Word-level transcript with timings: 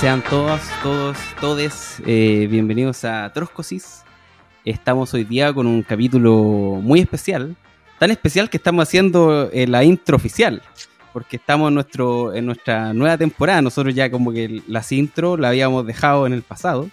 Sean 0.00 0.22
todas, 0.22 0.62
todos, 0.82 1.18
todes 1.42 2.02
eh, 2.06 2.46
bienvenidos 2.50 3.04
a 3.04 3.30
Troscosis. 3.34 4.02
Estamos 4.64 5.12
hoy 5.12 5.24
día 5.24 5.52
con 5.52 5.66
un 5.66 5.82
capítulo 5.82 6.32
muy 6.82 7.00
especial, 7.00 7.54
tan 7.98 8.10
especial 8.10 8.48
que 8.48 8.56
estamos 8.56 8.88
haciendo 8.88 9.50
eh, 9.52 9.66
la 9.66 9.84
intro 9.84 10.16
oficial, 10.16 10.62
porque 11.12 11.36
estamos 11.36 11.68
en, 11.68 11.74
nuestro, 11.74 12.34
en 12.34 12.46
nuestra 12.46 12.94
nueva 12.94 13.18
temporada. 13.18 13.60
Nosotros 13.60 13.94
ya 13.94 14.10
como 14.10 14.32
que 14.32 14.62
las 14.66 14.90
intro 14.90 15.36
la 15.36 15.48
habíamos 15.48 15.86
dejado 15.86 16.26
en 16.26 16.32
el 16.32 16.40
pasado, 16.40 16.88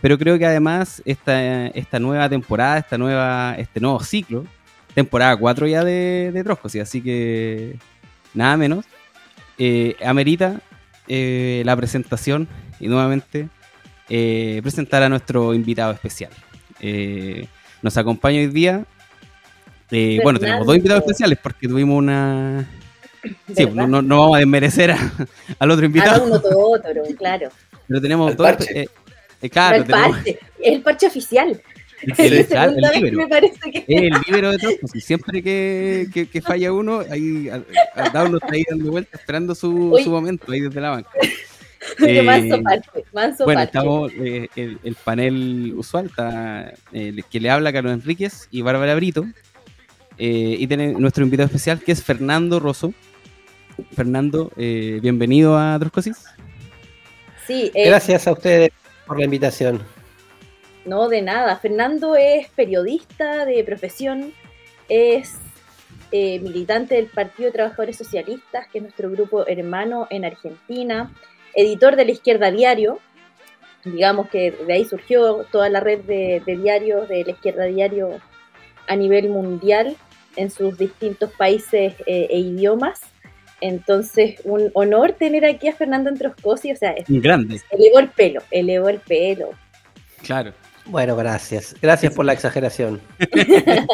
pero 0.00 0.16
creo 0.16 0.38
que 0.38 0.46
además 0.46 1.02
esta, 1.04 1.66
esta 1.66 1.98
nueva 1.98 2.30
temporada, 2.30 2.78
esta 2.78 2.96
nueva, 2.96 3.56
este 3.58 3.78
nuevo 3.78 4.00
ciclo, 4.00 4.46
temporada 4.94 5.36
4 5.36 5.66
ya 5.66 5.84
de, 5.84 6.40
Troscosis, 6.42 6.80
así 6.80 7.02
que 7.02 7.76
nada 8.32 8.56
menos, 8.56 8.86
eh, 9.58 9.96
amerita 10.02 10.62
eh, 11.08 11.62
la 11.64 11.74
presentación 11.76 12.46
y 12.80 12.88
nuevamente 12.88 13.48
eh, 14.08 14.60
presentar 14.62 15.02
a 15.02 15.08
nuestro 15.08 15.54
invitado 15.54 15.92
especial. 15.92 16.30
Eh, 16.80 17.46
nos 17.82 17.96
acompaña 17.96 18.38
hoy 18.38 18.46
día. 18.48 18.84
eh, 19.90 20.20
bueno, 20.22 20.38
tenemos 20.38 20.66
dos 20.66 20.76
invitados 20.76 21.02
especiales 21.02 21.38
porque 21.42 21.66
tuvimos 21.68 21.96
una. 21.98 22.68
Sí, 23.54 23.66
no, 23.66 23.86
no 24.00 24.18
vamos 24.20 24.36
a 24.36 24.38
desmerecer 24.38 24.92
a- 24.92 25.12
al 25.58 25.70
otro 25.70 25.84
A 25.84 25.86
invitado, 25.86 26.24
uno 26.24 26.36
otro, 26.36 27.02
claro. 27.18 27.48
pero 27.86 28.00
tenemos 28.00 28.30
Al 28.30 28.36
dos. 28.36 28.46
parche. 28.46 28.88
eh, 29.42 29.50
claro, 29.50 29.76
el 29.78 29.84
tenemos 29.84 30.16
parche, 30.16 30.38
el 30.62 30.82
parche 30.82 31.06
oficial. 31.08 31.60
El, 32.02 32.12
Es 32.18 32.18
el, 32.50 32.84
el 33.04 33.12
me 33.16 33.26
parece 33.28 33.70
que 33.70 33.84
libro 34.26 34.50
de 34.52 34.58
Trojos, 34.58 34.94
y 34.94 35.00
siempre 35.00 35.42
que, 35.42 36.06
que- 36.12 36.26
que 36.28 36.40
falla 36.42 36.72
uno, 36.72 37.00
ahí 37.10 37.48
a- 37.48 37.62
a- 37.94 38.10
Daulo 38.10 38.38
está 38.38 38.52
ahí 38.54 38.64
dando 38.68 38.90
vueltas 38.90 39.20
esperando 39.20 39.54
su, 39.54 39.70
Uy. 39.92 40.02
su 40.04 40.10
momento 40.10 40.50
ahí 40.52 40.60
desde 40.60 40.80
la 40.80 40.90
banca. 40.90 41.10
Eh, 42.04 42.22
manso 42.22 42.60
parche, 42.62 42.90
manso 43.12 43.44
Bueno, 43.44 43.60
parche. 43.60 43.78
estamos 43.78 44.12
eh, 44.18 44.48
el, 44.56 44.78
el 44.82 44.94
panel 44.96 45.72
usual, 45.76 46.06
está 46.06 46.74
eh, 46.92 47.14
que 47.30 47.38
le 47.40 47.50
habla 47.50 47.72
Carlos 47.72 47.92
Enríquez 47.94 48.48
y 48.50 48.62
Bárbara 48.62 48.94
Brito. 48.96 49.24
eh, 50.18 50.56
y 50.58 50.66
tiene 50.66 50.92
nuestro 50.94 51.22
invitado 51.24 51.46
especial 51.46 51.80
que 51.80 51.92
es 51.92 52.02
Fernando 52.02 52.58
Rosso. 52.58 52.92
Fernando, 53.94 54.50
eh, 54.56 54.98
bienvenido 55.00 55.56
a 55.56 55.78
Troscosis. 55.78 56.16
Sí, 57.46 57.70
eh, 57.74 57.86
Gracias 57.88 58.26
a 58.26 58.32
ustedes 58.32 58.70
por 59.06 59.18
la 59.18 59.24
invitación. 59.24 59.80
No 60.88 61.08
de 61.08 61.22
nada. 61.22 61.56
Fernando 61.56 62.16
es 62.16 62.48
periodista 62.50 63.44
de 63.44 63.62
profesión, 63.64 64.32
es 64.88 65.34
eh, 66.12 66.38
militante 66.40 66.94
del 66.96 67.06
Partido 67.06 67.48
de 67.48 67.52
Trabajadores 67.52 67.96
Socialistas, 67.96 68.66
que 68.68 68.78
es 68.78 68.82
nuestro 68.82 69.10
grupo 69.10 69.46
hermano 69.46 70.06
en 70.10 70.24
Argentina, 70.24 71.12
editor 71.54 71.96
de 71.96 72.04
la 72.06 72.10
Izquierda 72.12 72.50
Diario. 72.50 72.98
Digamos 73.84 74.28
que 74.28 74.50
de 74.50 74.72
ahí 74.72 74.84
surgió 74.84 75.44
toda 75.52 75.68
la 75.68 75.80
red 75.80 76.00
de, 76.00 76.42
de 76.44 76.56
diarios 76.56 77.08
de 77.08 77.24
la 77.24 77.30
Izquierda 77.30 77.64
Diario 77.64 78.20
a 78.86 78.96
nivel 78.96 79.28
mundial 79.28 79.96
en 80.36 80.50
sus 80.50 80.76
distintos 80.78 81.30
países 81.32 81.94
eh, 82.06 82.26
e 82.30 82.38
idiomas. 82.38 83.00
Entonces, 83.60 84.40
un 84.44 84.70
honor 84.74 85.12
tener 85.12 85.44
aquí 85.44 85.68
a 85.68 85.74
Fernando 85.74 86.08
Entroscosi, 86.10 86.70
o 86.72 86.76
sea, 86.76 86.90
es- 86.92 87.06
Grande, 87.08 87.60
elevó 87.70 87.98
el 87.98 88.08
pelo, 88.08 88.40
elevó 88.50 88.88
el 88.88 88.98
pelo. 89.00 89.50
claro. 90.22 90.52
Bueno, 90.88 91.16
gracias. 91.16 91.76
Gracias 91.80 92.12
por 92.14 92.24
la 92.24 92.32
exageración. 92.38 93.00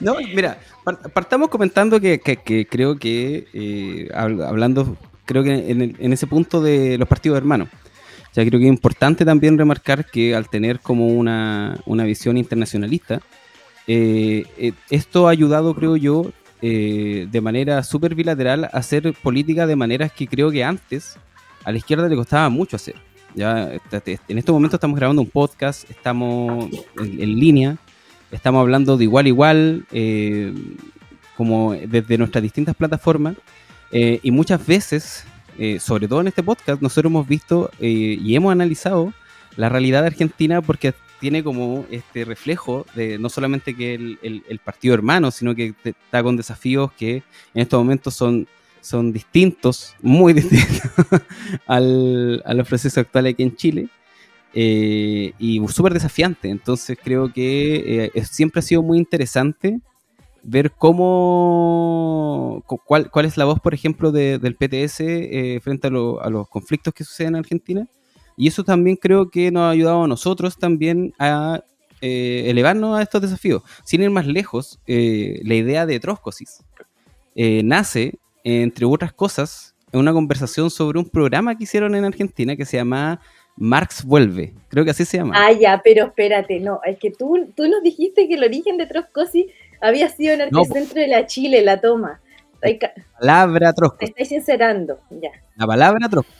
No, 0.00 0.16
mira, 0.34 0.58
par- 0.84 0.98
partamos 1.12 1.48
comentando 1.48 2.00
que, 2.00 2.18
que- 2.18 2.36
que 2.38 2.66
creo 2.66 2.98
que, 2.98 3.46
eh, 3.52 4.08
habl- 4.12 4.44
hablando, 4.44 4.96
creo 5.24 5.44
que 5.44 5.70
en, 5.70 5.80
el- 5.82 5.96
en 5.98 6.12
ese 6.12 6.26
punto 6.26 6.60
de 6.60 6.98
los 6.98 7.06
partidos 7.08 7.38
hermanos, 7.38 7.68
o 7.72 8.34
sea, 8.34 8.44
creo 8.44 8.58
que 8.58 8.66
es 8.66 8.72
importante 8.72 9.24
también 9.24 9.56
remarcar 9.56 10.04
que 10.06 10.34
al 10.34 10.48
tener 10.48 10.80
como 10.80 11.06
una, 11.08 11.78
una 11.86 12.04
visión 12.04 12.36
internacionalista, 12.36 13.20
eh, 13.86 14.44
eh, 14.58 14.72
esto 14.90 15.28
ha 15.28 15.30
ayudado, 15.30 15.74
creo 15.74 15.96
yo, 15.96 16.32
eh, 16.62 17.28
de 17.30 17.40
manera 17.40 17.82
súper 17.84 18.14
bilateral 18.14 18.64
a 18.64 18.68
hacer 18.68 19.14
política 19.22 19.66
de 19.66 19.76
maneras 19.76 20.10
que 20.12 20.26
creo 20.26 20.50
que 20.50 20.64
antes 20.64 21.16
a 21.64 21.70
la 21.70 21.78
izquierda 21.78 22.08
le 22.08 22.16
costaba 22.16 22.48
mucho 22.48 22.76
hacer. 22.76 22.96
Ya, 23.36 23.70
este- 23.92 24.18
en 24.28 24.38
estos 24.38 24.54
momentos 24.54 24.78
estamos 24.78 24.96
grabando 24.96 25.20
un 25.20 25.28
podcast, 25.28 25.88
estamos 25.90 26.70
en, 26.98 27.38
línea, 27.38 27.76
estamos 28.32 28.60
hablando 28.62 28.96
de 28.96 29.04
igual 29.04 29.26
a 29.26 29.28
igual, 29.28 29.86
eh, 29.92 30.54
como 31.36 31.74
desde 31.74 32.16
nuestras 32.16 32.42
distintas 32.42 32.74
plataformas, 32.74 33.36
eh, 33.92 34.20
y 34.22 34.30
muchas 34.30 34.66
veces, 34.66 35.24
eh, 35.58 35.78
sobre 35.78 36.08
todo 36.08 36.22
en 36.22 36.28
este 36.28 36.42
podcast, 36.42 36.80
nosotros 36.80 37.10
hemos 37.10 37.28
visto 37.28 37.70
y 37.78 38.34
hemos 38.34 38.52
analizado 38.52 39.12
la 39.56 39.68
realidad 39.68 40.00
de 40.00 40.08
Argentina 40.08 40.62
porque 40.62 40.94
tiene 41.20 41.44
como 41.44 41.84
este 41.90 42.24
reflejo 42.24 42.86
de 42.94 43.18
no 43.18 43.28
solamente 43.28 43.74
que 43.74 43.94
el, 43.94 44.60
partido 44.64 44.94
hermano, 44.94 45.30
sino 45.30 45.54
que 45.54 45.74
está 45.84 46.22
con 46.22 46.38
desafíos 46.38 46.90
que 46.92 47.16
en 47.52 47.62
estos 47.62 47.78
momentos 47.78 48.14
son, 48.14 48.46
son 48.86 49.12
distintos, 49.12 49.94
muy 50.02 50.32
distintos 50.40 50.80
al, 51.66 52.42
a 52.44 52.54
los 52.54 52.66
procesos 52.68 52.98
actuales 52.98 53.34
aquí 53.34 53.42
en 53.42 53.56
Chile. 53.56 53.88
eh, 54.54 55.32
y 55.38 55.60
súper 55.68 55.92
desafiante. 55.94 56.48
Entonces 56.48 56.96
creo 57.02 57.32
que 57.32 58.10
eh, 58.14 58.24
siempre 58.24 58.60
ha 58.60 58.62
sido 58.62 58.82
muy 58.82 58.98
interesante 58.98 59.80
ver 60.42 60.70
cómo 60.72 62.62
cu- 62.66 62.80
cuál, 62.84 63.10
cuál 63.10 63.26
es 63.26 63.36
la 63.36 63.44
voz, 63.44 63.60
por 63.60 63.74
ejemplo, 63.74 64.12
de- 64.12 64.38
del 64.38 64.54
PTS 64.56 65.00
eh, 65.00 65.60
frente 65.60 65.88
a, 65.88 65.90
a 65.90 66.30
los 66.30 66.48
conflictos 66.48 66.94
que 66.94 67.04
suceden 67.04 67.34
en 67.34 67.40
Argentina. 67.40 67.86
Y 68.36 68.48
eso 68.48 68.64
también 68.64 68.96
creo 68.96 69.30
que 69.30 69.50
nos 69.50 69.62
ha 69.62 69.70
ayudado 69.70 70.04
a 70.04 70.08
nosotros 70.08 70.56
también 70.58 71.12
a 71.18 71.60
eh, 72.00 72.44
elevarnos 72.48 72.98
a 72.98 73.02
estos 73.02 73.22
desafíos. 73.22 73.62
Sin 73.84 74.02
ir 74.02 74.10
más 74.10 74.26
lejos, 74.26 74.78
la 74.86 75.54
idea 75.54 75.86
de 75.86 75.98
Troscosis 76.00 76.62
nace, 77.64 78.18
entre 78.48 78.86
otras 78.86 79.12
cosas, 79.12 79.74
en 79.92 79.98
una 80.00 80.12
conversación 80.12 80.70
sobre 80.70 80.98
un 81.00 81.08
programa 81.08 81.56
que 81.56 81.64
hicieron 81.64 81.94
en 81.96 82.04
Argentina 82.04 82.54
que 82.54 82.64
se 82.64 82.76
llama 82.76 83.20
Marx 83.56 84.04
Vuelve. 84.04 84.54
Creo 84.68 84.84
que 84.84 84.90
así 84.92 85.04
se 85.04 85.16
llama. 85.16 85.34
Ah, 85.36 85.50
ya, 85.52 85.80
pero 85.82 86.06
espérate, 86.06 86.60
no, 86.60 86.80
es 86.84 86.96
que 86.98 87.10
tú, 87.10 87.52
tú 87.56 87.68
nos 87.68 87.82
dijiste 87.82 88.28
que 88.28 88.34
el 88.34 88.44
origen 88.44 88.76
de 88.76 88.86
Troscosi 88.86 89.48
había 89.80 90.08
sido 90.08 90.34
en 90.34 90.42
el 90.42 90.50
No, 90.50 90.64
centro 90.64 91.00
de 91.00 91.08
la 91.08 91.26
Chile, 91.26 91.62
la 91.62 91.80
toma. 91.80 92.20
Ca- 92.80 92.92
palabra 93.18 93.72
Trosco. 93.72 93.96
Te 93.98 94.06
estáis 94.06 94.28
sincerando, 94.28 94.98
ya. 95.10 95.30
La 95.56 95.66
palabra 95.66 96.08
Trosco. 96.08 96.30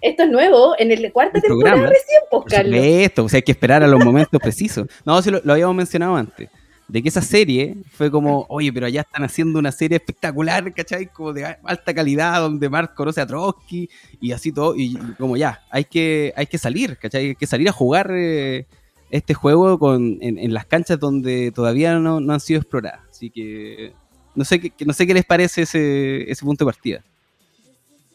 Esto 0.00 0.22
es 0.22 0.30
nuevo, 0.30 0.74
en 0.78 0.90
el 0.92 1.12
cuarta 1.12 1.38
El 1.38 1.42
temporada 1.42 1.74
programa. 1.76 1.94
recién, 1.94 2.20
pues, 2.30 2.44
Carlos. 2.48 2.74
supuesto, 2.80 3.24
o 3.24 3.28
sea, 3.28 3.36
hay 3.38 3.42
que 3.42 3.52
esperar 3.52 3.82
a 3.82 3.86
los 3.86 4.02
momentos 4.04 4.40
precisos. 4.40 4.86
No, 5.04 5.20
sí 5.20 5.30
lo, 5.30 5.40
lo 5.44 5.52
habíamos 5.52 5.76
mencionado 5.76 6.16
antes. 6.16 6.48
De 6.86 7.02
que 7.02 7.08
esa 7.08 7.22
serie 7.22 7.76
fue 7.92 8.10
como, 8.10 8.44
oye, 8.48 8.72
pero 8.72 8.86
allá 8.86 9.00
están 9.00 9.24
haciendo 9.24 9.58
una 9.58 9.72
serie 9.72 9.96
espectacular, 9.96 10.72
¿cachai? 10.74 11.06
Como 11.06 11.32
de 11.32 11.44
alta 11.64 11.94
calidad, 11.94 12.40
donde 12.40 12.68
Marx 12.68 12.94
conoce 12.94 13.20
a 13.22 13.26
Trotsky 13.26 13.88
y 14.20 14.32
así 14.32 14.52
todo. 14.52 14.74
Y, 14.76 14.96
como 15.18 15.36
ya, 15.36 15.62
hay 15.70 15.84
que, 15.84 16.34
hay 16.36 16.46
que 16.46 16.58
salir, 16.58 16.98
¿cachai? 16.98 17.28
Hay 17.28 17.34
que 17.36 17.46
salir 17.46 17.68
a 17.68 17.72
jugar 17.72 18.10
eh, 18.12 18.66
este 19.10 19.32
juego 19.32 19.78
con, 19.78 20.18
en, 20.20 20.52
las 20.52 20.66
canchas 20.66 21.00
donde 21.00 21.52
todavía 21.52 21.98
no, 21.98 22.20
no 22.20 22.32
han 22.34 22.40
sido 22.40 22.60
exploradas. 22.60 23.00
Así 23.10 23.30
que 23.30 23.94
no 24.34 24.44
sé, 24.44 24.60
qué- 24.60 24.84
no 24.84 24.92
sé 24.92 25.06
qué 25.06 25.14
les 25.14 25.24
parece 25.24 25.62
ese, 25.62 26.30
ese 26.30 26.44
punto 26.44 26.64
de 26.64 26.72
partida. 26.72 27.04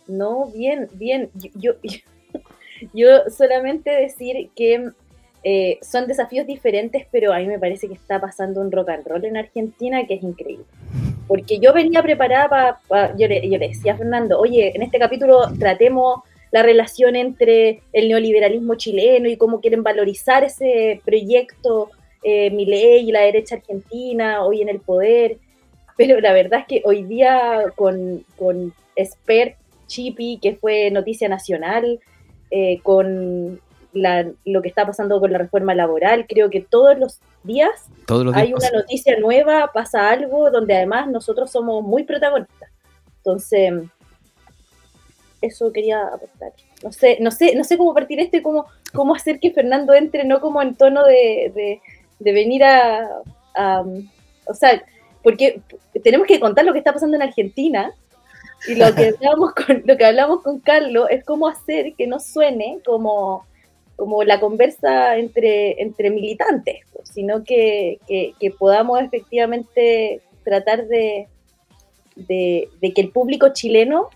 No, 0.07 0.51
bien, 0.51 0.89
bien. 0.94 1.30
Yo, 1.56 1.74
yo 2.94 3.07
solamente 3.38 3.89
decir 3.89 4.50
que 4.56 4.92
eh, 5.44 5.80
son 5.81 6.07
desafíos 6.07 6.45
diferentes, 6.45 7.06
pero 7.12 7.33
a 7.33 7.39
mí 7.39 7.47
me 7.47 7.59
parece 7.59 7.88
que 7.88 7.94
está 7.94 8.19
pasando 8.19 8.59
un 8.59 8.71
rock 8.71 8.89
and 8.89 9.07
roll 9.07 9.24
en 9.25 9.38
Argentina 9.38 10.06
que 10.06 10.15
es 10.15 10.24
increíble. 10.24 10.65
Porque 11.27 11.59
yo 11.59 11.74
venía 11.74 12.01
preparada 12.01 12.80
para... 12.88 13.15
yo, 13.18 13.27
le, 13.27 13.41
decía 13.59 13.94
a 13.94 13.97
Fernando, 13.97 14.39
oye, 14.39 14.75
en 14.75 14.81
este 14.81 15.00
capítulo 15.00 15.41
tratemos 15.57 16.21
la 16.51 16.63
relación 16.63 17.15
entre 17.15 17.81
el 17.94 18.09
neoliberalismo 18.09 18.75
chileno 18.75 19.30
y 19.30 19.38
cómo 19.38 19.62
quieren 19.62 19.83
valorizar 19.83 20.44
ese 20.44 21.01
proyecto 21.06 21.89
eh, 22.24 22.50
Milei 22.50 23.07
y 23.07 23.12
la 23.12 23.21
derecha 23.21 23.56
argentina 23.56 24.44
hoy 24.44 24.62
en 24.62 24.69
el 24.69 24.80
poder. 24.80 25.38
Pero 25.95 26.19
la 26.19 26.33
verdad 26.33 26.62
es 26.62 26.65
que 26.65 26.81
hoy 26.86 27.03
día 27.03 27.65
con, 27.75 28.25
con 28.36 28.74
Expert 28.95 29.56
Chipi, 29.88 30.39
que 30.41 30.56
fue 30.56 30.89
noticia 30.91 31.30
nacional, 31.30 32.00
eh, 32.51 32.80
con 32.81 33.62
la, 33.94 34.27
lo 34.45 34.62
que 34.62 34.69
está 34.69 34.86
pasando 34.86 35.19
con 35.19 35.31
la 35.31 35.39
reforma 35.39 35.74
laboral, 35.74 36.25
creo 36.27 36.50
que 36.50 36.62
todos 36.62 36.97
los 36.97 37.19
días 37.44 37.69
Todos 38.06 38.25
los 38.25 38.33
días 38.33 38.45
hay 38.45 38.53
una 38.53 38.69
noticia 38.71 39.19
nueva, 39.19 39.71
pasa 39.74 40.09
algo 40.09 40.51
donde 40.51 40.75
además 40.75 41.07
nosotros 41.07 41.51
somos 41.51 41.83
muy 41.83 42.03
protagonistas. 42.03 42.69
Entonces, 43.18 43.74
eso 45.41 45.71
quería 45.71 46.01
aportar. 46.07 46.51
No 46.83 46.91
sé, 46.91 47.18
no 47.19 47.31
sé, 47.31 47.56
no 47.56 47.63
sé 47.63 47.77
cómo 47.77 47.94
partir 47.94 48.19
esto 48.19 48.38
y 48.38 48.41
cómo, 48.41 48.65
cómo 48.94 49.15
hacer 49.15 49.39
que 49.39 49.51
Fernando 49.51 49.94
entre, 49.94 50.24
no 50.24 50.39
como 50.39 50.62
en 50.62 50.75
tono 50.75 51.06
de, 51.06 51.51
de, 51.53 51.81
de 52.19 52.31
venir 52.31 52.63
a, 52.63 53.07
a, 53.56 53.83
o 54.45 54.53
sea, 54.53 54.83
porque 55.24 55.62
tenemos 56.03 56.27
que 56.27 56.39
contar 56.39 56.65
lo 56.65 56.74
que 56.74 56.80
está 56.80 56.94
pasando 56.94 57.15
en 57.15 57.24
Argentina, 57.24 57.94
Y 58.68 58.75
lo 58.75 58.94
que 58.94 59.13
hablamos 59.15 59.53
con, 59.53 59.83
lo 59.86 59.97
que 59.97 60.06
hablamos 60.06 60.41
con 60.41 60.59
Carlos 60.59 61.07
es 61.09 61.24
cómo 61.24 61.47
hacer 61.47 61.94
que 61.95 62.07
no 62.07 62.19
suene 62.19 62.80
como, 62.86 63.45
como 64.00 64.24
la 64.24 64.40
conversa 64.40 65.18
entre, 65.18 65.81
entre 65.81 66.10
militantes, 66.10 66.78
pues, 66.94 67.10
sino 67.10 67.44
que, 67.44 68.00
podamos 68.57 69.01
efectivamente 69.01 70.22
tratar 70.46 70.88
de, 70.88 71.28
de, 72.16 72.69
que 72.96 73.01
el 73.01 73.12
público 73.12 73.50
chileno 73.50 74.10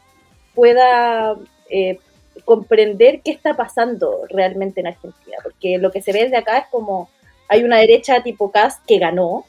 pueda 0.55 1.35
eh, 1.69 1.99
comprender 2.45 3.19
qué 3.23 3.31
está 3.31 3.55
pasando 3.55 4.21
realmente 4.29 4.79
en 4.79 4.87
Argentina, 4.87 5.37
porque 5.43 5.77
lo 5.77 5.91
que 5.91 6.01
se 6.01 6.13
ve 6.13 6.23
desde 6.23 6.37
acá 6.37 6.59
es 6.59 6.67
como 6.67 7.09
hay 7.49 7.63
una 7.63 7.77
derecha 7.77 8.23
tipo 8.23 8.51
Cast 8.51 8.83
que 8.85 8.99
ganó 8.99 9.45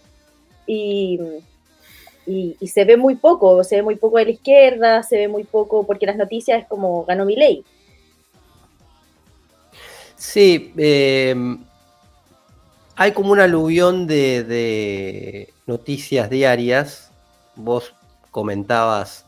y, 0.66 1.20
y, 2.26 2.66
se 2.66 2.84
ve 2.84 2.96
muy 2.96 3.14
poco, 3.14 3.62
se 3.62 3.76
ve 3.76 3.82
muy 3.82 3.96
poco 3.96 4.18
de 4.18 4.24
la 4.24 4.30
izquierda, 4.32 5.02
se 5.04 5.16
ve 5.16 5.28
muy 5.28 5.44
poco, 5.44 5.86
porque 5.86 6.06
las 6.06 6.16
noticias 6.16 6.62
es 6.62 6.68
como 6.68 7.04
ganó 7.04 7.24
mi 7.24 7.36
ley. 7.36 7.64
Sí, 10.16 10.72
eh, 10.76 11.34
hay 12.96 13.12
como 13.12 13.32
un 13.32 13.40
aluvión 13.40 14.06
de, 14.06 14.44
de, 14.44 15.52
noticias 15.66 16.30
diarias. 16.30 17.10
Vos 17.56 17.94
comentabas 18.30 19.26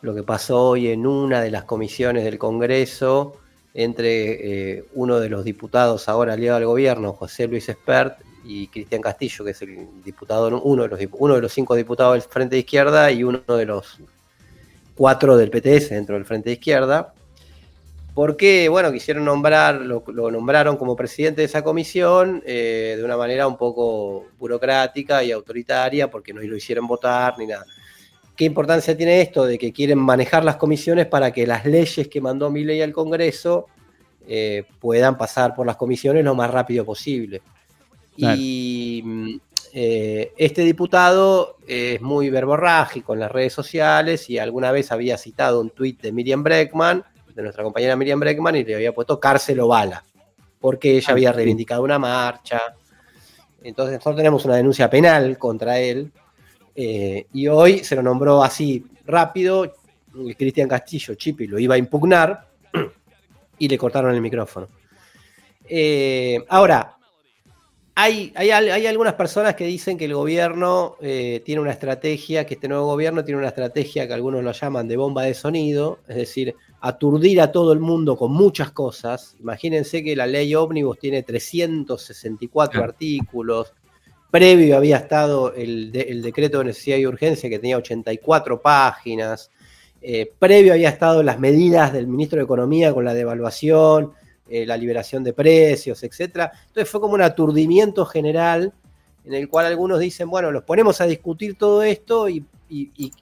lo 0.00 0.14
que 0.14 0.22
pasó 0.22 0.70
hoy 0.70 0.88
en 0.88 1.06
una 1.06 1.40
de 1.40 1.50
las 1.50 1.64
comisiones 1.64 2.24
del 2.24 2.38
Congreso 2.38 3.36
entre 3.74 4.78
eh, 4.78 4.84
uno 4.94 5.20
de 5.20 5.28
los 5.28 5.44
diputados 5.44 6.08
ahora 6.08 6.32
aliado 6.32 6.56
al 6.56 6.66
gobierno, 6.66 7.12
José 7.12 7.46
Luis 7.46 7.68
Espert, 7.68 8.18
y 8.44 8.68
Cristian 8.68 9.02
Castillo, 9.02 9.44
que 9.44 9.50
es 9.50 9.62
el 9.62 10.02
diputado, 10.02 10.60
uno 10.62 10.84
de 10.84 10.88
los, 10.88 11.00
uno 11.12 11.34
de 11.34 11.42
los 11.42 11.52
cinco 11.52 11.74
diputados 11.74 12.14
del 12.14 12.22
Frente 12.22 12.56
de 12.56 12.60
Izquierda 12.60 13.10
y 13.12 13.22
uno 13.22 13.40
de 13.46 13.66
los 13.66 13.98
cuatro 14.94 15.36
del 15.36 15.50
PTS 15.50 15.90
dentro 15.90 16.14
del 16.14 16.24
Frente 16.24 16.48
de 16.48 16.54
Izquierda, 16.54 17.12
porque, 18.18 18.68
bueno, 18.68 18.90
quisieron 18.90 19.24
nombrar, 19.24 19.76
lo, 19.76 20.02
nombraron 20.32 20.76
como 20.76 20.96
presidente 20.96 21.42
de 21.42 21.44
esa 21.44 21.62
comisión 21.62 22.42
eh, 22.44 22.96
de 22.98 23.04
una 23.04 23.16
manera 23.16 23.46
un 23.46 23.56
poco 23.56 24.26
burocrática 24.40 25.22
y 25.22 25.30
autoritaria, 25.30 26.10
porque 26.10 26.34
no 26.34 26.40
lo 26.40 26.56
hicieron 26.56 26.88
votar 26.88 27.38
ni 27.38 27.46
nada. 27.46 27.64
¿Qué 28.34 28.44
importancia 28.44 28.96
tiene 28.96 29.20
esto 29.20 29.46
de 29.46 29.56
que 29.56 29.72
quieren 29.72 30.00
manejar 30.00 30.42
las 30.42 30.56
comisiones 30.56 31.06
para 31.06 31.30
que 31.30 31.46
las 31.46 31.64
leyes 31.64 32.08
que 32.08 32.20
mandó 32.20 32.50
mi 32.50 32.64
ley 32.64 32.82
al 32.82 32.92
Congreso 32.92 33.66
eh, 34.26 34.64
puedan 34.80 35.16
pasar 35.16 35.54
por 35.54 35.64
las 35.64 35.76
comisiones 35.76 36.24
lo 36.24 36.34
más 36.34 36.50
rápido 36.50 36.84
posible? 36.84 37.40
Y 38.16 39.00
mm, 39.04 39.36
eh, 39.74 40.32
este 40.36 40.62
diputado 40.62 41.58
es 41.68 42.00
muy 42.00 42.30
verborrágico 42.30 43.14
en 43.14 43.20
las 43.20 43.30
redes 43.30 43.52
sociales 43.52 44.28
y 44.28 44.38
alguna 44.38 44.72
vez 44.72 44.90
había 44.90 45.16
citado 45.16 45.60
un 45.60 45.70
tuit 45.70 46.02
de 46.02 46.10
Miriam 46.10 46.42
Breckman, 46.42 47.04
de 47.38 47.44
nuestra 47.44 47.62
compañera 47.62 47.94
Miriam 47.94 48.18
Breckman, 48.18 48.56
y 48.56 48.64
le 48.64 48.74
había 48.74 48.92
puesto 48.92 49.20
cárcel 49.20 49.60
o 49.60 49.68
bala, 49.68 50.02
porque 50.58 50.96
ella 50.96 51.12
había 51.12 51.32
reivindicado 51.32 51.84
una 51.84 51.96
marcha. 51.96 52.60
Entonces 53.62 53.94
nosotros 53.94 54.16
tenemos 54.16 54.44
una 54.44 54.56
denuncia 54.56 54.90
penal 54.90 55.38
contra 55.38 55.78
él 55.78 56.10
eh, 56.74 57.26
y 57.32 57.46
hoy 57.46 57.84
se 57.84 57.94
lo 57.94 58.02
nombró 58.02 58.42
así 58.42 58.84
rápido, 59.06 59.72
Cristian 60.36 60.68
Castillo, 60.68 61.14
Chipi, 61.14 61.46
lo 61.46 61.60
iba 61.60 61.76
a 61.76 61.78
impugnar 61.78 62.48
y 63.58 63.68
le 63.68 63.78
cortaron 63.78 64.12
el 64.12 64.20
micrófono. 64.20 64.68
Eh, 65.64 66.44
ahora, 66.48 66.96
hay, 67.94 68.32
algunas 68.86 69.14
personas 69.14 69.54
que 69.54 69.64
dicen 69.64 69.96
que 69.96 70.06
el 70.06 70.14
gobierno 70.14 70.96
eh, 71.00 71.42
tiene 71.44 71.60
una 71.60 71.72
estrategia, 71.72 72.46
que 72.46 72.54
este 72.54 72.68
nuevo 72.68 72.86
gobierno 72.86 73.24
tiene 73.24 73.38
una 73.38 73.48
estrategia 73.48 74.06
que 74.06 74.14
algunos 74.14 74.42
lo 74.42 74.52
llaman 74.52 74.88
de 74.88 74.96
bomba 74.96 75.22
de 75.22 75.34
sonido, 75.34 75.98
es 76.08 76.16
decir, 76.16 76.54
aturdir 76.80 77.40
a 77.40 77.50
todo 77.50 77.72
el 77.72 77.80
mundo 77.80 78.16
con 78.16 78.32
muchas 78.32 78.70
cosas. 78.70 79.36
Imagínense 79.40 80.02
que 80.02 80.14
la 80.14 80.26
ley 80.26 80.54
ómnibus 80.54 80.98
tiene 80.98 81.22
364 81.22 82.84
artículos, 82.84 83.72
previo 84.30 84.76
había 84.76 84.98
estado 84.98 85.54
el, 85.54 85.90
decreto 85.92 86.58
de 86.58 86.66
necesidad 86.66 86.98
y 86.98 87.06
urgencia 87.06 87.48
que 87.48 87.58
tenía 87.58 87.78
84 87.78 88.60
páginas, 88.60 89.50
eh, 90.00 90.30
previo 90.38 90.74
había 90.74 90.90
estado 90.90 91.22
las 91.22 91.40
medidas 91.40 91.92
del 91.92 92.06
ministro 92.06 92.38
de 92.38 92.44
Economía 92.44 92.92
con 92.92 93.04
la 93.04 93.14
devaluación, 93.14 94.12
eh, 94.48 94.64
la 94.64 94.76
liberación 94.76 95.24
de 95.24 95.32
precios, 95.32 96.02
etcétera. 96.02 96.52
Entonces 96.68 96.88
fue 96.88 97.00
como 97.00 97.14
un 97.14 97.22
aturdimiento 97.22 98.06
general 98.06 98.72
en 99.24 99.34
el 99.34 99.48
cual 99.48 99.66
algunos 99.66 99.98
dicen, 99.98 100.30
bueno, 100.30 100.50
los 100.50 100.62
ponemos 100.64 101.00
a 101.00 101.06
discutir 101.06 101.56
todo 101.58 101.82
esto 101.82 102.28
y, 102.28 102.44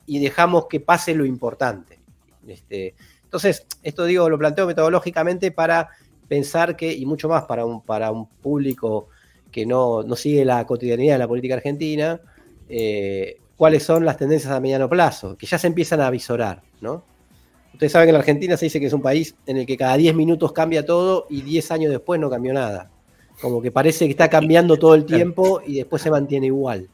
dejamos 0.06 0.66
que 0.66 0.80
pase 0.80 1.14
lo 1.14 1.24
importante. 1.24 1.98
Este, 2.46 2.94
entonces, 3.26 3.66
esto 3.82 4.04
digo, 4.04 4.30
lo 4.30 4.38
planteo 4.38 4.66
metodológicamente 4.66 5.50
para 5.50 5.90
pensar 6.28 6.76
que, 6.76 6.92
y 6.92 7.04
mucho 7.06 7.28
más 7.28 7.44
para 7.44 7.64
un, 7.64 7.82
para 7.82 8.10
un 8.10 8.26
público 8.26 9.08
que 9.50 9.66
no, 9.66 10.04
sigue 10.16 10.44
la 10.44 10.64
cotidianidad 10.66 11.14
de 11.14 11.18
la 11.18 11.28
política 11.28 11.54
argentina, 11.54 12.20
eh, 12.68 13.38
cuáles 13.56 13.82
son 13.82 14.04
las 14.04 14.16
tendencias 14.16 14.52
a 14.52 14.60
mediano 14.60 14.88
plazo, 14.88 15.36
que 15.36 15.46
ya 15.46 15.58
se 15.58 15.66
empiezan 15.66 16.00
a 16.00 16.10
visorar, 16.10 16.62
¿no? 16.80 17.04
Ustedes 17.72 17.92
saben 17.92 18.06
que 18.06 18.10
en 18.10 18.14
la 18.14 18.20
Argentina 18.20 18.56
se 18.56 18.66
dice 18.66 18.80
que 18.80 18.86
es 18.86 18.92
un 18.92 19.02
país 19.02 19.34
en 19.44 19.58
el 19.58 19.66
que 19.66 19.76
cada 19.76 19.96
10 19.96 20.14
minutos 20.14 20.52
cambia 20.52 20.86
todo 20.86 21.26
y 21.28 21.42
10 21.42 21.70
años 21.72 21.90
después 21.90 22.18
no 22.18 22.30
cambió 22.30 22.54
nada. 22.54 22.90
Como 23.40 23.60
que 23.60 23.70
parece 23.70 24.06
que 24.06 24.12
está 24.12 24.30
cambiando 24.30 24.78
todo 24.78 24.94
el 24.94 25.04
tiempo 25.04 25.60
y 25.66 25.74
después 25.74 26.00
se 26.00 26.10
mantiene 26.10 26.46
igual. 26.46 26.88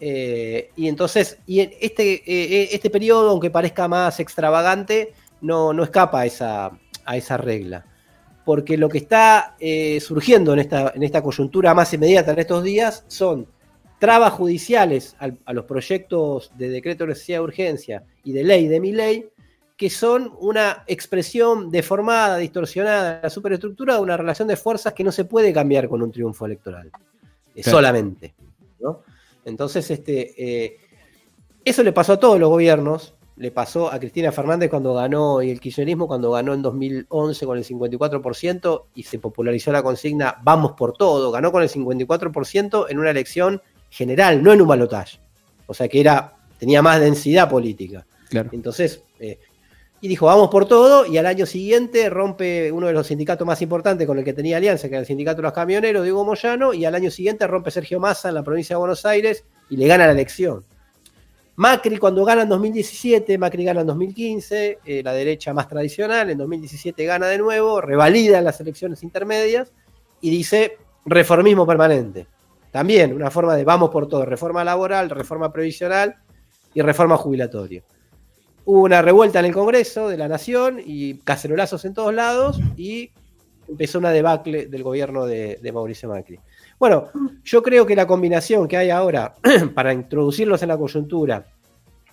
Eh, 0.00 0.70
y 0.76 0.88
entonces, 0.88 1.38
y 1.46 1.60
este, 1.60 2.22
eh, 2.26 2.68
este 2.72 2.88
periodo, 2.88 3.30
aunque 3.30 3.50
parezca 3.50 3.86
más 3.86 4.20
extravagante, 4.20 5.12
no, 5.44 5.72
no 5.72 5.84
escapa 5.84 6.20
a 6.20 6.26
esa, 6.26 6.70
a 7.04 7.16
esa 7.16 7.36
regla. 7.36 7.84
Porque 8.44 8.76
lo 8.76 8.88
que 8.88 8.98
está 8.98 9.56
surgiendo 10.00 10.52
en 10.52 10.58
esta, 10.58 10.92
en 10.94 11.02
esta 11.02 11.22
coyuntura 11.22 11.72
más 11.72 11.94
inmediata 11.94 12.32
en 12.32 12.40
estos 12.40 12.62
días 12.62 13.04
son 13.08 13.46
trabas 13.98 14.34
judiciales 14.34 15.16
a, 15.18 15.52
los 15.54 15.64
proyectos 15.64 16.52
de 16.58 16.68
decreto 16.68 17.04
de 17.04 17.08
necesidad 17.08 17.38
de 17.38 17.44
urgencia 17.44 18.04
y 18.22 18.32
de 18.32 18.44
ley 18.44 18.68
de 18.68 18.78
mi 18.78 18.92
ley 18.92 19.30
que 19.78 19.88
son 19.90 20.32
una 20.40 20.84
expresión 20.86 21.70
deformada, 21.70 22.36
distorsionada, 22.36 23.20
la 23.22 23.30
superestructura 23.30 23.94
de 23.94 24.00
una 24.00 24.16
relación 24.16 24.46
de 24.46 24.56
fuerzas 24.56 24.92
que 24.92 25.02
no 25.02 25.10
se 25.10 25.24
puede 25.24 25.52
cambiar 25.54 25.88
con 25.88 26.02
un 26.02 26.12
triunfo 26.12 26.46
electoral, 26.46 26.90
eh, 27.54 27.62
solamente. 27.62 28.34
Entonces, 29.44 29.90
este, 29.90 30.34
eh, 30.36 30.78
eso 31.64 31.82
le 31.82 31.92
pasó 31.92 32.12
a 32.12 32.20
todos 32.20 32.38
los 32.38 32.50
gobiernos, 32.50 33.14
le 33.36 33.50
pasó 33.50 33.92
a 33.92 33.98
Cristina 33.98 34.30
Fernández 34.30 34.70
cuando 34.70 34.94
ganó 34.94 35.42
y 35.42 35.50
el 35.50 35.60
kirchnerismo 35.60 36.06
cuando 36.06 36.30
ganó 36.30 36.54
en 36.54 36.62
2011 36.62 37.46
con 37.46 37.58
el 37.58 37.64
54% 37.64 38.84
y 38.94 39.02
se 39.02 39.18
popularizó 39.18 39.72
la 39.72 39.82
consigna 39.82 40.36
vamos 40.42 40.72
por 40.72 40.96
todo, 40.96 41.30
ganó 41.32 41.50
con 41.50 41.62
el 41.62 41.68
54% 41.68 42.86
en 42.88 42.98
una 42.98 43.10
elección 43.10 43.60
general, 43.90 44.42
no 44.42 44.52
en 44.52 44.60
un 44.60 44.68
balotaje. 44.68 45.18
O 45.66 45.74
sea 45.74 45.88
que 45.88 46.00
era, 46.00 46.34
tenía 46.58 46.82
más 46.82 47.00
densidad 47.00 47.48
política. 47.48 48.06
Entonces, 48.52 49.02
eh, 49.20 49.38
y 50.00 50.08
dijo, 50.08 50.26
vamos 50.26 50.50
por 50.50 50.66
todo, 50.66 51.06
y 51.06 51.16
al 51.16 51.26
año 51.26 51.46
siguiente 51.46 52.10
rompe 52.10 52.70
uno 52.70 52.88
de 52.88 52.92
los 52.92 53.06
sindicatos 53.06 53.46
más 53.46 53.62
importantes 53.62 54.06
con 54.06 54.18
el 54.18 54.24
que 54.24 54.34
tenía 54.34 54.58
alianza, 54.58 54.88
que 54.88 54.94
era 54.94 55.00
el 55.00 55.06
sindicato 55.06 55.36
de 55.36 55.44
los 55.44 55.52
camioneros, 55.52 56.02
Diego 56.02 56.24
Moyano, 56.24 56.74
y 56.74 56.84
al 56.84 56.94
año 56.94 57.10
siguiente 57.10 57.46
rompe 57.46 57.70
Sergio 57.70 58.00
Massa 58.00 58.28
en 58.28 58.34
la 58.34 58.42
provincia 58.42 58.74
de 58.74 58.80
Buenos 58.80 59.06
Aires 59.06 59.44
y 59.70 59.76
le 59.76 59.86
gana 59.86 60.06
la 60.06 60.12
elección. 60.12 60.64
Macri 61.56 61.98
cuando 61.98 62.24
gana 62.24 62.42
en 62.42 62.48
2017, 62.48 63.38
Macri 63.38 63.64
gana 63.64 63.82
en 63.82 63.86
2015, 63.86 64.78
eh, 64.84 65.02
la 65.04 65.12
derecha 65.12 65.54
más 65.54 65.68
tradicional, 65.68 66.30
en 66.30 66.38
2017 66.38 67.04
gana 67.04 67.26
de 67.28 67.38
nuevo, 67.38 67.80
revalida 67.80 68.38
en 68.38 68.44
las 68.44 68.60
elecciones 68.60 69.02
intermedias 69.02 69.72
y 70.20 70.30
dice 70.30 70.78
reformismo 71.04 71.66
permanente. 71.66 72.26
También 72.70 73.12
una 73.12 73.30
forma 73.30 73.54
de 73.54 73.64
vamos 73.64 73.90
por 73.90 74.08
todo, 74.08 74.24
reforma 74.24 74.64
laboral, 74.64 75.10
reforma 75.10 75.52
previsional 75.52 76.16
y 76.74 76.82
reforma 76.82 77.16
jubilatoria 77.16 77.84
hubo 78.64 78.82
una 78.82 79.02
revuelta 79.02 79.40
en 79.40 79.46
el 79.46 79.54
Congreso 79.54 80.08
de 80.08 80.16
la 80.16 80.28
Nación 80.28 80.80
y 80.84 81.18
cacerolazos 81.18 81.84
en 81.84 81.94
todos 81.94 82.14
lados 82.14 82.60
y 82.76 83.10
empezó 83.68 83.98
una 83.98 84.10
debacle 84.10 84.66
del 84.66 84.82
gobierno 84.82 85.26
de, 85.26 85.58
Mauricio 85.72 86.08
Macri. 86.08 86.40
Bueno, 86.78 87.08
yo 87.44 87.62
creo 87.62 87.86
que 87.86 87.96
la 87.96 88.06
combinación 88.06 88.68
que 88.68 88.76
hay 88.76 88.90
ahora 88.90 89.34
para 89.74 89.92
introducirlos 89.92 90.62
en 90.62 90.68
la 90.68 90.78
coyuntura 90.78 91.46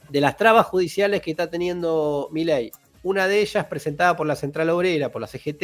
de 0.10 0.22
las 0.22 0.38
trabas 0.38 0.66
judiciales 0.68 1.22
que 1.22 1.32
está 1.32 1.50
teniendo 1.50 2.30
Milei, 2.32 2.72
una 3.04 3.28
de 3.28 3.42
ellas 3.42 3.66
presentada 3.66 4.16
por 4.16 4.28
la 4.28 4.36
Central 4.36 4.70
Obrera, 4.70 5.10
por 5.10 5.22
la 5.22 5.28
CGT, 5.28 5.64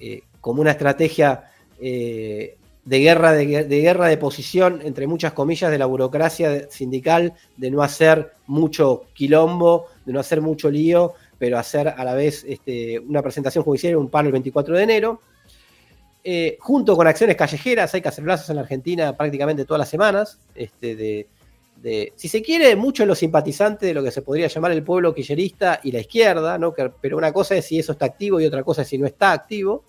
eh, 0.00 0.22
como 0.40 0.60
una 0.60 0.72
estrategia 0.72 1.44
eh, 1.80 2.56
de 2.84 3.00
guerra 3.00 3.32
de, 3.32 3.44
guerra 3.66 4.08
de 4.08 4.16
posición, 4.16 4.80
entre 4.82 5.06
muchas 5.06 5.32
comillas, 5.32 5.70
de 5.70 5.78
la 5.78 5.86
burocracia 5.86 6.70
sindical, 6.70 7.34
de 7.56 7.70
no 7.70 7.82
hacer 7.82 8.32
mucho 8.46 9.04
quilombo, 9.12 9.86
de 10.06 10.12
no 10.14 10.20
hacer 10.20 10.40
mucho 10.40 10.70
lío, 10.70 11.12
pero 11.38 11.58
hacer 11.58 11.88
a 11.88 12.02
la 12.02 12.14
vez 12.14 12.44
este, 12.48 12.98
una 12.98 13.20
presentación 13.20 13.62
judicial 13.62 13.92
en 13.92 13.98
un 13.98 14.08
paro 14.08 14.28
el 14.28 14.32
24 14.32 14.74
de 14.74 14.82
enero. 14.82 15.20
Eh, 16.24 16.58
junto 16.60 16.96
con 16.96 17.06
acciones 17.06 17.36
callejeras, 17.36 17.94
hay 17.94 18.02
cacerolazos 18.02 18.50
en 18.50 18.56
la 18.56 18.62
Argentina 18.62 19.16
prácticamente 19.16 19.64
todas 19.64 19.78
las 19.78 19.88
semanas, 19.88 20.38
este, 20.54 20.96
de, 20.96 22.12
si 22.16 22.28
se 22.28 22.42
quiere, 22.42 22.74
muchos 22.74 23.04
de 23.04 23.06
los 23.06 23.18
simpatizantes 23.18 23.86
de 23.86 23.94
lo 23.94 24.02
que 24.02 24.10
se 24.10 24.22
podría 24.22 24.48
llamar 24.48 24.72
el 24.72 24.82
pueblo 24.82 25.14
quillerista 25.14 25.80
y 25.82 25.92
la 25.92 26.00
izquierda, 26.00 26.58
¿no? 26.58 26.74
pero 27.00 27.16
una 27.16 27.32
cosa 27.32 27.54
es 27.54 27.66
si 27.66 27.78
eso 27.78 27.92
está 27.92 28.06
activo 28.06 28.40
y 28.40 28.46
otra 28.46 28.64
cosa 28.64 28.82
es 28.82 28.88
si 28.88 28.98
no 28.98 29.06
está 29.06 29.32
activo. 29.32 29.84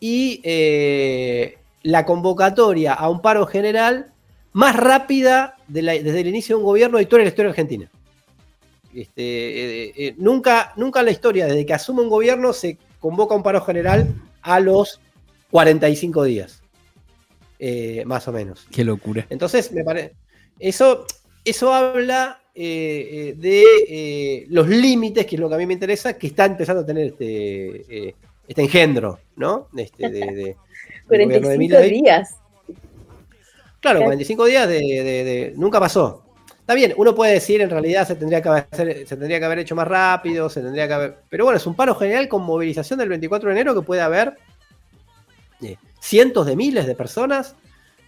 Y 0.00 0.40
eh, 0.44 1.58
la 1.82 2.04
convocatoria 2.04 2.92
a 2.92 3.08
un 3.08 3.22
paro 3.22 3.46
general 3.46 4.12
más 4.52 4.76
rápida 4.76 5.56
desde 5.66 6.20
el 6.20 6.26
inicio 6.26 6.56
de 6.56 6.60
un 6.60 6.66
gobierno 6.66 6.98
de 6.98 7.06
de 7.06 7.18
la 7.18 7.24
historia 7.24 7.50
argentina. 7.50 7.90
Este, 8.94 10.08
eh, 10.08 10.14
nunca, 10.18 10.74
nunca 10.76 11.00
en 11.00 11.06
la 11.06 11.12
historia, 11.12 11.46
desde 11.46 11.64
que 11.64 11.72
asume 11.72 12.02
un 12.02 12.10
gobierno, 12.10 12.52
se 12.52 12.76
convoca 13.00 13.34
un 13.34 13.42
paro 13.42 13.62
general 13.62 14.14
a 14.42 14.60
los 14.60 15.00
45 15.52 16.24
días. 16.24 16.60
más 18.04 18.26
o 18.26 18.32
menos. 18.32 18.66
Qué 18.72 18.82
locura. 18.82 19.24
Entonces, 19.30 19.70
me 19.70 19.84
parece. 19.84 20.14
Eso, 20.58 21.06
eso 21.44 21.72
habla 21.72 22.42
eh, 22.54 23.08
eh, 23.10 23.34
de 23.38 23.64
eh, 23.88 24.46
los 24.50 24.68
límites, 24.68 25.24
que 25.24 25.36
es 25.36 25.40
lo 25.40 25.48
que 25.48 25.54
a 25.54 25.58
mí 25.58 25.64
me 25.64 25.72
interesa, 25.72 26.18
que 26.18 26.26
está 26.26 26.44
empezando 26.44 26.82
a 26.82 26.86
tener 26.86 27.06
este, 27.06 28.14
este 28.46 28.62
engendro, 28.62 29.20
¿no? 29.36 29.68
Este, 29.74 30.10
de, 30.10 30.56
45 31.08 31.80
días. 31.80 32.36
Claro, 33.80 34.02
45 34.02 34.44
días 34.44 34.68
de, 34.68 35.54
nunca 35.56 35.80
pasó. 35.80 36.24
Está 36.60 36.74
bien, 36.74 36.92
uno 36.96 37.14
puede 37.14 37.32
decir 37.32 37.60
en 37.60 37.70
realidad 37.70 38.06
se 38.06 38.14
tendría 38.14 38.40
que 38.40 38.48
haber, 38.48 38.66
se 38.70 39.16
tendría 39.16 39.38
que 39.38 39.44
haber 39.44 39.58
hecho 39.60 39.74
más 39.74 39.88
rápido, 39.88 40.48
se 40.48 40.60
tendría 40.60 40.86
que 40.86 40.94
haber. 40.94 41.16
Pero 41.28 41.44
bueno, 41.44 41.56
es 41.56 41.66
un 41.66 41.74
paro 41.74 41.94
general 41.94 42.28
con 42.28 42.42
movilización 42.42 42.98
del 42.98 43.08
24 43.08 43.48
de 43.48 43.54
enero 43.54 43.74
que 43.74 43.82
puede 43.82 44.02
haber 44.02 44.34
cientos 46.00 46.46
de 46.46 46.56
miles 46.56 46.86
de 46.86 46.94
personas 46.94 47.54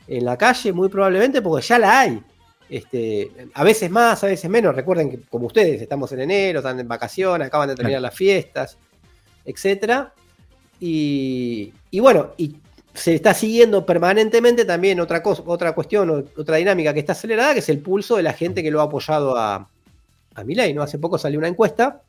en 0.06 0.25
la 0.25 0.37
calle, 0.37 0.73
muy 0.73 0.88
probablemente, 0.88 1.42
porque 1.42 1.66
ya 1.66 1.78
la 1.78 2.00
hay. 2.00 2.23
Este, 2.68 3.30
a 3.54 3.62
veces 3.62 3.90
más, 3.90 4.23
a 4.25 4.26
veces 4.26 4.50
menos. 4.50 4.75
Recuerden 4.75 5.11
que, 5.11 5.20
como 5.20 5.46
ustedes, 5.46 5.80
estamos 5.80 6.11
en 6.12 6.20
enero, 6.20 6.61
están 6.61 6.80
en 6.80 6.88
vacaciones, 6.88 7.46
acaban 7.46 7.68
de 7.68 7.75
terminar 7.75 8.02
las 8.02 8.14
fiestas, 8.14 8.78
etc. 9.44 10.08
Y, 10.80 11.73
bueno, 12.00 12.32
y 12.37 12.56
se 12.92 13.14
está 13.14 13.34
siguiendo 13.34 13.84
permanentemente 13.87 14.64
también 14.64 15.00
otra 15.00 15.23
cosa, 15.23 15.42
otra 15.46 15.75
cuestión, 15.75 16.28
otra 16.37 16.56
dinámica 16.56 16.92
que 16.92 17.00
está 17.00 17.12
acelerada, 17.12 17.54
que 17.54 17.61
es 17.61 17.68
el 17.68 17.80
pulso 17.80 18.16
de 18.16 18.23
la 18.23 18.32
gente 18.32 18.62
que 18.62 18.70
lo 18.70 18.80
ha 18.80 18.84
apoyado 18.84 19.37
a, 19.37 19.68
a 20.34 20.44
Milei. 20.44 20.75
¿no? 20.75 20.82
Hace 20.82 20.99
poco 20.99 21.18
salió 21.18 21.38
una 21.38 21.49
encuesta 21.49 22.02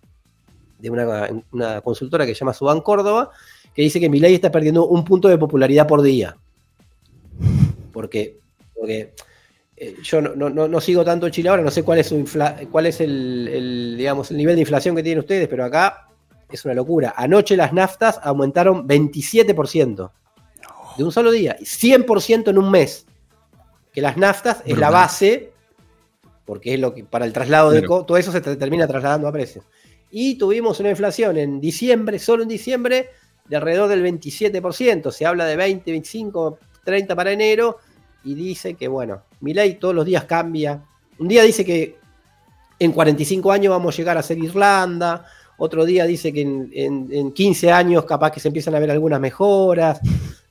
de 0.80 0.90
una, 1.52 1.82
consultora 1.82 2.26
que 2.26 2.34
se 2.34 2.40
llama 2.40 2.54
Suban 2.54 2.82
Córdoba, 2.82 3.32
que 3.76 3.82
dice 3.82 4.00
que 4.00 4.10
Milei 4.10 4.34
está 4.34 4.52
perdiendo 4.52 4.88
un 4.88 5.04
punto 5.04 5.28
de 5.28 5.38
popularidad 5.38 5.86
por 5.86 6.02
día. 6.02 6.38
Porque, 7.92 8.40
porque 8.74 9.14
eh, 9.76 9.98
yo 10.02 10.22
no, 10.22 10.82
sigo 10.82 11.04
tanto 11.04 11.30
Chile 11.30 11.50
ahora, 11.50 11.62
no 11.62 11.72
sé 11.72 11.84
cuál 11.84 12.00
es, 12.00 12.08
su 12.08 12.26
cuál 12.72 12.86
es 12.86 13.02
el, 13.02 13.96
digamos, 13.98 14.32
el 14.32 14.38
nivel 14.38 14.56
de 14.56 14.62
inflación 14.62 14.96
que 14.96 15.04
tienen 15.04 15.20
ustedes, 15.20 15.50
pero 15.50 15.66
acá 15.66 16.08
es 16.50 16.64
una 16.64 16.74
locura. 16.74 17.14
Anoche 17.18 17.58
las 17.58 17.74
naftas 17.74 18.20
aumentaron 18.24 18.88
27% 18.88 20.12
de 20.98 21.04
un 21.04 21.12
solo 21.12 21.32
día, 21.32 21.58
100% 21.60 22.50
en 22.50 22.58
un 22.58 22.72
mes. 22.72 23.06
Que 23.92 24.02
las 24.02 24.16
naftas 24.16 24.62
es 24.66 24.78
la 24.78 24.90
base, 24.90 25.52
porque 26.46 26.74
es 26.74 26.80
lo 26.80 26.94
que 26.94 27.04
para 27.04 27.26
el 27.26 27.34
traslado 27.34 27.72
de 27.72 27.82
todo 27.82 28.18
eso 28.18 28.32
se 28.32 28.42
termina 28.42 28.88
trasladando 28.88 29.28
a 29.28 29.32
precios. 29.34 29.66
Y 30.12 30.38
tuvimos 30.38 30.80
una 30.80 30.92
inflación 30.92 31.38
en 31.38 31.60
diciembre, 31.60 32.20
solo 32.20 32.44
en 32.44 32.50
diciembre, 32.50 33.10
de 33.48 33.56
alrededor 33.56 33.90
del 33.90 34.04
27%. 34.04 35.12
Se 35.12 35.26
habla 35.26 35.46
de 35.46 35.56
20, 35.56 35.92
25, 35.92 36.60
30 36.84 37.16
para 37.16 37.32
enero 37.32 37.78
y 38.24 38.34
dice 38.34 38.74
que, 38.74 38.88
bueno, 38.88 39.24
ley 39.42 39.76
todos 39.76 39.94
los 39.94 40.06
días 40.06 40.26
cambia. 40.26 40.84
Un 41.20 41.28
día 41.28 41.44
dice 41.44 41.64
que 41.64 41.98
en 42.80 42.92
45 42.92 43.52
años 43.52 43.72
vamos 43.72 43.94
a 43.94 43.98
llegar 43.98 44.18
a 44.18 44.24
ser 44.24 44.38
Irlanda, 44.38 45.26
otro 45.58 45.86
día 45.86 46.06
dice 46.06 46.34
que 46.34 46.42
en, 46.42 47.32
15 47.32 47.72
años 47.72 48.06
capaz 48.06 48.32
que 48.32 48.40
se 48.40 48.50
empiezan 48.50 48.76
a 48.76 48.80
ver 48.80 48.92
algunas 48.92 49.20
mejoras. 49.20 50.02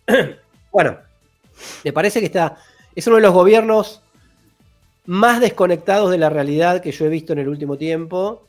bueno, 0.73 0.97
me 1.85 1.93
parece 1.93 2.21
que 2.21 2.27
está, 2.27 2.57
es 2.95 3.07
uno 3.07 3.17
de 3.17 3.23
los 3.23 3.35
gobiernos 3.35 4.01
más 5.07 5.41
desconectados 5.41 6.11
de 6.11 6.19
la 6.19 6.31
realidad 6.31 6.81
que 6.81 6.93
yo 6.93 7.05
he 7.05 7.11
visto 7.11 7.35
en 7.35 7.41
el 7.41 7.49
último 7.49 7.77
tiempo 7.77 8.47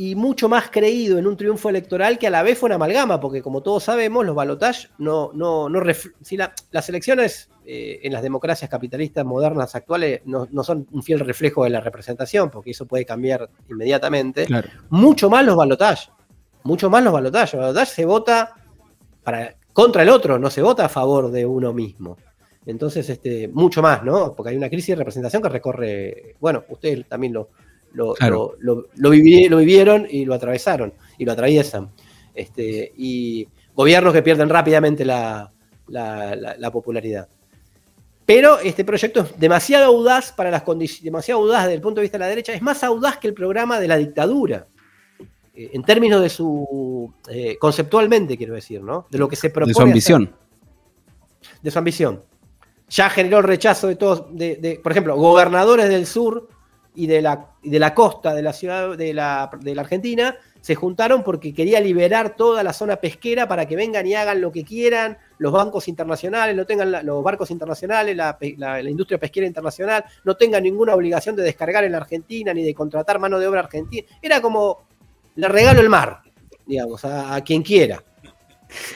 y 0.00 0.14
mucho 0.14 0.48
más 0.48 0.70
creído 0.70 1.18
en 1.18 1.26
un 1.26 1.36
triunfo 1.36 1.68
electoral 1.68 2.20
que 2.20 2.28
a 2.28 2.30
la 2.30 2.44
vez 2.44 2.56
fue 2.56 2.68
una 2.68 2.76
amalgama, 2.76 3.18
porque 3.18 3.42
como 3.42 3.64
todos 3.64 3.82
sabemos, 3.82 4.24
los 4.24 4.36
balotajes 4.36 4.90
no, 4.96 5.32
no, 5.34 5.68
no 5.68 5.82
si 6.22 6.36
las 6.36 6.88
elecciones 6.88 7.50
eh, 7.66 7.98
en 8.04 8.12
las 8.12 8.22
democracias 8.22 8.70
capitalistas 8.70 9.24
modernas 9.24 9.74
actuales 9.74 10.20
no, 10.24 10.46
son 10.62 10.86
un 10.92 11.02
fiel 11.02 11.18
reflejo 11.18 11.64
de 11.64 11.70
la 11.70 11.80
representación, 11.80 12.48
porque 12.48 12.70
eso 12.70 12.86
puede 12.86 13.04
cambiar 13.04 13.50
inmediatamente. 13.68 14.46
Mucho 14.88 15.28
más 15.28 15.44
los 15.44 15.56
balotajes, 15.56 16.12
mucho 16.62 16.88
más 16.88 17.02
los 17.02 17.12
balotajes. 17.12 17.54
Los 17.54 17.62
balotajes 17.62 17.92
se 17.92 18.04
vota 18.04 18.54
para, 19.24 19.56
contra 19.72 20.02
el 20.02 20.10
otro, 20.10 20.38
no 20.38 20.48
se 20.48 20.62
vota 20.62 20.84
a 20.84 20.88
favor 20.88 21.32
de 21.32 21.44
uno 21.44 21.72
mismo. 21.72 22.16
Entonces, 22.66 23.10
este, 23.10 23.48
mucho 23.48 23.82
más, 23.82 24.04
¿no? 24.04 24.32
Porque 24.36 24.50
hay 24.50 24.56
una 24.56 24.68
crisis 24.68 24.90
de 24.90 24.96
representación 24.96 25.42
que 25.42 25.48
recorre, 25.48 26.36
bueno, 26.38 26.62
ustedes 26.68 27.08
también 27.08 27.32
lo, 27.32 27.48
lo, 27.92 28.14
lo, 28.58 29.10
vivieron 29.10 30.06
y 30.10 30.24
lo 30.24 30.34
atravesaron 30.34 30.92
y 31.16 31.24
lo 31.24 31.32
atraviesan. 31.32 31.90
Este, 32.34 32.92
y 32.96 33.48
gobiernos 33.74 34.12
que 34.12 34.22
pierden 34.22 34.48
rápidamente 34.48 35.04
la, 35.04 35.50
popularidad. 36.72 37.28
Pero 38.24 38.58
este 38.58 38.84
proyecto 38.84 39.20
es 39.20 39.40
demasiado 39.40 39.86
audaz 39.86 40.32
para 40.32 40.50
las 40.50 40.62
condiciones, 40.62 41.04
demasiado 41.04 41.40
audaz 41.40 41.62
desde 41.62 41.76
el 41.76 41.80
punto 41.80 42.00
de 42.00 42.02
vista 42.02 42.18
de 42.18 42.24
la 42.24 42.28
derecha, 42.28 42.52
es 42.52 42.60
más 42.60 42.84
audaz 42.84 43.16
que 43.18 43.26
el 43.26 43.34
programa 43.34 43.80
de 43.80 43.88
la 43.88 43.96
dictadura. 43.96 44.66
Eh, 45.54 45.70
en 45.72 45.82
términos 45.82 46.20
de 46.20 46.28
su. 46.28 47.12
Eh, 47.28 47.56
conceptualmente, 47.58 48.36
quiero 48.36 48.54
decir, 48.54 48.82
¿no? 48.82 49.06
De 49.10 49.18
lo 49.18 49.28
que 49.28 49.34
se 49.34 49.50
propone. 49.50 49.72
De 49.72 49.74
su 49.74 49.82
ambición. 49.82 50.32
De 51.62 51.70
su 51.70 51.78
ambición. 51.78 52.22
Ya 52.90 53.10
generó 53.10 53.38
el 53.38 53.44
rechazo 53.44 53.88
de 53.88 53.96
todos, 53.96 54.26
por 54.82 54.92
ejemplo, 54.92 55.16
gobernadores 55.16 55.88
del 55.88 56.06
sur 56.06 56.48
y 56.98 57.06
de 57.06 57.22
la, 57.22 57.46
de 57.62 57.78
la 57.78 57.94
costa 57.94 58.34
de 58.34 58.42
la 58.42 58.52
ciudad 58.52 58.96
de 58.96 59.14
la, 59.14 59.48
de 59.60 59.72
la 59.72 59.82
Argentina 59.82 60.36
se 60.60 60.74
juntaron 60.74 61.22
porque 61.22 61.54
quería 61.54 61.78
liberar 61.78 62.34
toda 62.34 62.64
la 62.64 62.72
zona 62.72 62.96
pesquera 62.96 63.46
para 63.46 63.66
que 63.66 63.76
vengan 63.76 64.04
y 64.04 64.16
hagan 64.16 64.40
lo 64.40 64.50
que 64.50 64.64
quieran, 64.64 65.16
los 65.38 65.52
bancos 65.52 65.86
internacionales, 65.86 66.56
no 66.56 66.66
tengan 66.66 67.06
los 67.06 67.22
barcos 67.22 67.52
internacionales, 67.52 68.16
la, 68.16 68.82
industria 68.82 69.18
pesquera 69.18 69.46
internacional, 69.46 70.04
no 70.24 70.36
tengan 70.36 70.64
ninguna 70.64 70.96
obligación 70.96 71.36
de 71.36 71.44
descargar 71.44 71.84
en 71.84 71.92
la 71.92 71.98
Argentina 71.98 72.52
ni 72.52 72.64
de 72.64 72.74
contratar 72.74 73.20
mano 73.20 73.38
de 73.38 73.46
obra 73.46 73.60
argentina. 73.60 74.04
Era 74.20 74.40
como 74.40 74.88
le 75.36 75.46
regalo 75.46 75.80
el 75.80 75.88
mar, 75.88 76.22
digamos, 76.66 77.04
a 77.04 77.40
quien 77.44 77.62
quiera. 77.62 78.02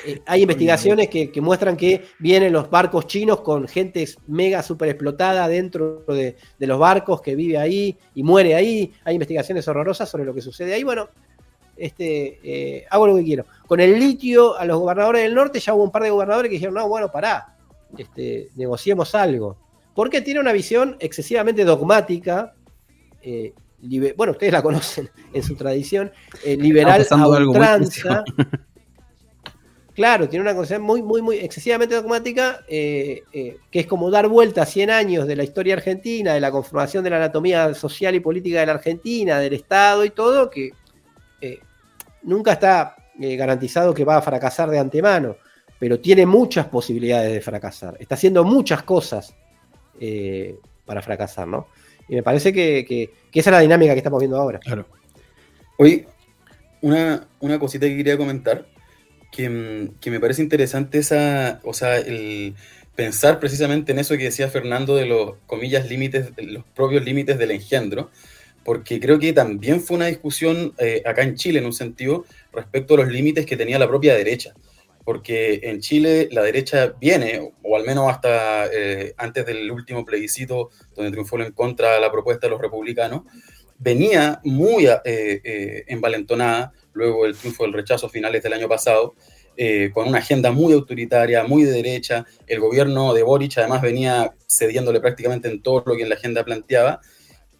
Eh, 0.06 0.20
hay 0.26 0.42
investigaciones 0.42 1.08
que, 1.08 1.30
muestran 1.40 1.76
que 1.76 2.04
vienen 2.18 2.52
los 2.52 2.68
barcos 2.70 3.06
chinos 3.06 3.40
con 3.40 3.66
gente 3.66 4.06
mega 4.26 4.62
super 4.62 4.88
explotada 4.88 5.48
dentro 5.48 6.04
de, 6.08 6.36
los 6.58 6.78
barcos 6.78 7.20
que 7.20 7.34
vive 7.34 7.58
ahí 7.58 7.96
y 8.14 8.22
muere 8.22 8.54
ahí. 8.54 8.92
Hay 9.04 9.14
investigaciones 9.14 9.66
horrorosas 9.68 10.08
sobre 10.08 10.24
lo 10.24 10.34
que 10.34 10.42
sucede 10.42 10.74
ahí. 10.74 10.82
Bueno, 10.82 11.08
este, 11.76 12.38
eh, 12.42 12.86
hago 12.90 13.06
lo 13.06 13.16
que 13.16 13.24
quiero. 13.24 13.46
Con 13.66 13.80
el 13.80 13.98
litio, 13.98 14.56
a 14.56 14.64
los 14.64 14.78
gobernadores 14.78 15.22
del 15.22 15.34
norte 15.34 15.60
ya 15.60 15.74
hubo 15.74 15.84
un 15.84 15.92
par 15.92 16.02
de 16.02 16.10
gobernadores 16.10 16.48
que 16.48 16.56
dijeron, 16.56 16.74
no, 16.74 16.88
bueno, 16.88 17.10
pará, 17.10 17.56
este, 17.96 18.50
negociemos 18.56 19.14
algo. 19.14 19.56
Porque 19.94 20.20
tiene 20.20 20.40
una 20.40 20.52
visión 20.52 20.96
excesivamente 21.00 21.64
dogmática. 21.64 22.54
Eh, 23.22 23.54
bueno, 24.16 24.32
ustedes 24.32 24.52
la 24.52 24.62
conocen 24.62 25.10
en 25.32 25.42
su 25.42 25.54
tradición, 25.56 26.12
liberal 26.44 27.06
a 27.10 27.28
ultranza. 27.28 28.24
Claro, 29.94 30.26
tiene 30.26 30.42
una 30.42 30.54
concepción 30.54 30.82
muy, 30.82 31.02
muy, 31.02 31.20
muy 31.20 31.36
excesivamente 31.36 31.94
dogmática, 31.94 32.60
eh, 32.66 33.24
eh, 33.32 33.58
que 33.70 33.80
es 33.80 33.86
como 33.86 34.10
dar 34.10 34.26
vuelta 34.26 34.62
a 34.62 34.66
100 34.66 34.90
años 34.90 35.26
de 35.26 35.36
la 35.36 35.44
historia 35.44 35.74
argentina, 35.74 36.32
de 36.32 36.40
la 36.40 36.50
conformación 36.50 37.04
de 37.04 37.10
la 37.10 37.16
anatomía 37.16 37.74
social 37.74 38.14
y 38.14 38.20
política 38.20 38.60
de 38.60 38.66
la 38.66 38.72
Argentina, 38.72 39.38
del 39.38 39.52
Estado 39.52 40.04
y 40.06 40.10
todo, 40.10 40.48
que 40.48 40.70
eh, 41.42 41.58
nunca 42.22 42.52
está 42.52 42.96
garantizado 43.14 43.92
que 43.92 44.04
va 44.04 44.16
a 44.16 44.22
fracasar 44.22 44.70
de 44.70 44.78
antemano, 44.78 45.36
pero 45.78 46.00
tiene 46.00 46.24
muchas 46.24 46.66
posibilidades 46.66 47.30
de 47.30 47.40
fracasar. 47.42 47.96
Está 48.00 48.14
haciendo 48.14 48.42
muchas 48.42 48.82
cosas 48.82 49.34
para 50.86 51.02
fracasar, 51.02 51.46
¿no? 51.46 51.68
Y 52.08 52.14
me 52.14 52.22
parece 52.22 52.52
que, 52.52 53.10
esa 53.32 53.50
es 53.50 53.52
la 53.52 53.60
dinámica 53.60 53.92
que 53.92 53.98
estamos 53.98 54.18
viendo 54.18 54.38
ahora. 54.38 54.58
Claro. 54.58 54.86
Hoy, 55.76 56.06
una, 56.80 57.28
una 57.40 57.58
cosita 57.58 57.86
que 57.86 57.96
quería 57.98 58.16
comentar 58.16 58.66
que, 59.32 59.48
me 59.48 60.20
parece 60.20 60.42
interesante 60.42 60.98
esa, 60.98 61.60
o 61.64 61.74
sea, 61.74 61.96
el 61.98 62.54
pensar 62.94 63.40
precisamente 63.40 63.90
en 63.90 63.98
eso 63.98 64.16
que 64.16 64.24
decía 64.24 64.48
Fernando 64.48 64.94
de 64.94 65.06
los, 65.06 65.36
comillas, 65.46 65.88
límites, 65.88 66.30
los 66.36 66.64
propios 66.74 67.04
límites 67.04 67.38
del 67.38 67.50
engendro, 67.50 68.10
porque 68.62 69.00
creo 69.00 69.18
que 69.18 69.32
también 69.32 69.80
fue 69.80 69.96
una 69.96 70.06
discusión 70.06 70.74
eh, 70.78 71.02
acá 71.04 71.22
en 71.22 71.34
Chile, 71.34 71.58
en 71.58 71.66
un 71.66 71.72
sentido, 71.72 72.26
respecto 72.52 72.94
a 72.94 72.98
los 72.98 73.08
límites 73.08 73.46
que 73.46 73.56
tenía 73.56 73.78
la 73.78 73.88
propia 73.88 74.14
derecha. 74.14 74.54
porque 75.04 75.60
en 75.64 75.80
Chile 75.80 76.28
la 76.30 76.42
derecha 76.42 76.94
viene, 77.00 77.52
o 77.64 77.76
al 77.76 77.84
menos 77.84 78.08
hasta 78.08 78.66
eh, 78.66 79.14
antes 79.16 79.44
del 79.44 79.68
último 79.72 80.04
plebiscito 80.04 80.70
donde 80.94 81.10
triunfó 81.10 81.40
en 81.40 81.50
contra 81.52 81.98
la 81.98 82.12
propuesta 82.12 82.46
de 82.46 82.50
los 82.52 82.60
republicanos, 82.60 83.22
venía 83.82 84.40
muy 84.44 84.86
eh, 84.86 85.00
eh, 85.04 85.84
envalentonada 85.88 86.72
luego 86.94 87.24
del 87.24 87.36
triunfo 87.36 87.64
del 87.64 87.72
rechazo 87.72 88.08
finales 88.08 88.42
del 88.42 88.52
año 88.52 88.68
pasado, 88.68 89.14
con 89.92 90.08
una 90.08 90.18
agenda 90.18 90.50
muy 90.50 90.72
autoritaria, 90.72 91.44
muy 91.44 91.64
de 91.64 91.72
derecha. 91.72 92.24
El 92.46 92.58
gobierno 92.60 93.12
de 93.12 93.22
Boric 93.22 93.58
además 93.58 93.82
venía 93.82 94.34
cediéndole 94.48 94.98
prácticamente 94.98 95.48
en 95.48 95.62
todo 95.62 95.84
lo 95.86 95.94
que 95.94 96.02
en 96.02 96.08
la 96.08 96.14
agenda 96.14 96.42
planteaba 96.42 97.00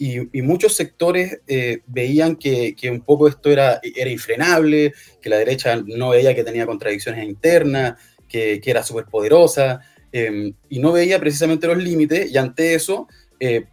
y, 0.03 0.43
muchos 0.43 0.75
sectores 0.75 1.41
eh, 1.47 1.81
veían 1.87 2.35
que, 2.35 2.75
un 2.91 3.03
poco 3.03 3.29
esto 3.29 3.51
era, 3.51 3.81
era 3.83 4.11
infrenable, 4.11 4.93
que 5.21 5.31
la 5.31 5.37
derecha 5.37 5.81
no 5.87 6.09
veía 6.09 6.35
que 6.35 6.43
tenía 6.43 6.67
contradicciones 6.67 7.25
internas, 7.25 7.95
que, 8.29 8.61
era 8.65 8.83
súper 8.83 9.05
poderosa, 9.05 9.81
em, 10.11 10.55
y 10.69 10.81
no 10.81 10.91
veía 10.91 11.21
precisamente 11.21 11.69
los 11.69 11.77
límites, 11.77 12.33
y 12.33 12.37
ante 12.37 12.75
eso 12.75 13.07
eh, 13.39 13.67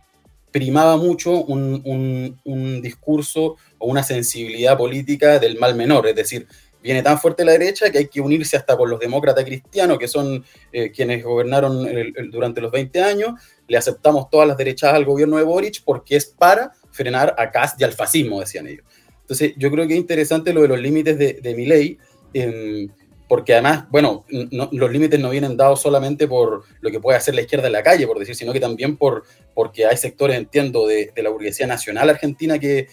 primaba 0.52 0.98
mucho 0.98 1.32
un, 1.32 2.38
un, 2.44 2.82
discurso 2.84 3.58
o 3.80 3.88
una 3.88 4.04
sensibilidad 4.04 4.78
política 4.78 5.40
del 5.40 5.58
mal 5.58 5.76
menor, 5.76 6.08
es 6.08 6.16
decir, 6.16 6.48
viene 6.82 7.04
tan 7.04 7.20
fuerte 7.20 7.44
la 7.44 7.52
derecha 7.54 7.92
que 7.92 7.98
hay 7.98 8.08
que 8.08 8.22
unirse 8.22 8.56
hasta 8.56 8.78
con 8.78 8.90
los 8.90 9.00
demócratas 9.00 9.44
cristianos, 9.44 9.98
que 9.98 10.08
son 10.08 10.46
eh, 10.72 10.92
quienes 10.92 11.24
gobernaron 11.24 11.88
durante 12.32 12.62
los 12.62 12.72
20 12.72 13.02
años, 13.02 13.34
le 13.68 13.78
aceptamos 13.78 14.30
todas 14.30 14.48
las 14.48 14.58
derechas 14.58 14.94
al 14.94 15.06
gobierno 15.06 15.38
de 15.38 15.44
Boric 15.44 15.82
porque 15.84 16.16
es 16.16 16.26
para 16.26 16.72
frenar 16.92 17.36
a 17.38 17.52
Cast 17.52 17.80
y 17.82 17.84
al 17.84 17.94
fascismo, 17.94 18.40
decían 18.40 18.68
ellos. 18.68 18.86
Entonces, 19.22 19.54
yo 19.58 19.70
creo 19.70 19.88
que 19.88 19.94
es 19.94 20.00
interesante 20.00 20.54
lo 20.54 20.62
de 20.64 20.70
los 20.70 20.80
límites 20.80 21.18
de, 21.18 21.54
mi 21.56 21.66
ley, 21.66 21.98
em, 22.34 22.90
porque 23.30 23.54
además, 23.54 23.86
bueno, 23.92 24.26
los 24.72 24.92
límites 24.92 25.20
no 25.20 25.30
vienen 25.30 25.56
dados 25.56 25.80
solamente 25.80 26.28
por 26.28 26.64
lo 26.82 26.90
que 26.90 27.00
puede 27.00 27.16
hacer 27.16 27.36
la 27.36 27.42
izquierda 27.42 27.68
en 27.68 27.74
la 27.74 27.84
calle, 27.84 28.08
por 28.08 28.18
decir, 28.18 28.36
sino 28.36 28.52
que 28.52 28.60
también 28.60 28.98
por, 28.98 29.24
porque 29.54 29.86
hay 29.86 29.98
sectores, 29.98 30.36
entiendo, 30.36 30.88
de, 30.88 31.14
la 31.16 31.30
burguesía 31.30 31.68
nacional 31.68 32.10
argentina 32.10 32.58
que, 32.58 32.88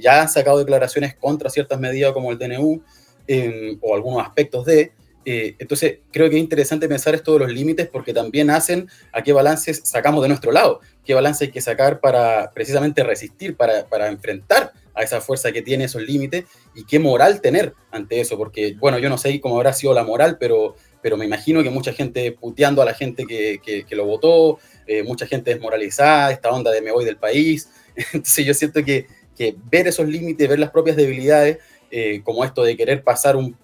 ya 0.00 0.22
han 0.22 0.28
sacado 0.28 0.60
declaraciones 0.60 1.16
contra 1.16 1.50
ciertas 1.50 1.80
medidas 1.80 2.12
como 2.12 2.30
el 2.30 2.38
DNU 2.38 2.80
em, 3.26 3.78
o 3.82 3.96
algunos 3.96 4.22
aspectos 4.22 4.64
de, 4.64 4.92
eh, 5.24 5.56
entonces, 5.58 5.98
creo 6.10 6.30
que 6.30 6.36
es 6.36 6.42
interesante 6.42 6.88
pensar 6.88 7.14
esto 7.14 7.34
de 7.34 7.40
los 7.40 7.52
límites 7.52 7.88
porque 7.88 8.14
también 8.14 8.50
hacen 8.50 8.88
a 9.12 9.22
qué 9.22 9.32
balances 9.32 9.82
sacamos 9.84 10.22
de 10.22 10.28
nuestro 10.28 10.50
lado, 10.50 10.80
qué 11.04 11.14
balance 11.14 11.44
hay 11.44 11.50
que 11.50 11.60
sacar 11.60 12.00
para 12.00 12.50
precisamente 12.52 13.02
resistir, 13.02 13.56
para, 13.56 13.86
para 13.86 14.08
enfrentar 14.08 14.72
a 14.94 15.02
esa 15.02 15.20
fuerza 15.20 15.52
que 15.52 15.62
tiene 15.62 15.84
esos 15.84 16.02
límites 16.02 16.44
y 16.74 16.84
qué 16.84 16.98
moral 16.98 17.40
tener 17.40 17.74
ante 17.90 18.20
eso, 18.20 18.36
porque, 18.38 18.74
bueno, 18.78 18.98
yo 18.98 19.08
no 19.08 19.18
sé 19.18 19.40
cómo 19.40 19.56
habrá 19.56 19.72
sido 19.72 19.92
la 19.92 20.04
moral, 20.04 20.36
pero, 20.40 20.74
pero 21.02 21.16
me 21.16 21.26
imagino 21.26 21.62
que 21.62 21.70
mucha 21.70 21.92
gente 21.92 22.32
puteando 22.32 22.80
a 22.80 22.84
la 22.84 22.94
gente 22.94 23.26
que, 23.26 23.60
que, 23.62 23.96
lo 23.96 24.06
votó, 24.06 24.58
eh, 24.86 25.02
mucha 25.02 25.26
gente 25.26 25.52
desmoralizada, 25.52 26.32
esta 26.32 26.50
onda 26.50 26.70
de 26.70 26.80
me 26.80 26.92
voy 26.92 27.04
del 27.04 27.16
país. 27.18 27.68
Entonces, 28.12 28.44
yo 28.44 28.54
siento 28.54 28.82
que, 28.84 29.06
que 29.36 29.54
ver 29.70 29.86
esos 29.86 30.08
límites, 30.08 30.48
ver 30.48 30.58
las 30.58 30.70
propias 30.70 30.96
debilidades, 30.96 31.58
eh, 31.90 32.20
como 32.22 32.44
esto 32.44 32.62
de 32.62 32.76
querer 32.76 33.02
pasar 33.02 33.36
un, 33.36 33.56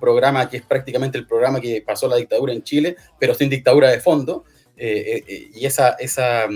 programa 0.00 0.48
que 0.48 0.58
es 0.58 0.62
prácticamente 0.62 1.18
el 1.18 1.26
programa 1.26 1.60
que 1.60 1.82
pasó 1.82 2.06
la 2.06 2.16
dictadura 2.16 2.52
en 2.52 2.62
Chile, 2.62 2.96
pero 3.18 3.34
sin 3.34 3.50
dictadura 3.50 3.90
de 3.90 4.00
fondo, 4.00 4.44
eh, 4.76 5.24
eh, 5.26 5.50
y 5.54 5.66
esa, 5.66 5.90
esa, 5.98 6.46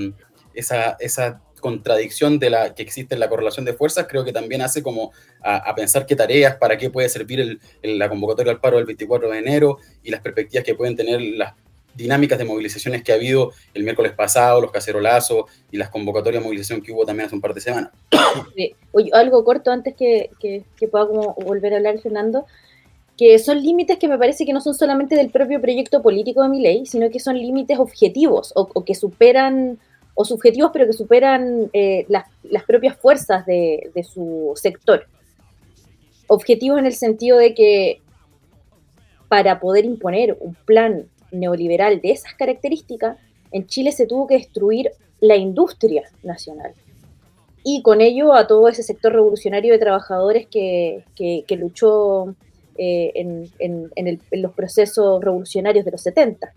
esa, 0.55 0.97
esa, 1.01 1.43
contradicción 1.61 2.41
de 2.41 2.51
la 2.51 2.75
que 2.75 2.83
existe 2.83 3.15
en 3.15 3.21
la 3.21 3.29
correlación 3.29 3.65
de 3.65 3.73
fuerzas, 3.73 4.09
creo 4.09 4.25
que 4.25 4.33
también 4.33 4.63
hace 4.63 4.83
como 4.83 5.13
a, 5.41 5.73
pensar 5.77 6.07
qué 6.07 6.17
tareas, 6.17 6.57
para 6.57 6.77
qué 6.77 6.91
puede 6.91 7.09
servir 7.09 7.61
la 7.85 8.09
convocatoria 8.09 8.51
al 8.51 8.61
paro 8.61 8.79
del 8.79 8.87
24 8.87 9.31
de 9.31 9.39
enero 9.39 9.79
y 10.03 10.11
las 10.11 10.21
perspectivas 10.23 10.65
que 10.65 10.75
pueden 10.75 10.97
tener 10.97 11.21
las 11.21 11.55
dinámicas 11.94 12.38
de 12.38 12.44
movilizaciones 12.44 13.02
que 13.02 13.12
ha 13.12 13.16
habido 13.16 13.52
el 13.74 13.83
miércoles 13.83 14.12
pasado, 14.12 14.61
los 14.61 14.70
cacerolazos 14.70 15.44
y 15.70 15.76
las 15.76 15.90
convocatorias 15.90 16.42
de 16.42 16.46
movilización 16.46 16.83
que 16.83 16.92
hubo 16.92 17.05
también 17.05 17.26
hace 17.26 17.35
un 17.35 17.40
par 17.40 17.55
de 17.55 17.61
semanas. 17.61 17.90
Oye, 18.92 19.11
algo 19.12 19.44
corto 19.44 19.70
antes 19.70 19.94
que, 19.94 20.31
que, 20.40 20.88
pueda 20.88 21.07
como 21.07 21.35
volver 21.35 21.74
a 21.74 21.76
hablar 21.76 21.98
Fernando, 21.98 22.46
que 23.16 23.38
son 23.38 23.62
límites 23.62 23.98
que 23.98 24.09
me 24.09 24.18
parece 24.18 24.44
que 24.44 24.52
no 24.52 24.61
son 24.61 24.74
solamente 24.74 25.16
del 25.16 25.31
propio 25.31 25.61
proyecto 25.61 26.02
político 26.02 26.42
de 26.42 26.48
mi 26.48 26.61
ley, 26.61 26.87
sino 26.87 27.11
que 27.11 27.20
son 27.20 27.37
límites 27.37 27.78
objetivos 27.78 28.52
o, 28.55 28.85
que 28.85 28.94
superan, 28.94 29.78
o 30.14 30.24
subjetivos, 30.24 30.70
pero 30.72 30.87
que 30.87 30.92
superan 30.92 31.70
eh, 31.72 32.07
las, 32.09 32.26
las, 32.42 32.64
propias 32.64 32.96
fuerzas 32.96 33.44
de, 33.46 33.90
de 33.94 34.02
su 34.02 34.52
sector. 34.57 35.07
Objetivos 36.26 36.78
en 36.78 36.87
el 36.87 36.94
sentido 36.94 37.37
de 37.37 37.55
que 37.55 38.00
para 39.28 39.61
poder 39.61 39.85
imponer 39.87 40.37
un 40.40 40.55
plan 40.55 41.07
neoliberal 41.33 42.01
de 42.01 42.12
esas 42.12 42.35
características, 42.35 43.18
en 43.51 43.66
Chile 43.66 43.92
se 43.92 44.07
tuvo 44.07 44.27
que 44.27 44.37
destruir 44.37 44.90
la 45.21 45.37
industria 45.37 46.03
nacional. 46.23 46.73
Y 47.64 47.83
con 47.83 48.01
ello 48.01 48.35
a 48.35 48.47
todo 48.47 48.68
ese 48.68 48.83
sector 48.83 49.12
revolucionario 49.12 49.73
de 49.73 49.79
trabajadores 49.79 50.47
que, 50.49 51.05
luchó 51.51 52.35
eh, 52.77 53.12
en, 53.14 54.21
los 54.33 54.53
procesos 54.53 55.23
revolucionarios 55.23 55.85
de 55.85 55.90
los 55.92 56.03
70. 56.03 56.53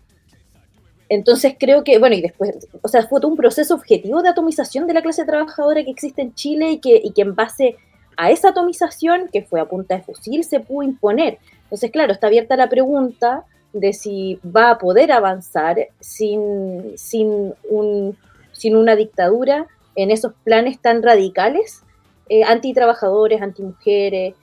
Entonces 1.08 1.54
creo 1.58 1.84
que, 1.84 1.98
bueno, 1.98 2.16
y 2.16 2.22
después, 2.22 2.68
o 2.82 2.88
sea, 2.88 3.06
fue 3.06 3.20
todo 3.20 3.30
un 3.30 3.36
proceso 3.36 3.74
objetivo 3.74 4.22
de 4.22 4.30
atomización 4.30 4.88
de 4.88 4.94
la 4.94 5.02
clase 5.02 5.24
trabajadora 5.24 5.84
que 5.84 5.90
existe 5.90 6.22
en 6.22 6.34
Chile 6.34 6.72
y 6.72 6.78
que, 6.78 7.00
y 7.02 7.12
que 7.12 7.22
en 7.22 7.36
base 7.36 7.76
a 8.16 8.32
esa 8.32 8.48
atomización, 8.48 9.28
que 9.32 9.42
fue 9.42 9.60
a 9.60 9.66
punta 9.66 9.96
de 9.96 10.02
fusil, 10.02 10.42
se 10.42 10.58
pudo 10.58 10.82
imponer. 10.82 11.38
Entonces, 11.64 11.92
claro, 11.92 12.12
está 12.12 12.26
abierta 12.26 12.56
la 12.56 12.68
pregunta 12.68 13.44
de 13.80 13.92
si 13.92 14.40
va 14.44 14.70
a 14.70 14.78
poder 14.78 15.12
avanzar 15.12 15.88
sin, 16.00 16.96
sin, 16.96 17.52
un, 17.68 18.16
sin 18.52 18.76
una 18.76 18.96
dictadura 18.96 19.66
en 19.94 20.10
esos 20.10 20.32
planes 20.44 20.80
tan 20.80 21.02
radicales, 21.02 21.82
eh, 22.28 22.42
antitrabajadores, 22.44 23.42
antimujeres, 23.42 24.34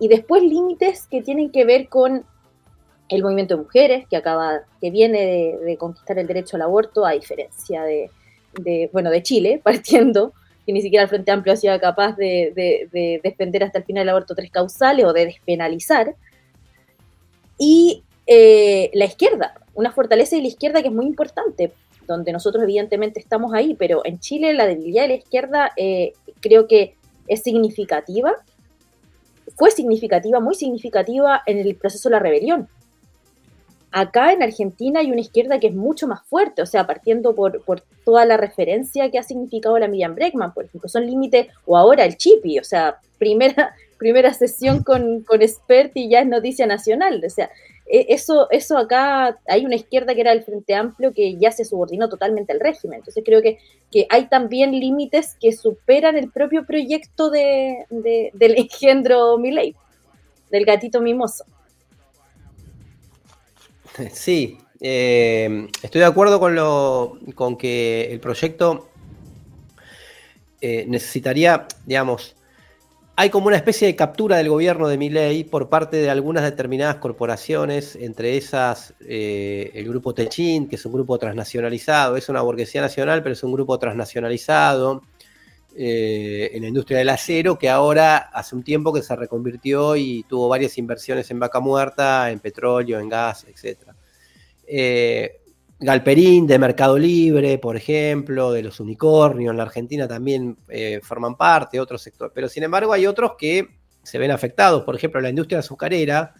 y 0.00 0.08
después 0.08 0.42
límites 0.42 1.06
que 1.10 1.22
tienen 1.22 1.50
que 1.50 1.64
ver 1.64 1.88
con 1.88 2.24
el 3.08 3.22
movimiento 3.22 3.56
de 3.56 3.62
mujeres, 3.62 4.06
que 4.08 4.16
acaba, 4.16 4.60
que 4.80 4.90
viene 4.90 5.58
de, 5.64 5.76
conquistar 5.76 6.18
el 6.18 6.26
derecho 6.26 6.56
al 6.56 6.62
aborto, 6.62 7.04
a 7.04 7.12
diferencia 7.12 7.82
de, 7.82 8.10
bueno, 8.92 9.10
de 9.10 9.22
Chile, 9.22 9.60
partiendo, 9.64 10.32
que 10.66 10.72
ni 10.72 10.82
siquiera 10.82 11.04
el 11.04 11.08
Frente 11.08 11.30
Amplio 11.32 11.54
ha 11.54 11.56
sido 11.56 11.78
capaz 11.80 12.16
de, 12.16 12.52
de 12.92 13.20
defender 13.22 13.64
hasta 13.64 13.78
el 13.78 13.84
final 13.84 14.02
el 14.02 14.10
aborto 14.10 14.34
tres 14.34 14.50
causales 14.50 15.04
o 15.04 15.12
de 15.12 15.26
despenalizar. 15.26 16.14
Y 17.58 18.04
eh, 18.30 18.90
la 18.92 19.06
izquierda, 19.06 19.54
una 19.72 19.90
fortaleza 19.90 20.36
de 20.36 20.42
la 20.42 20.48
izquierda 20.48 20.82
que 20.82 20.88
es 20.88 20.94
muy 20.94 21.06
importante, 21.06 21.72
donde 22.06 22.30
nosotros 22.30 22.62
evidentemente 22.62 23.20
estamos 23.20 23.54
ahí, 23.54 23.74
pero 23.74 24.02
en 24.04 24.20
Chile 24.20 24.52
la 24.52 24.66
debilidad 24.66 25.04
de 25.04 25.08
la 25.08 25.14
izquierda 25.14 25.72
eh, 25.78 26.12
creo 26.40 26.68
que 26.68 26.94
es 27.26 27.42
significativa, 27.42 28.34
fue 29.56 29.70
significativa, 29.70 30.40
muy 30.40 30.54
significativa 30.54 31.40
en 31.46 31.56
el 31.56 31.74
proceso 31.76 32.10
de 32.10 32.16
la 32.16 32.18
rebelión. 32.18 32.68
Acá 33.92 34.34
en 34.34 34.42
Argentina 34.42 35.00
hay 35.00 35.10
una 35.10 35.22
izquierda 35.22 35.58
que 35.58 35.68
es 35.68 35.74
mucho 35.74 36.06
más 36.06 36.20
fuerte, 36.26 36.60
o 36.60 36.66
sea, 36.66 36.86
partiendo 36.86 37.34
por, 37.34 37.62
toda 38.04 38.26
la 38.26 38.36
referencia 38.36 39.10
que 39.10 39.18
ha 39.18 39.22
significado 39.22 39.78
la 39.78 39.88
Miriam 39.88 40.14
Breckman, 40.14 40.52
por 40.52 40.66
ejemplo, 40.66 40.90
son 40.90 41.06
límites, 41.06 41.46
o 41.64 41.78
ahora 41.78 42.04
el 42.04 42.18
Chipi, 42.18 42.58
o 42.58 42.64
sea, 42.64 42.98
primera, 43.16 43.74
primera 43.98 44.34
sesión 44.34 44.82
con, 44.82 45.22
con 45.22 45.40
Spert 45.48 45.92
y 45.94 46.10
ya 46.10 46.20
es 46.20 46.26
noticia 46.26 46.66
nacional, 46.66 47.22
o 47.24 47.30
sea, 47.30 47.48
eso, 47.90 48.48
eso 48.50 48.76
acá, 48.76 49.38
hay 49.46 49.64
una 49.64 49.76
izquierda 49.76 50.14
que 50.14 50.20
era 50.20 50.32
el 50.32 50.42
Frente 50.42 50.74
Amplio 50.74 51.12
que 51.14 51.36
ya 51.36 51.50
se 51.50 51.64
subordinó 51.64 52.08
totalmente 52.08 52.52
al 52.52 52.60
régimen. 52.60 52.98
Entonces 52.98 53.22
creo 53.24 53.40
que, 53.40 53.58
que 53.90 54.06
hay 54.10 54.26
también 54.28 54.72
límites 54.72 55.36
que 55.40 55.52
superan 55.52 56.16
el 56.16 56.30
propio 56.30 56.66
proyecto 56.66 57.30
de, 57.30 57.86
del 57.90 58.58
engendro 58.58 59.38
Milei, 59.38 59.74
del 60.50 60.64
gatito 60.64 61.00
mimoso. 61.00 61.44
Sí, 64.12 64.58
eh, 64.80 65.68
estoy 65.82 66.00
de 66.00 66.06
acuerdo 66.06 66.38
con, 66.38 66.54
lo, 66.54 67.18
con 67.34 67.56
que 67.56 68.12
el 68.12 68.20
proyecto 68.20 68.88
eh, 70.60 70.84
necesitaría, 70.86 71.66
digamos, 71.86 72.36
hay 73.20 73.30
como 73.30 73.48
una 73.48 73.56
especie 73.56 73.88
de 73.88 73.96
captura 73.96 74.36
del 74.36 74.48
gobierno 74.48 74.86
de 74.86 74.96
Milei 74.96 75.42
por 75.42 75.68
parte 75.68 75.96
de 75.96 76.08
algunas 76.08 76.44
determinadas 76.44 76.98
corporaciones, 76.98 77.96
entre 77.96 78.36
esas 78.36 78.94
eh, 79.00 79.72
el 79.74 79.88
grupo 79.88 80.14
Techin, 80.14 80.68
que 80.68 80.76
es 80.76 80.86
un 80.86 80.92
grupo 80.92 81.18
transnacionalizado, 81.18 82.16
es 82.16 82.28
una 82.28 82.42
burguesía 82.42 82.80
nacional, 82.80 83.24
pero 83.24 83.32
es 83.32 83.42
un 83.42 83.52
grupo 83.52 83.76
transnacionalizado 83.76 85.02
eh, 85.76 86.50
en 86.52 86.62
la 86.62 86.68
industria 86.68 86.98
del 86.98 87.08
acero, 87.08 87.58
que 87.58 87.68
ahora 87.68 88.18
hace 88.18 88.54
un 88.54 88.62
tiempo 88.62 88.92
que 88.92 89.02
se 89.02 89.16
reconvirtió 89.16 89.96
y 89.96 90.24
tuvo 90.28 90.48
varias 90.48 90.78
inversiones 90.78 91.28
en 91.32 91.40
vaca 91.40 91.58
muerta, 91.58 92.30
en 92.30 92.38
petróleo, 92.38 93.00
en 93.00 93.08
gas, 93.08 93.46
etc. 93.48 93.96
Galperín 95.80 96.46
de 96.46 96.58
Mercado 96.58 96.98
Libre, 96.98 97.58
por 97.58 97.76
ejemplo, 97.76 98.52
de 98.52 98.62
los 98.62 98.80
unicornios 98.80 99.52
en 99.52 99.56
la 99.56 99.62
Argentina 99.62 100.08
también 100.08 100.56
eh, 100.68 101.00
forman 101.02 101.36
parte, 101.36 101.78
otros 101.78 102.02
sectores. 102.02 102.32
Pero 102.34 102.48
sin 102.48 102.64
embargo 102.64 102.92
hay 102.92 103.06
otros 103.06 103.32
que 103.38 103.78
se 104.02 104.18
ven 104.18 104.30
afectados. 104.30 104.82
Por 104.82 104.96
ejemplo, 104.96 105.20
la 105.20 105.30
industria 105.30 105.60
azucarera 105.60 106.34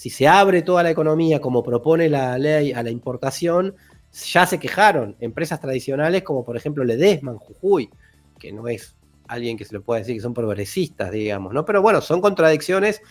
si 0.00 0.08
se 0.08 0.26
abre 0.26 0.62
toda 0.62 0.82
la 0.82 0.88
economía 0.88 1.42
como 1.42 1.62
propone 1.62 2.08
la 2.08 2.38
ley 2.38 2.72
a 2.72 2.82
la 2.82 2.88
importación, 2.88 3.74
ya 4.12 4.46
se 4.46 4.58
quejaron 4.58 5.14
empresas 5.20 5.60
tradicionales 5.60 6.22
como 6.22 6.42
por 6.42 6.56
ejemplo 6.56 6.84
Ledesma 6.84 7.34
Jujuy, 7.34 7.90
que 8.38 8.50
no 8.50 8.66
es 8.66 8.96
alguien 9.28 9.58
que 9.58 9.66
se 9.66 9.74
le 9.74 9.80
pueda 9.80 10.00
decir 10.00 10.16
que 10.16 10.22
son 10.22 10.32
progresistas, 10.32 11.10
digamos, 11.10 11.52
¿no? 11.52 11.66
Pero 11.66 11.82
bueno, 11.82 12.00
son 12.00 12.22
contradicciones 12.22 13.02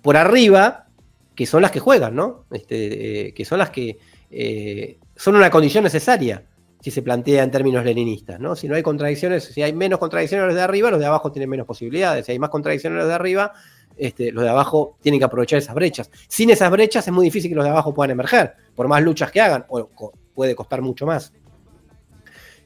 por 0.00 0.16
arriba 0.16 0.86
que 1.34 1.44
son 1.44 1.60
las 1.60 1.72
que 1.72 1.80
juegan, 1.80 2.14
¿no? 2.14 2.46
Este, 2.50 3.28
eh, 3.28 3.34
que 3.34 3.44
son 3.44 3.58
las 3.58 3.68
que 3.68 3.98
eh, 4.30 4.98
son 5.20 5.36
una 5.36 5.50
condición 5.50 5.84
necesaria 5.84 6.42
si 6.80 6.90
se 6.90 7.02
plantea 7.02 7.42
en 7.42 7.50
términos 7.50 7.84
leninistas, 7.84 8.40
¿no? 8.40 8.56
Si 8.56 8.66
no 8.66 8.74
hay 8.74 8.82
contradicciones, 8.82 9.44
si 9.44 9.60
hay 9.60 9.74
menos 9.74 9.98
contradicciones 9.98 10.46
los 10.46 10.54
de 10.54 10.62
arriba, 10.62 10.90
los 10.90 10.98
de 10.98 11.04
abajo 11.04 11.30
tienen 11.30 11.50
menos 11.50 11.66
posibilidades. 11.66 12.24
Si 12.24 12.32
hay 12.32 12.38
más 12.38 12.48
contradicciones 12.48 13.00
los 13.00 13.06
de 13.06 13.12
arriba, 13.12 13.52
este, 13.98 14.32
los 14.32 14.42
de 14.42 14.48
abajo 14.48 14.96
tienen 15.02 15.18
que 15.18 15.26
aprovechar 15.26 15.58
esas 15.58 15.74
brechas. 15.74 16.10
Sin 16.26 16.48
esas 16.48 16.70
brechas 16.70 17.06
es 17.06 17.12
muy 17.12 17.26
difícil 17.26 17.50
que 17.50 17.54
los 17.54 17.64
de 17.64 17.70
abajo 17.70 17.92
puedan 17.92 18.12
emerger, 18.12 18.54
por 18.74 18.88
más 18.88 19.02
luchas 19.02 19.30
que 19.30 19.42
hagan, 19.42 19.66
o 19.68 19.90
puede 20.34 20.54
costar 20.54 20.80
mucho 20.80 21.04
más. 21.04 21.34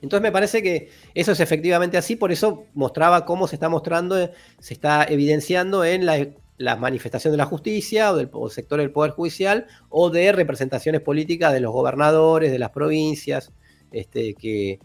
Entonces 0.01 0.23
me 0.23 0.31
parece 0.31 0.63
que 0.63 0.91
eso 1.13 1.33
es 1.33 1.41
efectivamente 1.41 1.97
así, 1.97 2.15
por 2.15 2.31
eso 2.31 2.67
mostraba 2.75 3.25
cómo 3.25 3.49
se 3.49 3.57
está 3.57 3.69
mostrando, 3.69 4.31
se 4.61 4.75
está 4.75 5.03
evidenciando 5.03 5.85
en 5.85 6.07
la, 6.07 6.25
manifestación 6.59 7.33
de 7.33 7.39
la 7.39 7.47
justicia 7.47 8.13
o 8.13 8.17
del 8.17 8.31
sector 8.51 8.79
del 8.81 8.91
Poder 8.91 9.13
Judicial 9.13 9.67
o 9.89 10.11
de 10.11 10.33
representaciones 10.33 11.01
políticas 11.01 11.53
de 11.53 11.61
los 11.61 11.73
gobernadores, 11.73 12.53
de 12.53 12.59
las 12.59 12.71
provincias 12.71 13.53
este, 13.91 14.35
que, 14.35 14.79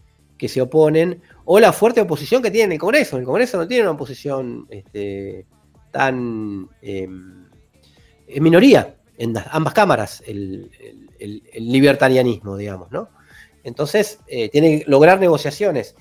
se 0.48 0.60
oponen, 0.60 1.20
o 1.44 1.60
la 1.60 1.72
fuerte 1.72 2.00
oposición 2.00 2.42
que 2.42 2.50
tiene 2.50 2.74
el 2.74 2.80
Congreso. 2.80 3.18
El 3.18 3.24
Congreso 3.24 3.58
no 3.58 3.68
tiene 3.68 3.82
una 3.82 3.92
oposición 3.92 4.66
este, 4.70 5.46
tan 5.90 6.68
em, 6.80 7.46
en 8.26 8.42
minoría 8.42 8.96
en 9.20 9.34
ambas 9.50 9.74
cámaras, 9.74 10.22
el, 10.26 10.70
libertarianismo, 11.54 12.56
digamos, 12.56 12.90
¿no? 12.90 13.10
Entonces, 13.62 14.18
eh, 14.26 14.48
tiene 14.48 14.78
que 14.80 14.90
lograr 14.90 15.20
negociaciones. 15.20 15.94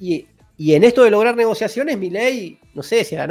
Y, 0.00 0.26
en 0.58 0.82
esto 0.82 1.04
de 1.04 1.12
lograr 1.12 1.36
negociaciones, 1.36 1.96
mi 1.98 2.10
ley, 2.10 2.58
no 2.74 2.82
sé 2.82 3.04
si 3.04 3.14
a 3.14 3.20
la 3.20 3.28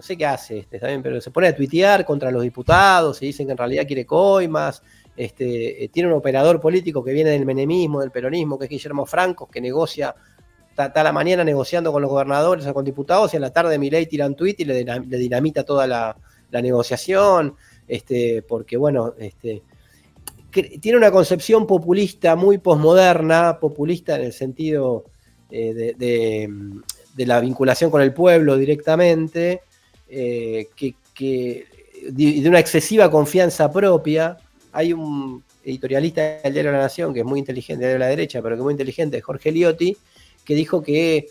no 0.00 0.06
sé 0.06 0.16
qué 0.16 0.24
hace, 0.24 0.60
este, 0.60 0.80
pero 1.02 1.20
se 1.20 1.30
pone 1.30 1.48
a 1.48 1.54
tuitear 1.54 2.06
contra 2.06 2.30
los 2.30 2.42
diputados 2.42 3.20
y 3.20 3.26
dicen 3.26 3.44
que 3.44 3.52
en 3.52 3.58
realidad 3.58 3.86
quiere 3.86 4.06
coimas. 4.06 4.82
Este, 5.14 5.84
eh, 5.84 5.88
tiene 5.90 6.08
un 6.08 6.14
operador 6.14 6.58
político 6.58 7.04
que 7.04 7.12
viene 7.12 7.28
del 7.28 7.44
menemismo, 7.44 8.00
del 8.00 8.10
peronismo, 8.10 8.58
que 8.58 8.64
es 8.64 8.70
Guillermo 8.70 9.04
Franco, 9.04 9.46
que 9.46 9.60
negocia, 9.60 10.14
está, 10.70 11.02
la 11.04 11.12
mañana 11.12 11.44
negociando 11.44 11.92
con 11.92 12.00
los 12.00 12.10
gobernadores 12.10 12.66
o 12.66 12.72
con 12.72 12.82
diputados 12.82 13.34
y 13.34 13.36
a 13.36 13.40
la 13.40 13.52
tarde 13.52 13.78
mi 13.78 13.90
ley 13.90 14.06
tira 14.06 14.24
un 14.24 14.34
tuit 14.34 14.58
y 14.60 14.64
le, 14.64 14.82
dinamita 15.18 15.64
toda 15.64 15.86
la, 15.86 16.16
negociación. 16.50 17.56
Este, 17.86 18.40
porque 18.40 18.78
bueno, 18.78 19.12
este, 19.18 19.62
tiene 20.80 20.96
una 20.96 21.10
concepción 21.10 21.66
populista 21.66 22.36
muy 22.36 22.56
posmoderna, 22.56 23.58
populista 23.60 24.16
en 24.16 24.22
el 24.22 24.32
sentido 24.32 25.04
eh, 25.50 25.94
de, 25.98 27.26
la 27.26 27.38
vinculación 27.40 27.90
con 27.90 28.00
el 28.00 28.14
pueblo 28.14 28.56
directamente, 28.56 29.60
eh, 30.10 30.68
que, 30.76 31.66
de 32.10 32.48
una 32.48 32.58
excesiva 32.58 33.10
confianza 33.10 33.70
propia. 33.70 34.36
Hay 34.72 34.92
un 34.92 35.42
editorialista 35.64 36.22
del 36.42 36.52
diario 36.52 36.70
de 36.72 36.76
la 36.78 36.84
Nación 36.84 37.12
que 37.12 37.20
es 37.20 37.26
muy 37.26 37.38
inteligente, 37.38 37.86
de 37.86 37.98
la 37.98 38.06
derecha, 38.06 38.40
pero 38.42 38.56
que 38.56 38.60
es 38.60 38.64
muy 38.64 38.72
inteligente, 38.72 39.20
Jorge 39.20 39.52
Liotti, 39.52 39.96
que 40.44 40.54
dijo 40.54 40.82
que 40.82 41.28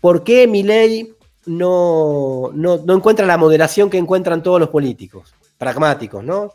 ¿por 0.00 0.24
qué 0.24 0.46
mi 0.46 0.62
ley 0.62 1.14
no, 1.46 2.50
no, 2.52 2.78
no 2.78 2.94
encuentra 2.94 3.26
la 3.26 3.36
moderación 3.36 3.88
que 3.88 3.98
encuentran 3.98 4.42
todos 4.42 4.60
los 4.60 4.70
políticos? 4.70 5.34
Pragmáticos, 5.58 6.24
¿no? 6.24 6.52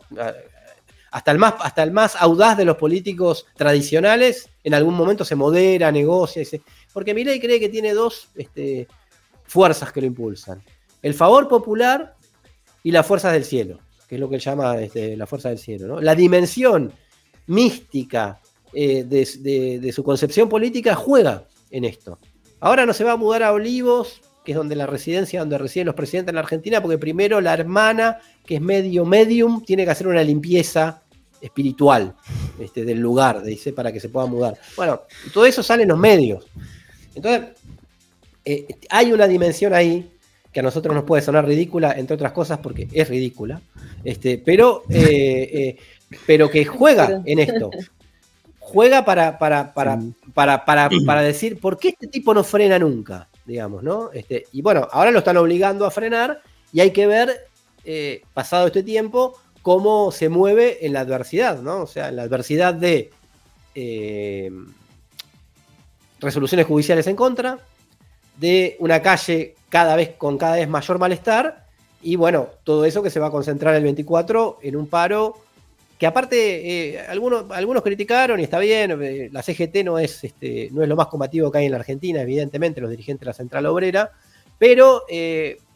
hasta 1.10 1.32
el, 1.32 1.38
más, 1.38 1.54
hasta 1.60 1.82
el 1.82 1.90
más 1.90 2.16
audaz 2.16 2.56
de 2.56 2.64
los 2.64 2.76
políticos 2.76 3.46
tradicionales, 3.56 4.48
en 4.62 4.74
algún 4.74 4.94
momento 4.94 5.24
se 5.24 5.34
modera, 5.34 5.90
negocia, 5.90 6.42
porque 6.92 7.14
Milei 7.14 7.40
cree 7.40 7.58
que 7.58 7.68
tiene 7.68 7.92
dos 7.92 8.28
este, 8.36 8.86
fuerzas 9.44 9.92
que 9.92 10.00
lo 10.00 10.06
impulsan. 10.06 10.62
El 11.02 11.14
favor 11.14 11.48
popular 11.48 12.16
y 12.82 12.90
las 12.90 13.06
fuerzas 13.06 13.32
del 13.32 13.44
cielo, 13.44 13.78
que 14.08 14.16
es 14.16 14.20
lo 14.20 14.28
que 14.28 14.36
él 14.36 14.40
llama 14.40 14.78
este, 14.80 15.16
la 15.16 15.26
fuerza 15.26 15.48
del 15.48 15.58
cielo. 15.58 16.00
La 16.00 16.14
dimensión 16.14 16.92
mística 17.46 18.40
eh, 18.72 19.04
de, 19.04 19.92
su 19.92 20.04
concepción 20.04 20.48
política 20.48 20.94
juega 20.94 21.46
en 21.70 21.84
esto. 21.84 22.18
Ahora 22.60 22.86
no 22.86 22.92
se 22.92 23.04
va 23.04 23.12
a 23.12 23.16
mudar 23.16 23.42
a 23.42 23.52
Olivos, 23.52 24.20
que 24.44 24.52
es 24.52 24.56
donde 24.56 24.76
la 24.76 24.86
residencia, 24.86 25.40
donde 25.40 25.58
residen 25.58 25.86
los 25.86 25.94
presidentes 25.94 26.30
en 26.30 26.36
la 26.36 26.42
Argentina, 26.42 26.80
porque 26.80 26.98
primero 26.98 27.40
la 27.40 27.54
hermana, 27.54 28.18
que 28.44 28.56
es 28.56 28.60
medio 28.60 29.04
medium, 29.04 29.64
tiene 29.64 29.84
que 29.84 29.90
hacer 29.90 30.06
una 30.06 30.22
limpieza 30.22 31.02
espiritual 31.40 32.14
este, 32.58 32.84
del 32.84 33.00
lugar, 33.00 33.42
dice, 33.42 33.72
para 33.72 33.92
que 33.92 34.00
se 34.00 34.08
pueda 34.08 34.26
mudar. 34.26 34.58
Bueno, 34.76 35.02
todo 35.32 35.46
eso 35.46 35.62
sale 35.62 35.82
en 35.82 35.88
los 35.88 35.98
medios. 35.98 36.46
Entonces, 37.14 37.50
eh, 38.44 38.66
hay 38.90 39.12
una 39.12 39.26
dimensión 39.26 39.72
ahí 39.72 40.10
que 40.52 40.60
a 40.60 40.62
nosotros 40.62 40.94
nos 40.94 41.04
puede 41.04 41.22
sonar 41.22 41.46
ridícula, 41.46 41.92
entre 41.92 42.14
otras 42.14 42.32
cosas, 42.32 42.58
porque 42.58 42.88
es 42.92 43.08
ridícula, 43.08 43.60
este, 44.04 44.38
pero, 44.38 44.82
eh, 44.90 45.50
eh, 45.52 45.76
pero 46.26 46.50
que 46.50 46.64
juega 46.64 47.22
en 47.24 47.38
esto. 47.38 47.70
Juega 48.58 49.04
para, 49.04 49.38
para, 49.38 49.74
para, 49.74 50.00
para, 50.34 50.64
para, 50.64 51.22
decir, 51.22 51.58
¿por 51.58 51.76
qué 51.76 51.88
este 51.88 52.06
tipo 52.06 52.32
no 52.32 52.44
frena 52.44 52.78
nunca? 52.78 53.28
Digamos, 53.44 53.82
¿no? 53.82 54.10
Este, 54.12 54.46
y 54.52 54.62
bueno, 54.62 54.86
ahora 54.92 55.10
lo 55.10 55.18
están 55.18 55.36
obligando 55.38 55.84
a 55.86 55.90
frenar 55.90 56.40
y 56.72 56.78
hay 56.80 56.92
que 56.92 57.06
ver, 57.08 57.48
pasado 58.32 58.68
este 58.68 58.84
tiempo, 58.84 59.36
cómo 59.62 60.10
se 60.12 60.28
mueve 60.28 60.84
en 60.86 60.92
la 60.92 61.00
adversidad, 61.00 61.60
¿no? 61.60 61.82
O 61.82 61.86
sea, 61.86 62.08
en 62.08 62.16
la 62.16 62.22
adversidad 62.22 62.74
de 62.74 63.10
eh, 63.74 64.50
resoluciones 66.18 66.66
judiciales 66.66 67.06
en 67.06 67.16
contra, 67.16 67.58
de 68.36 68.76
una 68.78 69.02
calle 69.02 69.54
cada 69.70 69.96
vez 69.96 70.10
con 70.18 70.36
cada 70.36 70.56
vez 70.56 70.68
mayor 70.68 70.98
malestar, 70.98 71.64
y 72.02 72.16
bueno, 72.16 72.48
todo 72.64 72.84
eso 72.84 73.02
que 73.02 73.08
se 73.08 73.20
va 73.20 73.28
a 73.28 73.30
concentrar 73.30 73.74
el 73.74 73.82
24 73.82 74.58
en 74.62 74.76
un 74.76 74.86
paro 74.86 75.38
que 75.98 76.06
aparte 76.06 76.94
eh, 76.94 77.00
algunos, 77.00 77.50
algunos 77.50 77.82
criticaron 77.82 78.40
y 78.40 78.42
está 78.42 78.58
bien, 78.58 78.98
eh, 79.02 79.28
la 79.32 79.42
CGT 79.42 79.84
no 79.84 79.98
es, 79.98 80.24
este, 80.24 80.68
no 80.72 80.82
es 80.82 80.88
lo 80.88 80.96
más 80.96 81.06
combativo 81.06 81.50
que 81.50 81.58
hay 81.58 81.66
en 81.66 81.72
la 81.72 81.78
Argentina, 81.78 82.20
evidentemente, 82.20 82.80
los 82.82 82.90
dirigentes 82.90 83.20
de 83.20 83.26
la 83.26 83.34
Central 83.34 83.66
Obrera, 83.66 84.10
pero 84.58 85.04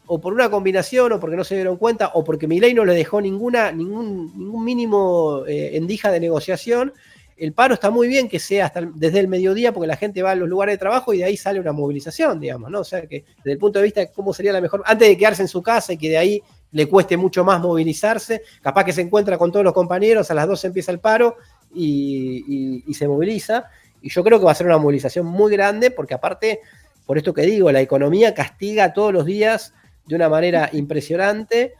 o 0.07 0.19
por 0.19 0.33
una 0.33 0.49
combinación, 0.49 1.13
o 1.13 1.19
porque 1.19 1.35
no 1.35 1.43
se 1.43 1.55
dieron 1.55 1.77
cuenta, 1.77 2.11
o 2.13 2.23
porque 2.23 2.47
Milei 2.47 2.73
no 2.73 2.85
le 2.85 2.93
dejó 2.93 3.21
ninguna, 3.21 3.71
ningún, 3.71 4.31
ningún 4.37 4.63
mínimo 4.63 5.43
eh, 5.47 5.71
endija 5.73 6.11
de 6.11 6.19
negociación. 6.19 6.93
El 7.37 7.53
paro 7.53 7.73
está 7.73 7.89
muy 7.89 8.07
bien 8.07 8.29
que 8.29 8.39
sea 8.39 8.67
hasta 8.67 8.81
desde 8.81 9.19
el 9.19 9.27
mediodía, 9.27 9.73
porque 9.73 9.87
la 9.87 9.97
gente 9.97 10.23
va 10.23 10.31
a 10.31 10.35
los 10.35 10.47
lugares 10.47 10.73
de 10.73 10.77
trabajo 10.77 11.13
y 11.13 11.17
de 11.17 11.25
ahí 11.25 11.35
sale 11.35 11.59
una 11.59 11.73
movilización, 11.73 12.39
digamos, 12.39 12.71
¿no? 12.71 12.79
O 12.79 12.83
sea 12.83 13.05
que 13.07 13.25
desde 13.37 13.51
el 13.51 13.57
punto 13.57 13.79
de 13.79 13.83
vista 13.83 13.99
de 13.99 14.11
cómo 14.11 14.33
sería 14.33 14.53
la 14.53 14.61
mejor, 14.61 14.83
antes 14.85 15.07
de 15.07 15.17
quedarse 15.17 15.41
en 15.41 15.49
su 15.49 15.61
casa 15.61 15.93
y 15.93 15.97
que 15.97 16.09
de 16.09 16.17
ahí 16.17 16.41
le 16.71 16.87
cueste 16.87 17.17
mucho 17.17 17.43
más 17.43 17.61
movilizarse, 17.61 18.41
capaz 18.61 18.85
que 18.85 18.93
se 18.93 19.01
encuentra 19.01 19.37
con 19.37 19.51
todos 19.51 19.65
los 19.65 19.73
compañeros, 19.73 20.31
a 20.31 20.33
las 20.33 20.47
12 20.47 20.67
empieza 20.67 20.91
el 20.91 20.99
paro 20.99 21.37
y, 21.73 22.83
y 22.87 22.93
se 22.93 23.07
moviliza. 23.07 23.65
Y 24.01 24.09
yo 24.09 24.23
creo 24.23 24.39
que 24.39 24.45
va 24.45 24.51
a 24.51 24.55
ser 24.55 24.67
una 24.67 24.77
movilización 24.77 25.25
muy 25.25 25.51
grande, 25.51 25.91
porque 25.91 26.13
aparte, 26.13 26.61
por 27.05 27.17
esto 27.17 27.33
que 27.33 27.41
digo, 27.41 27.71
la 27.71 27.81
economía 27.81 28.33
castiga 28.33 28.93
todos 28.93 29.11
los 29.11 29.25
días 29.25 29.73
de 30.05 30.15
una 30.15 30.29
manera 30.29 30.69
impresionante 30.73 31.73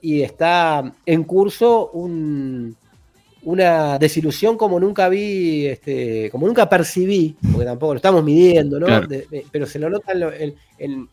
y 0.00 0.22
está 0.22 0.92
en 1.06 1.24
curso 1.24 1.90
una 3.42 3.98
desilusión 3.98 4.56
como 4.56 4.78
nunca 4.78 5.08
vi, 5.08 5.66
este, 5.66 6.28
como 6.30 6.46
nunca 6.46 6.68
percibí, 6.68 7.36
porque 7.52 7.64
tampoco 7.64 7.94
lo 7.94 7.96
estamos 7.96 8.22
midiendo, 8.22 8.78
¿no? 8.78 8.86
pero 9.50 9.66
se 9.66 9.78
lo 9.78 9.88
nota 9.88 10.12
en, 10.12 11.08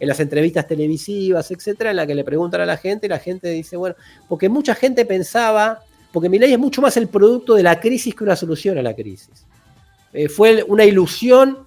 las 0.00 0.20
entrevistas 0.20 0.66
televisivas, 0.66 1.50
etcétera, 1.50 1.90
en 1.90 1.96
la 1.96 2.06
que 2.06 2.14
le 2.14 2.24
preguntan 2.24 2.60
a 2.60 2.66
la 2.66 2.76
gente 2.76 3.06
y 3.06 3.08
la 3.08 3.18
gente 3.18 3.48
dice, 3.48 3.76
bueno, 3.76 3.96
porque 4.28 4.48
mucha 4.48 4.74
gente 4.74 5.04
pensaba, 5.06 5.80
porque 6.12 6.28
mi 6.28 6.38
ley 6.38 6.52
es 6.52 6.58
mucho 6.58 6.82
más 6.82 6.96
el 6.96 7.08
producto 7.08 7.54
de 7.54 7.62
la 7.62 7.80
crisis 7.80 8.14
que 8.14 8.24
una 8.24 8.36
solución 8.36 8.76
a 8.78 8.82
la 8.82 8.94
crisis. 8.94 9.46
Eh, 10.12 10.28
fue 10.28 10.62
una 10.62 10.84
ilusión 10.84 11.58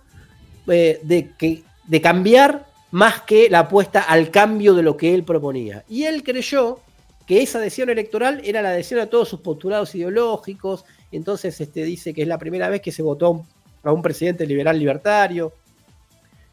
eh, 0.68 1.00
de, 1.04 1.32
que, 1.38 1.64
de 1.88 2.02
cambiar 2.02 2.68
más 2.92 3.22
que 3.22 3.50
la 3.50 3.60
apuesta 3.60 4.02
al 4.02 4.30
cambio 4.30 4.74
de 4.74 4.84
lo 4.84 4.98
que 4.98 5.14
él 5.14 5.24
proponía. 5.24 5.84
Y 5.88 6.04
él 6.04 6.24
creyó 6.24 6.80
que 7.30 7.44
esa 7.44 7.60
adhesión 7.60 7.92
electoral 7.92 8.42
era 8.44 8.64
la 8.64 8.70
adhesión 8.70 9.00
a 9.00 9.06
todos 9.06 9.30
sus 9.30 9.42
postulados 9.42 9.94
ideológicos, 9.94 10.84
entonces 11.12 11.62
este, 11.62 11.84
dice 11.84 12.12
que 12.12 12.24
es 12.24 12.28
la 12.28 12.40
primera 12.40 12.70
vez 12.70 12.82
que 12.82 12.92
se 12.92 13.04
votó 13.04 13.46
a 13.84 13.92
un 13.92 14.02
presidente 14.02 14.48
liberal 14.48 14.80
libertario. 14.80 15.54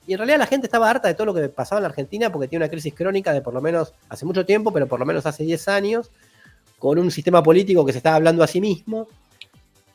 Y 0.07 0.13
en 0.13 0.19
realidad 0.19 0.37
la 0.37 0.47
gente 0.47 0.67
estaba 0.67 0.91
harta 0.91 1.09
de 1.09 1.15
todo 1.15 1.29
lo 1.29 1.33
que 1.33 1.49
pasaba 1.49 1.79
en 1.79 1.85
la 1.85 1.89
Argentina 1.89 2.31
porque 2.31 2.47
tiene 2.47 2.63
una 2.63 2.71
crisis 2.71 2.93
crónica 2.93 3.33
de 3.33 3.41
por 3.41 3.55
lo 3.55 3.63
menos 3.63 3.95
hace 4.11 4.27
mucho 4.27 4.45
tiempo, 4.45 4.71
pero 4.71 4.87
por 4.87 5.01
lo 5.01 5.07
menos 5.07 5.25
hace 5.25 5.45
10 5.45 5.67
años, 5.69 6.11
con 6.79 6.99
un 6.99 7.11
sistema 7.11 7.43
político 7.43 7.87
que 7.87 7.93
se 7.93 7.99
estaba 7.99 8.17
hablando 8.17 8.45
a 8.45 8.47
sí 8.47 8.61
mismo, 8.61 9.09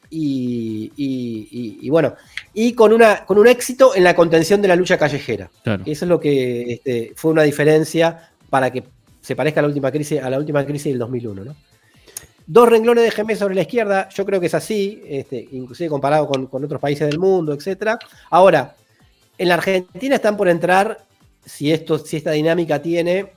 y, 0.09 1.87
bueno, 1.89 2.15
y 2.55 2.73
con, 2.73 2.91
una, 2.91 3.23
con 3.23 3.37
un 3.37 3.47
éxito 3.47 3.95
en 3.95 4.03
la 4.03 4.15
contención 4.15 4.63
de 4.63 4.67
la 4.67 4.75
lucha 4.75 4.97
callejera. 4.97 5.51
eso 5.85 6.05
es 6.05 6.09
lo 6.09 6.19
que 6.19 6.73
este, 6.73 7.13
fue 7.15 7.29
una 7.29 7.43
diferencia 7.43 8.31
para 8.49 8.71
que 8.71 8.83
se 9.21 9.35
parezca 9.35 9.59
a 9.59 9.63
la 9.63 9.67
última 9.67 9.91
crisis, 9.91 10.21
a 10.21 10.29
la 10.29 10.37
última 10.37 10.65
crisis 10.65 10.91
del 10.91 10.99
2001, 10.99 11.45
¿no? 11.45 11.55
Dos 12.47 12.67
renglones 12.67 13.03
de 13.03 13.11
GM 13.11 13.35
sobre 13.35 13.55
la 13.55 13.61
izquierda, 13.61 14.09
yo 14.09 14.25
creo 14.25 14.39
que 14.39 14.47
es 14.47 14.53
así, 14.53 15.01
este, 15.05 15.47
inclusive 15.51 15.89
comparado 15.89 16.27
con, 16.27 16.49
otros 16.51 16.81
países 16.81 17.07
del 17.07 17.19
mundo, 17.19 17.53
etc. 17.53 17.97
Ahora, 18.29 18.75
en 19.37 19.47
la 19.47 19.53
Argentina 19.53 20.15
están 20.15 20.35
por 20.35 20.49
entrar, 20.49 21.05
si, 21.45 21.71
esto, 21.71 21.97
si 21.99 22.17
esta 22.17 22.31
dinámica 22.31 22.81
tiene, 22.81 23.31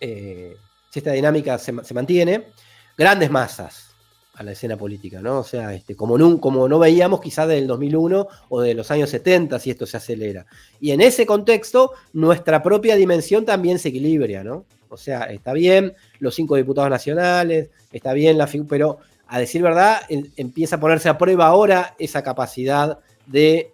eh, 0.00 0.54
si 0.90 0.98
esta 1.00 1.12
dinámica 1.12 1.58
se, 1.58 1.72
mantiene, 1.72 2.48
grandes 2.96 3.30
masas 3.30 3.94
a 4.34 4.42
la 4.42 4.52
escena 4.52 4.76
política, 4.76 5.20
¿no? 5.20 5.40
O 5.40 5.44
sea, 5.44 5.74
este, 5.74 5.96
como, 5.96 6.18
no, 6.18 6.40
como 6.40 6.68
no 6.68 6.78
veíamos 6.78 7.20
quizás 7.20 7.48
del 7.48 7.66
2001 7.66 8.28
o 8.48 8.60
de 8.60 8.74
los 8.74 8.90
años 8.90 9.10
70 9.10 9.58
si 9.58 9.70
esto 9.70 9.86
se 9.86 9.96
acelera. 9.96 10.46
Y 10.78 10.90
en 10.90 11.00
ese 11.00 11.24
contexto, 11.24 11.92
nuestra 12.12 12.62
propia 12.62 12.96
dimensión 12.96 13.44
también 13.44 13.78
se 13.78 13.88
equilibra, 13.88 14.44
¿no? 14.44 14.66
O 14.94 14.96
sea, 14.96 15.24
está 15.24 15.52
bien 15.52 15.94
los 16.20 16.34
cinco 16.34 16.56
diputados 16.56 16.90
nacionales, 16.90 17.68
está 17.92 18.12
bien 18.12 18.38
la 18.38 18.46
figura, 18.46 18.68
pero 18.70 18.98
a 19.26 19.38
decir 19.38 19.62
verdad, 19.62 20.00
empieza 20.08 20.76
a 20.76 20.80
ponerse 20.80 21.08
a 21.08 21.18
prueba 21.18 21.46
ahora 21.46 21.94
esa 21.98 22.22
capacidad 22.22 22.98
de, 23.26 23.72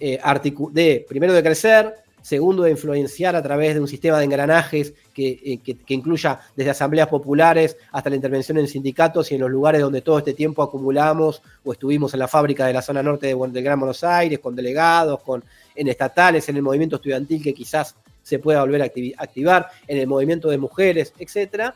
eh, 0.00 0.18
de 0.72 1.06
primero 1.08 1.32
de 1.32 1.42
crecer, 1.42 1.94
segundo 2.22 2.62
de 2.62 2.70
influenciar 2.70 3.36
a 3.36 3.42
través 3.42 3.74
de 3.74 3.80
un 3.80 3.88
sistema 3.88 4.18
de 4.18 4.24
engranajes 4.24 4.94
eh, 5.16 5.58
que, 5.58 5.94
incluya 5.94 6.40
desde 6.56 6.70
asambleas 6.70 7.08
populares 7.08 7.76
hasta 7.90 8.08
la 8.08 8.16
intervención 8.16 8.58
en 8.58 8.68
sindicatos 8.68 9.30
y 9.30 9.34
en 9.34 9.42
los 9.42 9.50
lugares 9.50 9.82
donde 9.82 10.00
todo 10.00 10.18
este 10.18 10.32
tiempo 10.32 10.62
acumulamos 10.62 11.42
o 11.64 11.72
estuvimos 11.72 12.14
en 12.14 12.20
la 12.20 12.28
fábrica 12.28 12.66
de 12.66 12.72
la 12.72 12.80
zona 12.80 13.02
norte 13.02 13.26
de, 13.26 13.34
del 13.34 13.64
Gran 13.64 13.78
Buenos 13.78 14.04
Aires, 14.04 14.38
con 14.38 14.56
delegados, 14.56 15.20
con 15.22 15.44
en 15.74 15.88
estatales, 15.88 16.48
en 16.48 16.56
el 16.56 16.62
movimiento 16.62 16.96
estudiantil 16.96 17.42
que 17.42 17.52
quizás 17.52 17.96
se 18.22 18.38
pueda 18.38 18.60
volver 18.60 18.82
a 18.82 18.90
activar 19.18 19.68
en 19.86 19.98
el 19.98 20.06
movimiento 20.06 20.48
de 20.48 20.58
mujeres, 20.58 21.12
etcétera, 21.18 21.74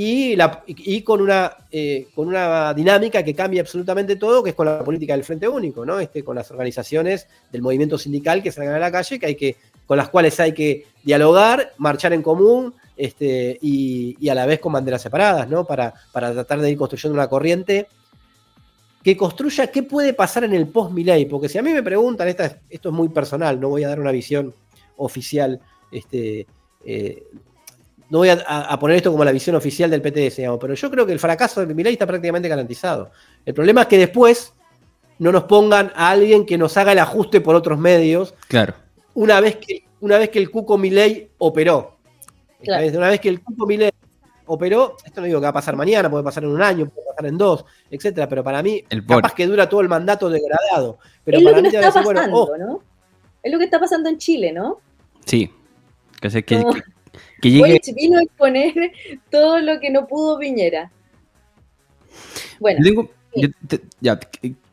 y, 0.00 1.02
con, 1.02 1.20
una, 1.20 1.56
eh, 1.72 2.06
con 2.14 2.28
una 2.28 2.72
dinámica 2.72 3.24
que 3.24 3.34
cambia 3.34 3.62
absolutamente 3.62 4.14
todo, 4.14 4.44
que 4.44 4.50
es 4.50 4.56
con 4.56 4.66
la 4.66 4.84
política 4.84 5.14
del 5.14 5.24
Frente 5.24 5.48
Único, 5.48 5.84
¿no? 5.84 5.98
Este, 5.98 6.22
con 6.22 6.36
las 6.36 6.50
organizaciones 6.52 7.26
del 7.50 7.62
movimiento 7.62 7.98
sindical 7.98 8.40
que 8.40 8.52
salgan 8.52 8.76
a 8.76 8.78
la 8.78 8.92
calle, 8.92 9.18
que 9.18 9.26
hay 9.26 9.34
que, 9.34 9.56
con 9.86 9.96
las 9.96 10.08
cuales 10.08 10.38
hay 10.38 10.52
que 10.52 10.86
dialogar, 11.02 11.72
marchar 11.78 12.12
en 12.12 12.22
común, 12.22 12.74
este, 12.96 13.58
y, 13.60 14.28
a 14.28 14.36
la 14.36 14.46
vez 14.46 14.60
con 14.60 14.72
banderas 14.72 15.02
separadas, 15.02 15.48
¿no? 15.48 15.64
Para, 15.64 15.94
para 16.12 16.32
tratar 16.32 16.60
de 16.60 16.70
ir 16.70 16.78
construyendo 16.78 17.14
una 17.14 17.28
corriente 17.28 17.88
que 19.02 19.16
construya 19.16 19.68
qué 19.68 19.82
puede 19.82 20.12
pasar 20.12 20.44
en 20.44 20.54
el 20.54 20.68
post-Miley, 20.68 21.26
porque 21.26 21.48
si 21.48 21.58
a 21.58 21.62
mí 21.62 21.72
me 21.72 21.82
preguntan, 21.82 22.28
esto 22.28 22.48
es 22.68 22.94
muy 22.94 23.08
personal, 23.08 23.58
no 23.58 23.68
voy 23.68 23.82
a 23.82 23.88
dar 23.88 23.98
una 23.98 24.12
visión 24.12 24.54
oficial. 24.98 25.60
Este, 25.90 26.46
eh, 26.84 27.24
no 28.10 28.18
voy 28.18 28.30
a, 28.30 28.78
poner 28.78 28.96
esto 28.96 29.10
como 29.10 29.24
la 29.24 29.32
visión 29.32 29.54
oficial 29.56 29.90
del 29.90 30.00
PTS, 30.00 30.40
pero 30.58 30.74
yo 30.74 30.90
creo 30.90 31.04
que 31.04 31.12
el 31.12 31.18
fracaso 31.18 31.64
de 31.64 31.74
Milei 31.74 31.92
está 31.92 32.06
prácticamente 32.06 32.48
garantizado. 32.48 33.10
El 33.44 33.52
problema 33.52 33.82
es 33.82 33.88
que 33.88 33.98
después 33.98 34.54
no 35.18 35.30
nos 35.30 35.44
pongan 35.44 35.92
a 35.94 36.10
alguien 36.10 36.46
que 36.46 36.56
nos 36.56 36.76
haga 36.76 36.92
el 36.92 37.00
ajuste 37.00 37.40
por 37.40 37.54
otros 37.54 37.78
medios. 37.78 38.34
Claro. 38.48 38.74
Una 39.14 39.40
vez 39.40 39.56
que, 39.56 39.84
una 40.00 40.16
vez 40.16 40.30
que 40.30 40.38
el 40.38 40.50
Cuco 40.50 40.78
Milei 40.78 41.30
operó. 41.38 41.98
Una 42.60 43.08
vez 43.08 43.20
que 43.20 43.28
el 43.28 43.42
Cuco 43.42 43.66
Milei 43.66 43.90
operó, 44.46 44.96
esto 45.04 45.20
no 45.20 45.26
digo 45.26 45.40
que 45.40 45.44
va 45.44 45.50
a 45.50 45.54
pasar 45.54 45.76
mañana, 45.76 46.10
puede 46.10 46.24
pasar 46.24 46.44
en 46.44 46.50
un 46.50 46.62
año, 46.62 46.88
puede 46.88 47.06
pasar 47.08 47.26
en 47.26 47.36
dos, 47.36 47.64
etcétera, 47.90 48.26
pero 48.28 48.42
para 48.42 48.62
mí, 48.62 48.82
capaz 49.06 49.34
que 49.34 49.46
dura 49.46 49.68
todo 49.68 49.82
el 49.82 49.88
mandato 49.88 50.30
degradado. 50.30 50.98
Pero 51.24 51.38
es 51.38 51.44
lo 51.44 51.54
que 51.54 51.62
mí 51.62 51.68
está 51.68 51.92
pasando, 51.92 52.56
¿no? 52.58 52.82
Es 53.42 53.52
lo 53.52 53.58
que 53.58 53.64
está 53.64 53.78
pasando 53.78 54.08
en 54.08 54.16
Chile, 54.16 54.52
¿no? 54.52 54.80
Sí. 55.28 55.50
Que, 56.20 56.30
que, 56.30 56.42
que, 56.42 56.64
que 57.42 57.50
llegue... 57.50 57.80
vino 57.94 58.18
a 58.18 58.22
exponer 58.22 58.72
todo 59.30 59.60
lo 59.60 59.78
que 59.78 59.90
no 59.90 60.06
pudo 60.06 60.38
Piñera. 60.38 60.90
Bueno. 62.58 63.08
ya, 64.00 64.18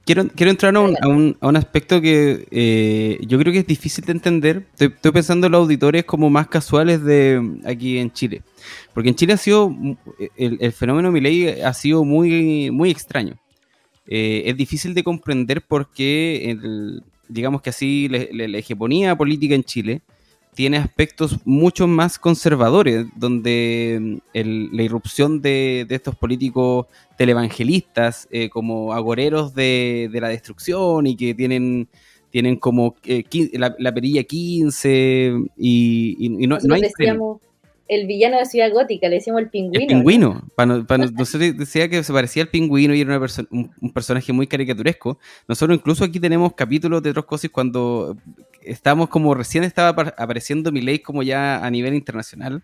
quiero, 0.05 0.27
quiero 0.29 0.49
entrar 0.49 0.75
a 0.75 0.79
un, 0.79 0.95
a 0.99 1.07
un, 1.07 1.37
a 1.41 1.47
un 1.47 1.57
aspecto 1.57 1.99
que 1.99 2.47
eh, 2.49 3.19
yo 3.27 3.37
creo 3.37 3.51
que 3.51 3.59
es 3.59 3.67
difícil 3.67 4.05
de 4.05 4.13
entender. 4.13 4.65
Estoy, 4.79 5.11
pensando 5.11 5.47
en 5.47 5.51
los 5.51 5.61
auditores 5.61 6.05
como 6.05 6.29
más 6.29 6.47
casuales 6.47 7.03
de 7.03 7.59
aquí 7.65 7.97
en 7.97 8.11
Chile. 8.11 8.41
Porque 8.93 9.09
en 9.09 9.15
Chile 9.15 9.33
ha 9.33 9.37
sido, 9.37 9.75
el, 10.37 10.57
el 10.61 10.71
fenómeno 10.71 11.11
Milei 11.11 11.61
ha 11.61 11.73
sido 11.73 12.05
muy, 12.05 12.71
muy 12.71 12.91
extraño. 12.91 13.35
Eh, 14.07 14.43
es 14.45 14.55
difícil 14.55 14.93
de 14.93 15.03
comprender 15.03 15.61
por 15.63 15.91
qué, 15.91 16.49
el, 16.49 17.03
digamos 17.27 17.61
que 17.61 17.71
así, 17.71 18.07
la 18.07 18.57
hegemonía 18.57 19.17
política 19.17 19.53
en 19.53 19.65
Chile 19.65 20.01
tiene 20.55 20.77
aspectos 20.77 21.37
mucho 21.45 21.85
más 21.87 22.17
conservadores, 22.17 23.05
donde 23.15 24.19
mm, 24.33 24.75
la 24.75 24.83
irrupción 24.83 25.41
de, 25.41 25.85
estos 25.89 26.15
políticos 26.15 26.87
televangelistas 27.17 28.27
eh, 28.31 28.49
como 28.49 28.93
agoreros 28.93 29.53
de, 29.53 30.09
la 30.13 30.29
destrucción 30.29 31.05
y 31.05 31.15
que 31.15 31.35
tienen, 31.35 31.87
tienen 32.31 32.55
como 32.55 32.95
eh, 33.03 33.23
la, 33.53 33.93
perilla 33.93 34.23
15 34.23 35.33
y, 35.57 36.47
no, 36.47 36.57
no 36.63 36.73
hay 36.73 36.81
el 37.87 38.07
villano 38.07 38.39
de 38.39 38.45
Ciudad 38.45 38.71
Gótica, 38.71 39.07
le 39.07 39.15
decíamos 39.15 39.43
el 39.43 39.49
pingüino. 39.49 39.79
El 39.79 39.87
pingüino. 39.87 40.43
Para, 40.55 40.77
nosotros 40.77 41.39
decía 41.57 41.87
que 41.87 42.03
se 42.03 42.11
parecía 42.11 42.43
al 42.43 42.49
pingüino 42.49 42.95
y 42.95 43.01
era 43.01 43.17
una 43.17 43.27
un, 43.51 43.93
personaje 43.93 44.33
muy 44.33 44.47
caricaturesco. 44.47 45.19
Nosotros 45.47 45.77
incluso 45.77 46.03
aquí 46.03 46.19
tenemos 46.19 46.53
capítulos 46.53 47.03
de 47.03 47.11
otras 47.11 47.25
cosas 47.25 47.51
cuando 47.51 48.17
estábamos 48.65 49.10
como 49.10 49.34
recién 49.34 49.63
estaba 49.63 49.89
apareciendo 49.89 50.71
mi 50.71 50.82
ley 50.82 50.99
como 50.99 51.23
ya 51.23 51.65
a 51.65 51.69
nivel 51.69 51.93
internacional 51.93 52.63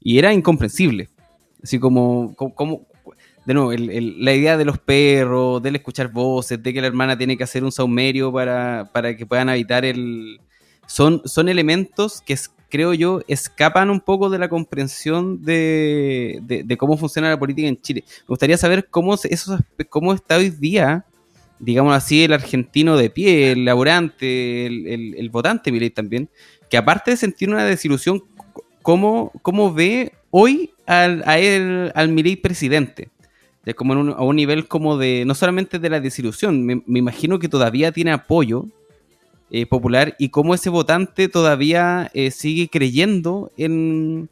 y 0.00 0.18
era 0.18 0.32
incomprensible. 0.32 1.08
Así 1.62 1.78
como, 1.78 2.34
como, 2.34 2.86
de 3.44 3.54
nuevo, 3.54 3.72
la 3.72 4.34
idea 4.34 4.56
de 4.56 4.64
los 4.64 4.78
perros, 4.78 5.62
del 5.62 5.76
escuchar 5.76 6.10
voces, 6.10 6.62
de 6.62 6.72
que 6.72 6.80
la 6.80 6.88
hermana 6.88 7.16
tiene 7.16 7.36
que 7.36 7.44
hacer 7.44 7.62
un 7.62 7.72
saumerio 7.72 8.32
para, 8.32 8.90
para 8.92 9.16
que 9.16 9.26
puedan 9.26 9.48
habitar 9.48 9.84
el... 9.84 10.40
Son, 10.86 11.22
son 11.24 11.48
elementos 11.48 12.20
que, 12.20 12.36
creo 12.72 12.94
yo, 12.94 13.20
escapan 13.28 13.90
un 13.90 14.00
poco 14.00 14.30
de 14.30 14.38
la 14.38 14.48
comprensión 14.48 15.42
de, 15.42 16.76
cómo 16.78 16.96
funciona 16.96 17.28
la 17.28 17.38
política 17.38 17.68
en 17.68 17.78
Chile. 17.78 18.02
Me 18.20 18.28
gustaría 18.28 18.56
saber 18.56 18.88
cómo, 18.88 19.12
esos, 19.12 19.60
cómo 19.90 20.14
está 20.14 20.38
hoy 20.38 20.48
día, 20.48 21.04
digamos 21.62 21.94
así, 21.94 22.24
el 22.24 22.32
argentino 22.32 22.96
de 22.96 23.08
pie, 23.08 23.52
el 23.52 23.64
laborante, 23.64 24.66
el, 24.66 25.30
votante, 25.30 25.70
Milei 25.70 25.90
también, 25.90 26.28
que 26.68 26.76
aparte 26.76 27.12
de 27.12 27.16
sentir 27.16 27.50
una 27.50 27.64
desilusión, 27.64 28.24
¿cómo, 28.82 29.30
cómo 29.42 29.72
ve 29.72 30.12
hoy 30.30 30.72
al, 30.86 31.22
a 31.24 31.38
él, 31.38 31.92
al 31.94 32.08
Milei 32.08 32.34
presidente? 32.34 33.10
De 33.64 33.74
como 33.74 33.94
a 33.94 34.24
un 34.24 34.34
nivel 34.34 34.66
como 34.66 34.98
de, 34.98 35.24
no 35.24 35.36
solamente 35.36 35.78
de 35.78 35.88
la 35.88 36.00
desilusión, 36.00 36.66
me, 36.66 36.82
me 36.84 36.98
imagino 36.98 37.38
que 37.38 37.48
todavía 37.48 37.92
tiene 37.92 38.10
apoyo 38.10 38.66
eh, 39.52 39.66
popular 39.66 40.16
y 40.18 40.30
cómo 40.30 40.54
ese 40.54 40.68
votante 40.68 41.28
todavía 41.28 42.10
eh, 42.12 42.32
sigue 42.32 42.68
creyendo 42.68 43.52
en, 43.56 44.28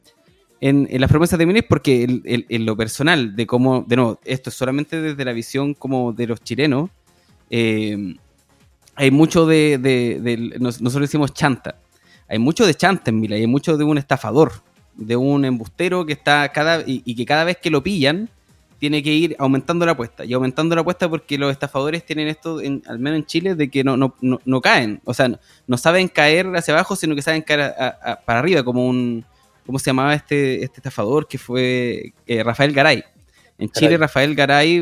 en, 0.61 0.89
las 1.01 1.09
promesas 1.09 1.39
de 1.39 1.47
Miles, 1.47 1.65
porque 1.69 2.23
en 2.25 2.67
lo 2.67 2.77
personal, 2.77 3.37
de 3.37 3.47
cómo, 3.47 3.85
de 3.87 3.95
nuevo, 3.95 4.19
esto 4.25 4.51
es 4.51 4.57
solamente 4.57 5.01
desde 5.01 5.25
la 5.25 5.33
visión 5.33 5.75
como 5.75 6.13
de 6.13 6.27
los 6.27 6.43
chilenos, 6.43 6.91
eh, 7.51 8.17
hay 8.95 9.11
mucho 9.11 9.47
de, 9.47 10.57
nosotros 10.61 11.03
decimos 11.03 11.35
chanta, 11.35 11.77
hay 12.29 12.39
mucho 12.39 12.67
de 12.67 12.75
chanta 12.75 13.11
en 13.11 13.21
Milei, 13.21 13.41
hay 13.41 13.47
mucho 13.47 13.77
de 13.77 13.85
un 13.85 13.99
estafador, 13.99 14.63
de 14.95 15.17
un 15.17 15.45
embustero 15.45 16.07
que 16.07 16.13
está 16.13 16.51
cada, 16.53 16.83
y 16.87 17.15
que 17.15 17.27
cada 17.27 17.45
vez 17.45 17.59
que 17.59 17.71
lo 17.71 17.83
pillan, 17.83 18.31
tiene 18.81 19.03
que 19.03 19.13
ir 19.13 19.37
aumentando 19.39 19.85
la 19.85 19.93
apuesta 19.93 20.25
y 20.25 20.33
aumentando 20.33 20.75
la 20.75 20.81
apuesta 20.81 21.09
porque 21.09 21.37
los 21.37 21.53
estafadores 21.53 22.05
tienen 22.05 22.29
esto, 22.29 22.61
al 22.87 22.99
menos 22.99 23.19
en 23.19 23.27
Chile, 23.27 23.55
de 23.55 23.71
que 23.71 23.85
no, 23.85 23.97
no, 23.97 24.15
no, 24.23 24.61
caen, 24.63 25.03
o 25.05 25.13
sea, 25.13 25.31
no, 25.67 25.77
saben 25.77 26.09
caer 26.09 26.47
hacia 26.57 26.73
abajo, 26.73 26.97
sino 26.97 27.15
que 27.15 27.21
saben 27.21 27.43
caer 27.43 27.75
para 28.25 28.39
arriba, 28.39 28.63
como 28.65 28.87
un, 28.87 29.23
¿cómo 29.67 29.79
se 29.79 29.91
llamaba 29.91 30.15
este, 30.15 30.65
este 30.65 30.79
estafador? 30.79 31.29
Que 31.29 31.37
fue 31.37 32.15
eh, 32.27 32.43
Rafael 32.43 32.73
Garay. 32.73 33.05
En 33.61 33.71
Chile, 33.71 33.97
Rafael 33.97 34.35
Garay 34.35 34.81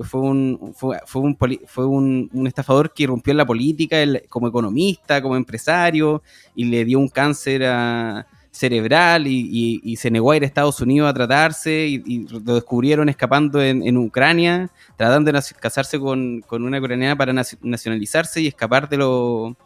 fue, 0.00 0.20
un, 0.20 0.74
fue, 0.74 1.20
un, 1.20 1.36
fue 1.66 1.86
un, 1.86 2.30
un, 2.32 2.46
estafador 2.46 2.92
que 2.92 3.04
irrumpió 3.04 3.30
en 3.30 3.36
la 3.38 3.46
política 3.46 3.98
como 4.28 4.48
economista, 4.48 5.22
como 5.22 5.36
empresario, 5.36 6.22
y 6.54 6.64
le 6.64 6.84
dio 6.84 6.98
un 6.98 7.08
cáncer 7.08 7.64
a, 7.64 8.26
cerebral 8.56 9.26
y, 9.26 9.96
se 9.96 10.10
negó 10.10 10.32
a 10.32 10.36
ir 10.36 10.42
a 10.42 10.46
Estados 10.46 10.80
Unidos 10.80 11.08
a 11.08 11.14
tratarse 11.14 11.86
y, 11.86 12.26
lo 12.28 12.40
descubrieron 12.40 13.08
escapando 13.08 13.62
en, 13.62 13.96
Ucrania, 13.96 14.70
tratando 14.96 15.30
de 15.30 15.40
casarse 15.60 15.98
con, 15.98 16.42
una 16.50 16.80
ucraniana 16.80 17.16
para 17.16 17.32
nacionalizarse 17.32 18.40
y 18.40 18.46
escapar 18.48 18.88
de 18.88 18.96
lo 18.96 19.56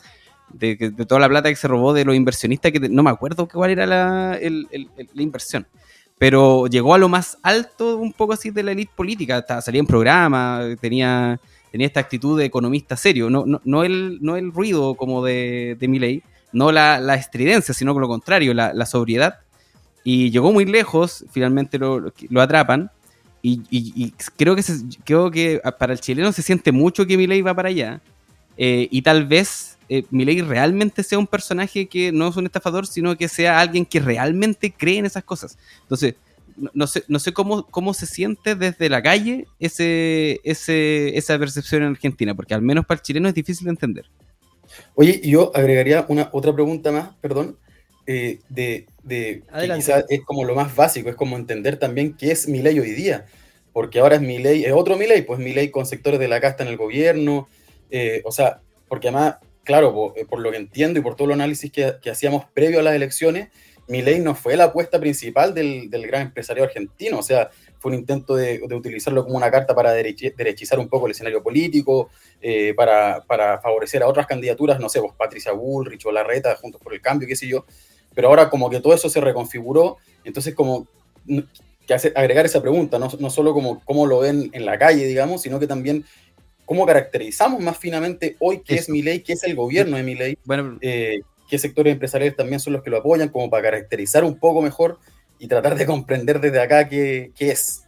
de, 0.53 0.93
toda 1.07 1.21
la 1.21 1.29
plata 1.29 1.49
que 1.49 1.57
se 1.57 1.69
robó 1.69 1.93
de 1.93 2.05
los 2.05 2.17
inversionistas, 2.17 2.73
que 2.73 2.81
no 2.89 3.03
me 3.03 3.11
acuerdo 3.11 3.49
cuál 3.49 3.71
era 3.71 3.87
la, 3.87 4.39
inversión. 5.15 5.67
Pero 6.21 6.67
llegó 6.67 6.93
a 6.95 6.99
lo 6.99 7.09
más 7.09 7.39
alto 7.43 7.97
un 7.97 8.13
poco 8.13 8.35
así 8.35 8.51
de 8.51 8.63
la 8.63 8.73
élite 8.73 8.93
política, 8.95 9.43
salía 9.63 9.81
en 9.81 9.87
programa, 9.87 10.61
tenía, 10.79 11.41
tenía 11.73 11.87
esta 11.87 12.01
actitud 12.01 12.39
de 12.39 12.45
economista 12.45 12.95
serio, 12.95 13.31
no, 13.31 13.47
no, 13.47 13.59
no, 13.65 13.85
el, 13.85 14.19
no 14.21 14.37
el 14.37 14.53
ruido 14.53 14.95
como 14.97 15.25
de, 15.25 15.79
de 15.81 15.89
Milley, 15.89 16.23
no 16.53 16.73
la, 16.73 17.01
estridencia, 17.15 17.73
sino 17.73 17.95
con 17.95 18.03
lo 18.03 18.09
contrario, 18.09 18.53
la, 18.53 18.75
sobriedad. 18.85 19.39
y 20.05 20.31
llegó 20.31 20.53
muy 20.53 20.67
lejos, 20.67 21.25
finalmente 21.33 21.79
lo, 21.79 22.13
lo 22.29 22.41
atrapan. 22.43 22.91
Y, 23.43 23.63
y- 23.71 23.95
y 23.97 24.13
creo, 24.37 24.55
que 24.55 24.63
se- 24.63 24.85
creo 25.05 25.31
que 25.31 25.63
para 25.79 25.95
el 25.95 26.01
chileno 26.01 26.33
se 26.33 26.43
siente 26.43 26.71
mucho 26.71 27.07
que 27.07 27.17
Milei 27.17 27.41
va 27.41 27.55
para 27.55 27.71
allá. 27.71 28.03
Eh, 28.57 28.89
y 28.91 29.03
tal 29.03 29.27
vez 29.27 29.79
eh, 29.89 30.05
Milei 30.11 30.43
realmente 30.43 31.03
sea 31.03 31.19
un 31.19 31.27
personaje 31.27 31.87
que 31.87 32.13
no 32.13 32.29
es 32.29 32.37
un 32.37 32.47
estafador, 32.47 32.87
sino 32.87 33.17
que 33.17 33.29
sea 33.29 33.61
alguien 33.61 33.85
que 33.85 34.01
realmente 34.01 34.73
cree 34.73 34.99
en 34.99 35.07
esas 35.07 35.25
cosas. 35.25 35.59
Entonces, 35.83 36.15
no, 36.57 36.71
no 36.75 36.87
sé, 36.87 37.05
no 37.09 37.19
sé 37.19 37.33
cómo, 37.33 37.67
cómo 37.67 37.95
se 37.95 38.07
siente 38.07 38.55
desde 38.55 38.89
la 38.89 39.03
calle 39.03 39.47
ese, 39.59 40.41
ese, 40.45 41.17
esa 41.17 41.39
percepción 41.39 41.83
en 41.83 41.91
Argentina, 41.91 42.35
porque 42.35 42.55
al 42.55 42.63
menos 42.63 42.87
para 42.87 42.99
el 42.99 43.03
chileno 43.03 43.29
es 43.29 43.35
difícil 43.35 43.65
de 43.65 43.71
entender. 43.71 44.07
Oye, 44.95 45.21
yo 45.25 45.51
agregaría 45.55 46.05
una 46.09 46.29
otra 46.33 46.53
pregunta 46.53 46.93
más, 46.93 47.11
perdón, 47.21 47.57
eh, 48.07 48.41
de, 48.49 48.87
de 49.03 49.43
que 49.61 49.75
quizás 49.75 50.05
es 50.09 50.21
como 50.25 50.45
lo 50.45 50.55
más 50.55 50.75
básico, 50.75 51.09
es 51.09 51.17
como 51.17 51.37
entender 51.37 51.79
también 51.79 52.15
qué 52.15 52.33
es 52.33 52.49
mi 52.49 52.61
ley 52.63 52.79
hoy 52.79 52.91
día, 52.91 53.27
porque 53.73 54.01
ahora 54.01 54.17
es 54.17 54.23
mi 54.23 54.39
ley, 54.39 54.65
es 54.65 54.73
otro 54.73 54.97
mi 54.97 55.07
ley, 55.07 55.23
pues 55.23 55.39
mi 55.39 55.53
ley 55.53 55.71
con 55.71 55.87
sectores 55.87 56.19
de 56.19 56.29
la 56.29 56.41
casta 56.41 56.63
en 56.63 56.71
el 56.71 56.77
gobierno, 56.77 57.49
eh, 57.91 58.23
o 58.25 58.33
sea, 58.33 58.61
porque 58.89 59.09
además, 59.09 59.37
claro, 59.65 60.13
eh, 60.17 60.25
por, 60.25 60.41
lo 60.41 60.51
que 60.51 60.57
entiendo 60.57 60.99
y 60.99 61.03
por 61.03 61.17
todo 61.17 61.29
el 61.29 61.35
análisis 61.35 61.71
que, 61.71 62.11
hacíamos 62.11 62.45
previo 62.53 62.81
a 62.81 62.83
las 62.83 62.95
elecciones, 62.95 63.49
mi 63.89 64.03
ley 64.03 64.21
no 64.21 64.35
fue 64.35 64.57
la 64.57 64.65
apuesta 64.65 65.01
principal 65.01 65.53
del, 65.53 65.89
gran 65.91 66.23
empresario 66.23 66.63
argentino, 66.63 67.19
o 67.19 67.23
sea, 67.23 67.51
fue 67.79 67.93
un 67.93 67.99
intento 67.99 68.37
de, 68.37 68.61
utilizarlo 68.63 69.25
como 69.25 69.37
una 69.37 69.51
carta 69.51 69.75
para 69.75 69.95
derechi- 69.97 70.35
derechizar 70.35 70.79
un 70.79 70.89
poco 70.89 71.07
el 71.07 71.13
escenario 71.13 71.43
político, 71.43 72.11
eh, 72.41 72.73
para, 72.75 73.23
favorecer 73.61 74.03
a 74.03 74.09
otras 74.09 74.27
candidaturas, 74.27 74.79
no 74.79 74.89
sé, 74.89 75.01
pues 75.01 75.13
Patricia 75.17 75.53
Bullrich 75.53 76.07
o 76.07 76.13
Larreta, 76.13 76.57
Juntos 76.57 76.81
por 76.81 76.95
el 76.95 77.01
Cambio, 77.01 77.27
qué 77.27 77.37
sé 77.37 77.49
yo, 77.49 77.65
pero 78.15 78.29
ahora 78.29 78.49
como 78.49 78.71
que 78.71 78.81
todo 78.81 78.95
eso 78.95 79.09
se 79.09 79.21
reconfiguró, 79.21 79.97
entonces 80.25 80.55
como 80.55 80.87
que 81.87 81.95
hace, 81.95 82.13
agregar 82.15 82.47
esa 82.47 82.63
pregunta, 82.63 82.99
no, 82.99 83.09
no 83.19 83.31
solo 83.31 83.53
como 83.53 83.81
cómo 83.85 84.07
lo 84.07 84.21
ven 84.21 84.51
en 84.53 84.65
la 84.65 84.79
calle, 84.79 85.07
digamos, 85.07 85.43
sino 85.43 85.59
que 85.59 85.67
también 85.67 86.05
cómo 86.71 86.87
caracterizamos 86.87 87.61
más 87.61 87.77
finamente 87.77 88.37
hoy 88.39 88.63
qué 88.65 88.77
es 88.77 88.89
mi 88.89 89.03
ley, 89.03 89.25
qué 89.25 89.33
es 89.33 89.43
el 89.43 89.57
gobierno 89.57 89.97
de 89.97 90.05
mi 90.05 90.15
ley, 90.15 90.39
Bueno, 90.45 90.79
eh, 90.81 91.19
qué 91.49 91.59
sectores 91.59 91.93
empresariales 91.93 92.37
también 92.37 92.61
son 92.61 92.75
los 92.75 92.85
que 92.85 92.91
lo 92.91 92.99
apoyan, 92.99 93.29
como 93.29 93.51
para 93.51 93.65
caracterizar 93.65 94.23
un 94.23 94.39
poco 94.39 94.63
mejor 94.63 95.01
y 95.41 95.49
tratar 95.49 95.75
de 95.75 95.85
comprender 95.85 96.41
desde 96.41 96.61
acá 96.61 96.89
qué, 96.89 97.33
qué 97.35 97.51
es. 97.51 97.83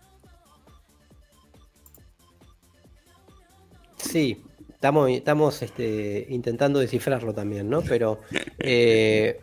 Sí, 3.99 4.42
estamos, 4.68 5.11
estamos 5.11 5.62
este, 5.62 6.27
intentando 6.31 6.81
descifrarlo 6.81 7.33
también, 7.33 7.71
¿no? 7.71 7.83
Pero 7.83 8.18
eh, 8.59 9.38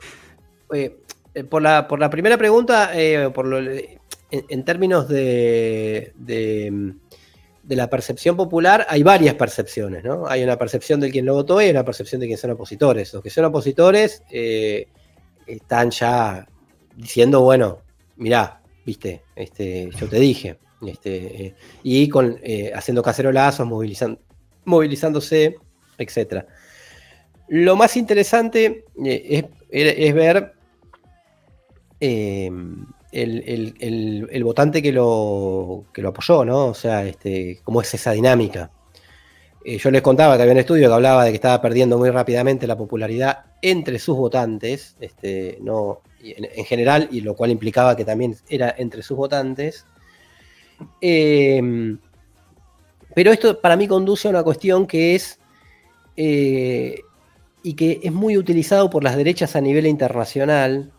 eh, 0.73 1.43
por, 1.49 1.62
la, 1.62 1.88
por 1.88 2.02
la 2.02 2.10
primera 2.10 2.38
pregunta, 2.38 2.91
por 3.34 3.45
lo- 3.45 3.60
en, 3.62 3.99
en 4.32 4.65
términos 4.65 5.08
de, 5.08 6.12
de, 6.17 6.93
de 7.69 7.75
la 7.75 7.88
percepción 7.88 8.36
popular, 8.36 8.88
hay 8.89 9.03
varias 9.03 9.36
percepciones, 9.36 10.03
¿no? 10.03 10.25
Hay 10.25 10.43
una 10.43 10.58
percepción 10.58 10.99
de 10.99 11.12
quien 11.12 11.23
lo 11.23 11.36
votó 11.36 11.62
y 11.62 11.69
una 11.69 11.86
percepción 11.86 12.19
de 12.19 12.25
quien 12.25 12.39
son 12.39 12.49
opositores. 12.49 13.13
Los 13.13 13.21
que 13.21 13.29
son 13.29 13.45
opositores 13.45 14.23
eh, 14.32 14.88
están 15.45 15.91
ya 15.91 16.47
diciendo, 16.95 17.41
bueno, 17.41 17.84
mirá, 18.17 18.63
viste, 18.84 19.21
este, 19.36 19.91
yo 19.91 20.10
te 20.10 20.19
dije, 20.19 20.58
este, 20.82 21.45
eh, 21.45 21.55
y 21.84 22.10
con, 22.10 22.39
eh, 22.41 22.71
haciendo 22.73 23.03
cacerolazos, 23.03 23.67
movilizando, 23.67 24.19
movilizándose, 24.65 25.55
etc. 25.99 26.45
Lo 27.49 27.75
más 27.75 27.95
interesante 27.97 28.86
es, 29.05 29.45
es 29.69 30.13
ver 30.15 30.53
el, 33.11 33.43
el- 33.79 34.27
el- 34.31 34.43
votante 34.43 34.81
que 34.81 34.91
lo, 34.91 35.85
que 35.93 36.01
lo 36.01 36.09
apoyó, 36.09 36.45
¿no? 36.45 36.67
O 36.67 36.73
sea, 36.73 37.05
este, 37.05 37.59
cómo 37.63 37.81
es 37.81 37.93
esa 37.93 38.11
dinámica. 38.11 38.71
Eh, 39.65 39.77
yo 39.77 39.91
les 39.91 40.01
contaba 40.01 40.35
que 40.37 40.43
había 40.43 40.53
un 40.53 40.59
estudio 40.59 40.87
que 40.87 40.93
hablaba 40.93 41.25
de 41.25 41.31
que 41.31 41.35
estaba 41.35 41.61
perdiendo 41.61 41.97
muy 41.97 42.09
rápidamente 42.09 42.65
la 42.67 42.77
popularidad 42.77 43.45
entre 43.61 43.99
sus 43.99 44.15
votantes, 44.15 44.95
este, 45.01 45.57
no, 45.61 46.01
en, 46.21 46.47
en 46.55 46.65
general, 46.65 47.09
y 47.11 47.21
lo 47.21 47.35
cual 47.35 47.51
implicaba 47.51 47.95
que 47.95 48.05
también 48.05 48.35
era 48.47 48.73
entre 48.77 49.01
sus 49.01 49.17
votantes. 49.17 49.85
Eh, 51.01 51.97
pero 53.15 53.31
esto 53.31 53.59
para 53.59 53.75
mí 53.75 53.87
conduce 53.87 54.27
a 54.27 54.31
una 54.31 54.43
cuestión 54.43 54.87
que 54.87 55.15
es, 55.15 55.39
eh, 56.15 57.01
y 57.63 57.73
que 57.73 57.99
es 58.01 58.11
muy 58.13 58.37
utilizado 58.37 58.89
por 58.89 59.03
las 59.03 59.17
derechas 59.17 59.55
a 59.55 59.61
nivel 59.61 59.87
internacional, 59.87 60.93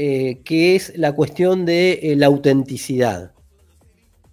eh, 0.00 0.42
que 0.44 0.76
es 0.76 0.96
la 0.96 1.10
cuestión 1.10 1.66
de 1.66 1.98
eh, 2.00 2.14
la 2.14 2.26
autenticidad. 2.26 3.32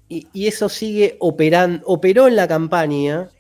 Y, 0.08 0.28
eso 0.46 0.70
sigue 0.70 1.18
operando, 1.20 1.84
operó 1.88 2.28
en 2.28 2.36
la 2.36 2.48
campaña 2.48 3.32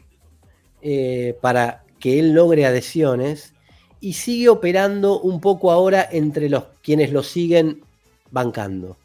eh, 0.81 1.37
para 1.39 1.83
que 1.99 2.17
él 2.17 2.33
logre 2.33 2.65
adhesiones 2.65 3.53
y 3.99 4.13
sigue 4.13 4.49
operando 4.49 5.21
un 5.21 5.39
poco 5.39 5.71
ahora 5.71 6.09
entre 6.11 6.49
los 6.49 6.63
quienes 6.81 7.11
lo 7.11 7.21
siguen 7.21 7.83
bancando. 8.31 8.97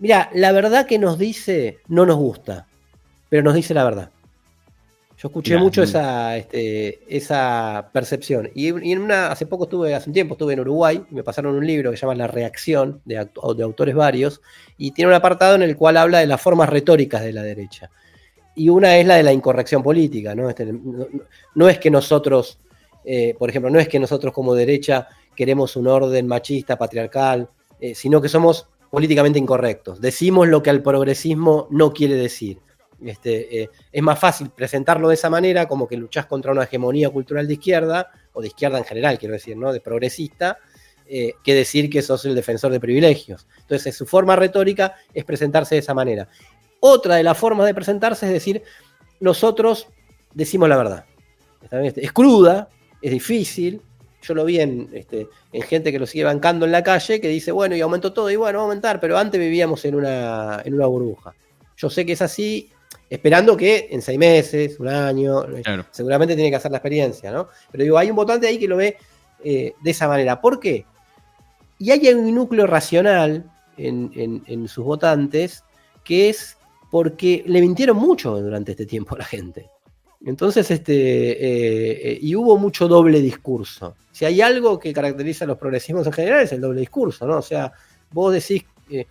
Mira, 0.00 0.28
la 0.34 0.50
verdad 0.50 0.84
que 0.84 0.98
nos 0.98 1.16
dice 1.16 1.78
no 1.86 2.06
nos 2.06 2.16
gusta, 2.16 2.66
pero 3.28 3.44
nos 3.44 3.54
dice 3.54 3.72
la 3.72 3.84
verdad. 3.84 4.10
Yo 5.18 5.26
escuché 5.26 5.58
mucho 5.58 5.82
esa, 5.82 6.36
este, 6.36 7.00
esa 7.08 7.90
percepción. 7.92 8.50
Y, 8.54 8.66
y 8.88 8.92
en 8.92 9.00
una, 9.00 9.32
hace 9.32 9.46
poco 9.46 9.64
estuve, 9.64 9.92
hace 9.92 10.08
un 10.08 10.14
tiempo 10.14 10.34
estuve 10.34 10.52
en 10.52 10.60
Uruguay 10.60 11.02
y 11.10 11.14
me 11.14 11.24
pasaron 11.24 11.56
un 11.56 11.66
libro 11.66 11.90
que 11.90 11.96
se 11.96 12.02
llama 12.02 12.14
La 12.14 12.28
Reacción, 12.28 13.02
de, 13.04 13.16
de 13.56 13.62
autores 13.64 13.96
varios, 13.96 14.40
y 14.76 14.92
tiene 14.92 15.08
un 15.08 15.16
apartado 15.16 15.56
en 15.56 15.62
el 15.62 15.76
cual 15.76 15.96
habla 15.96 16.20
de 16.20 16.28
las 16.28 16.40
formas 16.40 16.68
retóricas 16.68 17.22
de 17.22 17.32
la 17.32 17.42
derecha. 17.42 17.90
Y 18.54 18.68
una 18.68 18.96
es 18.96 19.06
la 19.08 19.16
de 19.16 19.24
la 19.24 19.32
incorrección 19.32 19.82
política, 19.82 20.36
¿no? 20.36 20.48
Este, 20.48 20.72
no 21.54 21.68
es 21.68 21.78
que 21.80 21.90
nosotros, 21.90 22.60
eh, 23.04 23.34
por 23.36 23.50
ejemplo, 23.50 23.70
no 23.70 23.80
es 23.80 23.88
que 23.88 23.98
nosotros 23.98 24.32
como 24.32 24.54
derecha 24.54 25.08
queremos 25.34 25.74
un 25.74 25.88
orden 25.88 26.28
machista, 26.28 26.78
patriarcal, 26.78 27.48
eh, 27.80 27.96
sino 27.96 28.20
que 28.20 28.28
somos 28.28 28.68
políticamente 28.88 29.40
incorrectos. 29.40 30.00
Decimos 30.00 30.46
lo 30.46 30.62
que 30.62 30.70
al 30.70 30.80
progresismo 30.80 31.66
no 31.70 31.92
quiere 31.92 32.14
decir. 32.14 32.60
Este, 33.04 33.62
eh, 33.62 33.70
es 33.92 34.02
más 34.02 34.18
fácil 34.18 34.50
presentarlo 34.50 35.08
de 35.08 35.14
esa 35.14 35.30
manera, 35.30 35.68
como 35.68 35.86
que 35.86 35.96
luchás 35.96 36.26
contra 36.26 36.52
una 36.52 36.64
hegemonía 36.64 37.10
cultural 37.10 37.46
de 37.46 37.54
izquierda, 37.54 38.10
o 38.32 38.40
de 38.40 38.48
izquierda 38.48 38.78
en 38.78 38.84
general, 38.84 39.18
quiero 39.18 39.34
decir, 39.34 39.56
¿no? 39.56 39.72
De 39.72 39.80
progresista, 39.80 40.58
eh, 41.06 41.34
que 41.42 41.54
decir 41.54 41.88
que 41.88 42.02
sos 42.02 42.24
el 42.24 42.34
defensor 42.34 42.70
de 42.70 42.80
privilegios. 42.80 43.46
Entonces, 43.60 43.96
su 43.96 44.04
forma 44.04 44.36
retórica 44.36 44.94
es 45.14 45.24
presentarse 45.24 45.74
de 45.74 45.80
esa 45.80 45.94
manera. 45.94 46.28
Otra 46.80 47.16
de 47.16 47.22
las 47.22 47.38
formas 47.38 47.66
de 47.66 47.74
presentarse 47.74 48.26
es 48.26 48.32
decir, 48.32 48.62
nosotros 49.20 49.88
decimos 50.34 50.68
la 50.68 50.76
verdad. 50.76 51.04
¿Está 51.62 51.78
bien? 51.78 51.94
Es 51.96 52.12
cruda, 52.12 52.68
es 53.00 53.10
difícil. 53.10 53.80
Yo 54.22 54.34
lo 54.34 54.44
vi 54.44 54.60
en, 54.60 54.90
este, 54.92 55.28
en 55.52 55.62
gente 55.62 55.92
que 55.92 55.98
lo 55.98 56.06
sigue 56.06 56.24
bancando 56.24 56.66
en 56.66 56.72
la 56.72 56.82
calle, 56.82 57.20
que 57.20 57.28
dice, 57.28 57.52
bueno, 57.52 57.74
y 57.74 57.80
aumentó 57.80 58.12
todo, 58.12 58.30
y 58.30 58.36
bueno, 58.36 58.58
va 58.58 58.64
a 58.64 58.66
aumentar, 58.66 59.00
pero 59.00 59.16
antes 59.16 59.40
vivíamos 59.40 59.84
en 59.84 59.94
una, 59.94 60.60
en 60.64 60.74
una 60.74 60.86
burbuja. 60.86 61.34
Yo 61.76 61.88
sé 61.88 62.04
que 62.04 62.12
es 62.12 62.22
así, 62.22 62.70
esperando 63.10 63.56
que 63.56 63.88
en 63.90 64.02
seis 64.02 64.18
meses, 64.18 64.78
un 64.80 64.88
año, 64.88 65.44
Claro. 65.62 65.86
seguramente 65.90 66.34
tiene 66.34 66.50
que 66.50 66.56
hacer 66.56 66.70
la 66.70 66.78
experiencia, 66.78 67.30
¿no? 67.30 67.48
Pero 67.70 67.84
digo, 67.84 67.98
hay 67.98 68.10
un 68.10 68.16
votante 68.16 68.46
ahí 68.46 68.58
que 68.58 68.68
lo 68.68 68.76
ve 68.76 68.96
eh, 69.44 69.72
de 69.82 69.90
esa 69.90 70.08
manera. 70.08 70.40
¿Por 70.40 70.58
qué? 70.60 70.84
Y 71.78 71.90
hay 71.90 72.08
un 72.12 72.34
núcleo 72.34 72.66
racional 72.66 73.50
en, 73.76 74.10
en- 74.16 74.42
en 74.46 74.68
sus 74.68 74.84
votantes 74.84 75.62
que 76.04 76.28
es 76.28 76.56
porque 76.90 77.44
le 77.46 77.60
mintieron 77.60 77.96
mucho 77.96 78.40
durante 78.40 78.72
este 78.72 78.86
tiempo 78.86 79.14
a 79.14 79.18
la 79.18 79.24
gente. 79.24 79.68
Entonces, 80.24 80.68
este, 80.70 80.92
eh, 80.94 82.10
eh, 82.12 82.18
y 82.20 82.34
hubo 82.34 82.58
mucho 82.58 82.88
doble 82.88 83.20
discurso. 83.20 83.94
Si 84.10 84.24
hay 84.24 84.40
algo 84.40 84.78
que 84.80 84.92
caracteriza 84.92 85.44
a 85.44 85.48
los 85.48 85.58
progresismos 85.58 86.06
en 86.06 86.12
general 86.12 86.42
es 86.42 86.52
el 86.52 86.60
doble 86.60 86.80
discurso, 86.80 87.24
¿no? 87.26 87.36
O 87.38 87.42
sea, 87.42 87.72
vos 88.10 88.32
decís, 88.32 88.64
eh, 88.90 89.06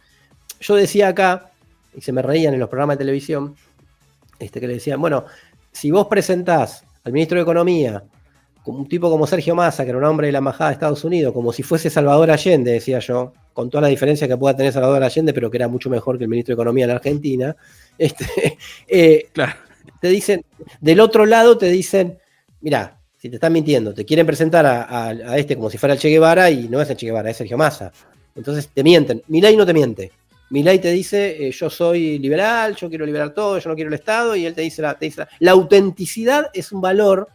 yo 0.59 0.76
decía 0.76 1.07
acá, 1.09 1.51
y 1.95 2.01
se 2.01 2.11
me 2.11 2.22
reían 2.22 2.53
en 2.53 2.59
los 2.59 2.67
programas 2.67 2.97
de 2.97 3.05
televisión, 3.05 3.55
este, 4.39 4.59
que 4.59 4.67
le 4.67 4.73
decían, 4.75 4.99
bueno, 5.01 5.25
si 5.71 5.91
vos 5.91 6.07
presentás 6.07 6.83
al 7.03 7.11
ministro 7.13 7.38
de 7.38 7.43
Economía 7.43 8.03
como 8.63 8.79
un 8.79 8.88
tipo 8.89 9.09
como 9.09 9.25
Sergio 9.25 9.55
Massa, 9.55 9.83
que 9.83 9.89
era 9.91 9.97
un 9.97 10.03
hombre 10.03 10.27
de 10.27 10.33
la 10.33 10.39
embajada 10.39 10.69
de 10.71 10.73
Estados 10.73 11.03
Unidos, 11.05 11.33
como 11.33 11.53
si 11.53 11.63
fuese 11.63 11.89
Salvador 11.89 12.29
Allende, 12.31 12.71
decía 12.71 12.99
yo, 12.99 13.31
con 13.53 13.69
toda 13.69 13.81
la 13.83 13.88
diferencia 13.88 14.27
que 14.27 14.35
pueda 14.35 14.55
tener 14.57 14.73
Salvador 14.73 15.03
Allende, 15.03 15.33
pero 15.33 15.49
que 15.49 15.57
era 15.57 15.67
mucho 15.69 15.89
mejor 15.89 16.17
que 16.17 16.25
el 16.25 16.29
ministro 16.29 16.51
de 16.53 16.55
Economía 16.61 16.83
en 16.85 16.91
Argentina, 16.91 17.55
este, 17.97 18.57
eh, 18.88 19.27
Claro. 19.31 19.53
te 20.01 20.09
dicen, 20.09 20.43
del 20.81 20.99
otro 20.99 21.25
lado 21.25 21.57
te 21.57 21.67
dicen, 21.67 22.17
mira, 22.59 22.99
si 23.17 23.29
te 23.29 23.35
están 23.38 23.53
mintiendo, 23.53 23.93
te 23.93 24.03
quieren 24.05 24.25
presentar 24.27 24.65
a, 24.65 24.83
a- 24.83 25.07
a 25.09 25.38
este 25.38 25.55
como 25.55 25.69
si 25.69 25.77
fuera 25.77 25.93
el 25.93 25.99
Che 25.99 26.09
Guevara 26.09 26.51
y 26.51 26.67
no 26.67 26.81
es 26.81 26.89
el 26.89 26.97
Che 26.97 27.05
Guevara, 27.07 27.29
es 27.29 27.38
Sergio 27.38 27.57
Massa. 27.57 27.91
Entonces 28.35 28.67
te 28.67 28.83
mienten. 28.83 29.23
Milei 29.29 29.55
no 29.55 29.65
te 29.65 29.73
miente. 29.73 30.11
Milei 30.50 30.80
te 30.80 30.91
dice, 30.91 31.48
eh, 31.48 31.52
yo 31.52 31.70
soy 31.70 32.20
liberal, 32.20 32.76
yo 32.76 32.88
quiero 32.89 33.06
liberar 33.06 33.32
todo, 33.34 33.58
yo 33.60 33.70
no 33.70 33.76
quiero 33.76 33.89
el 33.89 33.93
Estado, 33.95 34.36
y 34.36 34.45
él 34.45 34.54
te 34.54 34.62
dice, 34.62 34.82
la, 34.82 34.93
te 34.98 35.06
dice 35.06 35.26
la, 35.39 35.52
autenticidad 35.52 36.50
es 36.54 36.72
un 36.72 36.80
valor 36.82 37.28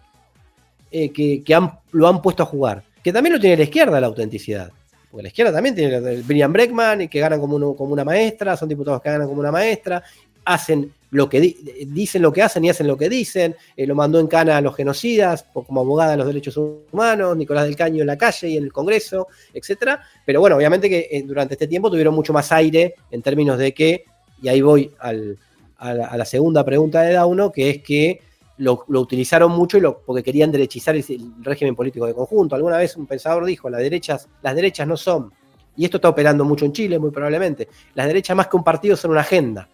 eh, 0.91 1.11
que, 1.11 1.43
que 1.43 1.55
han- 1.55 1.79
lo 1.93 2.09
han 2.09 2.23
puesto 2.23 2.43
a 2.43 2.47
jugar. 2.47 2.83
Que 3.03 3.13
también 3.13 3.35
lo 3.35 3.41
tiene 3.41 3.57
la 3.57 3.65
izquierda, 3.65 4.01
la 4.01 4.07
autenticidad. 4.07 4.71
porque 5.11 5.23
la 5.25 5.29
izquierda 5.29 5.53
también 5.53 5.75
tiene 5.75 5.97
el 5.97 6.23
Brian 6.23 6.53
Breckman, 6.53 7.09
que 7.09 7.21
ganan 7.21 7.39
como, 7.41 7.77
como 7.77 7.93
una 7.93 8.05
maestra, 8.05 8.57
son 8.57 8.69
diputados 8.69 9.03
que 9.03 9.11
ganan 9.11 9.29
como 9.29 9.41
una 9.41 9.53
maestra, 9.53 10.03
hacen 10.45 10.91
lo 11.13 11.29
que 11.29 11.41
dicen 11.89 12.23
lo 12.23 12.33
que 12.33 12.43
hacen 12.43 12.65
y 12.65 12.71
hacen 12.71 12.87
lo 12.87 12.97
que 12.97 13.11
dicen, 13.11 13.55
eh, 13.77 13.87
lo 13.87 13.95
mandó 13.95 14.19
en 14.19 14.27
cana 14.27 14.57
a 14.57 14.61
los 14.63 14.75
genocidas, 14.75 15.45
como 15.53 15.83
abogada 15.83 16.13
de 16.13 16.17
los 16.17 16.27
derechos 16.27 16.57
humanos, 16.57 17.37
Nicolás 17.37 17.67
del 17.67 17.77
Caño 17.77 18.01
en 18.01 18.07
la 18.07 18.17
calle 18.17 18.49
y 18.49 18.57
en 18.57 18.65
el 18.65 18.73
Congreso, 18.73 19.29
etcétera. 19.53 20.01
Pero 20.25 20.41
bueno, 20.41 20.57
obviamente 20.57 20.89
que 20.89 21.09
eh, 21.11 21.23
durante 21.23 21.55
este 21.55 21.67
tiempo 21.67 21.91
tuvieron 21.91 22.15
mucho 22.15 22.33
más 22.33 22.51
aire 22.53 22.95
en 23.11 23.21
términos 23.21 23.59
de 23.59 23.75
que, 23.75 24.05
y 24.41 24.49
ahí 24.49 24.63
voy 24.63 24.91
a, 25.01 25.13
la, 25.13 26.25
segunda 26.25 26.65
pregunta 26.65 27.03
de 27.03 27.13
Dauno, 27.13 27.53
que 27.53 27.69
es 27.69 27.83
que 27.83 28.23
lo, 28.57 28.87
utilizaron 28.89 29.53
mucho 29.53 29.77
y 29.77 29.83
lo, 29.83 29.99
porque 29.99 30.23
querían 30.23 30.51
derechizar 30.51 30.97
el, 30.97 31.05
régimen 31.43 31.77
político 31.77 32.07
de 32.07 32.15
conjunto. 32.15 32.57
Alguna 32.57 32.79
vez 32.79 32.97
un 32.97 33.07
pensador 33.07 33.45
dijo, 33.45 33.69
las 33.69 33.83
derechas, 33.83 34.31
las 34.41 34.55
derechas 34.55 34.89
no 34.89 34.97
son, 34.97 35.31
y 35.77 35.85
esto 35.85 35.99
está 35.99 36.09
operando 36.09 36.43
mucho 36.47 36.65
en 36.65 36.73
Chile, 36.73 36.99
muy 36.99 37.11
probablemente, 37.11 37.69
las 37.95 38.07
derechas 38.07 38.35
más 38.35 38.47
que 38.47 38.57
un 38.57 38.65
partido 38.65 38.97
son 38.97 39.11
una 39.11 39.21
agenda 39.21 39.69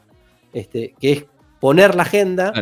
este, 0.53 0.94
que 1.01 1.12
es 1.12 1.24
poner 1.61 1.94
la 1.94 2.03
agenda 2.03 2.53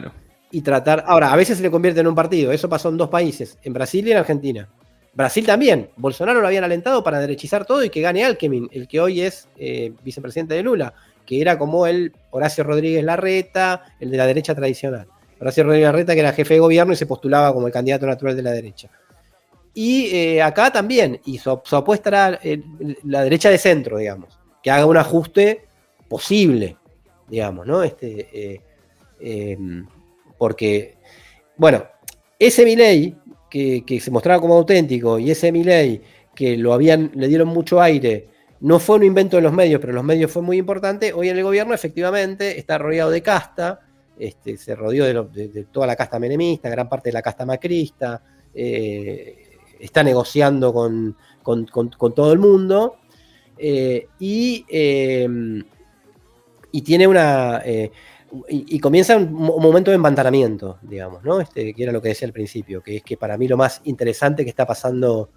y 0.51 0.63
tratar. 0.63 1.05
Ahora, 1.07 1.33
a 1.33 1.37
veces 1.37 1.59
se 1.59 1.63
le 1.63 1.71
convierte 1.71 2.01
en 2.01 2.07
un 2.07 2.15
partido. 2.15 2.53
Eso 2.53 2.69
pasó 2.69 2.89
en 2.89 2.97
dos 2.97 3.09
países, 3.09 3.59
en 3.63 3.73
Brasil 3.73 4.07
y 4.07 4.13
en 4.13 4.19
Argentina. 4.19 4.69
Brasil 5.13 5.47
también. 5.47 5.91
Bolsonaro 5.97 6.41
lo 6.41 6.47
habían 6.47 6.65
alentado 6.65 7.03
para 7.03 7.19
derechizar 7.19 7.65
todo 7.65 7.83
y 7.83 7.91
que 7.91 8.03
gane 8.03 8.25
Alckmin, 8.25 8.69
el 8.71 8.87
que 8.87 9.01
hoy 9.01 9.23
es 9.23 9.49
eh, 9.57 9.93
vicepresidente 10.05 10.55
de 10.55 10.63
Lula, 10.63 10.93
que 11.25 11.41
era 11.41 11.59
como 11.59 11.87
el 11.87 12.13
Horacio 12.31 12.65
Rodríguez 12.65 13.03
Larreta, 13.03 13.83
el 13.99 14.11
de 14.11 14.17
la 14.19 14.27
derecha 14.27 14.55
tradicional. 14.55 15.07
Horacio 15.41 15.65
Rodríguez 15.65 15.87
Larreta, 15.87 16.15
que 16.15 16.21
era 16.21 16.33
jefe 16.33 16.55
de 16.55 16.61
gobierno 16.61 16.93
y 16.93 16.97
se 16.97 17.07
postulaba 17.07 17.53
como 17.53 17.67
el 17.67 17.73
candidato 17.73 18.07
natural 18.07 18.37
de 18.37 18.43
la 18.43 18.53
derecha. 18.53 18.91
Y 19.73 20.07
eh, 20.07 20.43
acá 20.43 20.71
también, 20.71 21.21
y 21.25 21.39
su, 21.39 21.51
apuesta 21.51 22.09
era 22.09 22.41
eh, 22.43 22.63
la 23.05 23.23
derecha 23.23 23.51
de 23.51 23.59
centro, 23.59 23.99
digamos, 23.99 24.39
que 24.63 24.71
haga 24.71 24.87
un 24.87 24.97
ajuste 24.97 25.67
posible 26.09 26.77
digamos, 27.29 27.67
¿no? 27.67 27.83
Este, 27.83 28.29
eh, 28.33 28.61
em, 29.21 29.87
porque, 30.39 30.97
bueno, 31.57 31.85
ese 32.39 32.65
Milei 32.65 33.17
que, 33.51 33.85
que 33.87 34.01
se 34.01 34.11
mostraba 34.11 34.41
como 34.41 34.55
auténtico 34.55 35.19
y 35.19 35.31
ese 35.31 35.53
Milei 35.53 36.03
que 36.35 36.57
lo 36.57 36.73
habían, 36.75 37.11
le 37.15 37.29
dieron 37.29 37.49
mucho 37.49 37.81
aire, 37.81 38.29
no 38.61 38.79
fue 38.79 38.97
un 38.97 39.05
invento 39.05 39.37
de 39.37 39.43
los 39.43 39.53
medios, 39.53 39.81
pero 39.81 39.93
los 39.93 40.05
medios 40.05 40.31
fue 40.31 40.43
muy 40.43 40.57
importante. 40.59 41.13
Hoy 41.13 41.29
en 41.29 41.37
el 41.37 41.45
gobierno, 41.45 41.75
efectivamente, 41.75 42.59
está 42.59 42.79
rodeado 42.79 43.11
de 43.11 43.23
casta, 43.23 43.81
este, 44.19 44.57
se 44.57 44.75
rodeó 44.75 45.05
de, 45.25 45.67
toda 45.71 45.87
la 45.87 45.97
casta 45.97 46.19
menemista, 46.19 46.69
gran 46.71 46.89
parte 46.89 47.11
de 47.11 47.15
la 47.15 47.23
casta 47.23 47.45
macrista, 47.45 48.23
eh, 48.55 49.59
está 49.79 50.03
negociando 50.03 50.73
con, 50.73 51.17
todo 52.15 52.33
el 52.33 52.39
mundo. 52.39 52.97
Eh, 53.59 54.09
y 54.19 54.65
y 56.77 56.83
tiene 56.83 57.07
una. 57.07 57.63
Eh, 57.65 57.91
y, 58.49 58.79
comienza 58.81 59.17
un, 59.17 59.33
momento 59.33 59.91
de 59.91 59.95
empantanamiento, 59.95 60.79
digamos, 60.83 61.25
¿no? 61.25 61.41
Este, 61.41 61.73
que 61.73 61.83
era 61.83 61.93
lo 61.93 62.03
que 62.03 62.09
decía 62.09 62.27
al 62.27 62.35
principio, 62.35 62.83
que 62.83 62.97
es 62.97 63.03
que 63.03 63.17
para 63.17 63.39
mí 63.39 63.49
lo 63.49 63.57
más 63.57 63.81
interesante 63.85 64.45
que 64.45 64.51
está 64.51 64.67
pasando, 64.67 65.31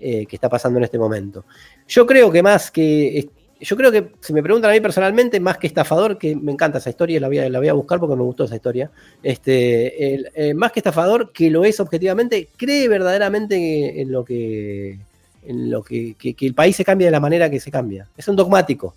eh, 0.00 0.24
que 0.24 0.36
está 0.36 0.48
pasando 0.48 0.78
en 0.78 0.84
este 0.84 0.98
momento. 0.98 1.44
Yo 1.86 2.06
creo 2.06 2.32
que 2.32 2.42
más 2.42 2.70
que. 2.70 3.28
Yo 3.60 3.76
creo 3.76 3.90
que, 3.90 4.12
si 4.20 4.32
me 4.32 4.42
preguntan 4.42 4.70
a 4.70 4.74
mí 4.74 4.80
personalmente, 4.80 5.38
más 5.38 5.58
que 5.58 5.66
estafador, 5.66 6.16
que 6.18 6.34
me 6.34 6.52
encanta 6.52 6.78
esa 6.78 6.90
historia, 6.90 7.20
la 7.20 7.28
voy 7.28 7.38
a, 7.38 7.50
la 7.50 7.58
voy 7.58 7.68
a 7.68 7.72
buscar 7.72 7.98
porque 7.98 8.16
me 8.16 8.22
gustó 8.22 8.44
esa 8.44 8.56
historia, 8.56 8.90
este, 9.22 10.14
eh, 10.34 10.54
más 10.54 10.72
que 10.72 10.80
estafador, 10.80 11.32
que 11.32 11.50
lo 11.50 11.64
es 11.64 11.80
objetivamente, 11.80 12.48
cree 12.56 12.86
verdaderamente 12.86 14.00
en 14.00 14.12
lo 14.12 14.26
que, 14.26 14.98
en 15.46 15.70
lo 15.70 15.82
que, 15.82 16.14
que 16.14 16.46
el 16.46 16.54
país 16.54 16.76
se 16.76 16.84
cambia 16.84 17.06
de 17.06 17.12
la 17.12 17.20
manera 17.20 17.50
que 17.50 17.60
se 17.60 17.70
cambia. 17.70 18.06
Es 18.14 18.28
un 18.28 18.36
dogmático, 18.36 18.94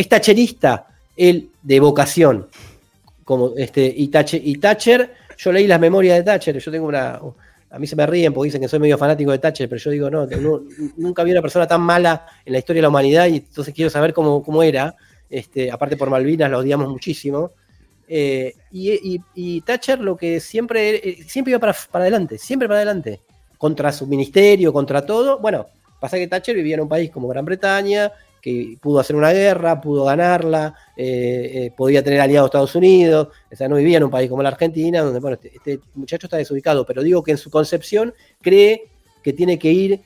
es 0.00 0.08
tacherista, 0.08 0.86
él 1.16 1.50
de 1.62 1.80
vocación. 1.80 2.48
Como 3.24 3.52
este, 3.56 3.92
y, 3.94 4.08
Thatcher, 4.08 5.14
yo 5.36 5.52
leí 5.52 5.66
las 5.66 5.80
memorias 5.80 6.18
de 6.18 6.24
Thatcher, 6.24 6.58
yo 6.58 6.70
tengo 6.70 6.86
una. 6.86 7.20
A 7.72 7.78
mí 7.78 7.86
se 7.86 7.94
me 7.94 8.04
ríen 8.04 8.32
porque 8.32 8.48
dicen 8.48 8.60
que 8.60 8.66
soy 8.66 8.80
medio 8.80 8.98
fanático 8.98 9.30
de 9.30 9.38
Thatcher, 9.38 9.68
pero 9.68 9.80
yo 9.80 9.90
digo, 9.90 10.10
no, 10.10 10.26
nunca 10.96 11.22
vi 11.22 11.30
una 11.30 11.42
persona 11.42 11.66
tan 11.68 11.82
mala 11.82 12.26
en 12.44 12.52
la 12.54 12.58
historia 12.58 12.78
de 12.78 12.82
la 12.82 12.88
humanidad 12.88 13.26
y 13.28 13.36
entonces 13.36 13.72
quiero 13.72 13.90
saber 13.90 14.12
cómo, 14.12 14.62
era. 14.62 14.96
Este, 15.28 15.70
aparte 15.70 15.96
por 15.96 16.10
Malvinas, 16.10 16.50
lo 16.50 16.58
odiamos 16.58 16.88
muchísimo. 16.88 17.52
Eh, 18.08 18.54
y, 18.72 19.60
Thatcher 19.60 20.00
lo 20.00 20.16
que 20.16 20.40
siempre, 20.40 20.96
eh, 20.96 21.22
siempre 21.28 21.52
iba 21.52 21.60
para, 21.60 21.76
para, 21.92 22.02
adelante, 22.02 22.38
siempre 22.38 22.66
para 22.66 22.78
adelante, 22.78 23.20
contra 23.56 23.92
su 23.92 24.06
ministerio, 24.08 24.72
contra 24.72 25.06
todo. 25.06 25.38
Bueno, 25.38 25.66
pasa 26.00 26.16
que 26.16 26.26
Thatcher 26.26 26.56
vivía 26.56 26.74
en 26.74 26.80
un 26.80 26.88
país 26.88 27.10
como 27.10 27.28
Gran 27.28 27.44
Bretaña, 27.44 28.10
que 28.40 28.76
pudo 28.80 29.00
hacer 29.00 29.16
una 29.16 29.32
guerra, 29.32 29.80
pudo 29.80 30.04
ganarla, 30.04 30.74
eh, 30.96 31.50
eh, 31.54 31.72
podía 31.76 32.02
tener 32.02 32.20
aliados 32.20 32.48
Estados 32.48 32.74
Unidos, 32.74 33.28
o 33.50 33.56
sea, 33.56 33.68
no 33.68 33.76
vivía 33.76 33.98
en 33.98 34.04
un 34.04 34.10
país 34.10 34.28
como 34.30 34.42
la 34.42 34.48
Argentina, 34.50 35.02
donde, 35.02 35.20
bueno, 35.20 35.38
este, 35.40 35.56
este, 35.56 35.80
muchacho 35.94 36.26
está 36.26 36.36
desubicado, 36.36 36.84
pero 36.86 37.02
digo 37.02 37.22
que 37.22 37.32
en 37.32 37.38
su 37.38 37.50
concepción 37.50 38.14
cree 38.40 38.88
que 39.22 39.32
tiene 39.32 39.58
que 39.58 39.70
ir 39.70 40.00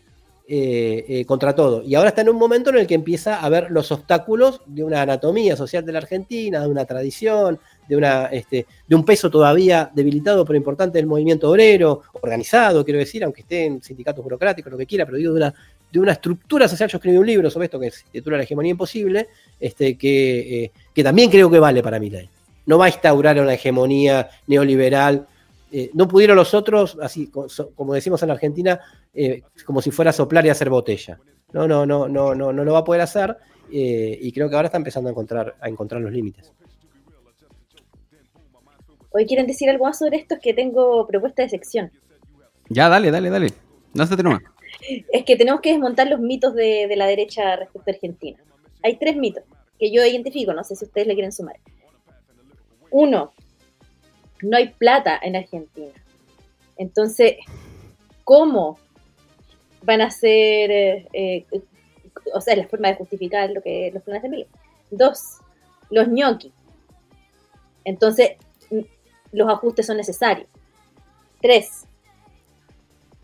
eh, 0.47 1.25
contra 1.27 1.55
todo. 1.55 1.83
Y 1.83 1.95
ahora 1.95 2.11
está 2.11 2.21
en 2.21 2.29
un 2.29 2.37
momento 2.37 2.69
en 2.71 2.77
el 2.77 2.87
que 2.87 2.95
empieza 2.95 3.41
a 3.41 3.49
ver 3.49 3.71
los 3.71 3.91
obstáculos 3.93 4.61
de 4.67 4.85
una 4.85 5.01
anatomía 5.01 5.57
social 5.57 5.87
de 5.87 5.93
la 5.93 6.01
Argentina, 6.01 6.61
de 6.61 6.69
una 6.69 6.85
tradición, 6.85 7.59
de, 7.89 7.97
una, 7.97 8.27
este, 8.27 8.67
de 8.87 8.95
un 8.95 9.05
peso 9.05 9.31
todavía 9.31 9.91
debilitado 9.95 10.45
pero 10.45 10.57
importante 10.57 10.99
del 10.99 11.07
movimiento 11.07 11.51
obrero, 11.51 12.03
organizado, 12.13 12.85
quiero 12.85 12.99
decir, 13.01 13.25
aunque 13.25 13.43
esté 13.43 13.65
en 13.65 13.83
sindicatos 13.83 14.23
burocráticos, 14.23 14.71
lo 14.71 14.79
que 14.79 14.87
quiera, 14.87 15.07
pero 15.07 15.19
digo 15.19 15.33
de 15.33 15.39
una, 15.39 15.55
de 15.95 16.01
una 16.01 16.13
estructura 16.13 16.67
social. 16.67 16.91
Yo 16.91 16.99
escribí 16.99 17.17
un 17.17 17.27
libro 17.27 17.49
sobre 17.51 17.67
esto 17.67 17.79
que 17.79 17.91
se 17.91 18.05
titula 18.11 18.37
La 18.37 18.43
hegemonía 18.43 18.73
imposible, 18.73 19.29
este, 19.61 19.97
que, 19.97 20.65
eh, 20.65 20.73
que 20.93 21.05
también 21.05 21.31
creo 21.31 21.49
que 21.49 21.61
vale 21.61 21.83
para 21.85 22.01
ley. 22.01 22.29
No 22.67 22.79
va 22.79 22.87
a 22.87 22.89
instaurar 22.89 23.39
una 23.39 23.55
hegemonía 23.55 24.29
neoliberal. 24.49 25.29
Eh, 25.71 25.91
no 25.95 26.09
pudieron 26.09 26.37
los 26.37 26.53
otros, 26.53 26.99
así 27.01 27.31
como 27.75 27.95
decimos 27.95 28.23
en 28.25 28.31
Argentina, 28.33 28.81
eh, 29.15 29.43
como 29.65 29.81
si 29.81 29.93
fuera 29.93 30.11
a 30.11 30.13
soplar 30.13 30.45
y 30.45 30.49
hacer 30.49 30.69
botella. 30.69 31.21
No, 31.53 31.69
no, 31.69 31.87
no, 31.87 32.09
no, 32.09 32.35
no, 32.35 32.53
no 32.53 32.65
lo 32.65 32.73
va 32.73 32.81
a 32.81 32.85
poder 32.85 33.01
hacer. 33.01 33.37
y 33.71 34.33
creo 34.33 34.49
que 34.49 34.57
ahora 34.57 34.67
está 34.67 34.79
empezando 34.79 35.09
a 35.09 35.13
encontrar, 35.13 35.55
a 35.61 35.69
encontrar 35.69 36.01
los 36.01 36.13
límites. 36.13 36.53
Hoy 39.11 39.27
quieren 39.27 39.47
decir 39.47 39.71
algo 39.71 39.85
más 39.85 39.99
sobre 39.99 40.17
esto, 40.17 40.35
es 40.35 40.41
que 40.41 40.55
tengo 40.55 41.07
propuesta 41.07 41.43
de 41.43 41.49
sección. 41.49 41.93
Ya, 42.69 42.89
dale, 42.89 43.13
dale, 43.13 43.31
dale. 43.31 43.53
No 43.93 44.07
se 44.07 44.17
te 44.17 44.25
es 45.13 45.25
que 45.25 45.37
tenemos 45.37 45.61
que 45.61 45.71
desmontar 45.71 46.09
los 46.09 46.21
mitos 46.21 46.55
de, 46.55 46.93
la 46.97 47.07
derecha 47.07 47.57
respecto 47.57 47.91
a 47.91 47.95
Argentina. 47.95 48.39
Hay 48.83 48.97
tres 48.97 49.17
mitos 49.17 49.45
que 49.79 49.91
yo 49.91 50.05
identifico, 50.05 50.53
no 50.53 50.65
sé 50.65 50.77
si 50.77 50.85
ustedes 50.85 51.07
le 51.07 51.15
quieren 51.15 51.33
sumar. 51.33 51.57
Uno, 52.91 53.33
no 54.43 54.57
hay 54.57 54.69
plata 54.69 55.19
en 55.23 55.37
Argentina. 55.37 55.93
Entonces, 56.77 57.37
¿cómo 58.25 58.79
van 59.83 60.01
a 60.01 60.11
ser, 60.11 60.71
eh, 60.71 61.07
eh, 61.13 61.47
o 62.33 62.41
sea, 62.41 62.57
la 62.57 62.69
forma 62.69 62.89
de 62.89 62.97
justificar 62.97 63.51
lo 63.51 63.63
que 63.63 63.91
los 63.93 64.03
planes 64.03 64.23
de 64.23 64.29
Emilio? 64.29 64.47
Dos, 64.91 65.39
los 65.91 66.09
ñoquis. 66.09 66.53
Entonces, 67.85 68.33
los 69.33 69.49
ajustes 69.49 69.87
son 69.87 69.97
necesarios. 69.97 70.49
Tres, 71.41 71.87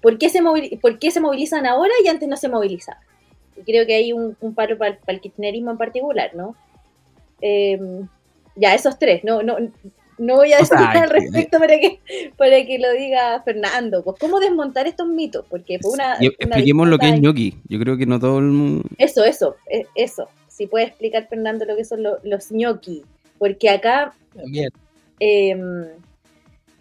¿Por 0.00 0.18
qué, 0.18 0.30
se 0.30 0.40
¿Por 0.80 0.98
qué 0.98 1.10
se 1.10 1.20
movilizan 1.20 1.66
ahora 1.66 1.92
y 2.04 2.08
antes 2.08 2.28
no 2.28 2.36
se 2.36 2.48
movilizaban? 2.48 3.02
creo 3.66 3.86
que 3.86 3.94
hay 3.94 4.12
un, 4.12 4.34
paro 4.54 4.78
para, 4.78 4.98
el 5.06 5.20
kirchnerismo 5.20 5.70
en 5.70 5.78
particular, 5.78 6.34
¿no? 6.34 6.54
Em, 7.40 8.08
ya, 8.56 8.74
esos 8.74 8.98
tres, 8.98 9.24
no, 9.24 9.42
no, 9.42 9.56
no 10.18 10.36
voy 10.36 10.52
a 10.52 10.58
decir 10.58 10.76
nada 10.78 11.02
al 11.02 11.10
respecto 11.10 11.58
para 11.58 11.78
que, 11.78 12.00
para 12.36 12.64
que 12.64 12.78
lo 12.78 12.92
diga 12.92 13.42
Fernando. 13.42 14.04
Pues, 14.04 14.16
¿cómo 14.20 14.38
desmontar 14.38 14.86
estos 14.86 15.08
mitos? 15.08 15.44
Porque 15.48 15.78
fue 15.80 15.92
una. 15.92 16.16
expliquemos 16.20 16.88
lo 16.88 16.98
que 16.98 17.08
es 17.08 17.20
ñoqui. 17.20 17.56
Yo 17.68 17.78
creo 17.78 17.96
que 17.96 18.06
no 18.06 18.20
todo 18.20 18.38
el 18.38 18.46
mundo. 18.46 18.88
Eso, 18.98 19.24
eso, 19.24 19.56
e, 19.68 19.86
eso. 19.94 20.28
Si 20.48 20.66
puede 20.66 20.86
explicar, 20.86 21.26
Fernando, 21.28 21.64
lo 21.64 21.76
que 21.76 21.84
son 21.84 22.02
los 22.02 22.52
ñoqui. 22.52 23.02
Porque 23.38 23.70
acá. 23.70 24.12
También. 24.34 24.70
Em, 25.18 25.86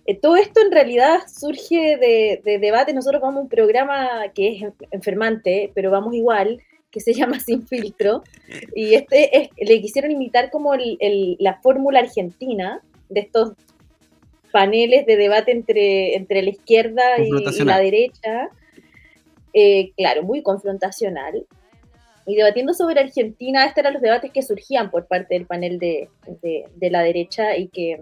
eh, 0.09 0.19
todo 0.19 0.37
esto 0.37 0.59
en 0.61 0.71
realidad 0.71 1.19
surge 1.27 1.97
de, 1.97 2.57
debate. 2.59 2.93
Nosotros 2.93 3.21
vamos 3.21 3.37
a 3.37 3.41
un 3.43 3.49
programa 3.49 4.23
que 4.33 4.55
es 4.55 4.63
enfermante, 4.89 5.71
pero 5.75 5.91
vamos 5.91 6.15
igual, 6.15 6.59
que 6.89 6.99
se 6.99 7.13
llama 7.19 7.39
Sin 7.39 7.67
Filtro. 7.67 8.23
Y 8.75 8.95
este 8.95 9.37
es, 9.37 9.49
le 9.55 9.79
quisieron 9.79 10.09
imitar 10.09 10.49
como 10.49 10.73
la 10.75 11.59
fórmula 11.61 11.99
argentina 11.99 12.81
de 13.09 13.19
estos 13.19 13.51
paneles 14.51 15.05
de 15.05 15.15
debate 15.15 15.51
entre, 15.51 16.15
entre 16.15 16.41
la 16.41 16.49
izquierda 16.49 17.03
y, 17.19 17.29
la 17.63 17.77
derecha. 17.77 18.49
Eh, 19.53 19.91
claro, 19.95 20.23
muy 20.23 20.41
confrontacional. 20.41 21.45
Y 22.25 22.35
debatiendo 22.35 22.73
sobre 22.73 22.99
Argentina, 22.99 23.65
estos 23.65 23.77
eran 23.77 23.93
los 23.93 24.01
debates 24.01 24.31
que 24.31 24.41
surgían 24.41 24.89
por 24.89 25.05
parte 25.05 25.35
del 25.35 25.45
panel 25.45 25.77
de 25.77 26.09
la 26.81 27.03
derecha 27.03 27.55
y 27.57 27.67
que 27.67 27.99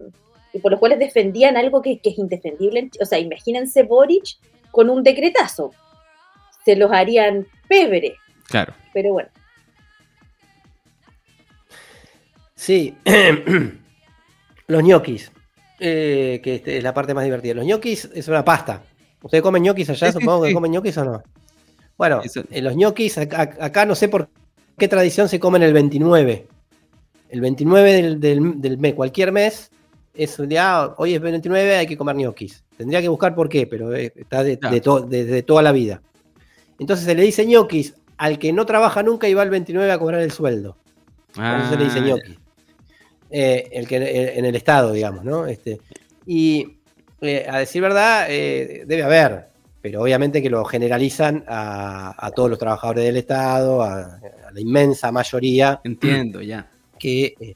y 0.57 0.59
por 0.59 0.71
los 0.71 0.79
cuales 0.79 0.99
defendían 0.99 1.55
algo 1.57 1.81
que, 1.81 1.99
es 2.03 2.17
indefendible. 2.17 2.89
O 3.01 3.05
sea, 3.05 3.19
imagínense 3.19 3.83
Boric 3.83 4.37
con 4.71 4.89
un 4.89 5.03
decretazo. 5.03 5.71
Se 6.65 6.75
los 6.75 6.91
harían 6.91 7.45
pebre. 7.67 8.15
Claro. 8.47 8.73
Pero 8.93 9.13
bueno. 9.13 9.29
Sí. 12.55 12.95
Los 14.67 14.83
ñoquis, 14.83 15.31
eh, 15.79 16.41
que 16.43 16.55
este, 16.55 16.77
es 16.77 16.83
la 16.83 16.93
parte 16.93 17.13
más 17.13 17.23
divertida. 17.23 17.53
Los 17.53 17.65
ñoquis 17.65 18.05
es 18.13 18.27
una 18.27 18.43
pasta. 18.43 18.83
¿Ustedes 19.21 19.41
comen 19.41 19.63
ñoquis 19.63 19.89
allá? 19.89 20.11
Supongo 20.11 20.43
que 20.43 20.53
comen 20.53 20.71
ñoquis 20.73 20.97
o 20.97 21.05
no. 21.05 21.23
Bueno, 21.97 22.21
eh, 22.51 22.61
los 22.61 22.75
ñoquis, 22.75 23.17
acá, 23.17 23.55
acá 23.61 23.85
no 23.85 23.95
sé 23.95 24.09
por 24.09 24.29
qué 24.77 24.87
tradición 24.89 25.29
se 25.29 25.39
comen 25.39 25.63
el 25.63 25.71
29. 25.73 26.47
El 27.29 27.41
29 27.41 27.93
del, 27.93 28.19
del- 28.19 28.61
del 28.61 28.77
mes, 28.77 28.93
cualquier 28.93 29.31
mes, 29.31 29.71
es 30.17 30.37
un 30.39 30.49
día, 30.49 30.81
ah, 30.83 30.95
hoy 30.97 31.13
es 31.15 31.21
29, 31.21 31.75
hay 31.77 31.87
que 31.87 31.97
comer 31.97 32.15
ñoquis. 32.15 32.63
Tendría 32.77 33.01
que 33.01 33.09
buscar 33.09 33.33
por 33.35 33.49
qué, 33.49 33.67
pero 33.67 33.93
eh, 33.95 34.11
está 34.15 34.43
de, 34.43 34.57
Claro. 34.59 34.75
de 34.75 34.81
to- 34.81 35.01
desde 35.01 35.43
toda 35.43 35.61
la 35.61 35.71
vida. 35.71 36.01
Entonces 36.79 37.05
se 37.05 37.15
le 37.15 37.23
dice 37.23 37.45
ñoquis 37.45 37.95
al 38.17 38.37
que 38.39 38.51
no 38.53 38.65
trabaja 38.65 39.03
nunca 39.03 39.27
y 39.27 39.33
va 39.33 39.43
el 39.43 39.49
29 39.49 39.91
a 39.91 39.99
cobrar 39.99 40.21
el 40.21 40.31
sueldo. 40.31 40.77
Por 41.33 41.43
eso 41.43 41.69
se 41.69 41.77
le 41.77 41.83
dice 41.85 41.99
Ah, 41.99 42.01
ñoqui. 42.01 42.37
Eh, 43.29 43.69
el 43.73 43.87
que 43.87 43.97
eh, 43.97 44.39
en 44.39 44.45
el 44.45 44.55
estado, 44.55 44.91
digamos, 44.93 45.23
¿no? 45.23 45.45
Este, 45.47 45.79
y 46.25 46.77
eh, 47.21 47.45
a 47.49 47.59
decir 47.59 47.81
verdad, 47.81 48.27
eh, 48.29 48.83
debe 48.87 49.03
haber, 49.03 49.47
pero 49.81 50.01
obviamente 50.01 50.41
que 50.41 50.49
lo 50.49 50.63
generalizan 50.65 51.43
a, 51.47 52.15
a 52.25 52.31
todos 52.31 52.49
los 52.49 52.57
trabajadores 52.59 53.03
del 53.03 53.17
Estado, 53.17 53.81
a, 53.83 54.01
a 54.47 54.51
la 54.53 54.59
inmensa 54.59 55.11
mayoría 55.11 55.79
Entiendo, 55.83 56.41
ya. 56.41 56.69
que, 56.97 57.55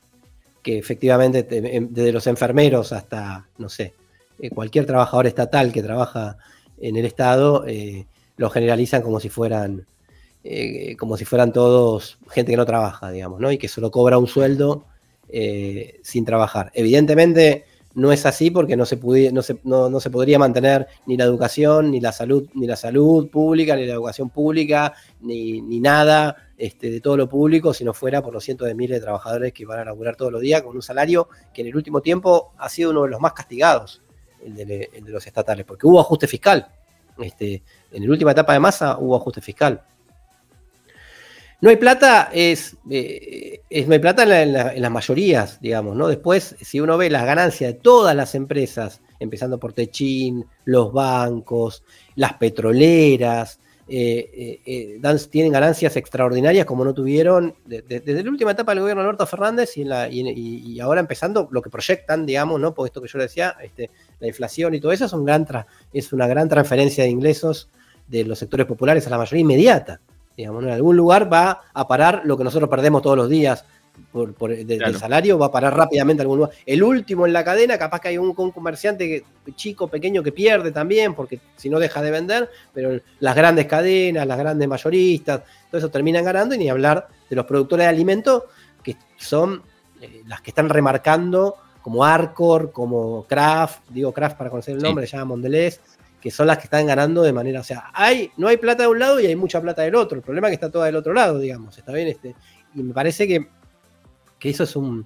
que 0.62 0.78
efectivamente, 0.78 1.43
te- 1.43 1.76
em- 1.76 1.88
desde 1.91 2.12
los 2.12 2.28
enfermeros 2.28 2.91
hasta, 2.93 3.47
no 3.57 3.70
sé, 3.70 3.93
eh, 4.39 4.49
cualquier 4.49 4.86
trabajador 4.86 5.28
estatal 5.28 5.72
que 5.72 5.84
trabaja 5.84 6.38
en 6.80 6.95
el 6.97 7.05
Estado, 7.05 7.66
eh, 7.68 8.05
lo 8.38 8.49
generalizan 8.49 9.01
como 9.01 9.20
si 9.20 9.30
fueran, 9.30 9.86
eh, 10.43 10.95
como 10.97 11.18
si 11.18 11.26
fueran 11.26 11.53
todos 11.53 12.18
gente 12.30 12.51
que 12.51 12.57
no 12.57 12.66
trabaja, 12.66 13.12
digamos, 13.12 13.39
¿no? 13.39 13.51
Y 13.51 13.57
que 13.57 13.68
solo 13.68 13.91
cobra 13.91 14.18
un 14.18 14.28
sueldo 14.28 14.86
sin 16.03 16.26
trabajar. 16.26 16.72
Evidentemente 16.74 17.64
no 17.93 18.12
es 18.12 18.26
así 18.26 18.51
porque 18.51 18.76
no 18.76 18.86
se, 18.86 18.97
no, 19.32 19.41
se, 19.41 19.57
no- 19.64 19.89
no 19.89 19.99
se 19.99 20.09
podría 20.09 20.39
mantener 20.39 20.88
ni 21.05 21.16
la 21.18 21.24
educación, 21.26 21.91
ni 21.91 21.99
la 22.01 22.12
salud, 22.12 22.49
ni 22.53 22.68
la 22.68 22.76
salud 22.76 23.30
pública, 23.30 23.76
ni 23.76 23.86
la 23.86 23.93
educación 23.93 24.30
pública, 24.30 24.93
ni, 25.22 25.62
ni 25.62 25.80
nada 25.80 26.36
este, 26.62 26.91
de 26.91 27.01
todo 27.01 27.18
lo 27.18 27.28
público 27.28 27.74
si 27.74 27.84
no 27.84 27.91
fuera 27.91 28.22
por 28.22 28.36
los 28.36 28.43
cientos 28.43 28.68
de 28.68 28.76
miles 28.76 28.99
de 28.99 29.01
trabajadores 29.01 29.51
que 29.51 29.66
van 29.66 29.80
a 29.80 29.86
laburar 29.86 30.16
todos 30.16 30.32
los 30.32 30.39
días 30.41 30.62
con 30.62 30.76
un 30.76 30.84
salario 30.84 31.28
que 31.51 31.62
en 31.62 31.70
el 31.70 31.76
último 31.76 32.01
tiempo 32.01 32.53
ha 32.59 32.70
sido 32.70 32.91
uno 32.91 33.01
de 33.01 33.09
los 33.09 33.20
más 33.20 33.34
castigados, 33.34 34.03
el 34.45 34.53
de, 34.53 34.89
los 35.07 35.26
estatales, 35.26 35.66
porque 35.66 35.88
hubo 35.88 35.99
ajuste 35.99 36.28
fiscal. 36.28 36.68
Este, 37.18 37.64
en 37.91 38.05
la 38.05 38.12
última 38.12 38.34
etapa 38.34 38.53
de 38.53 38.59
masa 38.59 38.99
hubo 38.99 39.16
ajuste 39.16 39.41
fiscal. 39.41 39.82
No 41.62 41.72
hay 41.72 41.78
plata, 41.78 42.30
es, 42.32 42.78
eh, 42.91 43.62
no 43.88 43.93
hay 43.93 43.99
plata 43.99 44.22
en, 44.22 44.55
en 44.55 44.82
las 44.84 44.91
mayorías, 44.91 45.59
digamos, 45.62 45.95
¿no? 45.95 46.09
Después, 46.09 46.55
si 46.62 46.80
uno 46.80 46.95
ve 46.95 47.09
las 47.09 47.26
ganancias 47.26 47.74
de 47.74 47.80
todas 47.80 48.16
las 48.16 48.36
empresas, 48.36 49.01
empezando 49.18 49.59
por 49.59 49.74
Techín, 49.74 50.45
los 50.66 50.93
bancos, 50.93 51.84
las 52.14 52.34
petroleras, 52.34 53.59
eh, 53.94 54.62
eh, 54.66 55.00
tienen 55.30 55.52
ganancias 55.52 55.98
extraordinarias 55.98 56.66
como 56.66 56.86
no 56.86 56.94
tuvieron 56.94 57.56
de- 57.66 57.82
de- 57.82 58.00
desde 58.00 58.24
la 58.24 58.30
última 58.30 58.52
etapa 58.52 58.72
del 58.72 58.80
gobierno 58.82 59.02
de 59.02 59.08
Alberto 59.10 59.28
Fernández 59.28 59.74
y, 59.76 60.80
ahora 60.80 61.02
empezando 61.02 61.50
lo 61.52 61.62
que 61.62 61.70
proyectan, 61.70 62.26
digamos, 62.26 62.60
¿no? 62.60 62.74
Por 62.74 62.88
esto 62.88 63.02
que 63.02 63.10
yo 63.10 63.18
le 63.18 63.26
decía, 63.26 63.56
este, 63.62 63.89
la 64.20 64.28
inflación 64.28 64.74
y 64.74 64.80
todo 64.80 64.94
eso 64.94 65.06
es, 65.06 65.14
es 65.94 66.14
una 66.14 66.28
gran 66.28 66.48
transferencia 66.48 67.04
de 67.04 67.10
ingresos 67.10 67.70
de 68.08 68.24
los 68.24 68.39
sectores 68.39 68.66
populares 68.66 69.06
a 69.08 69.10
la 69.10 69.18
mayoría 69.18 69.42
inmediata. 69.42 70.00
Digamos. 70.38 70.64
En 70.64 70.70
algún 70.70 70.96
lugar 70.96 71.32
va 71.32 71.62
a 71.74 71.88
parar 71.88 72.22
lo 72.24 72.38
que 72.38 72.44
nosotros 72.46 72.70
perdemos 72.70 73.02
todos 73.02 73.18
los 73.18 73.30
días 73.30 73.66
por, 74.12 74.34
por- 74.34 74.56
de- 74.56 74.78
Claro. 74.78 74.92
del 74.92 75.00
salario, 75.00 75.38
va 75.38 75.48
a 75.48 75.52
parar 75.52 75.76
rápidamente 75.76 76.22
a 76.22 76.24
algún 76.24 76.38
lugar. 76.39 76.54
El 76.66 76.84
último 76.84 77.26
en 77.28 77.34
la 77.34 77.44
cadena, 77.44 77.78
capaz 77.78 78.00
que 78.02 78.08
hay 78.10 78.18
un, 78.18 78.34
un 78.36 78.52
comerciante 78.52 79.08
que- 79.08 79.54
chico, 79.56 79.88
pequeño, 79.88 80.24
que 80.24 80.32
pierde 80.32 80.72
también, 80.72 81.14
porque 81.14 81.39
si 81.56 81.70
no 81.70 81.80
deja 81.80 82.02
de 82.02 82.12
vender, 82.12 82.50
pero 82.74 83.00
las 83.20 83.36
grandes 83.36 83.66
cadenas, 83.68 84.26
las 84.28 84.38
grandes 84.38 84.68
mayoristas, 84.68 85.42
todo 85.70 85.78
eso 85.80 85.89
terminan 85.89 86.24
ganando, 86.26 86.56
y 86.56 86.58
ni 86.58 86.70
hablar 86.70 87.08
de 87.30 87.36
los 87.36 87.46
productores 87.46 87.86
de 87.86 87.89
alimentos, 87.89 88.44
que 88.84 88.96
son 89.18 89.62
eh, 90.02 90.24
las 90.28 90.42
que 90.42 90.52
están 90.52 90.68
remarcando, 90.70 91.56
como 91.82 92.04
Arcor, 92.06 92.72
como 92.72 93.26
Kraft, 93.28 93.84
digo 93.89 94.12
Kraft 94.12 94.38
para 94.38 94.50
conocer 94.50 94.74
el 94.76 94.82
Sí. 94.82 94.86
nombre, 94.86 95.06
se 95.08 95.18
llama 95.18 95.26
Mondelez, 95.30 95.80
que 96.20 96.30
son 96.32 96.48
las 96.48 96.58
que 96.58 96.66
están 96.66 96.86
ganando 96.86 97.24
de 97.24 97.34
manera, 97.34 97.62
o 97.62 97.64
sea, 97.64 97.89
hay, 97.94 98.32
no 98.38 98.48
hay 98.48 98.58
plata 98.58 98.84
de 98.84 98.89
un 98.89 99.00
lado 99.00 99.20
y 99.20 99.26
hay 99.26 99.36
mucha 99.36 99.60
plata 99.62 99.82
del 99.82 99.96
otro. 99.96 100.18
El 100.18 100.24
problema 100.24 100.48
es 100.48 100.52
que 100.52 100.56
está 100.56 100.70
toda 100.72 100.86
del 100.86 100.96
otro 100.96 101.14
lado, 101.14 101.39
digamos, 101.39 101.76
está 101.78 101.92
bien, 101.92 102.08
este, 102.10 102.36
y 102.76 102.84
me 102.84 102.94
parece 102.94 103.28
que, 103.28 103.48
que 104.42 104.50
eso 104.50 104.64
es 104.66 104.76
un, 104.76 105.06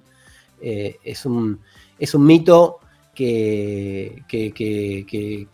eh, 0.60 0.96
es 1.04 1.24
un, 1.26 1.60
es 1.98 2.12
un 2.14 2.26
mito 2.26 2.80
que, 3.14 4.22
que, 4.26 4.50
que- 4.52 5.04
que- 5.08 5.46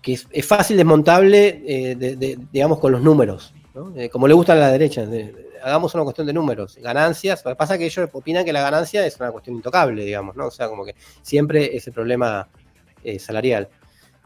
que 0.00 0.12
es, 0.14 0.26
es 0.30 0.46
fácil 0.46 0.76
desmontable, 0.76 1.62
eh, 1.66 1.94
de- 1.96 2.16
de- 2.16 2.38
digamos, 2.52 2.78
con 2.78 2.92
los 2.92 3.02
números, 3.02 3.52
¿no? 3.74 3.92
Eh, 3.96 4.08
como 4.08 4.28
le 4.28 4.34
gusta 4.34 4.52
a 4.52 4.56
la 4.56 4.70
derecha. 4.70 5.04
de- 5.06 5.48
hagamos 5.62 5.94
una 5.94 6.04
cuestión 6.04 6.26
de 6.26 6.32
números, 6.32 6.78
ganancias. 6.80 7.42
Lo 7.44 7.50
que 7.50 7.56
pasa 7.56 7.74
es 7.74 7.78
que 7.80 7.84
ellos 7.86 8.08
opinan 8.14 8.44
que 8.46 8.52
la 8.52 8.62
ganancia 8.62 9.04
es 9.04 9.18
una 9.20 9.30
cuestión 9.30 9.56
intocable, 9.56 10.04
digamos, 10.06 10.34
¿no? 10.36 10.46
O 10.46 10.50
sea, 10.50 10.68
como 10.68 10.84
que 10.86 10.94
siempre 11.20 11.76
ese 11.76 11.92
problema 11.92 12.48
salarial. 13.18 13.68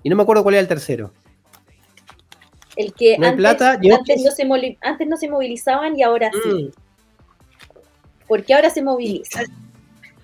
Y 0.04 0.10
no 0.10 0.14
me 0.16 0.22
acuerdo 0.22 0.42
cuál 0.44 0.54
era 0.56 0.62
el 0.62 0.68
tercero. 0.68 1.12
El 2.76 2.92
que 2.94 3.18
No 3.18 3.26
antes, 3.26 3.38
plata, 3.38 3.72
antes, 3.72 4.22
no 4.24 4.30
se 4.30 4.44
moli- 4.46 4.78
antes 4.80 5.08
no 5.08 5.16
se 5.16 5.28
movilizaban 5.28 5.98
y 5.98 6.02
ahora 6.02 6.30
sí. 6.32 6.48
Mm. 6.48 6.70
¿Por 6.70 6.83
qué 8.42 8.54
ahora 8.54 8.70
se 8.70 8.82
movilizan? 8.82 9.44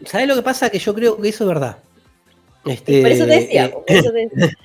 ¿Sabes 0.04 0.26
lo 0.26 0.34
que 0.34 0.42
pasa? 0.42 0.70
Que 0.70 0.78
yo 0.78 0.94
creo 0.94 1.20
que 1.20 1.28
eso 1.28 1.44
es 1.44 1.48
verdad. 1.48 1.78
Este, 2.64 3.02
por 3.02 3.10
eso 3.10 3.26
te 3.26 3.40
decía. 3.40 3.66
eh, 3.66 3.70
por 3.70 3.84
eso 3.86 4.10
te 4.10 4.26
decía. 4.26 4.56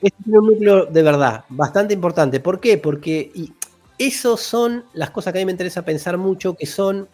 Tiene 0.24 0.38
un 0.38 0.46
núcleo 0.46 0.86
de 0.86 1.02
verdad, 1.02 1.44
bastante 1.48 1.94
importante. 1.94 2.38
¿Por 2.38 2.60
qué? 2.60 2.78
Porque 2.78 3.32
y 3.34 3.52
esos 3.98 4.40
son 4.40 4.84
las 4.92 5.10
cosas 5.10 5.32
que 5.32 5.38
a 5.38 5.42
mí 5.42 5.46
me 5.46 5.52
interesa 5.52 5.82
pensar 5.84 6.16
mucho, 6.18 6.54
que 6.54 6.66
son 6.66 7.08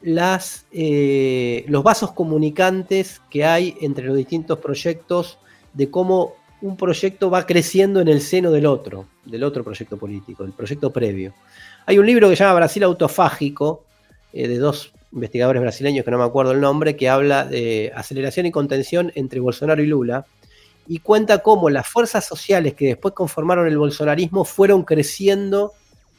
las, 0.00 0.66
eh, 0.72 1.64
los 1.68 1.84
vasos 1.84 2.12
comunicantes 2.12 3.20
que 3.30 3.44
hay 3.44 3.76
entre 3.80 4.04
los 4.06 4.16
distintos 4.16 4.58
proyectos, 4.58 5.38
de 5.72 5.90
cómo 5.90 6.34
un 6.60 6.76
proyecto 6.76 7.30
va 7.30 7.46
creciendo 7.46 8.00
en 8.00 8.08
el 8.08 8.20
seno 8.20 8.50
del 8.50 8.66
otro, 8.66 9.06
del 9.24 9.44
otro 9.44 9.64
proyecto 9.64 9.96
político, 9.96 10.44
el 10.44 10.52
proyecto 10.52 10.92
previo. 10.92 11.34
Hay 11.86 11.98
un 11.98 12.06
libro 12.06 12.28
que 12.28 12.36
se 12.36 12.44
llama 12.44 12.56
Brasil 12.56 12.82
Autofágico, 12.82 13.84
eh, 14.32 14.48
de 14.48 14.58
dos 14.58 14.92
investigadores 15.12 15.60
brasileños 15.60 16.04
que 16.04 16.10
no 16.10 16.18
me 16.18 16.24
acuerdo 16.24 16.52
el 16.52 16.60
nombre, 16.60 16.96
que 16.96 17.08
habla 17.08 17.44
de 17.44 17.92
aceleración 17.94 18.46
y 18.46 18.50
contención 18.50 19.12
entre 19.14 19.40
Bolsonaro 19.40 19.82
y 19.82 19.86
Lula, 19.86 20.24
y 20.86 20.98
cuenta 20.98 21.42
cómo 21.42 21.70
las 21.70 21.86
fuerzas 21.86 22.26
sociales 22.26 22.74
que 22.74 22.86
después 22.86 23.14
conformaron 23.14 23.66
el 23.66 23.78
bolsonarismo 23.78 24.44
fueron 24.44 24.84
creciendo 24.84 25.72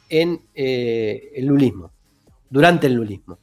en 0.09 0.41
eh, 0.53 1.31
el 1.35 1.47
lulismo, 1.47 1.91
durante 2.49 2.87
el 2.87 2.93
lulismo. 2.93 3.39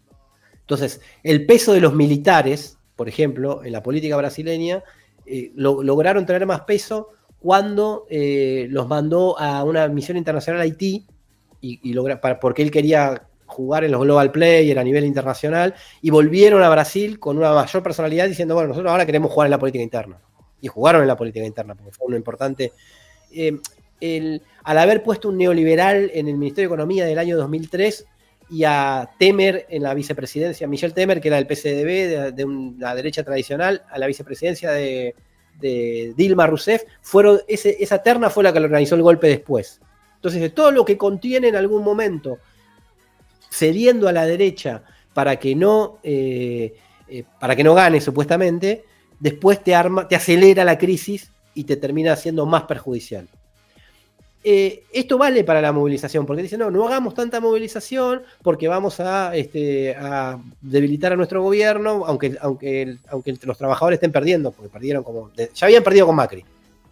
Entonces, 0.61 1.01
el 1.23 1.47
peso 1.47 1.73
de 1.73 1.81
los 1.81 1.95
militares, 1.95 2.79
por 2.95 3.09
ejemplo, 3.09 3.65
en 3.65 3.73
la 3.73 3.83
política 3.83 4.17
brasileña, 4.17 4.85
eh, 5.27 5.51
lo- 5.57 5.83
lograron 5.83 6.25
tener 6.27 6.47
más 6.47 6.61
peso 6.61 7.09
cuando 7.41 8.07
los 8.11 8.87
mandó 8.87 9.39
a 9.39 9.65
una 9.65 9.89
misión 9.89 10.17
internacional 10.17 10.61
a 10.61 10.65
Haití, 10.65 11.07
y, 11.61 11.93
logra- 11.93 12.21
porque 12.41 12.63
él 12.63 12.71
quería 12.71 13.27
jugar 13.51 13.85
en 13.85 13.93
los 13.93 14.01
global 14.01 14.31
player 14.31 14.79
a 14.79 14.85
nivel 14.85 15.05
internacional, 15.05 15.75
y 16.01 16.11
volvieron 16.11 16.63
a 16.63 16.71
Brasil 16.71 17.19
con 17.19 17.37
una 17.37 17.53
mayor 17.53 17.83
personalidad 17.83 18.29
diciendo, 18.29 18.55
bueno, 18.55 18.69
nosotros 18.69 18.91
ahora 18.91 19.05
queremos 19.05 19.31
jugar 19.31 19.47
en 19.47 19.51
la 19.51 19.59
política 19.59 19.83
interna 19.83 20.19
y 20.61 20.69
jugaron 20.69 21.03
en 21.03 21.09
la 21.09 21.17
política 21.17 21.45
interna, 21.45 21.75
porque 21.75 21.93
fue 21.93 22.07
uno 22.07 22.17
importante. 22.17 22.73
Eh, 23.33 23.59
el- 24.01 24.43
al 24.65 24.79
haber 24.79 25.03
puesto 25.03 25.29
un 25.29 25.39
neoliberal 25.39 26.11
en 26.15 26.29
el 26.29 26.37
Ministerio 26.37 26.69
de 26.69 26.75
Economía 26.75 27.05
del 27.07 27.19
año 27.19 27.37
2003 27.37 28.07
y 28.51 28.65
a 28.65 29.09
Temer 29.19 29.67
en 29.69 29.83
la 29.83 29.95
vicepresidencia, 29.95 30.67
Michel 30.67 30.93
Temer, 30.93 31.21
que 31.21 31.29
era 31.29 31.37
del 31.37 31.47
PCDB, 31.47 32.09
de, 32.09 32.33
de 32.33 32.45
una 32.45 32.95
derecha 32.95 33.23
tradicional, 33.23 33.85
a 33.91 33.99
la 33.99 34.07
vicepresidencia 34.07 34.71
de, 34.73 35.15
Dilma 36.17 36.47
Rousseff, 36.47 36.85
fueron, 37.03 37.41
esa 37.47 38.03
terna 38.03 38.31
fue 38.31 38.43
la 38.43 38.53
que 38.53 38.61
organizó 38.61 38.95
el 38.95 39.03
golpe 39.03 39.29
después. 39.29 39.81
Entonces, 40.17 40.41
de 40.41 40.49
todo 40.51 40.71
lo 40.71 40.85
que 40.87 40.97
contiene 40.97 41.49
en 41.49 41.57
algún 41.57 41.85
momento, 41.85 42.39
cediendo 43.51 44.09
a 44.09 44.13
la 44.13 44.27
derecha 44.27 44.83
para 45.13 45.37
que 45.37 45.55
no, 45.55 45.99
eh, 46.03 46.75
eh, 47.09 47.25
para 47.39 47.57
que 47.57 47.65
no 47.65 47.75
gane 47.75 48.01
supuestamente, 48.01 48.85
después 49.19 49.63
te 49.63 49.75
arma, 49.75 50.09
te 50.09 50.17
acelera 50.17 50.65
la 50.65 50.79
crisis 50.79 51.31
y 51.55 51.65
te 51.65 51.77
termina 51.77 52.17
siendo 52.17 52.47
más 52.47 52.63
perjudicial. 52.63 53.29
Eh, 54.43 54.85
esto 54.93 55.19
vale 55.19 55.45
para 55.45 55.61
la 55.61 55.71
movilización, 55.71 56.25
porque 56.25 56.43
dicen, 56.43 56.61
no, 56.61 56.71
no 56.71 56.87
hagamos 56.87 57.13
tanta 57.13 57.41
movilización 57.41 58.23
porque 58.43 58.69
vamos 58.69 58.99
a, 58.99 59.37
este, 59.37 59.95
a 59.95 60.39
debilitar 60.63 61.13
a 61.13 61.17
nuestro 61.17 61.43
gobierno, 61.43 62.05
aunque, 62.07 62.39
aunque, 62.41 62.97
aunque 63.09 63.37
los 63.43 63.59
trabajadores 63.59 63.99
estén 63.99 64.13
perdiendo, 64.13 64.51
porque 64.53 64.71
perdieron 64.71 65.05
como, 65.05 65.31
ya 65.35 65.67
habían 65.67 65.83
perdido 65.83 66.07
con 66.07 66.17
Macri, 66.17 66.43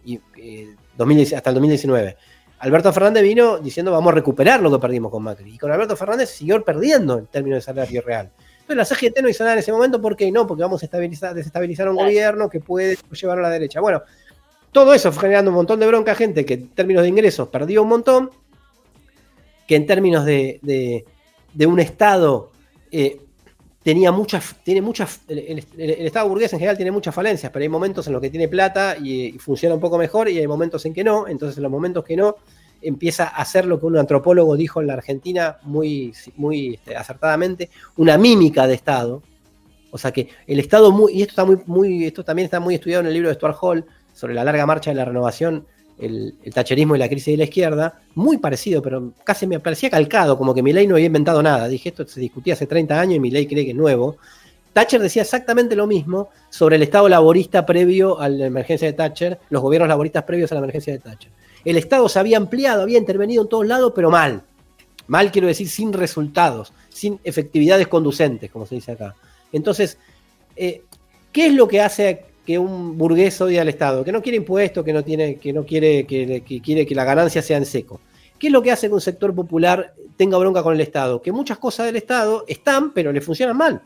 y, 0.05 0.19
eh, 0.37 0.75
2010 0.95 1.33
hasta 1.33 1.49
el 1.49 1.55
2019. 1.55 2.17
Alberto 2.59 2.91
Fernández 2.91 3.23
vino 3.23 3.57
diciendo 3.57 3.91
vamos 3.91 4.11
a 4.11 4.15
recuperar 4.15 4.61
lo 4.61 4.71
que 4.71 4.79
perdimos 4.79 5.11
con 5.11 5.23
Macri. 5.23 5.55
Y 5.55 5.57
con 5.57 5.71
Alberto 5.71 5.95
Fernández 5.95 6.29
siguió 6.29 6.63
perdiendo 6.63 7.17
en 7.17 7.27
términos 7.27 7.57
de 7.57 7.61
salario 7.61 8.01
real. 8.01 8.31
Entonces 8.61 8.77
la 8.77 8.85
CGT 8.85 9.21
no 9.21 9.29
hizo 9.29 9.43
nada 9.43 9.53
en 9.53 9.59
ese 9.59 9.71
momento, 9.71 10.01
¿por 10.01 10.15
qué 10.15 10.31
no? 10.31 10.45
Porque 10.45 10.61
vamos 10.61 10.81
a 10.83 10.85
estabilizar, 10.85 11.33
desestabilizar 11.33 11.89
un 11.89 11.95
gobierno 11.95 12.49
que 12.49 12.59
puede 12.59 12.97
llevar 13.11 13.39
a 13.39 13.41
la 13.41 13.49
derecha. 13.49 13.79
Bueno, 13.79 14.03
todo 14.71 14.93
eso 14.93 15.11
fue 15.11 15.21
generando 15.21 15.49
un 15.49 15.55
montón 15.55 15.79
de 15.79 15.87
bronca 15.87 16.11
a 16.11 16.15
gente 16.15 16.45
que 16.45 16.55
en 16.55 16.69
términos 16.69 17.03
de 17.03 17.09
ingresos 17.09 17.47
perdió 17.47 17.81
un 17.81 17.89
montón, 17.89 18.29
que 19.67 19.75
en 19.75 19.87
términos 19.87 20.25
de, 20.25 21.05
un 21.65 21.79
Estado 21.79 22.51
eh, 22.91 23.21
tenía 23.89 24.11
muchas, 24.11 24.55
tiene 24.63 24.83
muchas, 24.83 25.21
el, 25.27 25.65
Estado 25.75 26.29
burgués 26.29 26.53
en 26.53 26.59
general 26.59 26.77
tiene 26.77 26.91
muchas 26.91 27.15
falencias, 27.15 27.51
pero 27.51 27.63
hay 27.63 27.69
momentos 27.69 28.05
en 28.05 28.13
los 28.13 28.21
que 28.21 28.29
tiene 28.29 28.47
plata 28.47 28.95
y, 28.95 29.31
funciona 29.39 29.73
un 29.73 29.81
poco 29.81 29.97
mejor 29.97 30.29
y 30.29 30.37
hay 30.37 30.45
momentos 30.45 30.85
en 30.85 30.93
que 30.93 31.03
no, 31.03 31.27
entonces 31.27 31.57
en 31.57 31.63
los 31.63 31.71
momentos 31.71 32.03
que 32.03 32.15
no 32.15 32.35
empieza 32.83 33.23
a 33.23 33.41
hacer 33.41 33.65
lo 33.65 33.79
que 33.79 33.87
un 33.87 33.97
antropólogo 33.97 34.55
dijo 34.55 34.79
en 34.79 34.85
la 34.85 34.93
Argentina 34.93 35.57
muy, 35.63 36.13
muy 36.35 36.75
este, 36.75 36.95
acertadamente, 36.95 37.71
una 37.97 38.15
mímica 38.19 38.67
de 38.67 38.75
Estado. 38.75 39.23
O 39.89 39.97
sea 39.97 40.11
que 40.11 40.29
el 40.45 40.59
Estado 40.59 40.91
muy, 40.91 41.13
y 41.13 41.23
esto 41.23 41.31
está 41.31 41.45
muy, 41.45 41.57
muy, 41.65 42.05
esto 42.05 42.23
también 42.23 42.45
está 42.45 42.59
muy 42.59 42.75
estudiado 42.75 43.01
en 43.01 43.07
el 43.07 43.13
libro 43.13 43.29
de 43.29 43.35
Stuart 43.35 43.57
Hall 43.59 43.85
sobre 44.13 44.35
la 44.35 44.43
larga 44.43 44.67
marcha 44.67 44.91
de 44.91 44.97
la 44.97 45.05
renovación, 45.05 45.65
el, 45.99 46.35
tacherismo 46.53 46.95
y 46.95 46.99
la 46.99 47.09
crisis 47.09 47.33
de 47.33 47.37
la 47.37 47.43
izquierda, 47.43 48.01
muy 48.15 48.37
parecido, 48.37 48.81
pero 48.81 49.13
casi 49.23 49.45
me 49.47 49.59
parecía 49.59 49.89
calcado, 49.89 50.37
como 50.37 50.53
que 50.53 50.63
Milley 50.63 50.87
no 50.87 50.95
había 50.95 51.07
inventado 51.07 51.43
nada. 51.43 51.67
Dije, 51.67 51.89
esto 51.89 52.07
se 52.07 52.19
discutía 52.19 52.53
hace 52.53 52.67
30 52.67 52.99
años 52.99 53.15
y 53.15 53.19
Milley 53.19 53.47
cree 53.47 53.65
que 53.65 53.71
es 53.71 53.77
nuevo. 53.77 54.17
Thatcher 54.73 55.01
decía 55.01 55.23
exactamente 55.23 55.75
lo 55.75 55.87
mismo 55.87 56.29
sobre 56.49 56.75
el 56.77 56.83
Estado 56.83 57.09
laborista 57.09 57.65
previo 57.65 58.19
a 58.19 58.29
la 58.29 58.45
emergencia 58.45 58.87
de 58.87 58.93
Thatcher, 58.93 59.39
los 59.49 59.61
gobiernos 59.61 59.89
laboristas 59.89 60.23
previos 60.23 60.51
a 60.51 60.55
la 60.55 60.59
emergencia 60.59 60.93
de 60.93 60.99
Thatcher. 60.99 61.31
El 61.65 61.77
Estado 61.77 62.07
se 62.07 62.19
había 62.19 62.37
ampliado, 62.37 62.83
había 62.83 62.97
intervenido 62.97 63.43
en 63.43 63.49
todos 63.49 63.67
lados, 63.67 63.91
pero 63.95 64.09
mal. 64.09 64.43
Mal 65.07 65.31
quiero 65.31 65.47
decir 65.47 65.67
sin 65.67 65.91
resultados, 65.91 66.71
sin 66.89 67.19
efectividades 67.23 67.87
conducentes, 67.87 68.51
como 68.51 68.65
se 68.65 68.75
dice 68.75 68.91
acá. 68.91 69.15
Entonces, 69.51 69.97
eh, 70.55 70.83
¿qué 71.31 71.47
es 71.47 71.53
lo 71.53 71.67
que 71.67 71.81
hace 71.81 72.28
que 72.49 72.57
un 72.57 72.97
burgués 72.97 73.39
odia 73.41 73.61
al 73.61 73.69
Estado? 73.69 74.03
Que 74.03 74.11
no 74.11 74.23
quiere 74.23 74.35
impuestos, 74.35 74.83
que 74.83 74.91
no, 74.91 75.03
tiene, 75.03 75.35
que 75.35 75.53
no 75.53 75.63
quiere, 75.67 76.07
que, 76.07 76.61
quiere 76.63 76.83
que 76.83 76.95
la 76.95 77.03
ganancia 77.03 77.43
sea 77.43 77.57
en 77.57 77.65
seco. 77.67 78.01
¿Qué 78.39 78.47
es 78.47 78.53
lo 78.53 78.63
que 78.63 78.71
hace 78.71 78.87
que 78.87 78.95
un 78.95 79.01
sector 79.01 79.35
popular 79.35 79.93
tenga 80.17 80.35
bronca 80.39 80.63
con 80.63 80.73
el 80.73 80.81
Estado? 80.81 81.21
Que 81.21 81.31
muchas 81.31 81.59
cosas 81.59 81.85
del 81.85 81.97
Estado 81.97 82.45
están, 82.47 82.91
pero 82.91 83.11
le 83.11 83.21
funcionan 83.21 83.55
mal. 83.55 83.83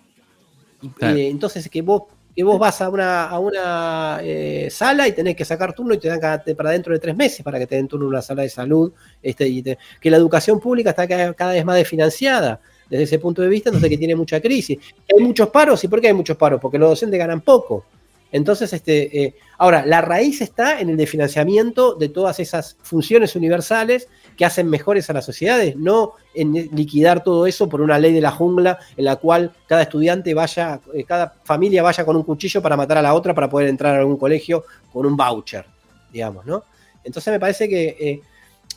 Y, 0.81 0.87
eh, 1.05 1.27
entonces, 1.27 1.67
que 1.67 1.81
vos 1.81 2.03
que 2.33 2.41
vos 2.41 2.57
vas 2.57 2.79
a 2.79 2.87
una, 2.87 3.25
a 3.25 3.37
una 3.37 4.19
eh, 4.23 4.69
sala 4.71 5.09
y 5.09 5.11
tenés 5.11 5.35
que 5.35 5.43
sacar 5.43 5.73
turno 5.73 5.93
y 5.93 5.97
te 5.97 6.07
dan 6.07 6.21
para 6.55 6.69
dentro 6.69 6.93
de 6.93 6.99
tres 6.99 7.17
meses 7.17 7.43
para 7.43 7.59
que 7.59 7.67
te 7.67 7.75
den 7.75 7.89
turno 7.89 8.05
en 8.05 8.11
una 8.11 8.21
sala 8.21 8.43
de 8.43 8.49
salud, 8.49 8.93
este, 9.21 9.45
y 9.45 9.61
que 9.61 10.09
la 10.09 10.15
educación 10.15 10.61
pública 10.61 10.91
está 10.91 11.05
cada, 11.05 11.51
vez 11.51 11.65
más 11.65 11.75
desfinanciada 11.75 12.61
desde 12.89 13.03
ese 13.03 13.19
punto 13.19 13.41
de 13.41 13.49
vista, 13.49 13.71
entonces 13.71 13.89
que 13.89 13.97
tiene 13.97 14.15
mucha 14.15 14.39
crisis. 14.39 14.79
Hay 15.13 15.21
muchos 15.21 15.49
paros, 15.49 15.83
¿y 15.83 15.89
por 15.89 15.99
qué 15.99 16.07
hay 16.07 16.13
muchos 16.13 16.37
paros? 16.37 16.61
Porque 16.61 16.79
los 16.79 16.91
docentes 16.91 17.19
ganan 17.19 17.41
poco. 17.41 17.85
Entonces, 18.33 18.73
este, 18.73 19.23
eh, 19.23 19.35
ahora, 19.59 19.85
la 19.85 20.01
raíz 20.01 20.41
está 20.41 20.81
en 20.81 20.89
el 20.89 20.97
desfinanciamiento 20.97 21.93
de 21.93 22.09
todas 22.09 22.39
esas 22.39 22.75
funciones 22.81 23.35
universales 23.35 24.09
que 24.35 24.43
hacen 24.43 24.67
mejores 24.71 25.07
a 25.11 25.13
las 25.13 25.23
sociedades, 25.23 25.75
no 25.75 26.13
en 26.33 26.51
liquidar 26.51 27.23
todo 27.23 27.45
eso 27.45 27.69
por 27.69 27.79
una 27.79 27.99
ley 27.99 28.11
de 28.11 28.21
la 28.21 28.31
jungla 28.31 28.79
en 28.97 29.05
la 29.05 29.17
cual 29.17 29.51
cada 29.67 29.83
estudiante 29.83 30.33
vaya, 30.33 30.81
eh, 30.95 31.03
cada 31.03 31.35
familia 31.43 31.83
vaya 31.83 32.03
con 32.03 32.15
un 32.15 32.23
cuchillo 32.23 32.59
para 32.59 32.75
matar 32.75 32.97
a 32.97 33.03
la 33.03 33.13
otra 33.13 33.35
para 33.35 33.47
poder 33.47 33.69
entrar 33.69 33.95
a 33.95 33.99
algún 33.99 34.17
colegio 34.17 34.65
con 34.91 35.05
un 35.05 35.15
voucher, 35.15 35.67
digamos, 36.11 36.43
¿no? 36.43 36.63
Entonces 37.03 37.31
me 37.31 37.39
parece 37.39 37.69
que 37.69 37.95
eh, 37.99 38.21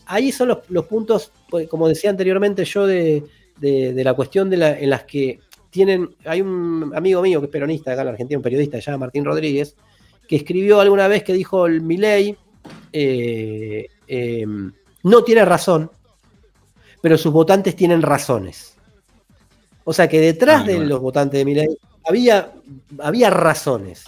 ahí 0.05 0.33
son 0.33 0.49
los, 0.49 0.85
puntos, 0.85 1.33
pues, 1.49 1.67
como 1.67 1.89
decía 1.89 2.11
anteriormente 2.11 2.67
yo, 2.67 2.87
de, 2.87 3.25
la 3.59 4.13
cuestión 4.13 4.51
de 4.51 4.59
la, 4.59 4.79
en 4.79 4.91
las 4.91 5.05
que 5.05 5.41
tienen, 5.77 6.17
hay 6.25 6.41
un 6.41 6.91
amigo 6.97 7.21
mío 7.21 7.39
que 7.39 7.47
es 7.47 7.53
peronista 7.53 7.93
acá 7.93 8.01
en 8.01 8.07
la 8.07 8.13
Argentina, 8.13 8.39
un 8.39 8.43
periodista, 8.43 8.79
se 8.79 8.91
llama 8.91 9.05
Martín 9.05 9.27
Rodríguez, 9.27 9.77
que 10.27 10.37
escribió 10.37 10.81
alguna 10.81 11.07
vez 11.07 11.23
que 11.23 11.35
dijo 11.35 11.67
el 11.67 11.83
Milei 11.83 12.35
eh, 12.95 13.87
em, 14.07 14.73
no 15.03 15.23
tiene 15.23 15.45
razón, 15.45 15.91
pero 17.03 17.19
sus 17.19 17.31
votantes 17.31 17.77
tienen 17.77 18.01
razones. 18.01 18.75
O 19.85 19.93
sea 19.93 20.09
que 20.09 20.19
detrás 20.19 20.65
de 20.65 20.79
los 20.79 20.99
votantes 20.99 21.39
de 21.39 21.45
Milei 21.45 21.79
había, 22.09 22.53
había 23.01 23.29
razones. 23.29 24.07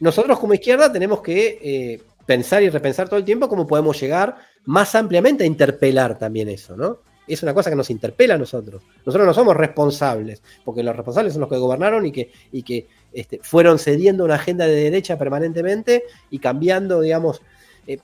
Nosotros 0.00 0.40
como 0.40 0.54
izquierda 0.54 0.92
tenemos 0.92 1.20
que 1.22 1.58
eh, 1.62 2.02
pensar 2.26 2.64
y 2.64 2.68
repensar 2.68 3.08
todo 3.08 3.20
el 3.20 3.24
tiempo 3.24 3.48
cómo 3.48 3.64
podemos 3.64 3.98
llegar 4.00 4.38
más 4.64 4.92
ampliamente 4.96 5.44
a 5.44 5.46
interpelar 5.46 6.18
también 6.18 6.48
eso, 6.48 6.76
¿no? 6.76 6.98
Es 7.34 7.42
una 7.42 7.54
cosa 7.54 7.70
que 7.70 7.76
nos 7.76 7.90
interpela 7.90 8.34
a 8.34 8.38
nosotros. 8.38 8.82
Nosotros 9.04 9.26
no 9.26 9.34
somos 9.34 9.56
responsables, 9.56 10.42
porque 10.64 10.82
los 10.82 10.94
responsables 10.94 11.32
son 11.32 11.40
los 11.40 11.50
que 11.50 11.56
gobernaron 11.56 12.06
y 12.06 12.12
que, 12.12 12.30
y 12.52 12.62
que 12.62 12.86
este, 13.12 13.40
fueron 13.42 13.78
cediendo 13.78 14.24
una 14.24 14.36
agenda 14.36 14.66
de 14.66 14.74
derecha 14.74 15.18
permanentemente 15.18 16.04
y 16.30 16.38
cambiando, 16.38 17.00
digamos. 17.00 17.42
Eh, 17.86 17.98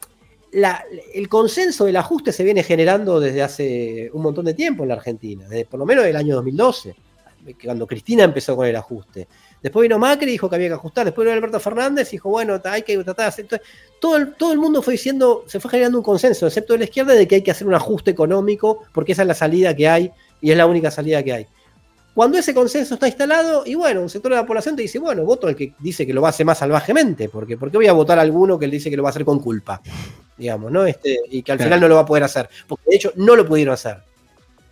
el 1.15 1.29
consenso 1.31 1.87
del 1.87 1.97
ajuste 1.97 2.31
se 2.31 2.45
viene 2.45 2.63
generando 2.63 3.19
desde 3.21 3.43
hace 3.43 4.11
un 4.13 4.23
montón 4.23 4.45
de 4.45 4.53
tiempo 4.53 4.83
en 4.83 4.91
la 4.91 4.97
Argentina, 4.97 5.49
desde 5.49 5.65
por 5.65 5.81
lo 5.81 5.87
menos 5.87 6.05
el 6.05 6.15
año 6.15 6.35
2012, 6.35 6.95
cuando 7.65 7.87
Cristina 7.87 8.25
empezó 8.25 8.55
con 8.55 8.67
el 8.67 8.77
ajuste. 8.77 9.29
Después 9.63 9.83
vino 9.83 9.99
Macri 9.99 10.29
y 10.29 10.33
dijo 10.33 10.51
que 10.51 10.57
había 10.57 10.69
que 10.69 10.75
ajustar. 10.75 11.05
Después 11.05 11.25
vino 11.25 11.37
Alberto 11.37 11.61
Fernández 11.61 12.09
y 12.09 12.17
dijo, 12.17 12.31
bueno, 12.31 12.61
hay 12.65 12.83
que 12.83 12.97
tratar 13.05 13.25
de 13.25 13.29
hacer. 13.29 13.63
Todo 14.01 14.17
el, 14.17 14.35
todo 14.35 14.53
el 14.53 14.59
mundo 14.59 14.83
fue 14.83 14.93
diciendo, 14.93 15.45
se 15.47 15.61
fue 15.61 15.71
generando 15.71 15.99
un 15.99 16.05
consenso, 16.05 16.47
excepto 16.47 16.73
de 16.73 16.81
la 16.81 16.85
izquierda, 16.87 17.15
de 17.15 17.29
que 17.29 17.37
hay 17.37 17.43
que 17.43 17.53
hacer 17.53 17.67
un 17.67 17.75
ajuste 17.75 18.11
económico, 18.11 18.83
porque 18.93 19.13
esa 19.13 19.23
es 19.23 19.29
la 19.29 19.35
salida 19.35 19.75
que 19.77 19.89
hay 19.89 20.11
y 20.41 20.51
es 20.51 20.57
la 20.57 20.67
única 20.67 20.91
salida 20.91 21.23
que 21.23 21.33
hay. 21.33 21.47
Cuando 22.15 22.39
ese 22.39 22.53
consenso 22.53 22.95
está 22.95 23.07
instalado, 23.07 23.63
y 23.65 23.75
bueno, 23.75 24.03
un 24.03 24.11
sector 24.11 24.33
de 24.33 24.37
la 24.37 24.47
población 24.47 24.77
te 24.77 24.83
dice, 24.83 24.99
bueno, 24.99 25.25
voto 25.25 25.47
al 25.47 25.57
que 25.57 25.73
dice 25.79 26.07
que 26.07 26.13
lo 26.13 26.21
va 26.21 26.29
a 26.29 26.31
hacer 26.31 26.45
más 26.45 26.59
salvajemente, 26.59 27.29
porque 27.29 27.57
¿por 27.57 27.71
qué 27.71 27.79
voy 27.79 27.87
a 27.87 27.93
votar 27.93 28.19
a 28.19 28.23
alguno 28.23 28.59
que 28.59 28.67
le 28.67 28.75
dice 28.75 28.91
que 28.91 28.97
lo 28.97 29.03
va 29.03 29.09
a 29.09 29.11
hacer 29.11 29.25
con 29.25 29.39
culpa? 29.39 29.81
Digamos, 30.37 30.71
¿no? 30.71 30.85
Este, 30.85 31.21
y 31.31 31.43
que 31.43 31.53
al 31.53 31.59
final 31.59 31.81
no 31.81 31.89
lo 31.89 31.95
va 31.95 32.03
a 32.03 32.07
poder 32.07 32.25
hacer, 32.25 32.51
porque 32.67 32.85
de 32.91 32.97
hecho 32.97 33.13
no 33.17 33.35
lo 33.35 33.47
pudieron 33.47 33.73
hacer. 33.73 33.99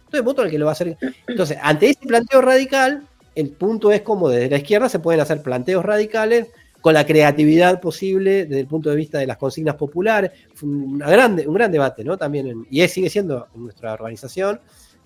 Entonces 0.06 0.24
voto 0.24 0.42
al 0.42 0.50
que 0.50 0.58
lo 0.58 0.66
va 0.66 0.72
a 0.72 0.74
hacer. 0.74 0.98
Entonces, 1.28 1.56
ante 1.62 1.90
ese 1.90 2.00
planteo 2.00 2.42
radical, 2.42 3.06
el 3.34 3.50
punto 3.50 3.92
es 3.92 4.02
como 4.02 4.28
desde 4.28 4.50
la 4.50 4.58
izquierda 4.58 4.88
se 4.88 4.98
pueden 4.98 5.20
hacer 5.20 5.42
planteos 5.42 5.84
radicales 5.84 6.48
con 6.80 6.94
la 6.94 7.06
creatividad 7.06 7.80
posible 7.80 8.46
desde 8.46 8.60
el 8.60 8.66
punto 8.66 8.90
de 8.90 8.96
vista 8.96 9.18
de 9.18 9.26
las 9.26 9.36
consignas 9.36 9.76
populares. 9.76 10.32
Fue 10.54 10.68
una 10.68 11.08
grande, 11.08 11.46
un 11.46 11.54
gran 11.54 11.70
debate, 11.70 12.04
¿no? 12.04 12.16
También, 12.16 12.66
y 12.70 12.86
sigue 12.88 13.10
siendo 13.10 13.48
en 13.54 13.64
nuestra 13.64 13.92
organización. 13.92 14.60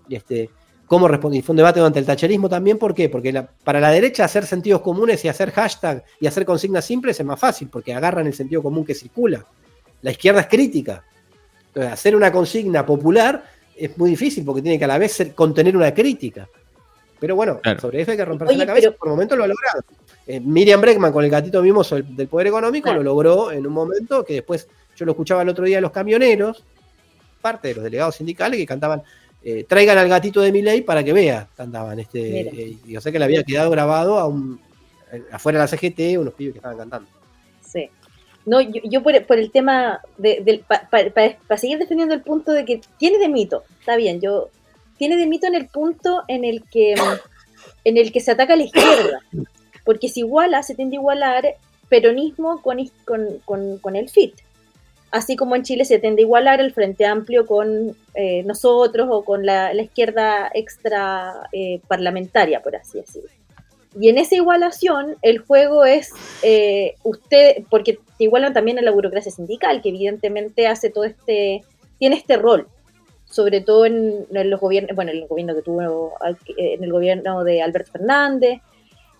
Y 0.08 0.14
este, 0.14 0.50
cómo 0.86 1.08
responder. 1.08 1.42
Fue 1.42 1.52
un 1.52 1.58
debate 1.58 1.80
durante 1.80 1.98
el 1.98 2.06
tacherismo 2.06 2.48
también, 2.48 2.78
¿por 2.78 2.94
qué? 2.94 3.08
Porque 3.08 3.44
para 3.64 3.80
la 3.80 3.90
derecha 3.90 4.24
hacer 4.24 4.46
sentidos 4.46 4.80
comunes 4.80 5.24
y 5.24 5.28
hacer 5.28 5.50
hashtag 5.50 6.04
y 6.20 6.26
hacer 6.26 6.44
consignas 6.44 6.84
simples 6.84 7.18
es 7.18 7.26
más 7.26 7.40
fácil, 7.40 7.68
porque 7.68 7.92
agarran 7.94 8.26
el 8.26 8.34
sentido 8.34 8.62
común 8.62 8.84
que 8.84 8.94
circula. 8.94 9.44
La 10.02 10.10
izquierda 10.10 10.42
es 10.42 10.46
crítica. 10.46 11.04
Entonces, 11.68 11.92
hacer 11.92 12.14
una 12.14 12.30
consigna 12.30 12.86
popular 12.86 13.44
es 13.76 13.96
muy 13.98 14.10
difícil 14.10 14.44
porque 14.44 14.62
tiene 14.62 14.78
que 14.78 14.84
a 14.84 14.88
la 14.88 14.98
vez 14.98 15.32
contener 15.34 15.76
una 15.76 15.92
crítica. 15.92 16.48
Pero 17.20 17.36
bueno, 17.36 17.60
sobre 17.80 18.02
eso 18.02 18.10
hay 18.10 18.16
que 18.16 18.24
romperse 18.24 18.56
la 18.56 18.66
cabeza. 18.66 18.90
Por 18.92 19.08
el 19.08 19.12
momento 19.12 19.36
lo 19.36 19.44
ha 19.44 19.48
logrado. 19.48 19.84
Eh, 20.26 20.40
Miriam 20.40 20.80
Breckman 20.80 21.12
con 21.12 21.24
el 21.24 21.30
gatito 21.30 21.62
mimoso 21.62 21.96
del 21.96 22.28
poder 22.28 22.46
económico 22.46 22.92
lo 22.92 23.02
logró 23.02 23.52
en 23.52 23.66
un 23.66 23.72
momento 23.72 24.24
que 24.24 24.34
después 24.34 24.68
yo 24.96 25.04
lo 25.04 25.12
escuchaba 25.12 25.42
el 25.42 25.48
otro 25.48 25.64
día 25.64 25.76
de 25.76 25.82
los 25.82 25.92
camioneros, 25.92 26.64
parte 27.42 27.68
de 27.68 27.74
los 27.74 27.84
delegados 27.84 28.16
sindicales 28.16 28.58
que 28.58 28.66
cantaban 28.66 29.02
eh, 29.46 29.66
traigan 29.68 29.98
al 29.98 30.08
gatito 30.08 30.40
de 30.40 30.50
mi 30.50 30.62
ley 30.62 30.80
para 30.80 31.04
que 31.04 31.12
vea, 31.12 31.48
cantaban. 31.54 32.00
Este, 32.00 32.40
eh, 32.40 32.76
yo 32.86 33.00
sé 33.02 33.12
que 33.12 33.18
le 33.18 33.26
había 33.26 33.42
quedado 33.42 33.70
grabado 33.70 34.18
a 34.18 34.26
un, 34.26 34.58
afuera 35.30 35.58
de 35.58 35.64
la 35.64 35.68
CGT 35.68 36.18
unos 36.18 36.32
pibes 36.32 36.54
que 36.54 36.58
estaban 36.58 36.78
cantando. 36.78 37.08
Sí. 37.60 37.90
No, 38.46 38.60
yo, 38.62 39.02
por, 39.02 39.14
el 39.14 39.50
tema 39.50 40.00
de, 40.16 40.64
para 40.66 41.58
seguir 41.58 41.78
defendiendo 41.78 42.14
el 42.14 42.22
punto 42.22 42.52
de 42.52 42.64
que 42.64 42.80
tiene 42.98 43.18
de 43.18 43.28
mito, 43.28 43.64
está 43.80 43.96
bien, 43.96 44.20
yo 44.20 44.48
tiene 45.04 45.18
de 45.18 45.26
mito 45.26 45.46
en 45.46 45.54
el 45.54 45.66
punto 45.66 46.22
en 46.28 46.46
el 46.46 46.64
que, 46.64 46.94
en 47.84 47.98
el 47.98 48.10
que 48.10 48.20
se 48.20 48.30
ataca 48.30 48.54
a 48.54 48.56
la 48.56 48.62
izquierda, 48.62 49.20
porque 49.84 50.08
se 50.08 50.20
iguala, 50.20 50.62
se 50.62 50.74
tiende 50.74 50.96
a 50.96 51.00
igualar 51.00 51.56
peronismo 51.90 52.62
con, 52.62 52.78
con, 53.44 53.96
el 53.96 54.08
FIT. 54.08 54.34
Así 55.10 55.36
como 55.36 55.56
en 55.56 55.62
Chile 55.62 55.84
se 55.84 55.98
tiende 55.98 56.22
a 56.22 56.24
igualar 56.24 56.62
el 56.62 56.72
Frente 56.72 57.04
Amplio 57.04 57.44
con 57.44 57.94
eh, 58.14 58.44
nosotros 58.44 59.08
o 59.10 59.26
con 59.26 59.44
la, 59.44 59.74
izquierda 59.74 60.50
extra 60.54 61.50
eh, 61.52 61.82
parlamentaria, 61.86 62.62
por 62.62 62.74
así 62.74 62.98
decirlo. 62.98 63.28
Y 64.00 64.08
en 64.08 64.16
esa 64.16 64.36
igualación, 64.36 65.16
el 65.20 65.36
juego 65.40 65.84
es 65.84 66.12
eh, 66.42 66.94
usted, 67.02 67.64
porque 67.68 67.98
te 68.16 68.24
igualan 68.24 68.54
también 68.54 68.78
a 68.78 68.82
la 68.82 68.90
burocracia 68.90 69.30
sindical, 69.30 69.82
que 69.82 69.90
evidentemente 69.90 70.66
hace 70.66 70.88
todo 70.88 71.04
este, 71.04 71.60
tiene 71.98 72.16
este 72.16 72.38
rol 72.38 72.68
sobre 73.34 73.60
todo 73.60 73.84
en, 73.86 74.26
los 74.30 74.60
gobiernos, 74.60 74.94
bueno, 74.94 75.10
en 75.10 75.18
el 75.18 75.26
gobierno 75.26 75.56
que 75.56 75.62
tuvo, 75.62 76.12
en 76.56 76.84
el 76.84 76.92
gobierno 76.92 77.42
de 77.42 77.62
Alberto 77.62 77.90
Fernández. 77.90 78.60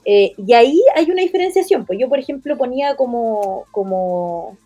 Eh, 0.04 0.34
y 0.36 0.52
ahí 0.52 0.80
hay 0.94 1.10
una 1.10 1.22
diferenciación. 1.22 1.84
Pues 1.84 1.98
yo, 1.98 2.08
por 2.08 2.20
ejemplo, 2.20 2.56
ponía 2.56 2.94
como, 2.94 3.64
como, 3.72 4.56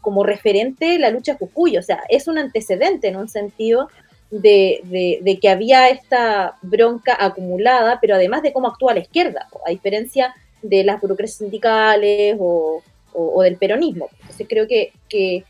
como 0.00 0.24
referente 0.24 0.98
la 0.98 1.10
lucha 1.10 1.32
de 1.32 1.38
Jujuy, 1.38 1.76
o 1.76 1.82
sea, 1.82 2.04
es 2.08 2.26
un 2.26 2.38
antecedente 2.38 3.08
en 3.08 3.16
un 3.16 3.28
sentido 3.28 3.88
de, 4.30 5.20
de, 5.22 5.38
que 5.38 5.48
había 5.50 5.90
esta 5.90 6.56
bronca 6.62 7.16
acumulada, 7.18 7.98
pero 8.00 8.14
además 8.14 8.42
de 8.42 8.52
cómo 8.52 8.68
actúa 8.68 8.94
la 8.94 9.00
izquierda, 9.00 9.46
a 9.66 9.70
diferencia 9.70 10.34
de 10.62 10.84
las 10.84 11.00
burocracias 11.00 11.38
sindicales 11.38 12.36
o, 12.40 12.82
o, 13.12 13.42
del 13.42 13.56
peronismo. 13.56 14.08
Entonces 14.22 14.46
creo 14.48 14.66
que, 14.66 14.92
que, 15.08 15.44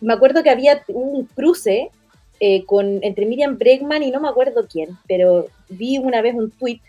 me 0.00 0.14
acuerdo 0.14 0.42
que 0.42 0.50
había 0.50 0.82
un 0.88 1.26
cruce 1.26 1.90
eh, 2.40 2.64
con, 2.64 3.04
entre 3.04 3.26
Miriam 3.26 3.58
Bregman 3.58 4.02
y 4.02 4.10
no 4.10 4.18
me 4.18 4.28
acuerdo 4.28 4.66
quién, 4.66 4.96
pero 5.06 5.48
vi 5.68 5.98
una 5.98 6.22
vez 6.22 6.34
un 6.34 6.50
tuit 6.50 6.80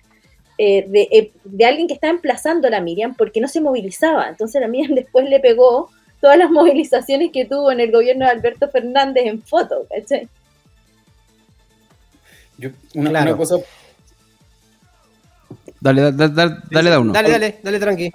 eh, 0.57 0.85
de, 0.87 1.07
eh, 1.11 1.31
de, 1.43 1.65
alguien 1.65 1.87
que 1.87 1.93
estaba 1.93 2.13
emplazando 2.13 2.67
a 2.67 2.71
la 2.71 2.79
Miriam 2.79 3.15
porque 3.15 3.41
no 3.41 3.49
se 3.49 3.59
movilizaba. 3.59 4.29
Entonces 4.29 4.61
la 4.61 4.67
Miriam 4.69 4.95
después 4.95 5.27
le 5.29 5.41
pegó 5.41 5.89
todas 6.21 6.37
las 6.37 6.49
movilizaciones 6.49 7.31
que 7.33 7.45
tuvo 7.45 7.71
en 7.71 7.81
el 7.81 7.91
gobierno 7.91 8.25
de 8.25 8.31
Alberto 8.31 8.69
Fernández 8.69 9.25
en 9.25 9.41
foto, 9.41 9.85
¿cachai? 9.89 10.29
una, 12.93 13.35
cosa. 13.35 13.55
Dale, 15.79 16.11
dale, 16.13 16.33
dale, 16.33 16.55
dale, 16.69 16.89
da 16.89 16.99
uno. 16.99 17.11
Dale, 17.11 17.29
dale, 17.29 17.59
dale, 17.61 17.79
tranqui. 17.79 18.11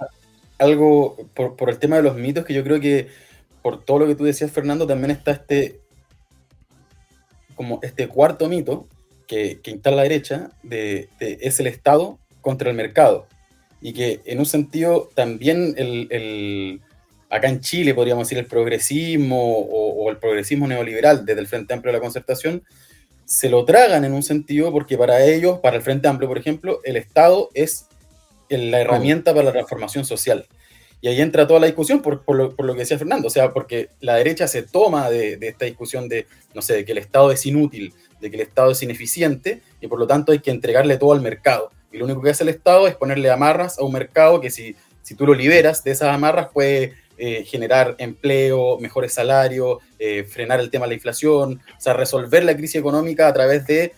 Algo 0.57 1.17
por, 1.33 1.69
el 1.69 1.77
tema 1.77 1.97
de 1.97 2.03
los 2.03 2.15
mitos, 2.15 2.45
que 2.45 2.53
yo 2.53 2.63
creo 2.63 2.79
que 2.79 3.09
por 3.61 3.83
todo 3.83 3.99
lo 3.99 4.07
que 4.07 4.15
tú 4.15 4.23
decías, 4.23 4.49
Fernando, 4.49 4.87
también 4.87 5.11
está 5.11 5.31
este 5.31 5.81
como 7.57 7.79
este 7.81 8.07
cuarto 8.07 8.47
mito 8.47 8.87
que, 9.27 9.59
que 9.61 9.71
instala 9.71 9.97
la 9.97 10.03
derecha 10.03 10.51
de, 10.63 11.09
es 11.19 11.59
el 11.59 11.67
Estado 11.67 12.17
contra 12.39 12.69
el 12.69 12.77
mercado. 12.77 13.27
Y 13.81 13.91
que 13.91 14.21
en 14.23 14.39
un 14.39 14.45
sentido 14.45 15.09
también 15.13 15.75
el, 15.77 16.81
acá 17.29 17.49
en 17.49 17.59
Chile 17.59 17.93
podríamos 17.93 18.27
decir 18.27 18.37
el 18.37 18.45
progresismo 18.45 19.57
o, 19.57 20.03
o, 20.03 20.09
el 20.09 20.17
progresismo 20.17 20.65
neoliberal 20.67 21.25
desde 21.25 21.41
el 21.41 21.47
Frente 21.47 21.73
Amplio 21.73 21.91
de 21.91 21.97
la 21.97 22.03
Concertación 22.03 22.63
se 23.27 23.49
lo 23.49 23.65
tragan 23.65 24.05
en 24.05 24.13
un 24.13 24.23
sentido 24.23 24.71
porque 24.71 24.97
para 24.97 25.25
ellos, 25.25 25.59
para 25.59 25.75
el 25.75 25.81
Frente 25.81 26.07
Amplio, 26.07 26.29
por 26.29 26.37
ejemplo, 26.37 26.79
el 26.85 26.95
Estado 26.95 27.49
es 27.53 27.87
la 28.49 28.79
herramienta 28.79 29.33
para 29.33 29.47
la 29.47 29.51
transformación 29.51 30.05
social. 30.05 30.45
Y 30.99 31.07
ahí 31.07 31.21
entra 31.21 31.45
toda 31.47 31.59
la 31.59 31.67
discusión 31.67 32.01
por, 32.01 32.23
lo, 32.27 32.73
que 32.73 32.79
decía 32.79 32.97
Fernando, 32.97 33.27
o 33.27 33.31
sea, 33.31 33.53
porque 33.53 33.89
la 33.99 34.15
derecha 34.15 34.47
se 34.47 34.63
toma 34.63 35.09
de, 35.09 35.37
esta 35.41 35.65
discusión 35.65 36.09
de, 36.09 36.25
no 36.55 36.61
sé, 36.61 36.73
de 36.73 36.85
que 36.85 36.91
el 36.91 36.97
Estado 36.97 37.31
es 37.31 37.45
inútil, 37.45 37.93
de 38.19 38.29
que 38.31 38.37
el 38.37 38.41
Estado 38.41 38.71
es 38.71 38.81
ineficiente 38.81 39.61
y 39.79 39.87
por 39.87 39.99
lo 39.99 40.07
tanto 40.07 40.31
hay 40.31 40.39
que 40.39 40.51
entregarle 40.51 40.97
todo 40.97 41.13
al 41.13 41.21
mercado. 41.21 41.71
Y 41.91 41.97
lo 41.97 42.05
único 42.05 42.21
que 42.21 42.31
hace 42.31 42.43
el 42.43 42.49
Estado 42.49 42.87
es 42.87 42.95
ponerle 42.95 43.29
amarras 43.29 43.77
a 43.77 43.83
un 43.83 43.93
mercado 43.93 44.41
que 44.41 44.49
si, 44.49 44.75
si 45.03 45.15
tú 45.15 45.25
lo 45.25 45.33
liberas 45.33 45.83
de 45.83 45.91
esas 45.91 46.09
amarras 46.13 46.49
puede 46.51 46.95
eh, 47.19 47.45
generar 47.45 47.95
empleo, 47.97 48.77
mejores 48.77 49.11
salarios, 49.11 49.79
eh, 49.97 50.23
frenar 50.23 50.59
el 50.59 50.69
tema 50.69 50.85
de 50.85 50.89
la 50.89 50.93
inflación, 50.93 51.61
o 51.75 51.81
sea, 51.81 51.93
resolver 51.93 52.43
la 52.43 52.55
crisis 52.55 52.75
económica 52.75 53.27
a 53.27 53.33
través 53.33 53.65
de, 53.65 53.93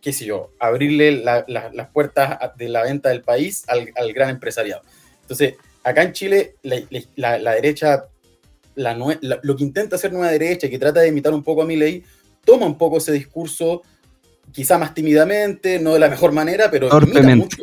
qué 0.00 0.12
sé 0.12 0.24
yo, 0.24 0.52
abrirle 0.60 1.10
las 1.10 1.88
puertas 1.92 2.38
de 2.56 2.68
la 2.68 2.84
venta 2.84 3.08
del 3.08 3.22
país 3.22 3.64
al, 3.66 4.12
gran 4.12 4.30
empresariado. 4.30 4.82
Entonces, 5.22 5.54
acá 5.82 6.02
en 6.02 6.12
Chile, 6.12 6.56
la, 6.62 7.54
derecha, 7.54 8.06
lo 8.74 9.56
que 9.56 9.64
intenta 9.64 9.96
hacer 9.96 10.12
Nueva 10.12 10.30
Derecha, 10.30 10.68
que 10.68 10.78
trata 10.78 11.00
de 11.00 11.08
imitar 11.08 11.32
un 11.32 11.42
poco 11.42 11.62
a 11.62 11.66
mi 11.66 11.76
ley, 11.76 12.04
toma 12.44 12.66
un 12.66 12.78
poco 12.78 12.98
ese 12.98 13.12
discurso, 13.12 13.82
quizá 14.52 14.78
más 14.78 14.94
tímidamente, 14.94 15.78
no 15.78 15.94
de 15.94 16.00
la 16.00 16.08
mejor 16.08 16.32
manera, 16.32 16.70
pero 16.70 16.88
imita 17.02 17.36
mucho. 17.36 17.62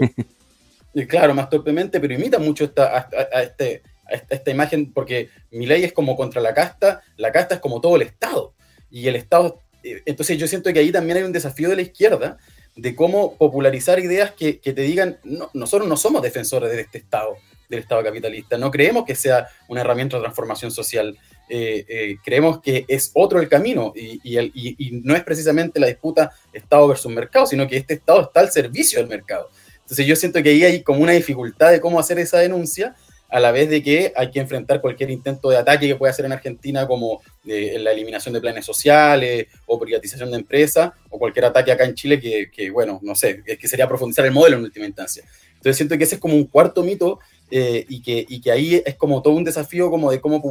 Claro, 1.08 1.36
más 1.36 1.48
torpemente, 1.50 2.00
pero 2.00 2.16
imita 2.16 2.40
mucho 2.40 2.64
esta, 2.64 3.08
a 3.32 3.44
este, 3.44 3.84
esta, 4.10 4.52
imagen, 4.52 4.92
porque 4.94 5.30
mi 5.52 5.66
ley 5.66 5.84
es 5.84 5.94
como 5.94 6.16
contra 6.16 6.42
la 6.42 6.54
casta, 6.54 7.04
la 7.18 7.32
casta 7.32 7.56
es 7.56 7.62
como 7.62 7.82
todo 7.82 7.98
el 7.98 8.04
Estado. 8.04 8.54
Y 8.90 9.08
el 9.08 9.16
Estado, 9.16 9.60
eh, 9.84 10.02
entonces 10.06 10.38
yo 10.38 10.48
siento 10.48 10.72
que 10.74 10.80
ahí 10.80 10.92
también 10.92 11.18
hay 11.18 11.24
un 11.24 11.32
desafío 11.32 11.70
de 11.70 11.76
la 11.76 11.82
izquierda 11.82 12.38
de 12.76 12.96
cómo 12.96 13.36
popularizar 13.36 14.00
ideas 14.00 14.32
que, 14.32 14.54
te 14.54 14.82
digan, 14.82 15.20
no, 15.24 15.50
nosotros 15.54 15.88
no 15.88 15.98
somos 15.98 16.22
defensores 16.22 16.72
de 16.72 16.82
este 16.82 17.00
Estado, 17.00 17.36
del 17.70 17.80
Estado 17.80 18.04
capitalista, 18.04 18.58
no 18.58 18.72
creemos 18.72 19.06
que 19.06 19.16
sea 19.16 19.48
una 19.68 19.82
herramienta 19.82 20.18
de 20.18 20.24
transformación 20.24 20.72
social, 20.72 21.18
eh, 21.50 21.86
eh, 21.88 22.18
creemos 22.24 22.62
que 22.62 22.86
es 22.88 23.12
otro 23.14 23.40
el 23.40 23.48
camino 23.48 23.94
y, 23.96 24.20
y, 24.24 25.02
no 25.04 25.16
es 25.16 25.24
precisamente 25.24 25.80
la 25.80 25.88
disputa 25.88 26.32
Estado 26.52 26.88
versus 26.88 27.12
mercado, 27.12 27.46
sino 27.46 27.68
que 27.68 27.78
este 27.78 27.96
Estado 27.96 28.22
está 28.22 28.42
al 28.42 28.52
servicio 28.52 29.00
del 29.00 29.08
mercado. 29.08 29.50
Entonces 29.78 30.06
yo 30.06 30.16
siento 30.18 30.44
que 30.44 30.50
ahí 30.50 30.64
hay 30.64 30.84
como 30.84 31.00
una 31.00 31.14
dificultad 31.14 31.72
de 31.72 31.80
cómo 31.80 32.00
hacer 32.00 32.20
esa 32.20 32.40
denuncia 32.40 32.96
a 33.30 33.40
la 33.40 33.52
vez 33.52 33.70
de 33.70 33.84
que 33.84 34.14
hay 34.16 34.32
que 34.32 34.40
enfrentar 34.40 34.82
cualquier 34.82 35.12
intento 35.12 35.50
de 35.50 35.58
ataque 35.58 35.88
que 35.88 35.96
pueda 35.96 36.12
hacer 36.12 36.26
en 36.26 36.32
Argentina, 36.32 36.88
como 36.88 37.22
eh, 37.46 37.78
la 37.80 37.92
eliminación 37.92 38.34
de 38.34 38.42
planes 38.42 38.66
sociales 38.66 39.48
o 39.66 39.80
privatización 39.80 40.32
de 40.32 40.38
empresas, 40.38 40.92
o 41.10 41.20
cualquier 41.20 41.46
ataque 41.46 41.72
acá 41.72 41.86
en 41.86 41.96
Chile 41.96 42.20
que, 42.20 42.70
bueno, 42.72 43.00
no 43.02 43.16
sé, 43.16 43.44
es 43.46 43.58
que 43.58 43.68
sería 43.68 43.88
profundizar 43.88 44.26
el 44.26 44.32
modelo 44.32 44.58
en 44.58 44.64
última 44.64 44.86
instancia. 44.86 45.24
Entonces 45.54 45.78
siento 45.78 45.98
que 45.98 46.04
ese 46.04 46.16
es 46.16 46.22
como 46.22 46.36
un 46.36 46.46
cuarto 46.46 46.84
mito 46.84 47.20
eh, 47.52 47.86
y, 47.88 48.02
que, 48.02 48.26
y 48.28 48.42
que 48.42 48.52
ahí 48.52 48.82
es 48.86 48.96
como 48.96 49.22
todo 49.22 49.34
un 49.34 49.44
desafío 49.44 49.90
como 49.90 50.12
de 50.12 50.20
cómo 50.20 50.42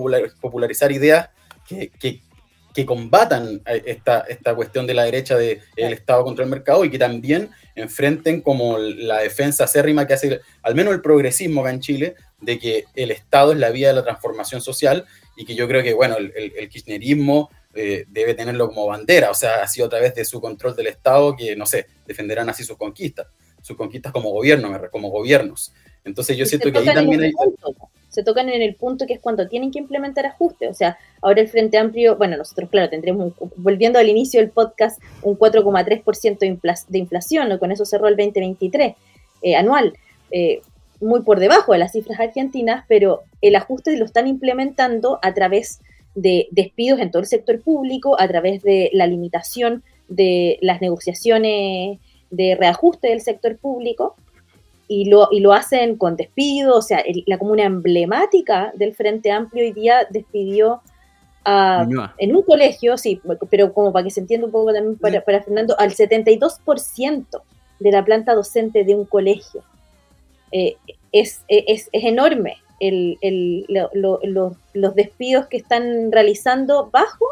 popularizar 0.41 0.93
ideas 0.93 1.31
que, 1.69 1.91
que, 1.99 2.23
que 2.75 2.85
combatan 2.85 3.63
esta, 3.65 4.21
esta 4.29 4.55
cuestión 4.55 4.87
de 4.87 4.93
la 4.93 5.05
derecha 5.05 5.37
del 5.37 5.61
Estado 5.77 6.25
contra 6.25 6.45
el 6.45 6.51
mercado 6.51 6.85
y 6.85 6.91
que 6.91 6.99
también 6.99 7.51
enfrenten 7.75 8.43
como 8.43 8.77
la 8.79 9.21
defensa 9.21 9.65
acérrima 9.65 10.07
que 10.07 10.15
hace 10.15 10.41
al 10.63 10.75
menos 10.75 10.93
el 10.93 11.01
progresismo 11.01 11.63
acá 11.63 11.71
en 11.71 11.81
Chile 11.81 12.17
de 12.41 12.59
que 12.59 12.85
el 12.95 13.11
Estado 13.11 13.53
es 13.53 13.59
la 13.59 13.71
vía 13.71 13.89
de 13.89 13.95
la 13.95 14.03
transformación 14.03 14.61
social 14.61 15.07
y 15.37 15.45
que 15.45 15.55
yo 15.55 15.69
creo 15.69 15.83
que, 15.83 15.95
bueno, 15.95 16.17
el, 16.17 16.69
kirchnerismo 16.69 17.51
eh, 17.75 18.05
debe 18.09 18.35
tenerlo 18.35 18.69
como 18.69 18.87
bandera, 18.87 19.31
o 19.31 19.35
sea, 19.35 19.63
ha 19.63 19.69
sido 19.69 19.87
a 19.87 19.91
través 19.91 20.15
de 20.15 20.25
su 20.25 20.41
control 20.41 20.75
del 20.75 20.89
Estado 20.89 21.37
que, 21.37 21.57
no 21.57 21.67
sé, 21.67 21.87
defenderán 22.07 22.49
así 22.49 22.65
sus 22.65 22.77
conquistas, 22.77 23.27
sus 23.63 23.77
conquistas 23.77 24.13
como 24.13 24.31
gobierno, 24.31 24.79
como 24.91 25.11
gobiernos. 25.11 25.73
Entonces 26.07 26.37
yo 26.37 26.47
siento 26.47 26.73
que 26.73 26.79
ahí 26.79 26.87
también 26.87 27.23
hay... 27.23 27.33
se 28.09 28.23
tocan 28.23 28.49
en 28.49 28.63
el 28.63 28.77
punto 28.77 29.07
que 29.07 29.15
es 29.15 29.21
cuando 29.21 29.49
tienen 29.49 29.71
que 29.71 29.81
implementar 29.81 30.25
ajustes, 30.25 30.71
o 30.71 30.75
sea, 30.75 30.97
ahora 31.21 31.43
el 31.43 31.49
Frente 31.49 31.77
Amplio, 31.77 32.17
bueno, 32.17 32.37
nosotros, 32.37 32.71
claro, 32.71 32.89
tendremos, 32.89 33.33
volviendo 33.57 33.99
al 33.99 34.09
inicio 34.09 34.41
del 34.41 34.51
podcast, 34.51 35.03
un 35.23 35.37
4,3% 35.37 36.87
de 36.89 36.99
inflación, 36.99 37.49
¿no? 37.49 37.59
con 37.59 37.73
eso 37.73 37.85
cerró 37.85 38.09
el 38.09 38.17
2023 38.17 38.95
eh, 39.43 39.57
anual. 39.57 39.93
Eh, 40.31 40.63
muy 41.01 41.23
por 41.23 41.41
debajo 41.41 41.73
de 41.73 41.79
las 41.79 41.93
cifras 41.93 42.21
argentinas, 42.21 42.85
pero 42.89 43.23
el 43.43 43.55
ajuste 43.57 43.97
lo 43.99 44.07
están 44.07 44.27
implementando 44.27 45.19
a 45.23 45.35
través 45.35 45.81
de 46.15 46.49
despidos 46.53 47.01
en 47.01 47.11
todo 47.11 47.21
el 47.21 47.29
sector 47.29 47.61
público, 47.61 48.19
a 48.19 48.27
través 48.29 48.63
de 48.63 48.91
la 48.95 49.07
limitación 49.07 49.83
de 50.09 50.59
las 50.63 50.81
negociaciones 50.81 51.99
de 52.31 52.55
reajuste 52.55 53.09
del 53.09 53.21
sector 53.21 53.59
público, 53.59 54.17
y 54.89 55.09
lo, 55.09 55.29
y 55.31 55.41
lo 55.41 55.53
hacen 55.53 55.97
con 55.97 56.17
despidos, 56.17 56.77
o 56.77 56.83
sea, 56.83 57.03
la 57.27 57.39
comuna 57.39 57.65
emblemática 57.65 58.73
del 58.75 58.95
Frente 58.95 59.33
Amplio 59.33 59.65
hoy 59.65 59.73
día 59.73 60.07
despidió 60.11 60.81
a, 61.45 61.87
en 62.19 62.35
un 62.35 62.43
colegio, 62.43 62.97
sí, 62.97 63.21
pero 63.51 63.73
como 63.73 63.93
para 63.93 64.05
que 64.05 64.11
se 64.11 64.21
entienda 64.21 64.47
un 64.47 64.53
poco 64.53 64.73
también 64.73 64.97
para, 64.99 65.21
para 65.25 65.43
Fernando, 65.43 65.79
al 65.79 65.91
72% 65.91 67.43
de 67.79 67.93
la 67.93 68.05
planta 68.05 68.35
docente 68.35 68.85
de 68.85 68.95
un 68.95 69.05
colegio. 69.05 69.63
Eh, 70.53 70.77
es, 71.13 71.43
es, 71.49 71.89
es, 71.93 72.05
enorme 72.05 72.57
el, 72.81 73.19
el, 73.21 73.67
los 74.75 74.95
despidos 74.95 75.47
que 75.47 75.57
están 75.57 76.13
realizando 76.13 76.91
bajo 76.91 77.27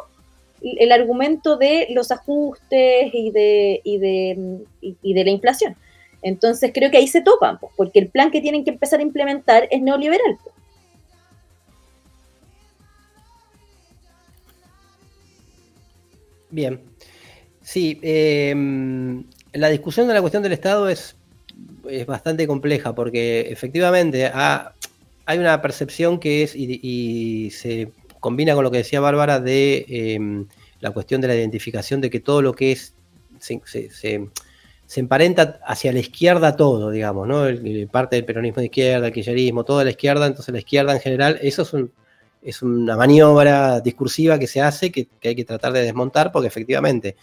el 0.62 0.92
argumento 0.92 1.56
de 1.56 1.88
los 1.90 2.10
ajustes 2.10 3.10
y 3.12 3.30
de, 3.30 3.80
y 3.84 3.98
de, 3.98 4.64
y 4.80 5.14
de 5.14 5.24
la 5.24 5.30
inflación. 5.30 5.76
Entonces 6.24 6.72
creo 6.74 6.90
que 6.90 6.96
ahí 6.96 7.06
se 7.06 7.20
topan, 7.22 7.58
porque 7.76 8.00
el 8.00 8.08
plan 8.08 8.32
que 8.32 8.40
tienen 8.40 8.64
que 8.64 8.70
empezar 8.70 8.98
a 8.98 9.02
implementar 9.02 9.68
es 9.70 9.80
neoliberal. 9.80 10.36
Bien. 16.50 16.80
Sí, 17.62 18.00
eh, 18.02 18.54
la 19.52 19.68
discusión 19.68 20.08
de 20.08 20.14
la 20.14 20.20
cuestión 20.20 20.42
del 20.42 20.52
Estado 20.52 20.88
es 20.88 21.16
es 21.88 22.06
bastante 22.06 22.46
compleja 22.46 22.94
porque 22.94 23.40
efectivamente 23.50 24.30
hay 24.34 25.38
una 25.38 25.60
percepción 25.62 26.18
que 26.18 26.42
es, 26.42 26.54
y, 26.54 27.50
se 27.50 27.90
combina 28.20 28.54
con 28.54 28.64
lo 28.64 28.70
que 28.70 28.78
decía 28.78 29.00
Bárbara, 29.00 29.40
de 29.40 29.84
em, 29.88 30.46
la 30.80 30.90
cuestión 30.90 31.20
de 31.20 31.28
la 31.28 31.34
identificación 31.34 32.00
de 32.00 32.10
que 32.10 32.20
todo 32.20 32.42
lo 32.42 32.54
que 32.54 32.72
es 32.72 32.94
se, 33.38 34.28
emparenta 35.00 35.60
hacia 35.64 35.92
la 35.92 35.98
izquierda 35.98 36.56
todo, 36.56 36.90
digamos, 36.90 37.26
¿no? 37.28 37.44
parte 37.90 38.16
del 38.16 38.24
peronismo 38.24 38.60
de 38.60 38.66
izquierda, 38.66 39.06
el 39.06 39.12
kirchnerismo, 39.12 39.64
toda 39.64 39.84
la 39.84 39.90
izquierda, 39.90 40.26
entonces 40.26 40.52
la 40.52 40.58
izquierda 40.58 40.92
en 40.92 41.00
general, 41.00 41.38
eso 41.42 41.62
es, 41.62 41.72
un, 41.72 41.92
es 42.42 42.62
una 42.62 42.96
maniobra 42.96 43.80
discursiva 43.80 44.38
que 44.38 44.46
se 44.46 44.60
hace 44.60 44.90
que, 44.90 45.08
hay 45.22 45.34
que 45.34 45.44
tratar 45.44 45.72
de 45.72 45.82
desmontar 45.82 46.32
porque 46.32 46.48
efectivamente 46.48 47.16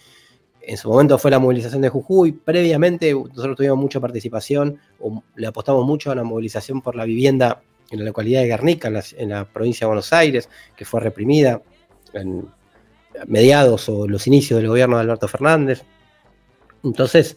en 0.60 0.76
su 0.76 0.88
momento 0.88 1.18
fue 1.18 1.30
la 1.30 1.38
movilización 1.38 1.82
de 1.82 1.88
Jujuy, 1.88 2.32
previamente 2.32 3.12
nosotros 3.12 3.56
tuvimos 3.56 3.78
mucha 3.78 3.98
participación, 4.00 4.78
o 5.00 5.22
le 5.34 5.46
apostamos 5.46 5.84
mucho 5.84 6.10
a 6.12 6.14
la 6.14 6.22
movilización 6.22 6.80
por 6.80 6.94
la 6.94 7.04
vivienda 7.04 7.62
la 7.98 8.04
localidad 8.04 8.40
de 8.40 8.48
Guernica, 8.48 8.88
en 9.16 9.28
la, 9.28 9.44
provincia 9.44 9.84
de 9.84 9.88
Buenos 9.88 10.12
Aires, 10.12 10.48
que 10.76 10.84
fue 10.84 11.00
reprimida 11.00 11.62
en 12.12 12.46
mediados 13.26 13.88
o 13.88 14.08
los 14.08 14.26
inicios 14.26 14.58
del 14.58 14.68
gobierno 14.68 14.96
de 14.96 15.02
Alberto 15.02 15.28
Fernández. 15.28 15.82
Entonces, 16.82 17.36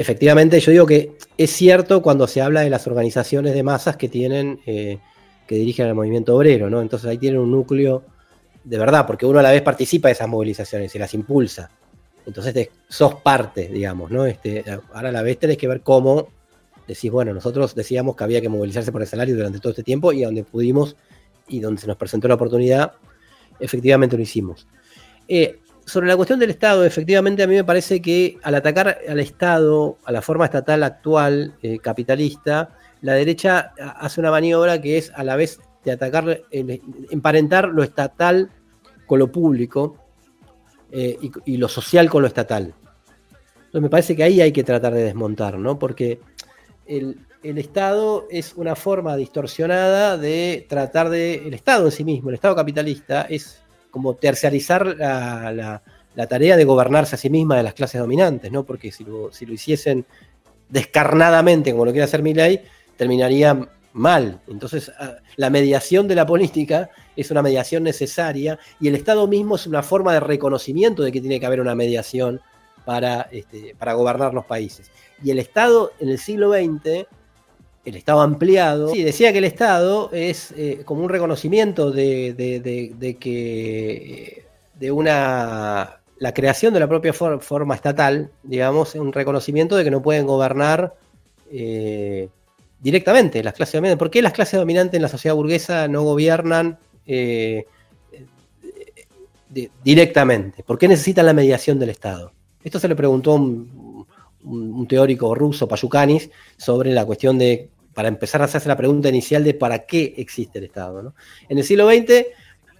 efectivamente, 0.00 0.58
yo 0.60 0.72
digo 0.72 0.86
que 0.86 1.12
es 1.36 1.50
cierto 1.50 2.00
cuando 2.00 2.26
se 2.26 2.40
habla 2.40 2.62
de 2.62 2.70
las 2.70 2.86
organizaciones 2.86 3.52
de 3.52 3.62
masas 3.62 3.98
que 3.98 4.08
tienen, 4.08 4.58
eh, 4.64 4.98
que 5.46 5.56
dirigen 5.56 5.86
al 5.86 5.94
movimiento 5.94 6.34
obrero, 6.34 6.70
¿no? 6.70 6.80
Entonces 6.80 7.10
ahí 7.10 7.18
tienen 7.18 7.38
un 7.38 7.50
núcleo 7.50 8.02
de 8.64 8.78
verdad, 8.78 9.06
porque 9.06 9.26
uno 9.26 9.40
a 9.40 9.42
la 9.42 9.50
vez 9.50 9.60
participa 9.60 10.08
de 10.08 10.12
esas 10.12 10.26
movilizaciones 10.26 10.94
y 10.94 10.98
las 10.98 11.12
impulsa. 11.12 11.70
Entonces 12.26 12.70
sos 12.88 13.16
parte, 13.16 13.68
digamos, 13.68 14.10
¿no? 14.10 14.24
Este, 14.24 14.64
ahora 14.94 15.10
a 15.10 15.12
la 15.12 15.20
vez 15.20 15.38
tenés 15.38 15.58
que 15.58 15.68
ver 15.68 15.82
cómo 15.82 16.28
decís, 16.88 17.10
bueno, 17.10 17.34
nosotros 17.34 17.74
decíamos 17.74 18.16
que 18.16 18.24
había 18.24 18.40
que 18.40 18.48
movilizarse 18.48 18.92
por 18.92 19.02
el 19.02 19.06
salario 19.06 19.36
durante 19.36 19.58
todo 19.58 19.70
este 19.70 19.82
tiempo 19.82 20.14
y 20.14 20.22
donde 20.22 20.44
pudimos 20.44 20.96
y 21.46 21.60
donde 21.60 21.78
se 21.78 21.86
nos 21.86 21.98
presentó 21.98 22.26
la 22.26 22.34
oportunidad, 22.36 22.92
efectivamente 23.58 24.16
lo 24.16 24.22
hicimos. 24.22 24.66
Eh, 25.28 25.58
sobre 25.90 26.06
la 26.06 26.16
cuestión 26.16 26.38
del 26.38 26.50
Estado, 26.50 26.84
efectivamente 26.84 27.42
a 27.42 27.46
mí 27.46 27.54
me 27.54 27.64
parece 27.64 28.00
que 28.00 28.38
al 28.42 28.54
atacar 28.54 28.98
al 29.08 29.18
Estado, 29.18 29.98
a 30.04 30.12
la 30.12 30.22
forma 30.22 30.44
estatal 30.44 30.82
actual, 30.84 31.54
eh, 31.62 31.78
capitalista, 31.78 32.70
la 33.02 33.14
derecha 33.14 33.72
hace 33.96 34.20
una 34.20 34.30
maniobra 34.30 34.80
que 34.80 34.98
es 34.98 35.10
a 35.14 35.24
la 35.24 35.36
vez 35.36 35.60
de 35.84 35.92
atacar, 35.92 36.42
emparentar 36.50 37.68
lo 37.68 37.82
estatal 37.82 38.50
con 39.06 39.18
lo 39.18 39.32
público 39.32 39.96
eh, 40.92 41.18
y, 41.44 41.56
lo 41.56 41.68
social 41.68 42.08
con 42.08 42.22
lo 42.22 42.28
estatal. 42.28 42.74
Entonces 43.56 43.82
me 43.82 43.90
parece 43.90 44.14
que 44.14 44.22
ahí 44.22 44.40
hay 44.40 44.52
que 44.52 44.64
tratar 44.64 44.92
de 44.92 45.04
desmontar, 45.04 45.58
¿no? 45.58 45.78
Porque 45.78 46.20
el, 46.86 47.18
Estado 47.42 48.26
es 48.30 48.54
una 48.54 48.76
forma 48.76 49.16
distorsionada 49.16 50.18
de 50.18 50.66
tratar 50.68 51.08
de. 51.08 51.46
El 51.46 51.54
Estado 51.54 51.86
en 51.86 51.92
sí 51.92 52.04
mismo, 52.04 52.28
el 52.28 52.34
Estado 52.34 52.54
capitalista, 52.54 53.22
es 53.22 53.59
como 53.90 54.14
terciarizar 54.14 54.86
la, 54.86 55.82
tarea 56.28 56.56
de 56.56 56.64
gobernarse 56.64 57.14
a 57.14 57.18
sí 57.18 57.30
misma 57.30 57.56
de 57.56 57.62
las 57.62 57.74
clases 57.74 58.00
dominantes, 58.00 58.52
¿no? 58.52 58.64
Porque 58.64 58.92
si 58.92 59.04
lo, 59.04 59.32
si 59.32 59.46
lo 59.46 59.54
hiciesen 59.54 60.04
descarnadamente, 60.68 61.72
como 61.72 61.84
lo 61.84 61.92
quiere 61.92 62.04
hacer 62.04 62.22
ley 62.22 62.62
terminaría 62.96 63.68
mal. 63.92 64.40
Entonces, 64.46 64.92
ah, 64.98 65.16
la 65.36 65.50
mediación 65.50 66.06
de 66.06 66.14
la 66.14 66.26
política 66.26 66.90
es 67.16 67.30
una 67.30 67.42
mediación 67.42 67.82
necesaria 67.82 68.58
y 68.78 68.88
el 68.88 68.94
Estado 68.94 69.26
mismo 69.26 69.56
es 69.56 69.66
una 69.66 69.82
forma 69.82 70.12
de 70.12 70.20
reconocimiento 70.20 71.02
de 71.02 71.12
que 71.12 71.20
tiene 71.20 71.40
que 71.40 71.46
haber 71.46 71.60
una 71.60 71.74
mediación 71.74 72.40
para, 72.84 73.22
este, 73.32 73.74
para 73.78 73.94
gobernar 73.94 74.34
los 74.34 74.44
países. 74.44 74.90
Y 75.22 75.30
el 75.30 75.38
Estado 75.38 75.92
en 75.98 76.10
el 76.10 76.18
siglo 76.18 76.52
XX, 76.52 77.06
el 77.84 77.96
Estado 77.96 78.20
ampliado, 78.20 78.88
sí, 78.88 79.02
decía 79.02 79.32
que 79.32 79.38
el 79.38 79.44
Estado 79.44 80.10
es 80.12 80.52
eh, 80.56 80.82
como 80.84 81.02
un 81.02 81.08
reconocimiento 81.08 81.90
de, 81.90 82.34
de, 82.34 83.16
que 83.16 84.44
de 84.78 84.92
una 84.92 86.00
la 86.18 86.34
creación 86.34 86.74
de 86.74 86.80
la 86.80 86.88
propia 86.88 87.14
forma 87.14 87.74
estatal, 87.74 88.30
digamos, 88.42 88.94
un 88.94 89.12
reconocimiento 89.12 89.74
de 89.76 89.84
que 89.84 89.90
no 89.90 90.02
pueden 90.02 90.26
gobernar 90.26 90.94
eh, 91.50 92.28
directamente 92.78 93.42
las 93.42 93.54
clases 93.54 93.74
dominantes. 93.74 93.98
¿Por 93.98 94.10
qué 94.10 94.20
las 94.20 94.34
clases 94.34 94.60
dominantes 94.60 94.96
en 94.96 95.02
la 95.02 95.08
sociedad 95.08 95.34
burguesa 95.34 95.88
no 95.88 96.02
gobiernan 96.02 96.78
eh, 97.06 97.64
directamente? 99.82 100.62
¿Por 100.62 100.76
qué 100.76 100.88
necesitan 100.88 101.24
la 101.24 101.32
mediación 101.32 101.78
del 101.78 101.88
Estado? 101.88 102.32
Esto 102.62 102.78
se 102.78 102.88
le 102.88 102.94
preguntó 102.94 103.32
un, 103.34 103.89
un, 104.44 104.86
teórico 104.86 105.34
ruso, 105.34 105.68
Payukanis, 105.68 106.30
sobre 106.56 106.92
la 106.92 107.04
cuestión 107.04 107.38
de, 107.38 107.68
para 107.94 108.08
empezar 108.08 108.42
a 108.42 108.44
hacerse 108.44 108.68
la 108.68 108.76
pregunta 108.76 109.08
inicial 109.08 109.44
de 109.44 109.54
para 109.54 109.80
qué 109.86 110.14
existe 110.16 110.58
el 110.58 110.64
Estado. 110.64 111.14
En 111.48 111.58
el 111.58 111.64
siglo 111.64 111.88
XX, 111.88 112.26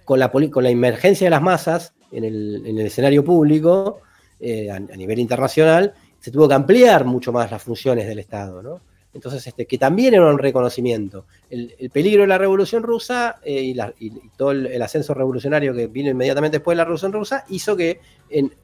con 0.05 0.19
la, 0.19 0.31
con 0.31 0.63
la 0.63 0.69
emergencia 0.69 1.25
de 1.25 1.31
las 1.31 1.41
masas 1.41 1.93
en 2.11 2.23
el, 2.23 2.79
escenario 2.79 3.23
público, 3.23 4.01
eh, 4.39 4.69
a, 4.69 4.79
nivel 4.79 5.19
internacional, 5.19 5.93
se 6.19 6.31
tuvo 6.31 6.47
que 6.47 6.53
ampliar 6.53 7.05
mucho 7.05 7.31
más 7.31 7.49
las 7.49 7.63
funciones 7.63 8.07
del 8.07 8.19
Estado. 8.19 8.81
Entonces, 9.13 9.45
este, 9.45 9.65
que 9.65 9.77
también 9.77 10.13
era 10.13 10.25
un 10.25 10.37
reconocimiento. 10.37 11.25
El, 11.49 11.89
peligro 11.91 12.21
de 12.21 12.27
la 12.27 12.37
revolución 12.37 12.81
rusa 12.83 13.39
eh, 13.43 13.73
y, 13.99 14.11
todo 14.37 14.51
el, 14.51 14.81
ascenso 14.81 15.13
revolucionario 15.13 15.73
que 15.73 15.87
vino 15.87 16.09
inmediatamente 16.09 16.57
después 16.57 16.75
de 16.75 16.77
la 16.77 16.85
revolución 16.85 17.11
rusa 17.11 17.43
hizo 17.49 17.75
que 17.75 17.99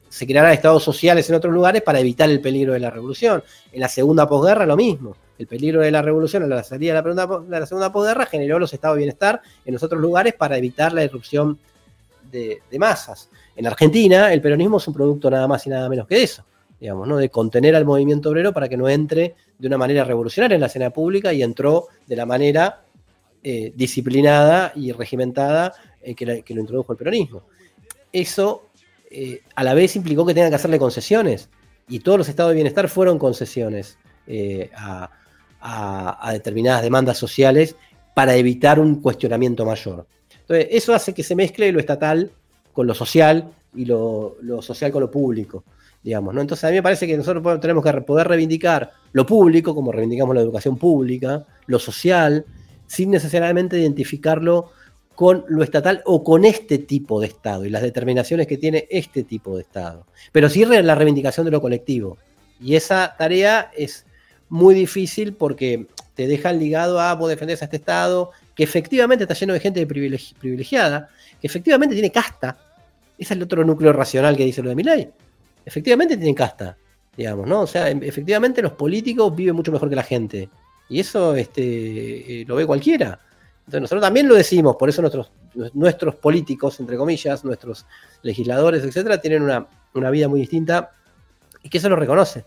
se 0.08 0.26
crearan 0.26 0.52
estados 0.52 0.82
sociales 0.82 1.28
en 1.28 1.36
otros 1.36 1.52
lugares 1.52 1.82
para 1.82 2.00
evitar 2.00 2.30
el 2.30 2.40
peligro 2.40 2.72
de 2.72 2.80
la 2.80 2.90
revolución. 2.90 3.42
En 3.72 3.80
la 3.80 3.88
segunda 3.88 4.26
posguerra 4.26 4.64
lo 4.64 4.76
mismo. 4.76 5.16
El 5.38 5.46
peligro 5.46 5.82
de 5.82 5.90
la 5.90 6.00
revolución 6.00 6.42
a 6.42 6.46
la 6.46 6.64
salida 6.64 7.00
de 7.02 7.14
la, 7.48 7.66
segunda 7.66 7.92
posguerra 7.92 8.26
generó 8.26 8.58
los 8.58 8.72
estados 8.72 8.96
de 8.96 9.00
bienestar 9.00 9.42
en 9.66 9.74
los 9.74 9.82
otros 9.82 10.00
lugares 10.00 10.34
para 10.34 10.56
evitar 10.56 10.92
la 10.92 11.04
irrupción 11.04 11.58
de 12.32 12.60
masas. 12.78 13.30
En 13.54 13.66
Argentina, 13.66 14.32
el 14.32 14.40
peronismo 14.40 14.78
es 14.78 14.88
un 14.88 14.94
producto 14.94 15.30
nada 15.30 15.46
más 15.46 15.66
y 15.66 15.70
nada 15.70 15.88
menos 15.88 16.06
que 16.06 16.22
eso 16.22 16.44
digamos, 16.80 17.08
¿no? 17.08 17.16
de 17.16 17.28
contener 17.28 17.74
al 17.74 17.84
movimiento 17.84 18.30
obrero 18.30 18.52
para 18.52 18.68
que 18.68 18.76
no 18.76 18.88
entre 18.88 19.34
de 19.58 19.66
una 19.66 19.78
manera 19.78 20.04
revolucionaria 20.04 20.54
en 20.54 20.60
la 20.60 20.68
escena 20.68 20.90
pública 20.90 21.32
y 21.32 21.42
entró 21.42 21.88
de 22.06 22.16
la 22.16 22.26
manera 22.26 22.82
eh, 23.42 23.72
disciplinada 23.74 24.72
y 24.74 24.92
regimentada 24.92 25.74
eh, 26.02 26.14
que, 26.14 26.26
lo 26.26 26.60
introdujo 26.60 26.92
el 26.92 26.98
peronismo. 26.98 27.42
Eso 28.12 28.68
eh, 29.10 29.40
a 29.54 29.64
la 29.64 29.74
vez 29.74 29.96
implicó 29.96 30.24
que 30.24 30.34
tengan 30.34 30.50
que 30.50 30.56
hacerle 30.56 30.78
concesiones 30.78 31.48
y 31.88 32.00
todos 32.00 32.18
los 32.18 32.28
estados 32.28 32.50
de 32.50 32.56
bienestar 32.56 32.88
fueron 32.88 33.18
concesiones 33.18 33.98
a, 34.74 35.10
determinadas 36.32 36.82
demandas 36.82 37.16
sociales 37.16 37.74
para 38.14 38.36
evitar 38.36 38.78
un 38.78 39.00
cuestionamiento 39.00 39.64
mayor. 39.64 40.06
Entonces, 40.42 40.68
eso 40.70 40.94
hace 40.94 41.14
que 41.14 41.22
se 41.22 41.34
mezcle 41.34 41.72
lo 41.72 41.80
estatal 41.80 42.30
con 42.72 42.86
lo 42.86 42.94
social 42.94 43.50
y 43.74 43.86
lo 43.86 44.36
social 44.60 44.92
con 44.92 45.00
lo 45.00 45.10
público 45.10 45.64
digamos, 46.08 46.34
¿no? 46.34 46.40
Entonces 46.40 46.64
a 46.64 46.68
mí 46.68 46.76
me 46.76 46.82
parece 46.82 47.06
que 47.06 47.18
nosotros 47.18 47.60
tenemos 47.60 47.84
que 47.84 47.92
poder 48.00 48.26
reivindicar 48.26 48.92
lo 49.12 49.26
público, 49.26 49.74
como 49.74 49.92
reivindicamos 49.92 50.34
la 50.34 50.40
educación 50.40 50.78
pública, 50.78 51.44
lo 51.66 51.78
social, 51.78 52.46
sin 52.86 53.10
necesariamente 53.10 53.78
identificarlo 53.78 54.72
con 55.14 55.44
lo 55.48 55.62
estatal 55.62 56.00
o 56.06 56.24
con 56.24 56.46
este 56.46 56.78
tipo 56.78 57.20
de 57.20 57.26
Estado 57.26 57.66
y 57.66 57.68
las 57.68 57.82
determinaciones 57.82 58.46
que 58.46 58.56
tiene 58.56 58.86
este 58.88 59.22
tipo 59.22 59.54
de 59.54 59.64
Estado. 59.64 60.06
Pero 60.32 60.48
sí 60.48 60.64
la 60.64 60.94
reivindicación 60.94 61.44
de 61.44 61.50
lo 61.52 61.60
colectivo. 61.60 62.16
Y 62.58 62.74
esa 62.74 63.14
tarea 63.18 63.70
es 63.76 64.06
muy 64.48 64.74
difícil 64.74 65.34
porque 65.34 65.88
te 66.14 66.26
dejan 66.26 66.58
ligado 66.58 67.00
a 67.00 67.14
vos 67.16 67.28
defendés 67.28 67.60
a 67.60 67.66
este 67.66 67.76
Estado, 67.76 68.30
que 68.54 68.64
efectivamente 68.64 69.24
está 69.24 69.34
lleno 69.34 69.52
de 69.52 69.60
gente 69.60 69.86
privilegiada, 69.86 71.10
que 71.38 71.48
efectivamente 71.48 71.94
tiene 71.94 72.10
casta. 72.10 72.56
Ese 73.18 73.34
es 73.34 73.36
el 73.36 73.42
otro 73.42 73.62
núcleo 73.62 73.92
racional 73.92 74.38
que 74.38 74.46
dice 74.46 74.62
lo 74.62 74.70
de 74.70 74.74
mi 74.74 74.84
ley 74.84 75.10
efectivamente 75.68 76.16
tienen 76.16 76.34
casta, 76.34 76.76
digamos, 77.16 77.46
¿no? 77.46 77.60
O 77.60 77.66
sea, 77.66 77.90
em, 77.90 78.02
efectivamente 78.02 78.62
los 78.62 78.72
políticos 78.72 79.34
viven 79.36 79.54
mucho 79.54 79.70
mejor 79.70 79.90
que 79.90 79.96
la 79.96 80.02
gente. 80.02 80.48
Y 80.88 81.00
eso 81.00 81.34
este, 81.34 82.40
eh, 82.40 82.44
lo 82.46 82.56
ve 82.56 82.66
cualquiera. 82.66 83.20
Entonces 83.60 83.82
nosotros 83.82 84.02
también 84.02 84.26
lo 84.26 84.34
decimos, 84.34 84.76
por 84.76 84.88
eso 84.88 85.02
nuestros, 85.02 85.30
nuestros 85.74 86.14
políticos, 86.16 86.80
entre 86.80 86.96
comillas, 86.96 87.44
nuestros 87.44 87.84
legisladores, 88.22 88.82
etcétera, 88.82 89.20
tienen 89.20 89.42
una, 89.42 89.66
una 89.92 90.10
vida 90.10 90.26
muy 90.26 90.40
distinta 90.40 90.92
y 91.62 91.68
que 91.68 91.76
eso 91.76 91.90
lo 91.90 91.96
reconoce. 91.96 92.46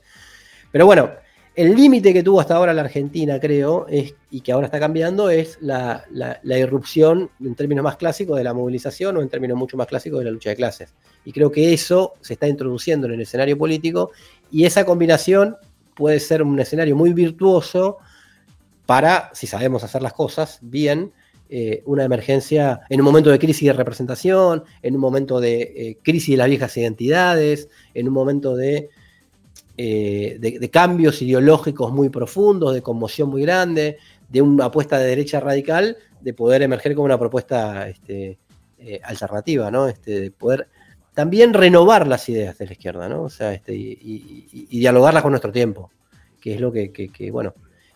Pero 0.72 0.88
bueno, 0.88 1.12
el 1.56 1.76
límite 1.76 2.14
que 2.14 2.24
tuvo 2.24 2.40
hasta 2.40 2.56
ahora 2.56 2.74
la 2.74 2.82
Argentina, 2.82 3.40
creo, 3.40 3.86
es, 3.90 4.16
y 4.30 4.42
que 4.42 4.52
ahora 4.54 4.68
está 4.68 4.80
cambiando, 4.80 5.30
es 5.30 5.58
la, 5.62 6.06
irrupción, 6.44 7.30
en 7.44 7.56
términos 7.56 7.84
más 7.84 7.98
clásicos, 7.98 8.38
de 8.38 8.44
la 8.44 8.54
movilización 8.54 9.18
o 9.18 9.22
en 9.22 9.30
términos 9.30 9.58
mucho 9.58 9.76
más 9.76 9.88
clásicos 9.88 10.20
de 10.20 10.26
la 10.26 10.32
lucha 10.32 10.52
de 10.52 10.56
clases. 10.56 10.94
Y 11.26 11.34
creo 11.34 11.52
que 11.52 11.74
eso 11.74 12.14
se 12.22 12.34
está 12.34 12.48
introduciendo 12.48 13.08
en 13.08 13.14
el 13.14 13.22
escenario 13.22 13.58
político 13.58 14.12
y 14.50 14.66
esa 14.66 14.86
combinación 14.86 15.58
puede 15.94 16.20
ser 16.20 16.42
un 16.42 16.60
escenario 16.60 16.96
muy 16.96 17.12
virtuoso 17.14 17.98
para, 18.86 19.30
si 19.34 19.46
sabemos 19.46 19.84
hacer 19.84 20.02
las 20.02 20.14
cosas 20.14 20.60
bien, 20.62 21.12
eh, 21.50 21.84
una 21.86 22.06
emergencia 22.06 22.80
en 22.90 23.02
un 23.02 23.06
momento 23.06 23.30
de 23.30 23.38
crisis 23.38 23.68
de 23.68 23.74
representación, 23.74 24.64
en 24.82 24.96
un 24.96 25.02
momento 25.02 25.42
de 25.42 25.62
eh, 25.62 25.98
crisis 26.02 26.30
de 26.30 26.38
las 26.38 26.48
viejas 26.48 26.78
identidades, 26.78 27.68
en 27.94 28.08
un 28.08 28.14
momento 28.14 28.56
de 28.56 28.90
eh, 29.78 30.38
de, 30.40 30.70
cambios 30.70 31.22
ideológicos 31.22 31.92
muy 31.92 32.10
profundos, 32.10 32.74
de 32.74 32.82
conmoción 32.82 33.30
muy 33.30 33.42
grande, 33.44 33.98
de 34.30 34.42
una 34.42 34.66
apuesta 34.66 34.98
de 34.98 35.08
derecha 35.08 35.40
radical, 35.40 35.98
de 36.20 36.34
poder 36.34 36.62
emerger 36.62 36.94
como 36.94 37.06
una 37.06 37.18
propuesta 37.18 37.88
este, 37.88 38.38
eh, 38.80 39.00
alternativa, 39.04 39.72
¿no? 39.72 39.88
Este, 39.88 40.20
de 40.20 40.32
poder 40.32 40.68
también 41.14 41.54
renovar 41.54 42.08
las 42.08 42.28
ideas 42.30 42.58
de 42.58 42.66
la 42.66 42.72
izquierda, 42.72 43.10
¿no? 43.10 43.24
O 43.24 43.30
sea, 43.30 43.54
este, 43.54 43.76
y, 43.76 44.68
dialogarlas 44.70 45.24
con 45.24 45.32
nuestro 45.32 45.52
tiempo, 45.52 45.92
que 46.40 46.56
es 46.56 46.62
lo 46.62 46.72
que, 46.72 47.30
bueno, 47.32 47.54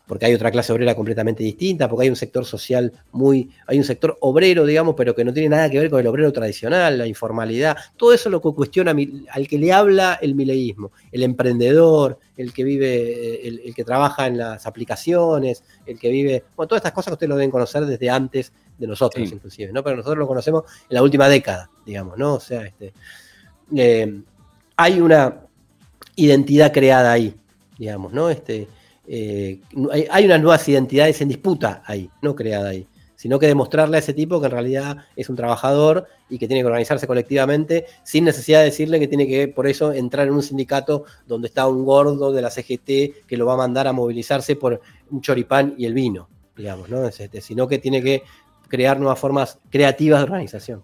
porque 0.07 0.25
hay 0.25 0.33
otra 0.33 0.51
clase 0.51 0.71
obrera 0.71 0.95
completamente 0.95 1.43
distinta, 1.43 1.89
porque 1.89 2.03
hay 2.03 2.09
un 2.09 2.15
sector 2.15 2.45
social 2.45 2.91
muy, 3.11 3.49
hay 3.67 3.77
un 3.77 3.83
sector 3.83 4.17
obrero, 4.21 4.65
digamos, 4.65 4.95
pero 4.95 5.15
que 5.15 5.25
no 5.25 5.33
tiene 5.33 5.49
nada 5.49 5.69
que 5.69 5.79
ver 5.79 5.89
con 5.89 5.99
el 5.99 6.07
obrero 6.07 6.31
tradicional, 6.31 6.97
la 6.97 7.07
informalidad, 7.07 7.75
todo 7.97 8.13
eso 8.13 8.29
es 8.29 8.31
lo 8.31 8.41
que 8.41 8.51
cuestiona 8.51 8.95
al 9.31 9.47
que 9.47 9.57
le 9.57 9.73
habla 9.73 10.19
el 10.21 10.35
mileísmo, 10.35 10.91
el 11.11 11.23
emprendedor, 11.23 12.19
el 12.37 12.53
que 12.53 12.63
vive, 12.63 13.47
el, 13.47 13.73
que 13.73 13.83
trabaja 13.83 14.27
en 14.27 14.37
las 14.37 14.65
aplicaciones, 14.65 15.63
el 15.85 15.99
que 15.99 16.09
vive, 16.09 16.43
bueno, 16.55 16.67
todas 16.67 16.79
estas 16.79 16.93
cosas 16.93 17.11
que 17.11 17.13
ustedes 17.13 17.29
lo 17.29 17.35
deben 17.37 17.51
conocer 17.51 17.85
desde 17.85 18.09
antes 18.09 18.51
de 18.77 18.87
nosotros, 18.87 19.31
inclusive, 19.31 19.71
¿no? 19.71 19.83
Pero 19.83 19.97
nosotros 19.97 20.19
lo 20.19 20.27
conocemos 20.27 20.63
en 20.89 20.95
la 20.95 21.01
última 21.01 21.29
década, 21.29 21.69
digamos, 21.85 22.17
¿no? 22.17 22.35
O 22.35 22.39
sea, 22.39 22.63
este, 22.63 22.93
eh, 23.75 24.21
hay 24.75 24.99
una 24.99 25.41
identidad 26.15 26.73
creada 26.73 27.11
ahí, 27.11 27.35
digamos, 27.77 28.11
¿no? 28.11 28.29
Este, 28.29 28.67
eh, 29.07 29.59
hay, 30.11 30.25
unas 30.25 30.41
nuevas 30.41 30.67
identidades 30.67 31.21
en 31.21 31.29
disputa 31.29 31.83
ahí, 31.85 32.09
no 32.21 32.35
creada 32.35 32.69
ahí, 32.69 32.87
sino 33.15 33.39
que 33.39 33.47
demostrarle 33.47 33.97
a 33.97 33.99
ese 33.99 34.13
tipo 34.13 34.39
que 34.39 34.47
en 34.47 34.51
realidad 34.51 34.97
es 35.15 35.29
un 35.29 35.35
trabajador 35.35 36.07
y 36.29 36.37
que 36.37 36.47
tiene 36.47 36.61
que 36.61 36.67
organizarse 36.67 37.07
colectivamente 37.07 37.85
sin 38.03 38.25
necesidad 38.25 38.59
de 38.59 38.65
decirle 38.65 38.99
que 38.99 39.07
tiene 39.07 39.27
que 39.27 39.47
por 39.47 39.67
eso 39.67 39.93
entrar 39.93 40.27
en 40.27 40.33
un 40.33 40.43
sindicato 40.43 41.05
donde 41.27 41.47
está 41.47 41.67
un 41.67 41.85
gordo 41.85 42.31
de 42.31 42.41
la 42.41 42.49
CGT 42.49 43.25
que 43.27 43.37
lo 43.37 43.45
va 43.45 43.53
a 43.53 43.57
mandar 43.57 43.87
a 43.87 43.93
movilizarse 43.93 44.55
por 44.55 44.81
un 45.09 45.21
choripán 45.21 45.75
y 45.77 45.85
el 45.85 45.93
vino, 45.93 46.27
digamos, 46.55 46.89
¿no? 46.89 47.07
Este, 47.07 47.41
sino 47.41 47.67
que 47.67 47.77
tiene 47.77 48.01
que 48.01 48.23
crear 48.67 48.99
nuevas 48.99 49.19
formas 49.19 49.59
creativas 49.69 50.19
de 50.19 50.23
organización. 50.23 50.83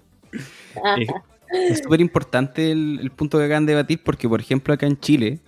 Es 1.52 1.80
súper 1.80 2.00
importante 2.00 2.72
el, 2.72 3.12
punto 3.16 3.38
que 3.38 3.46
acaban 3.46 3.66
de 3.66 3.74
debatir 3.74 4.02
porque, 4.04 4.30
por 4.30 4.40
ejemplo, 4.40 4.74
acá 4.74 4.88
en 4.88 4.98
Chile, 5.00 5.40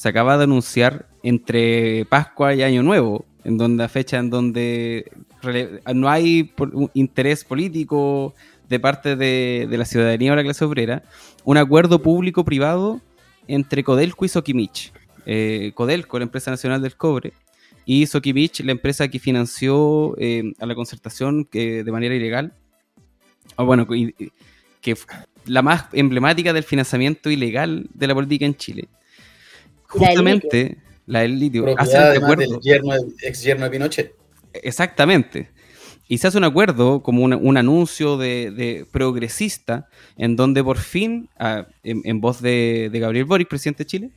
se 0.00 0.08
acaba 0.08 0.38
de 0.38 0.44
anunciar 0.44 1.10
entre 1.22 2.06
Pascua 2.06 2.54
y 2.54 2.62
Año 2.62 2.82
Nuevo, 2.82 3.26
en 3.44 3.58
donde 3.58 3.86
fecha 3.90 4.16
en 4.16 4.30
donde 4.30 5.12
no 5.94 6.08
hay 6.08 6.54
interés 6.94 7.44
político 7.44 8.32
de 8.70 8.80
parte 8.80 9.14
de, 9.14 9.68
la 9.70 9.84
ciudadanía 9.84 10.32
o 10.32 10.36
la 10.36 10.42
clase 10.42 10.64
obrera, 10.64 11.02
un 11.44 11.58
acuerdo 11.58 12.00
público-privado 12.00 13.02
entre 13.46 13.84
Codelco 13.84 14.24
y 14.24 14.28
Sokimich. 14.28 14.90
Eh, 15.26 15.72
Codelco, 15.74 16.18
la 16.18 16.24
empresa 16.24 16.50
nacional 16.50 16.80
del 16.80 16.96
cobre, 16.96 17.34
y 17.84 18.06
Sokimich, 18.06 18.60
la 18.60 18.72
empresa 18.72 19.06
que 19.08 19.18
financió 19.18 20.14
eh, 20.16 20.54
a 20.60 20.64
la 20.64 20.74
concertación 20.74 21.44
que, 21.44 21.84
de 21.84 21.92
manera 21.92 22.14
ilegal, 22.14 22.54
o 23.56 23.66
bueno, 23.66 23.86
que 23.86 24.96
la 25.44 25.60
más 25.60 25.88
emblemática 25.92 26.54
del 26.54 26.64
financiamiento 26.64 27.28
ilegal 27.28 27.86
de 27.92 28.06
la 28.06 28.14
política 28.14 28.46
en 28.46 28.54
Chile 28.54 28.88
justamente 29.90 30.78
la 31.06 31.20
del 31.20 31.38
litio, 31.38 31.66
hace 31.76 31.96
un 31.96 32.24
acuerdo. 32.24 32.60
Del 32.60 32.82
ex 33.22 33.42
yerno 33.42 33.64
de 33.64 33.70
Pinochet. 33.70 34.14
Exactamente. 34.52 35.50
Y 36.08 36.18
se 36.18 36.26
hace 36.26 36.38
un 36.38 36.44
acuerdo 36.44 37.02
como 37.02 37.22
un, 37.22 37.56
anuncio 37.56 38.16
de, 38.16 38.86
progresista, 38.90 39.88
en 40.16 40.34
donde 40.34 40.64
por 40.64 40.78
fin, 40.78 41.28
ah, 41.38 41.66
en, 41.84 42.20
voz 42.20 42.40
de, 42.40 42.90
Gabriel 42.92 43.26
Boric, 43.26 43.48
presidente 43.48 43.84
de 43.84 43.86
Chile, 43.86 44.10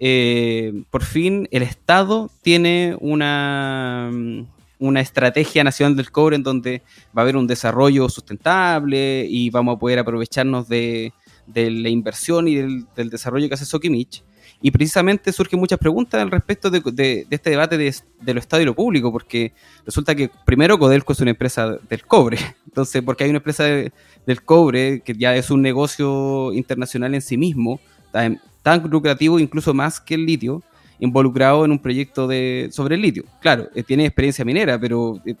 eh, 0.00 0.84
por 0.90 1.04
fin 1.04 1.46
el 1.50 1.62
Estado 1.62 2.30
tiene 2.42 2.96
una, 2.98 4.10
una 4.78 5.00
estrategia 5.00 5.62
nacional 5.64 5.96
del 5.96 6.10
cobre 6.10 6.36
en 6.36 6.42
donde 6.42 6.82
va 7.16 7.20
a 7.20 7.24
haber 7.24 7.36
un 7.36 7.46
desarrollo 7.46 8.08
sustentable 8.08 9.26
y 9.28 9.50
vamos 9.50 9.76
a 9.76 9.78
poder 9.78 9.98
aprovecharnos 9.98 10.68
de, 10.68 11.12
la 11.54 11.88
inversión 11.90 12.48
y 12.48 12.54
del, 12.54 12.86
del 12.96 13.10
desarrollo 13.10 13.48
que 13.48 13.54
hace 13.54 13.66
Sokimich 13.66 14.24
y 14.64 14.70
precisamente 14.70 15.30
surgen 15.30 15.60
muchas 15.60 15.78
preguntas 15.78 16.22
al 16.22 16.30
respecto 16.30 16.70
de, 16.70 17.26
este 17.28 17.50
debate 17.50 17.76
de, 17.76 17.94
lo 18.32 18.40
Estado 18.40 18.62
y 18.62 18.64
lo 18.64 18.74
público, 18.74 19.12
porque 19.12 19.52
resulta 19.84 20.14
que 20.14 20.30
primero 20.46 20.78
Codelco 20.78 21.12
es 21.12 21.20
una 21.20 21.32
empresa 21.32 21.76
del 21.86 22.06
cobre, 22.06 22.38
entonces 22.64 23.02
porque 23.02 23.24
hay 23.24 23.30
una 23.30 23.40
empresa 23.40 23.64
del 23.64 24.42
cobre 24.42 25.02
que 25.04 25.12
ya 25.12 25.36
es 25.36 25.50
un 25.50 25.60
negocio 25.60 26.50
internacional 26.54 27.14
en 27.14 27.20
sí 27.20 27.36
mismo, 27.36 27.78
tan, 28.10 28.40
lucrativo 28.90 29.38
incluso 29.38 29.74
más 29.74 30.00
que 30.00 30.14
el 30.14 30.24
litio, 30.24 30.62
involucrado 30.98 31.66
en 31.66 31.70
un 31.70 31.78
proyecto 31.78 32.26
de, 32.26 32.70
sobre 32.72 32.94
el 32.94 33.02
litio. 33.02 33.24
Claro, 33.42 33.68
eh, 33.74 33.82
tiene 33.82 34.06
experiencia 34.06 34.46
minera, 34.46 34.80
pero 34.80 35.20
eh, 35.26 35.34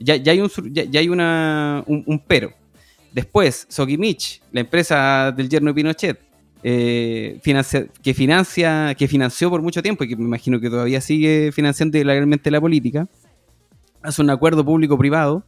ya, 0.00 0.14
hay, 0.14 0.40
un, 0.40 0.50
ya, 0.72 0.98
hay 0.98 1.08
una, 1.08 1.84
un, 1.86 2.20
pero. 2.26 2.52
Después, 3.12 3.66
Sokimich, 3.68 4.42
la 4.50 4.62
empresa 4.62 5.30
del 5.30 5.48
yerno 5.48 5.70
de 5.70 5.74
Pinochet, 5.74 6.31
eh, 6.62 7.40
que 8.02 8.14
financia, 8.14 8.94
que 8.94 9.08
financió 9.08 9.50
por 9.50 9.62
mucho 9.62 9.82
tiempo 9.82 10.04
y 10.04 10.08
que 10.08 10.16
me 10.16 10.24
imagino 10.24 10.60
que 10.60 10.70
todavía 10.70 11.00
sigue 11.00 11.50
financiando 11.52 11.98
ilegalmente 11.98 12.50
la 12.50 12.60
política, 12.60 13.08
hace 14.02 14.22
un 14.22 14.30
acuerdo 14.30 14.64
público-privado 14.64 15.44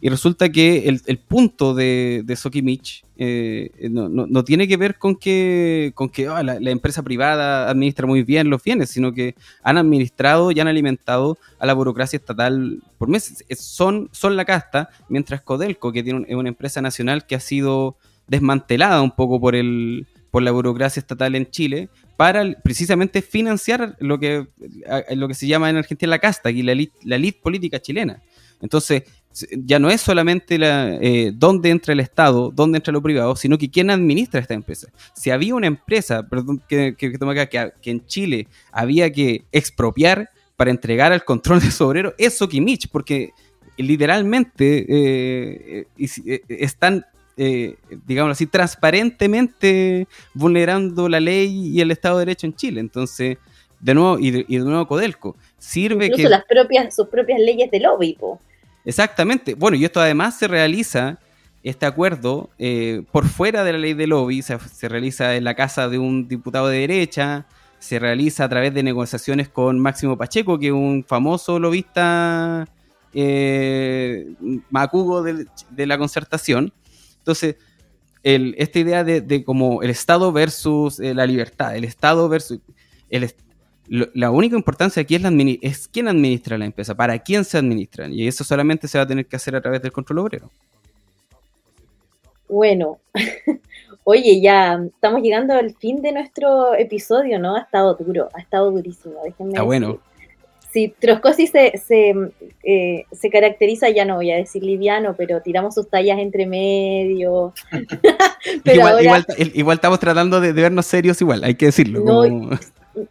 y 0.00 0.08
resulta 0.10 0.50
que 0.50 0.86
el, 1.06 1.18
punto 1.18 1.74
de, 1.74 2.22
de 2.24 2.36
Sokimich 2.36 3.04
eh, 3.16 3.70
no, 3.90 4.44
tiene 4.44 4.66
que 4.66 4.76
ver 4.76 4.98
con 4.98 5.16
que, 5.16 5.92
ah, 6.28 6.42
la, 6.42 6.70
empresa 6.70 7.02
privada 7.02 7.70
administra 7.70 8.06
muy 8.06 8.22
bien 8.22 8.50
los 8.50 8.62
bienes, 8.62 8.90
sino 8.90 9.12
que 9.12 9.34
han 9.62 9.78
administrado 9.78 10.50
y 10.50 10.60
han 10.60 10.68
alimentado 10.68 11.38
a 11.58 11.66
la 11.66 11.74
burocracia 11.74 12.16
estatal 12.16 12.82
por 12.98 13.08
meses. 13.08 13.44
Son, 13.58 14.10
la 14.22 14.44
casta, 14.44 14.90
mientras 15.08 15.42
Codelco, 15.42 15.92
que 15.92 16.02
tiene 16.02 16.26
es 16.28 16.34
una 16.34 16.48
empresa 16.48 16.82
nacional 16.82 17.24
que 17.26 17.36
ha 17.36 17.40
sido 17.40 17.96
desmantelada 18.26 19.00
un 19.00 19.12
poco 19.12 19.40
por 19.40 19.54
el, 19.54 20.06
por 20.34 20.42
la 20.42 20.50
burocracia 20.50 20.98
estatal 20.98 21.36
en 21.36 21.48
Chile 21.48 21.88
para 22.16 22.60
precisamente 22.60 23.22
financiar 23.22 23.94
lo 24.00 24.18
que, 24.18 24.48
lo 25.10 25.28
que 25.28 25.34
se 25.34 25.46
llama 25.46 25.70
en 25.70 25.76
Argentina 25.76 26.10
la 26.10 26.18
casta, 26.18 26.50
y 26.50 26.64
la 26.64 26.72
elite, 26.72 27.38
política 27.40 27.78
chilena. 27.80 28.20
Entonces, 28.60 29.04
ya 29.52 29.78
no 29.78 29.90
es 29.90 30.00
solamente 30.00 30.58
la, 30.58 30.96
eh, 30.96 31.30
dónde 31.32 31.70
entra 31.70 31.92
el 31.92 32.00
Estado, 32.00 32.50
dónde 32.52 32.78
entra 32.78 32.92
lo 32.92 33.00
privado, 33.00 33.36
sino 33.36 33.56
que 33.58 33.70
quién 33.70 33.90
administra 33.90 34.40
esta 34.40 34.54
empresa. 34.54 34.88
Si 35.14 35.30
había 35.30 35.54
una 35.54 35.68
empresa, 35.68 36.28
perdón, 36.28 36.60
que, 36.68 36.96
que, 36.98 37.12
que, 37.12 37.90
en 37.92 38.04
Chile 38.06 38.48
había 38.72 39.12
que 39.12 39.44
expropiar 39.52 40.30
para 40.56 40.72
entregar 40.72 41.12
al 41.12 41.24
control 41.24 41.60
de 41.60 41.70
su 41.70 41.84
obrero, 41.84 42.12
es 42.18 42.36
Sokimich, 42.36 42.88
porque 42.90 43.30
literalmente 43.76 44.84
eh, 44.88 45.86
eh, 45.96 46.40
están 46.48 47.06
eh, 47.36 47.76
digamos 48.06 48.32
así, 48.32 48.46
transparentemente 48.46 50.06
vulnerando 50.34 51.08
la 51.08 51.20
ley 51.20 51.68
y 51.68 51.80
el 51.80 51.90
Estado 51.90 52.18
de 52.18 52.26
Derecho 52.26 52.46
en 52.46 52.54
Chile. 52.54 52.80
Entonces, 52.80 53.38
de 53.80 53.94
nuevo, 53.94 54.18
y 54.18 54.30
de, 54.30 54.58
nuevo 54.58 54.86
Codelco, 54.86 55.36
sirve 55.58 56.06
Incluso 56.06 56.28
las 56.28 56.44
propias, 56.44 56.94
sus 56.94 57.08
propias 57.08 57.40
leyes 57.40 57.70
de 57.70 57.80
lobby, 57.80 58.16
Exactamente. 58.84 59.54
Bueno, 59.54 59.76
y 59.76 59.84
esto 59.84 60.00
además 60.00 60.38
se 60.38 60.48
realiza, 60.48 61.18
este 61.62 61.86
acuerdo, 61.86 62.50
eh, 62.58 63.02
por 63.12 63.26
fuera 63.26 63.64
de 63.64 63.72
la 63.72 63.78
ley 63.78 63.94
de 63.94 64.06
lobby, 64.06 64.42
se, 64.42 64.58
se 64.58 64.88
realiza 64.88 65.34
en 65.36 65.44
la 65.44 65.54
casa 65.54 65.88
de 65.88 65.98
un 65.98 66.28
diputado 66.28 66.68
de 66.68 66.78
derecha, 66.78 67.46
se 67.78 67.98
realiza 67.98 68.44
a 68.44 68.48
través 68.48 68.72
de 68.72 68.82
negociaciones 68.82 69.48
con 69.48 69.78
Máximo 69.78 70.16
Pacheco, 70.16 70.58
que 70.58 70.68
es 70.68 70.72
un 70.72 71.04
famoso 71.06 71.58
lobista 71.58 72.66
eh, 73.12 74.34
macugo 74.70 75.22
de, 75.22 75.46
de, 75.70 75.86
la 75.86 75.98
concertación, 75.98 76.72
entonces, 77.24 77.56
esta 78.22 78.78
idea 78.78 79.02
de, 79.02 79.44
como 79.44 79.82
el 79.82 79.88
Estado 79.88 80.30
versus 80.30 81.00
eh, 81.00 81.14
la 81.14 81.24
libertad, 81.24 81.74
el 81.74 81.84
Estado 81.84 82.28
versus... 82.28 82.60
El, 83.08 83.32
la 83.88 84.30
única 84.30 84.56
importancia 84.56 85.02
aquí 85.02 85.14
es, 85.14 85.22
la 85.22 85.30
es 85.62 85.88
quién 85.88 86.08
administra 86.08 86.58
la 86.58 86.66
empresa, 86.66 86.94
para 86.94 87.18
quién 87.18 87.44
se 87.44 87.56
administran, 87.56 88.12
y 88.12 88.26
eso 88.26 88.44
solamente 88.44 88.88
se 88.88 88.98
va 88.98 89.04
a 89.04 89.06
tener 89.06 89.26
que 89.26 89.36
hacer 89.36 89.56
a 89.56 89.60
través 89.62 89.80
del 89.80 89.92
control 89.92 90.18
obrero. 90.20 90.50
Bueno, 92.46 92.98
oye, 94.04 94.40
ya 94.42 94.82
estamos 94.84 95.22
llegando 95.22 95.54
al 95.54 95.74
fin 95.74 96.02
de 96.02 96.12
nuestro 96.12 96.74
episodio, 96.74 97.38
¿no? 97.38 97.56
Ha 97.56 97.60
estado 97.60 97.94
duro, 97.94 98.28
ha 98.34 98.40
estado 98.40 98.70
durísimo. 98.70 99.16
ah, 99.56 99.62
bueno 99.62 99.98
si 100.74 100.88
Troscosi 100.88 101.46
se, 101.46 101.78
se, 101.78 102.12
eh, 102.64 103.04
se, 103.12 103.30
caracteriza, 103.30 103.90
ya 103.90 104.04
no 104.04 104.16
voy 104.16 104.32
a 104.32 104.36
decir 104.36 104.64
liviano, 104.64 105.14
pero 105.16 105.40
tiramos 105.40 105.76
sus 105.76 105.88
tallas 105.88 106.18
entre 106.18 106.48
medio. 106.48 107.54
igual, 109.54 109.76
estamos 109.76 110.00
tratando 110.00 110.40
de, 110.40 110.52
vernos 110.52 110.84
serios 110.86 111.20
igual, 111.20 111.44
hay 111.44 111.54
que 111.54 111.66
decirlo. 111.66 112.00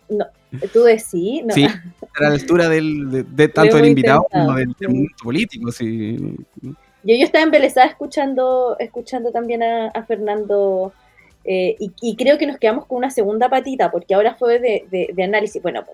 No, 0.10 0.26
tú 0.74 0.84
decís. 0.84 1.44
Sí, 1.54 1.66
a 1.66 2.22
la 2.22 2.28
altura 2.34 2.68
del, 2.68 3.26
de, 3.34 3.48
tanto 3.48 3.78
del 3.78 3.86
invitado 3.86 4.28
como 4.30 4.56
del, 4.56 4.76
mundo 4.90 5.12
político. 5.24 5.72
Sí. 5.72 6.18
Yo, 6.62 7.16
yo 7.16 7.24
estaba 7.24 7.46
embelesada 7.46 7.88
escuchando, 7.88 8.76
escuchando 8.78 9.32
también 9.32 9.64
a, 9.64 10.04
Fernando. 10.06 10.92
Eh, 11.46 11.78
y, 11.80 12.16
creo 12.18 12.38
que 12.38 12.46
nos 12.46 12.58
quedamos 12.58 12.88
con 12.88 12.98
una 12.98 13.10
segunda 13.10 13.48
patita, 13.48 13.90
porque 13.90 14.16
ahora 14.16 14.36
fue 14.36 14.60
de, 14.60 15.14
de 15.14 15.24
análisis. 15.24 15.62
Bueno, 15.62 15.86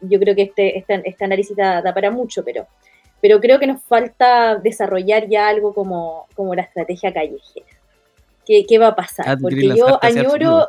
yo 0.00 0.18
creo 0.18 0.34
que 0.34 0.42
este, 0.42 0.78
este, 0.78 1.02
este 1.08 1.24
análisis 1.24 1.56
da, 1.56 1.82
para 1.94 2.10
mucho, 2.10 2.44
pero, 2.44 2.66
pero 3.20 3.40
creo 3.40 3.58
que 3.58 3.66
nos 3.66 3.82
falta 3.82 4.56
desarrollar 4.56 5.28
ya 5.28 5.48
algo 5.48 5.74
como, 5.74 6.26
como 6.34 6.54
la 6.54 6.62
estrategia 6.62 7.12
callejera. 7.12 7.66
¿Qué, 8.46 8.64
qué 8.66 8.78
va 8.78 8.88
a 8.88 8.96
pasar? 8.96 9.38
Porque 9.38 9.76
yo 9.76 9.98
añoro, 10.02 10.68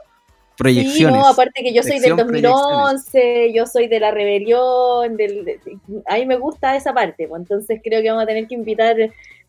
Proyecciones. 0.57 1.15
Sí, 1.15 1.21
no, 1.21 1.25
aparte 1.25 1.63
que 1.63 1.73
yo 1.73 1.81
soy 1.81 1.93
del 1.93 2.01
Sección 2.01 2.17
2011, 2.33 3.53
yo 3.53 3.65
soy 3.65 3.87
de 3.87 4.01
la 4.01 4.11
rebelión, 4.11 5.15
del, 5.15 5.45
de- 5.45 5.59
a 6.05 6.15
mí 6.15 6.25
me 6.25 6.35
gusta 6.35 6.75
esa 6.75 6.93
parte, 6.93 7.29
pues, 7.29 7.39
entonces 7.41 7.79
creo 7.81 8.01
que 8.01 8.09
vamos 8.09 8.23
a 8.23 8.27
tener 8.27 8.45
que 8.45 8.55
invitar 8.55 8.97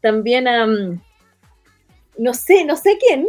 también 0.00 0.46
a, 0.46 0.68
mm, 0.68 1.00
no 2.18 2.32
sé, 2.32 2.64
no 2.64 2.76
sé 2.76 2.96
quién, 3.04 3.26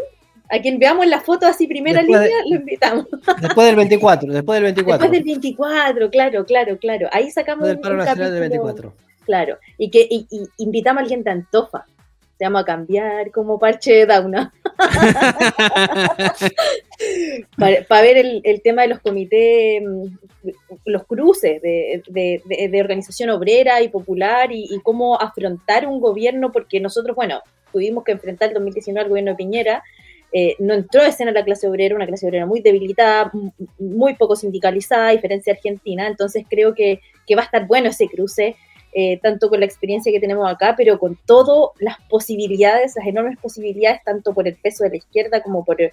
a 0.51 0.59
quien 0.61 0.77
veamos 0.79 1.07
la 1.07 1.21
foto 1.21 1.45
así 1.47 1.65
primera 1.67 2.01
Después 2.01 2.19
de- 2.21 2.27
línea, 2.27 2.43
lo 2.49 2.55
invitamos. 2.57 3.07
Después 3.41 3.67
del 3.67 3.75
24, 3.77 4.33
después 4.33 4.55
del 4.57 4.63
24. 4.65 4.99
Después 5.03 5.11
del 5.11 5.23
24, 5.33 6.09
claro, 6.09 6.45
claro, 6.45 6.77
claro. 6.77 7.07
Ahí 7.11 7.31
sacamos 7.31 7.67
Después 7.67 7.81
del 7.81 7.81
paro 7.81 7.93
un 7.95 7.99
nacional 8.05 8.31
del 8.33 8.41
capítulo, 8.43 8.63
24. 8.65 8.93
Claro, 9.25 9.57
y 9.77 9.89
que 9.89 10.05
y, 10.09 10.27
y 10.29 10.47
invitamos 10.57 10.99
a 10.99 11.01
alguien 11.03 11.23
de 11.23 11.31
Antofa. 11.31 11.85
Te 12.37 12.45
vamos 12.45 12.61
a 12.63 12.65
cambiar 12.65 13.29
como 13.31 13.59
parche 13.59 13.93
de 13.93 14.05
Dauna. 14.07 14.51
para, 17.87 18.01
ver 18.01 18.17
el, 18.17 18.41
el 18.43 18.61
tema 18.61 18.81
de 18.83 18.87
los 18.89 18.99
comités, 18.99 19.81
mm, 19.83 20.05
los 20.85 21.05
cruces 21.05 21.61
de, 21.61 22.01
de- 22.07 22.41
de- 22.45 22.67
de 22.67 22.81
organización 22.81 23.29
obrera 23.29 23.81
y 23.81 23.89
popular 23.89 24.51
y, 24.51 24.65
y 24.69 24.79
cómo 24.81 25.19
afrontar 25.19 25.87
un 25.87 25.99
gobierno, 25.99 26.51
porque 26.51 26.79
nosotros, 26.79 27.15
bueno, 27.15 27.41
tuvimos 27.71 28.03
que 28.03 28.11
enfrentar 28.13 28.49
el 28.49 28.55
2019 28.55 29.03
al 29.03 29.09
gobierno 29.09 29.31
de 29.31 29.37
Piñera, 29.37 29.83
eh, 30.33 30.55
no 30.59 30.73
entró 30.73 31.01
a 31.01 31.07
escena 31.07 31.31
la 31.31 31.43
clase 31.43 31.67
obrera, 31.67 31.95
una 31.95 32.07
clase 32.07 32.25
obrera 32.25 32.45
muy 32.45 32.61
debilitada, 32.61 33.31
muy 33.79 34.15
poco 34.15 34.35
sindicalizada, 34.35 35.09
a 35.09 35.11
diferencia 35.11 35.53
de 35.53 35.57
Argentina, 35.57 36.07
entonces 36.07 36.45
creo 36.49 36.73
que, 36.73 37.01
que 37.27 37.35
va 37.35 37.41
a 37.41 37.45
estar 37.45 37.67
bueno 37.67 37.89
ese 37.89 38.07
cruce, 38.07 38.55
eh, 38.93 39.19
tanto 39.21 39.49
con 39.49 39.59
la 39.59 39.65
experiencia 39.65 40.11
que 40.11 40.19
tenemos 40.19 40.49
acá, 40.49 40.75
pero 40.77 40.99
con 40.99 41.17
todas 41.25 41.71
las 41.79 41.97
posibilidades, 42.09 42.93
las 42.95 43.07
enormes 43.07 43.37
posibilidades, 43.39 44.01
tanto 44.03 44.33
por 44.33 44.47
el 44.47 44.55
peso 44.55 44.83
de 44.83 44.91
la 44.91 44.95
izquierda 44.97 45.41
como 45.41 45.63
por 45.63 45.81
el, 45.81 45.91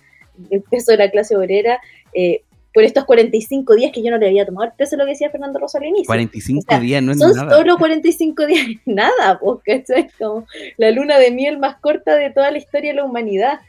el 0.50 0.62
peso 0.62 0.92
de 0.92 0.98
la 0.98 1.10
clase 1.10 1.36
obrera, 1.36 1.80
eh, 2.12 2.42
por 2.74 2.84
estos 2.84 3.04
45 3.06 3.74
días 3.74 3.92
que 3.92 4.02
yo 4.02 4.10
no 4.10 4.18
le 4.18 4.26
había 4.26 4.46
tomado 4.46 4.66
el 4.66 4.72
peso 4.76 4.96
lo 4.96 5.04
que 5.04 5.10
decía 5.10 5.30
Fernando 5.30 5.58
Rosa 5.58 5.78
al 5.78 5.86
inicio. 5.86 6.06
45 6.06 6.60
O 6.60 6.62
sea, 6.70 6.80
días, 6.80 7.02
no 7.02 7.12
es 7.12 7.18
Son 7.18 7.34
nada. 7.34 7.56
solo 7.56 7.78
45 7.78 8.46
días, 8.46 8.66
nada, 8.86 9.38
porque 9.40 9.84
es 9.86 10.14
como 10.18 10.46
la 10.76 10.90
luna 10.90 11.18
de 11.18 11.30
miel 11.30 11.58
más 11.58 11.76
corta 11.80 12.14
de 12.14 12.30
toda 12.30 12.50
la 12.50 12.58
historia 12.58 12.90
de 12.90 12.96
la 12.96 13.04
humanidad. 13.04 13.60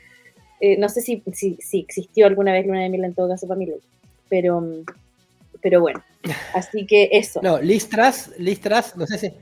Eh, 0.61 0.77
no 0.77 0.89
sé 0.89 1.01
si, 1.01 1.23
si, 1.33 1.57
si 1.61 1.79
existió 1.79 2.25
alguna 2.27 2.51
vez 2.53 2.65
luna 2.65 2.81
de 2.81 2.89
miel 2.89 3.05
en 3.05 3.13
todo 3.13 3.29
caso 3.29 3.47
para 3.47 3.57
mí, 3.59 3.67
pero, 4.27 4.61
pero 5.61 5.81
bueno, 5.81 6.03
así 6.53 6.85
que 6.85 7.09
eso. 7.13 7.39
No, 7.41 7.59
Listras, 7.61 8.31
Listras, 8.37 8.95
no 8.97 9.05
sé 9.07 9.17
si. 9.17 9.33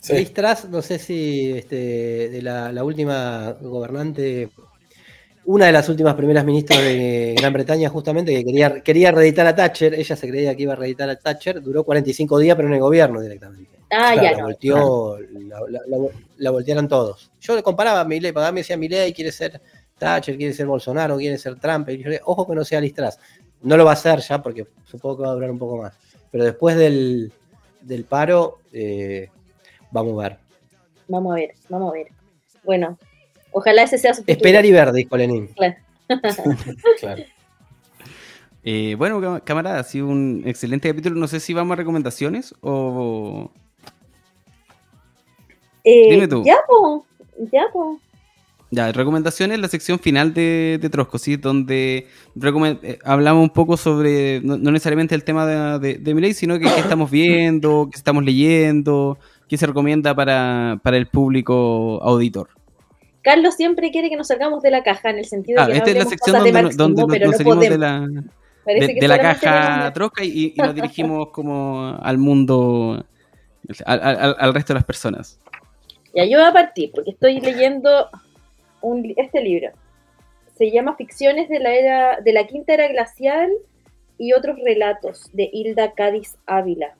Sí. 0.00 0.12
Listras, 0.14 0.68
no 0.68 0.82
sé 0.82 0.98
si 0.98 1.52
este, 1.52 2.28
de 2.30 2.42
la, 2.42 2.70
la 2.72 2.84
última 2.84 3.56
gobernante, 3.60 4.50
una 5.46 5.66
de 5.66 5.72
las 5.72 5.88
últimas 5.88 6.14
primeras 6.14 6.44
ministras 6.44 6.80
de 6.80 7.34
Gran 7.38 7.52
Bretaña, 7.52 7.88
justamente, 7.90 8.32
que 8.34 8.44
quería, 8.44 8.80
quería 8.82 9.12
reeditar 9.12 9.46
a 9.46 9.54
Thatcher, 9.54 9.94
ella 9.94 10.16
se 10.16 10.28
creía 10.28 10.54
que 10.54 10.62
iba 10.62 10.72
a 10.72 10.76
reeditar 10.76 11.08
a 11.08 11.16
Thatcher, 11.16 11.62
duró 11.62 11.84
45 11.84 12.38
días, 12.38 12.56
pero 12.56 12.68
en 12.68 12.74
el 12.74 12.80
gobierno 12.80 13.20
directamente. 13.20 13.70
ah, 13.90 14.12
claro, 14.14 14.22
ya 14.22 14.30
la 14.32 14.38
no. 14.38 14.44
volteó, 14.44 15.18
la, 15.20 15.60
la- 15.68 15.80
la- 15.86 16.08
la 16.36 16.50
voltearon 16.50 16.88
todos. 16.88 17.30
Yo 17.40 17.54
le 17.54 17.62
comparaba 17.62 18.00
a 18.00 18.04
Milei, 18.04 18.32
para 18.32 18.50
mí 18.52 18.60
decía 18.60 18.76
Milei 18.76 19.12
quiere 19.12 19.32
ser 19.32 19.60
Thatcher, 19.98 20.36
quiere 20.36 20.52
ser 20.52 20.66
Bolsonaro, 20.66 21.16
quiere 21.16 21.38
ser 21.38 21.58
Trump, 21.58 21.88
y 21.90 21.98
yo 22.02 22.10
le- 22.10 22.20
ojo 22.24 22.46
que 22.46 22.54
no 22.54 22.64
sea 22.64 22.80
Listras. 22.80 23.18
No 23.62 23.76
lo 23.76 23.84
va 23.84 23.92
a 23.92 23.94
hacer 23.94 24.18
ya 24.20 24.42
porque 24.42 24.66
supongo 24.84 25.16
que 25.18 25.22
va 25.22 25.30
a 25.30 25.34
durar 25.34 25.50
un 25.50 25.58
poco 25.58 25.78
más. 25.78 25.94
Pero 26.30 26.44
después 26.44 26.76
del, 26.76 27.32
del 27.80 28.04
paro, 28.04 28.58
eh, 28.72 29.30
vamos 29.90 30.18
a 30.18 30.28
ver. 30.28 30.38
Vamos 31.08 31.32
a 31.32 31.36
ver, 31.36 31.54
vamos 31.68 31.90
a 31.90 31.94
ver. 31.94 32.08
Bueno, 32.64 32.98
ojalá 33.52 33.82
ese 33.84 33.98
sea 33.98 34.12
su 34.14 34.22
futuro. 34.22 34.36
Esperar 34.36 34.64
y 34.66 34.72
ver, 34.72 34.92
dijo 34.92 35.16
Lenin. 35.16 35.48
Claro. 35.48 35.76
Eh, 38.66 38.94
bueno, 38.96 39.42
camarada, 39.44 39.78
ha 39.80 39.84
sido 39.84 40.06
un 40.06 40.42
excelente 40.46 40.88
capítulo. 40.88 41.16
No 41.16 41.28
sé 41.28 41.38
si 41.38 41.52
vamos 41.52 41.74
a 41.74 41.76
recomendaciones 41.76 42.54
o. 42.62 43.50
Eh, 45.84 46.10
Dime 46.10 46.26
tú. 46.28 46.42
Ya, 46.46 46.56
po, 46.66 47.04
ya, 47.52 47.64
po. 47.70 48.00
Ya, 48.74 48.90
recomendaciones, 48.90 49.60
la 49.60 49.68
sección 49.68 50.00
final 50.00 50.34
de, 50.34 50.78
de 50.82 50.90
Trosco, 50.90 51.16
¿sí? 51.18 51.36
Donde 51.36 52.08
eh, 52.42 52.98
hablamos 53.04 53.42
un 53.44 53.50
poco 53.50 53.76
sobre, 53.76 54.40
no, 54.42 54.56
no 54.56 54.72
necesariamente 54.72 55.14
el 55.14 55.22
tema 55.22 55.46
de, 55.46 55.78
de, 55.78 55.98
de 56.14 56.34
sino 56.34 56.58
que 56.58 56.64
qué 56.64 56.80
estamos 56.80 57.08
viendo, 57.08 57.88
qué 57.92 57.96
estamos 57.96 58.24
leyendo, 58.24 59.16
qué 59.48 59.56
se 59.56 59.66
recomienda 59.66 60.12
para, 60.14 60.80
para 60.82 60.96
el 60.96 61.06
público 61.06 62.02
auditor. 62.02 62.48
Carlos 63.22 63.54
siempre 63.54 63.92
quiere 63.92 64.10
que 64.10 64.16
nos 64.16 64.26
salgamos 64.26 64.60
de 64.62 64.72
la 64.72 64.82
caja 64.82 65.10
en 65.10 65.18
el 65.18 65.24
sentido 65.26 65.60
Ah, 65.62 65.66
de 65.66 65.72
que 65.72 65.78
esta 65.78 65.90
no 65.92 65.98
es 65.98 66.04
la 66.04 66.10
sección 66.10 66.32
de 66.34 66.38
donde, 66.40 66.52
no- 66.52 66.62
marxismo, 66.62 66.84
donde 66.84 67.02
nos, 67.02 67.12
pero 67.12 67.26
nos 67.26 67.32
no 67.32 67.38
salimos 67.38 67.68
de 67.68 67.78
la, 67.78 68.22
Parece 68.64 68.94
de, 68.94 69.08
la 69.08 69.18
caja 69.20 69.92
Trosca 69.92 70.24
y, 70.24 70.52
y 70.56 70.60
nos 70.60 70.74
dirigimos 70.74 71.28
como 71.30 71.96
al 72.02 72.18
mundo, 72.18 73.04
al, 73.86 74.00
al- 74.02 74.36
al 74.38 74.54
resto 74.54 74.72
de 74.72 74.78
las 74.78 74.84
personas. 74.84 75.38
Ya, 76.12 76.24
yo 76.24 76.38
voy 76.38 76.48
a 76.48 76.52
partir 76.52 76.90
porque 76.94 77.10
estoy 77.12 77.40
leyendo 77.40 78.08
este 79.16 79.40
libro. 79.42 79.70
Se 80.56 80.70
llama 80.70 80.96
Ficciones 80.96 81.48
de 81.48 81.58
la 81.58 81.74
era 81.74 82.20
de 82.20 82.32
la 82.32 82.46
quinta 82.46 82.74
era 82.74 82.88
glacial 82.88 83.50
y 84.18 84.32
otros 84.32 84.58
relatos 84.62 85.30
de 85.32 85.50
Hilda 85.52 85.92
Cádiz 85.92 86.36
Ávila. 86.46 86.94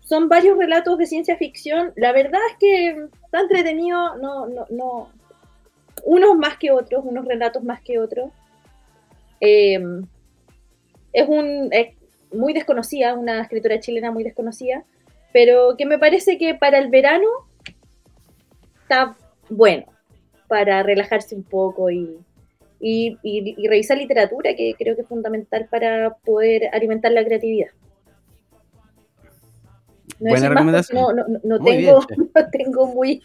Son 0.00 0.28
varios 0.28 0.56
relatos 0.56 0.98
de 0.98 1.06
ciencia 1.06 1.36
ficción. 1.36 1.92
La 1.96 2.12
verdad 2.12 2.40
es 2.50 2.56
que 2.58 3.08
está 3.24 3.40
entretenido, 3.40 4.16
no, 4.16 4.46
no, 4.46 4.66
no. 4.70 5.10
Unos 6.04 6.36
más 6.36 6.56
que 6.58 6.70
otros, 6.70 7.04
unos 7.04 7.24
relatos 7.24 7.64
más 7.64 7.80
que 7.80 7.98
otros. 7.98 8.30
Eh, 9.40 9.80
es 11.12 11.28
un 11.28 11.68
es 11.72 11.94
muy 12.32 12.52
desconocida, 12.52 13.14
una 13.14 13.40
escritora 13.42 13.80
chilena 13.80 14.12
muy 14.12 14.22
desconocida, 14.22 14.84
pero 15.32 15.76
que 15.76 15.86
me 15.86 15.98
parece 15.98 16.38
que 16.38 16.54
para 16.54 16.78
el 16.78 16.88
verano 16.88 17.26
está 18.82 19.16
bueno 19.48 19.95
para 20.48 20.82
relajarse 20.82 21.34
un 21.34 21.42
poco 21.42 21.90
y, 21.90 22.16
y, 22.80 23.18
y- 23.22 23.54
y 23.56 23.68
revisar 23.68 23.98
literatura, 23.98 24.54
que 24.54 24.74
creo 24.78 24.94
que 24.96 25.02
es 25.02 25.08
fundamental 25.08 25.66
para 25.70 26.14
poder 26.24 26.68
alimentar 26.72 27.12
la 27.12 27.24
creatividad. 27.24 27.68
No 30.18 30.30
Buena 30.30 30.48
recomendación. 30.48 31.16
No, 31.44 31.58
tengo, 31.62 32.00
bien, 32.08 32.30
no 32.34 32.50
tengo 32.50 32.86
muy, 32.86 33.22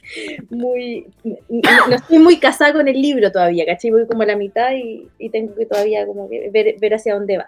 muy, 0.49 1.07
no, 1.23 1.87
no 1.87 1.95
estoy 1.95 2.19
muy 2.19 2.37
casada 2.39 2.73
con 2.73 2.87
el 2.87 3.01
libro 3.01 3.31
todavía, 3.31 3.65
¿cachai? 3.65 3.91
Voy 3.91 4.05
como 4.07 4.23
a 4.23 4.25
la 4.25 4.35
mitad 4.35 4.71
y, 4.73 5.07
y 5.17 5.29
tengo 5.29 5.55
que 5.55 5.65
todavía 5.65 6.05
como 6.05 6.29
que 6.29 6.49
ver, 6.49 6.75
ver 6.79 6.93
hacia 6.95 7.13
dónde 7.13 7.37
va. 7.37 7.47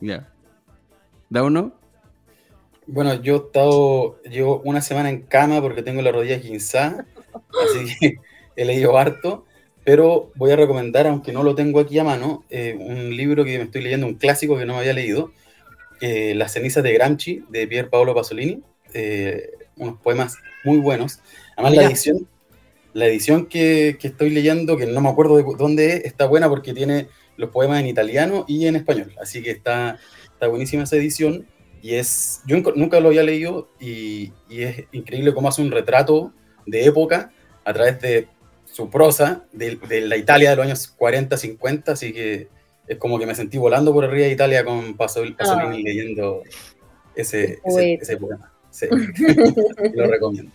Ya. 0.00 0.28
¿Da 1.30 1.42
uno? 1.42 1.72
Bueno, 2.86 3.14
yo 3.22 3.34
he 3.34 3.38
estado, 3.38 4.20
llevo 4.24 4.60
una 4.64 4.82
semana 4.82 5.08
en 5.08 5.22
cama 5.22 5.62
porque 5.62 5.82
tengo 5.82 6.02
la 6.02 6.12
rodilla 6.12 6.36
guinzada, 6.36 7.06
así 7.64 7.96
que 7.98 8.16
he 8.56 8.64
leído 8.64 8.98
harto, 8.98 9.44
pero 9.84 10.30
voy 10.36 10.50
a 10.52 10.56
recomendar, 10.56 11.06
aunque 11.06 11.32
no 11.32 11.42
lo 11.42 11.54
tengo 11.54 11.80
aquí 11.80 11.98
a 11.98 12.04
mano, 12.04 12.44
eh, 12.50 12.76
un 12.78 13.16
libro 13.16 13.44
que 13.44 13.58
me 13.58 13.64
estoy 13.64 13.82
leyendo, 13.82 14.06
un 14.06 14.14
clásico 14.14 14.56
que 14.56 14.64
no 14.64 14.74
me 14.74 14.80
había 14.80 14.92
leído, 14.92 15.32
eh, 16.00 16.34
Las 16.34 16.52
cenizas 16.52 16.82
de 16.82 16.92
Gramsci, 16.92 17.44
de 17.48 17.66
Pier 17.66 17.88
Paolo 17.88 18.14
Pasolini, 18.14 18.62
eh, 18.94 19.50
unos 19.76 20.00
poemas 20.00 20.36
muy 20.64 20.78
buenos. 20.78 21.20
Además, 21.56 21.74
la 21.76 21.82
edición, 21.84 22.28
la 22.92 23.06
edición 23.06 23.46
que, 23.46 23.96
que 24.00 24.08
estoy 24.08 24.30
leyendo, 24.30 24.76
que 24.76 24.86
no 24.86 25.00
me 25.00 25.08
acuerdo 25.08 25.36
de 25.36 25.44
dónde 25.56 25.94
es, 25.94 26.04
está 26.04 26.26
buena 26.26 26.48
porque 26.48 26.74
tiene 26.74 27.08
los 27.36 27.50
poemas 27.50 27.80
en 27.80 27.86
italiano 27.86 28.44
y 28.46 28.66
en 28.66 28.76
español, 28.76 29.14
así 29.20 29.42
que 29.42 29.50
está, 29.50 29.98
está 30.32 30.48
buenísima 30.48 30.82
esa 30.82 30.96
edición. 30.96 31.46
Y 31.80 31.94
es, 31.94 32.42
yo 32.46 32.54
nunca- 32.56 32.72
nunca 32.76 33.00
lo 33.00 33.08
había 33.08 33.24
leído 33.24 33.68
y, 33.80 34.32
y 34.48 34.62
es 34.62 34.84
increíble 34.92 35.34
cómo 35.34 35.48
hace 35.48 35.62
un 35.62 35.72
retrato 35.72 36.32
de 36.64 36.84
época 36.84 37.32
a 37.64 37.72
través 37.72 38.00
de 38.00 38.28
su 38.72 38.88
prosa 38.90 39.44
de, 39.52 39.76
de 39.76 40.00
la 40.02 40.16
Italia 40.16 40.50
de 40.50 40.56
los 40.56 40.64
años 40.66 40.88
40, 40.96 41.36
50, 41.36 41.92
así 41.92 42.12
que 42.12 42.48
es 42.88 42.96
como 42.98 43.18
que 43.18 43.26
me 43.26 43.34
sentí 43.34 43.58
volando 43.58 43.92
por 43.92 44.04
arriba 44.04 44.26
de 44.26 44.32
Italia 44.32 44.64
con 44.64 44.96
Pasol- 44.96 45.36
Pasolini 45.36 45.78
Ah. 45.80 45.84
leyendo 45.84 46.42
ese, 47.14 47.60
poema. 48.18 48.50
Sí. 48.70 48.86
lo 49.94 50.06
recomiendo. 50.06 50.50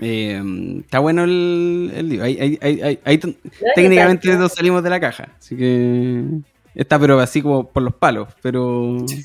Eh, 0.00 0.42
está 0.80 0.98
bueno 0.98 1.24
el, 1.24 1.92
el 1.94 2.08
libro. 2.08 2.24
Ahí, 2.24 2.36
ahí- 2.40 2.58
ahí- 2.60 2.80
ahí- 2.82 2.98
ahí 3.04 3.18
t- 3.18 3.28
Ay, 3.28 3.72
técnicamente 3.76 4.34
nos 4.36 4.52
salimos 4.52 4.82
de 4.82 4.90
la 4.90 4.98
caja. 5.00 5.32
Así 5.38 5.56
que 5.56 6.24
está, 6.74 6.98
pero 6.98 7.20
así 7.20 7.40
como 7.40 7.70
por 7.70 7.82
los 7.82 7.94
palos. 7.94 8.28
Pero 8.42 8.98
Sí, 9.06 9.22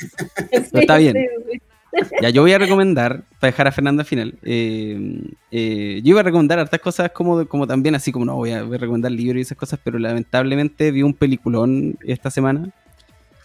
está 0.73 0.97
bien. 0.97 1.15
sí, 1.15 1.51
sí. 1.53 1.61
Ya, 2.21 2.29
yo 2.29 2.41
voy 2.41 2.51
a 2.53 2.57
recomendar, 2.57 3.23
para 3.39 3.51
dejar 3.51 3.67
a 3.67 3.71
Fernanda 3.71 4.01
al 4.01 4.07
final. 4.07 4.37
eh, 4.43 5.21
eh, 5.51 6.01
yo 6.03 6.11
iba 6.11 6.19
a 6.19 6.23
recomendar 6.23 6.59
hartas 6.59 6.79
cosas 6.79 7.11
como, 7.11 7.45
como 7.47 7.65
también, 7.67 7.95
así 7.95 8.11
como 8.11 8.25
no 8.25 8.35
voy 8.35 8.51
a, 8.51 8.63
recomendar 8.63 9.11
libros 9.11 9.37
y 9.39 9.41
esas 9.41 9.57
cosas, 9.57 9.79
pero 9.83 9.97
lamentablemente 9.99 10.91
vi 10.91 11.03
un 11.03 11.13
peliculón 11.13 11.97
esta 12.05 12.29
semana. 12.31 12.69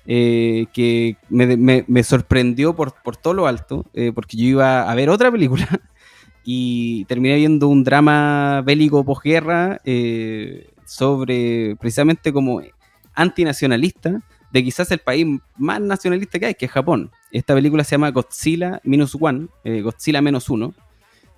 eh, 0.06 0.66
que 0.74 1.16
me, 1.30 1.56
me- 1.56 2.02
sorprendió 2.02 2.74
por, 2.76 2.94
por 3.02 3.16
todo 3.16 3.32
lo 3.34 3.46
alto, 3.46 3.86
porque 4.14 4.36
yo 4.36 4.44
iba 4.46 4.90
a 4.90 4.94
ver 4.94 5.08
otra 5.08 5.30
película 5.32 5.66
y 6.44 7.04
terminé 7.06 7.36
viendo 7.36 7.68
un 7.68 7.84
drama 7.84 8.62
bélico 8.66 9.02
posguerra 9.04 9.80
sobre 10.84 11.76
precisamente 11.76 12.32
como 12.32 12.60
antinacionalista 13.14 14.20
de 14.54 14.62
quizás 14.62 14.88
el 14.92 15.00
país 15.00 15.26
más 15.58 15.80
nacionalista 15.80 16.38
que 16.38 16.46
hay, 16.46 16.54
que 16.54 16.66
es 16.66 16.70
Japón. 16.70 17.10
Esta 17.32 17.54
película 17.54 17.82
se 17.82 17.96
llama 17.96 18.12
Godzilla 18.12 18.80
Minus 18.84 19.16
One, 19.20 19.48
eh, 19.64 19.80
Godzilla 19.80 20.22
menos 20.22 20.48
uno. 20.48 20.74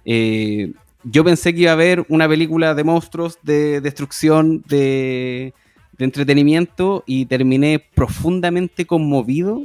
Eh, 0.04 0.74
yo 1.02 1.24
pensé 1.24 1.54
que 1.54 1.62
iba 1.62 1.70
a 1.70 1.74
haber 1.74 2.04
una 2.10 2.28
película 2.28 2.74
de 2.74 2.84
monstruos, 2.84 3.38
de 3.42 3.80
destrucción, 3.80 4.62
de, 4.68 5.54
de 5.96 6.04
entretenimiento 6.04 7.04
y 7.06 7.24
terminé 7.24 7.78
profundamente 7.78 8.84
conmovido 8.84 9.62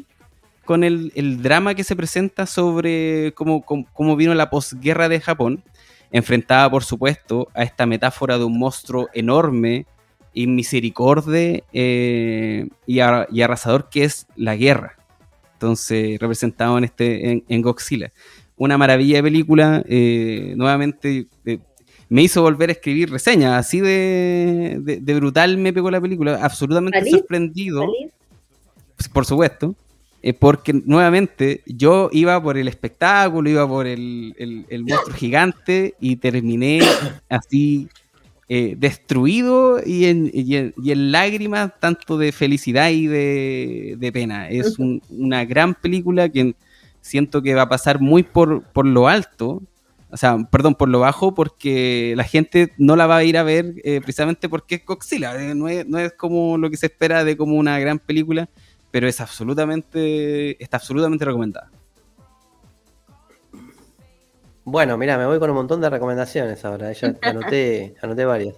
con 0.64 0.86
el, 0.86 1.12
el 1.16 1.42
drama 1.42 1.76
que 1.76 1.84
se 1.84 1.98
presenta 1.98 2.46
sobre 2.46 3.34
cómo, 3.36 3.64
cómo, 3.64 3.86
cómo 3.92 4.16
vino 4.16 4.34
la 4.34 4.50
posguerra 4.50 5.10
de 5.10 5.20
Japón, 5.20 5.62
enfrentada 6.14 6.72
por 6.72 6.86
supuesto 6.86 7.50
a 7.54 7.64
esta 7.64 7.86
metáfora 7.86 8.38
de 8.38 8.46
un 8.46 8.58
monstruo 8.58 9.10
enorme 9.14 9.88
y 10.34 10.48
misericordia 10.48 11.62
eh, 11.74 12.68
y, 12.88 13.00
a- 13.00 13.28
y 13.32 13.42
arrasador 13.42 13.90
que 13.90 14.04
es 14.06 14.28
la 14.36 14.56
guerra. 14.56 14.98
Entonces, 15.54 16.20
representado 16.20 16.78
en, 16.78 16.84
este, 16.86 17.32
en, 17.32 17.44
en 17.48 17.62
Godzilla. 17.62 18.12
Una 18.58 18.78
maravilla 18.78 19.18
de 19.18 19.24
película. 19.24 19.84
eh, 19.88 20.54
nuevamente 20.56 21.28
eh, 21.46 21.60
me 22.10 22.24
hizo 22.24 22.42
volver 22.42 22.70
a 22.70 22.74
escribir 22.74 23.10
reseñas. 23.12 23.54
Así 23.54 23.80
de, 23.80 24.78
de- 24.82 25.00
de 25.00 25.14
brutal 25.16 25.58
me 25.58 25.72
pegó 25.74 25.90
la 25.92 26.02
película. 26.02 26.40
Absolutamente 26.44 27.00
¿Salís? 27.00 27.14
sorprendido 27.14 27.82
¿Salís? 27.82 28.12
pues, 28.98 29.10
por 29.10 29.26
supuesto, 29.26 29.76
porque 30.40 30.74
nuevamente 30.74 31.62
yo 31.66 32.10
iba 32.12 32.42
por 32.42 32.58
el 32.58 32.68
espectáculo, 32.68 33.50
iba 33.50 33.68
por 33.68 33.88
el, 33.88 34.36
el- 34.38 34.66
el 34.70 34.84
monstruo 34.84 35.16
gigante 35.16 35.96
y 36.00 36.16
terminé 36.18 36.80
así 37.30 37.88
eh, 38.54 38.76
destruido 38.78 39.80
y 39.86 40.06
en, 40.08 40.30
y, 40.34 40.58
en, 40.58 40.74
y 40.84 40.92
en 40.92 41.14
lágrimas 41.14 41.72
tanto 41.80 42.18
de 42.18 42.34
felicidad 42.34 42.90
y 42.90 43.08
de, 43.08 43.96
de 43.98 44.12
pena. 44.12 44.50
Es 44.50 44.78
un- 44.78 45.02
una 45.10 45.46
gran 45.46 45.74
película 45.74 46.28
que 46.28 46.54
siento 47.00 47.42
que 47.42 47.56
va 47.56 47.62
a 47.62 47.70
pasar 47.70 48.02
muy 48.02 48.24
por, 48.24 48.64
por 48.74 48.86
lo 48.86 49.08
alto. 49.08 49.64
O 50.10 50.18
sea, 50.18 50.38
perdón, 50.52 50.76
por 50.76 50.90
lo 50.90 51.00
bajo, 51.00 51.34
porque 51.34 52.14
la 52.18 52.26
gente 52.26 52.74
no 52.78 52.98
la 52.98 53.08
va 53.08 53.16
a 53.18 53.24
ir 53.24 53.38
a 53.38 53.44
ver 53.44 53.76
eh, 53.86 54.02
precisamente 54.04 54.50
porque 54.50 54.76
es 54.76 54.86
Godzilla. 54.86 55.34
eh, 55.42 55.56
no, 55.56 55.70
es, 55.70 55.88
no 55.88 55.98
es 55.98 56.12
como 56.12 56.58
lo 56.58 56.70
que 56.70 56.76
se 56.76 56.88
espera 56.88 57.24
de 57.24 57.38
como 57.38 57.56
una 57.56 57.80
gran 57.80 58.00
película, 58.00 58.50
pero 58.92 59.08
es 59.08 59.22
absolutamente, 59.22 60.62
está 60.62 60.76
absolutamente 60.76 61.24
recomendada. 61.24 61.72
Bueno, 64.64 64.98
mira, 64.98 65.18
me 65.18 65.26
voy 65.26 65.40
con 65.40 65.50
un 65.50 65.56
montón 65.56 65.82
de 65.82 65.90
recomendaciones 65.90 66.64
ahora. 66.66 66.92
Ya 66.92 67.16
anoté, 67.22 67.96
anoté 68.02 68.26
varias. 68.26 68.56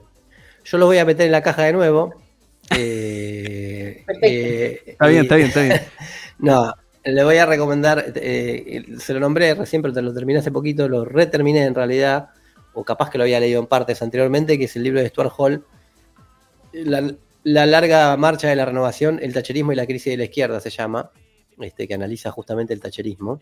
Yo 0.66 0.78
los 0.78 0.88
voy 0.88 0.98
a 0.98 1.06
meter 1.06 1.26
en 1.26 1.32
la 1.32 1.42
caja 1.42 1.64
de 1.64 1.74
nuevo. 1.74 2.14
Eh, 2.76 4.04
Perfecto. 4.06 4.28
eh, 4.28 4.82
Está 4.88 5.08
bien, 5.08 5.20
y- 5.22 5.24
está 5.24 5.36
bien, 5.36 5.48
está 5.50 5.62
bien. 5.62 5.82
No, 6.40 6.74
le 7.06 7.24
voy 7.24 7.38
a 7.38 7.46
recomendar, 7.46 8.12
eh, 8.16 8.84
se 9.00 9.14
lo 9.14 9.20
nombré 9.20 9.54
recién, 9.54 9.82
pero 9.82 9.94
te 9.94 10.02
lo 10.02 10.14
terminé 10.14 10.40
hace 10.40 10.52
poquito, 10.52 10.90
lo 10.90 11.06
reterminé 11.06 11.64
en 11.64 11.76
realidad, 11.76 12.30
o 12.74 12.84
capaz 12.84 13.10
que 13.10 13.18
lo 13.18 13.24
había 13.24 13.40
leído 13.40 13.62
en 13.62 13.68
partes 13.68 14.02
anteriormente, 14.02 14.58
que 14.58 14.66
es 14.66 14.76
el 14.76 14.84
libro 14.84 15.00
de 15.00 15.08
Stuart 15.10 15.32
Hall, 15.38 15.64
La, 16.74 17.14
la 17.44 17.66
larga 17.66 18.18
marcha 18.18 18.50
de 18.50 18.56
la 18.56 18.66
renovación, 18.66 19.20
el 19.22 19.32
tacherismo 19.34 19.72
y 19.72 19.76
la 19.76 19.86
crisis 19.86 20.12
de 20.14 20.18
la 20.18 20.24
izquierda 20.26 20.60
se 20.60 20.70
llama, 20.70 21.12
este, 21.62 21.88
que 21.88 21.94
analiza 21.94 22.32
justamente 22.32 22.74
el 22.74 22.82
tacherismo. 22.82 23.40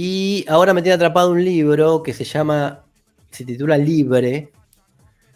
Y 0.00 0.44
ahora 0.46 0.72
me 0.72 0.80
tiene 0.80 0.94
atrapado 0.94 1.32
un 1.32 1.44
libro 1.44 2.04
que 2.04 2.12
se 2.12 2.22
llama, 2.22 2.84
se 3.32 3.44
titula 3.44 3.76
Libre, 3.76 4.52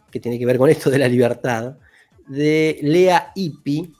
que 0.08 0.20
tiene 0.20 0.38
que 0.38 0.46
ver 0.46 0.56
con 0.56 0.70
esto 0.70 0.88
de 0.88 1.00
la 1.00 1.08
libertad, 1.08 1.78
de 2.28 2.78
Lea 2.80 3.32
Ipi, 3.34 3.92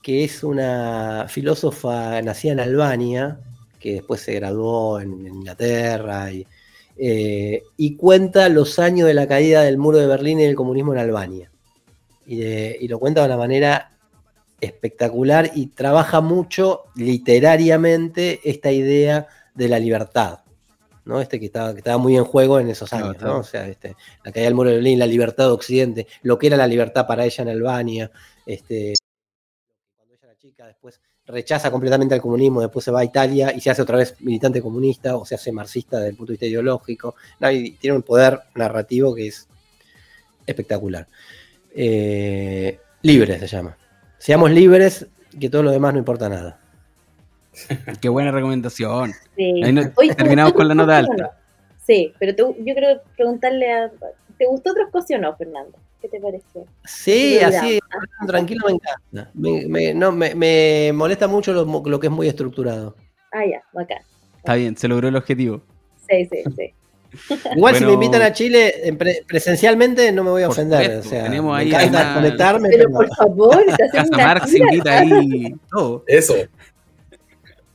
que 0.00 0.22
es 0.22 0.44
una 0.44 1.26
filósofa 1.28 2.22
nacida 2.22 2.52
en 2.52 2.60
Albania, 2.60 3.40
que 3.80 3.94
después 3.94 4.20
se 4.20 4.34
graduó 4.34 5.00
en, 5.00 5.26
Inglaterra, 5.26 6.30
y, 6.30 6.46
eh, 6.96 7.64
y 7.76 7.96
cuenta 7.96 8.48
los 8.48 8.78
años 8.78 9.08
de 9.08 9.14
la 9.14 9.26
caída 9.26 9.62
del 9.62 9.78
muro 9.78 9.98
de 9.98 10.06
Berlín 10.06 10.38
y 10.38 10.44
del 10.44 10.54
comunismo 10.54 10.92
en 10.92 11.00
Albania. 11.00 11.50
Y, 12.24 12.40
y 12.40 12.86
lo 12.86 13.00
cuenta 13.00 13.22
de 13.22 13.26
una 13.26 13.36
manera 13.36 13.90
espectacular 14.60 15.50
y 15.56 15.66
trabaja 15.66 16.20
mucho 16.20 16.82
literariamente 16.94 18.38
esta 18.44 18.70
idea 18.70 19.26
de 19.54 19.68
la 19.68 19.78
libertad. 19.78 20.40
¿no? 21.04 21.20
Este 21.20 21.38
que 21.38 21.46
estaba, 21.46 21.72
que 21.72 21.78
estaba 21.78 21.98
muy 21.98 22.16
en 22.16 22.24
juego 22.24 22.58
en 22.60 22.68
esos 22.68 22.92
años. 22.92 23.16
¿no? 23.20 23.38
O 23.38 23.44
sea, 23.44 23.68
este, 23.68 23.96
la 24.24 24.32
caída 24.32 24.46
del 24.46 24.54
muro 24.54 24.70
de 24.70 24.76
Berlín, 24.76 24.98
la 24.98 25.06
libertad 25.06 25.44
de 25.44 25.50
Occidente, 25.50 26.06
lo 26.22 26.38
que 26.38 26.46
era 26.48 26.56
la 26.56 26.66
libertad 26.66 27.06
para 27.06 27.24
ella 27.24 27.42
en 27.42 27.48
Albania, 27.48 28.10
este, 28.46 28.94
cuando 29.96 30.14
ella 30.14 30.28
era 30.28 30.38
chica, 30.38 30.66
después 30.66 31.00
rechaza 31.26 31.70
completamente 31.70 32.14
al 32.14 32.20
comunismo, 32.20 32.60
después 32.60 32.84
se 32.84 32.90
va 32.90 33.00
a 33.00 33.04
Italia 33.04 33.52
y 33.54 33.60
se 33.60 33.70
hace 33.70 33.82
otra 33.82 33.96
vez 33.96 34.14
militante 34.20 34.60
comunista 34.60 35.16
o 35.16 35.24
se 35.24 35.34
hace 35.34 35.52
marxista 35.52 35.96
desde 35.96 36.10
el 36.10 36.16
punto 36.16 36.32
de 36.32 36.34
vista 36.34 36.46
ideológico. 36.46 37.14
No, 37.40 37.50
y 37.50 37.72
tiene 37.72 37.96
un 37.96 38.02
poder 38.02 38.40
narrativo 38.54 39.14
que 39.14 39.28
es 39.28 39.48
espectacular. 40.46 41.06
Eh, 41.74 42.78
libres 43.02 43.40
se 43.40 43.46
llama. 43.46 43.76
Seamos 44.18 44.50
libres, 44.50 45.06
que 45.38 45.50
todo 45.50 45.62
lo 45.62 45.70
demás 45.70 45.92
no 45.92 45.98
importa 45.98 46.28
nada. 46.28 46.60
Qué 48.00 48.08
buena 48.08 48.30
recomendación. 48.30 49.12
Sí. 49.36 49.62
Ahí 49.64 49.72
no- 49.72 49.82
Oye, 49.96 50.08
¿te 50.10 50.14
terminamos 50.16 50.52
con 50.54 50.68
la 50.68 50.74
nota 50.74 50.98
alta. 50.98 51.14
no? 51.16 51.28
Sí, 51.86 52.12
pero 52.18 52.34
te- 52.34 52.42
yo 52.42 52.74
quiero 52.74 53.00
preguntarle 53.16 53.72
a... 53.72 53.90
¿Te 54.38 54.46
gustó 54.46 54.70
otros 54.72 54.90
cosas 54.90 55.10
o 55.12 55.18
no, 55.18 55.36
Fernando? 55.36 55.78
¿Qué 56.00 56.08
te 56.08 56.20
pareció? 56.20 56.66
Sí, 56.84 57.38
así, 57.38 57.78
tranquilo 58.26 58.66
me 58.66 58.72
encanta. 58.72 59.30
Me, 59.34 59.66
me- 59.66 59.94
no, 59.94 60.10
me, 60.12 60.34
me 60.34 60.92
molesta 60.92 61.28
mucho 61.28 61.52
lo, 61.52 61.64
lo 61.86 62.00
que 62.00 62.08
es 62.08 62.12
muy 62.12 62.28
estructurado. 62.28 62.96
Ah, 63.32 63.44
ya, 63.50 63.62
bacán. 63.72 63.98
Está 64.36 64.54
bien, 64.54 64.76
se 64.76 64.88
logró 64.88 65.08
el 65.08 65.16
objetivo. 65.16 65.62
Sí, 66.08 66.28
sí, 66.30 66.42
sí. 66.56 66.74
Igual 67.56 67.74
si 67.76 67.84
Bueno. 67.84 67.86
me 67.98 68.04
invitan 68.04 68.22
a 68.22 68.32
Chile 68.32 68.94
pre- 68.98 69.22
presencialmente 69.26 70.10
no 70.10 70.24
me 70.24 70.30
voy 70.30 70.42
a 70.42 70.48
ofender. 70.48 70.80
supuesto, 70.84 71.08
o 71.08 71.10
sea, 71.10 71.22
tenemos 71.24 71.52
me 71.54 71.60
ahí 71.62 71.68
encanta 71.68 71.98
además- 72.00 72.16
conectarme. 72.16 72.68
Pero 72.70 72.84
pero- 72.86 72.94
por 72.96 73.16
favor, 73.16 73.64
te 73.64 73.72
hacen 73.84 73.88
Casa 73.92 74.08
una 74.12 74.26
Marx 74.26 74.54
invita 74.54 74.98
ahí 74.98 75.54
todo. 75.70 76.04
Eso. 76.08 76.34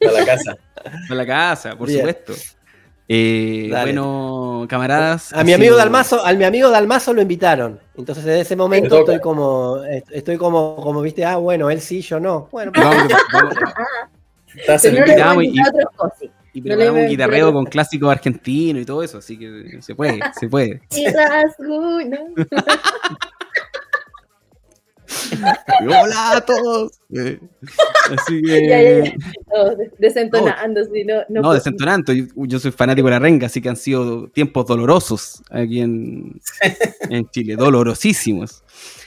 A 0.08 0.12
la 0.12 0.26
casa. 0.26 0.58
A 1.10 1.14
la 1.16 1.26
casa, 1.26 1.76
por 1.76 1.88
Bien. 1.88 2.00
supuesto. 2.00 2.34
Eh, 3.12 3.68
bueno, 3.72 4.66
camaradas. 4.70 5.34
A 5.34 5.44
mi 5.44 5.52
amigo 5.54 5.72
sido- 5.74 5.78
Dalmazo, 5.78 6.24
al 6.24 6.38
mi 6.38 6.44
amigo 6.44 6.70
Dalmazo 6.70 7.12
lo 7.14 7.22
invitaron. 7.22 7.80
Entonces 7.98 8.24
desde 8.24 8.42
ese 8.42 8.56
momento 8.56 9.00
estoy 9.00 9.20
como, 9.20 9.82
estoy 9.84 10.38
como, 10.38 10.76
como 10.78 11.02
viste, 11.02 11.26
ah, 11.26 11.38
bueno, 11.38 11.70
él 11.72 11.82
sí, 11.82 12.02
yo 12.02 12.20
no. 12.20 12.48
Bueno, 12.52 12.72
pues, 12.72 12.86
Vamos, 12.86 13.12
vamos- 13.34 13.56
Estás 14.56 14.84
no 14.84 14.90
en 14.90 14.96
y- 14.96 16.62
preparamos 16.62 17.02
un 17.04 17.08
guitarreo 17.08 17.54
con 17.54 17.66
clásicos 17.66 18.12
argentinos 18.12 18.82
y 18.82 18.86
todo 18.86 19.04
eso, 19.04 19.18
así 19.20 19.38
que 19.38 19.80
se 19.82 19.96
puede, 19.96 20.20
se 20.40 20.48
puede. 20.48 20.82
Hola 25.88 26.38
a 26.38 26.42
todos. 26.42 27.00
Eh, 27.14 27.40
Así 28.18 28.42
que. 28.42 28.68
Ya, 28.68 28.82
ya, 28.82 29.04
ya. 29.06 29.14
No, 29.54 29.76
des- 29.76 29.92
desentonando, 29.98 30.82
no, 30.82 30.88
no, 31.06 31.24
No, 31.30 31.42
puedo- 31.42 31.54
desentonando. 31.54 32.14
Yo, 32.14 32.26
yo 32.36 32.60
soy 32.60 32.72
fanático 32.72 33.08
de 33.08 33.12
la 33.12 33.20
renga, 33.20 33.48
así 33.48 33.62
que 33.62 33.70
han 33.70 33.76
sido 33.78 34.28
tiempos 34.30 34.66
dolorosos 34.66 35.42
aquí 35.50 35.82
en, 35.82 36.40
en 37.10 37.30
Chile, 37.30 37.56
dolorosísimos. 37.56 38.64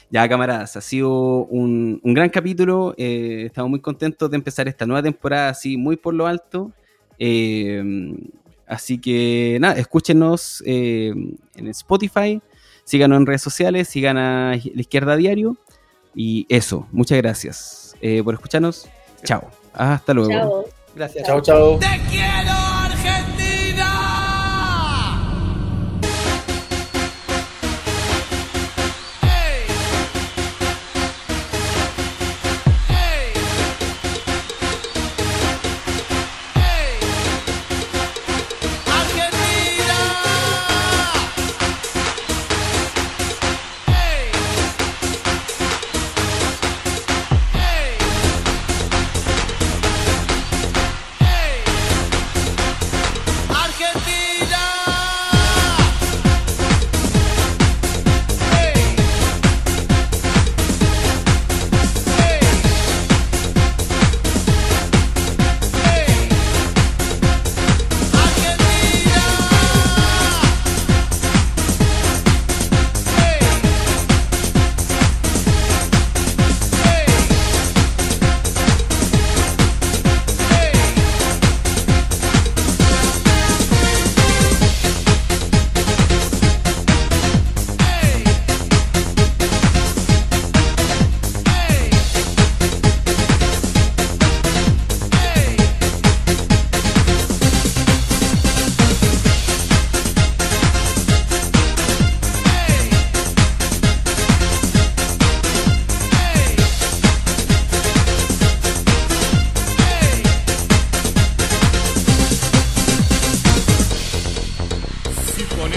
Ya, 0.09 0.27
camaradas, 0.29 0.75
ha 0.77 0.81
sido 0.81 1.45
un, 1.45 1.99
un 2.03 2.13
gran 2.13 2.29
capítulo. 2.29 2.93
eh, 2.97 3.43
estamos 3.47 3.69
muy 3.71 3.79
contentos 3.81 4.29
de 4.29 4.35
empezar 4.37 4.67
esta 4.67 4.85
nueva 4.85 5.01
temporada 5.01 5.49
así, 5.49 5.75
muy 5.77 5.95
por 5.97 6.13
lo 6.13 6.27
alto. 6.27 6.71
Eh, 7.17 7.83
así 8.67 8.99
que 8.99 9.57
nada, 9.59 9.75
escúchenos 9.79 10.61
eh, 10.65 11.13
en 11.55 11.67
Spotify, 11.67 12.41
síganos 12.83 13.17
en 13.17 13.25
redes 13.25 13.41
sociales, 13.41 13.87
sigan 13.87 14.17
a 14.17 14.51
La 14.51 14.81
Izquierda 14.81 15.15
Diario. 15.15 15.57
Y 16.15 16.45
eso, 16.49 16.87
muchas 16.91 17.17
gracias 17.17 17.95
eh, 18.01 18.21
por 18.23 18.33
escucharnos. 18.33 18.87
Chao. 19.23 19.49
Hasta 19.73 20.13
luego. 20.13 20.31
Chao. 20.31 20.65
gracias. 20.95 21.25
Chao, 21.25 21.41
chao. 21.41 21.79
¡Te 21.79 22.01
quiero! 22.09 22.62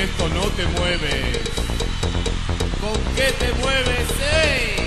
esto 0.02 0.28
no 0.28 0.42
te 0.50 0.66
mueves. 0.78 1.40
¿Con 2.80 3.14
qué 3.14 3.32
te 3.38 3.52
mueves, 3.60 4.08
eh? 4.20 4.85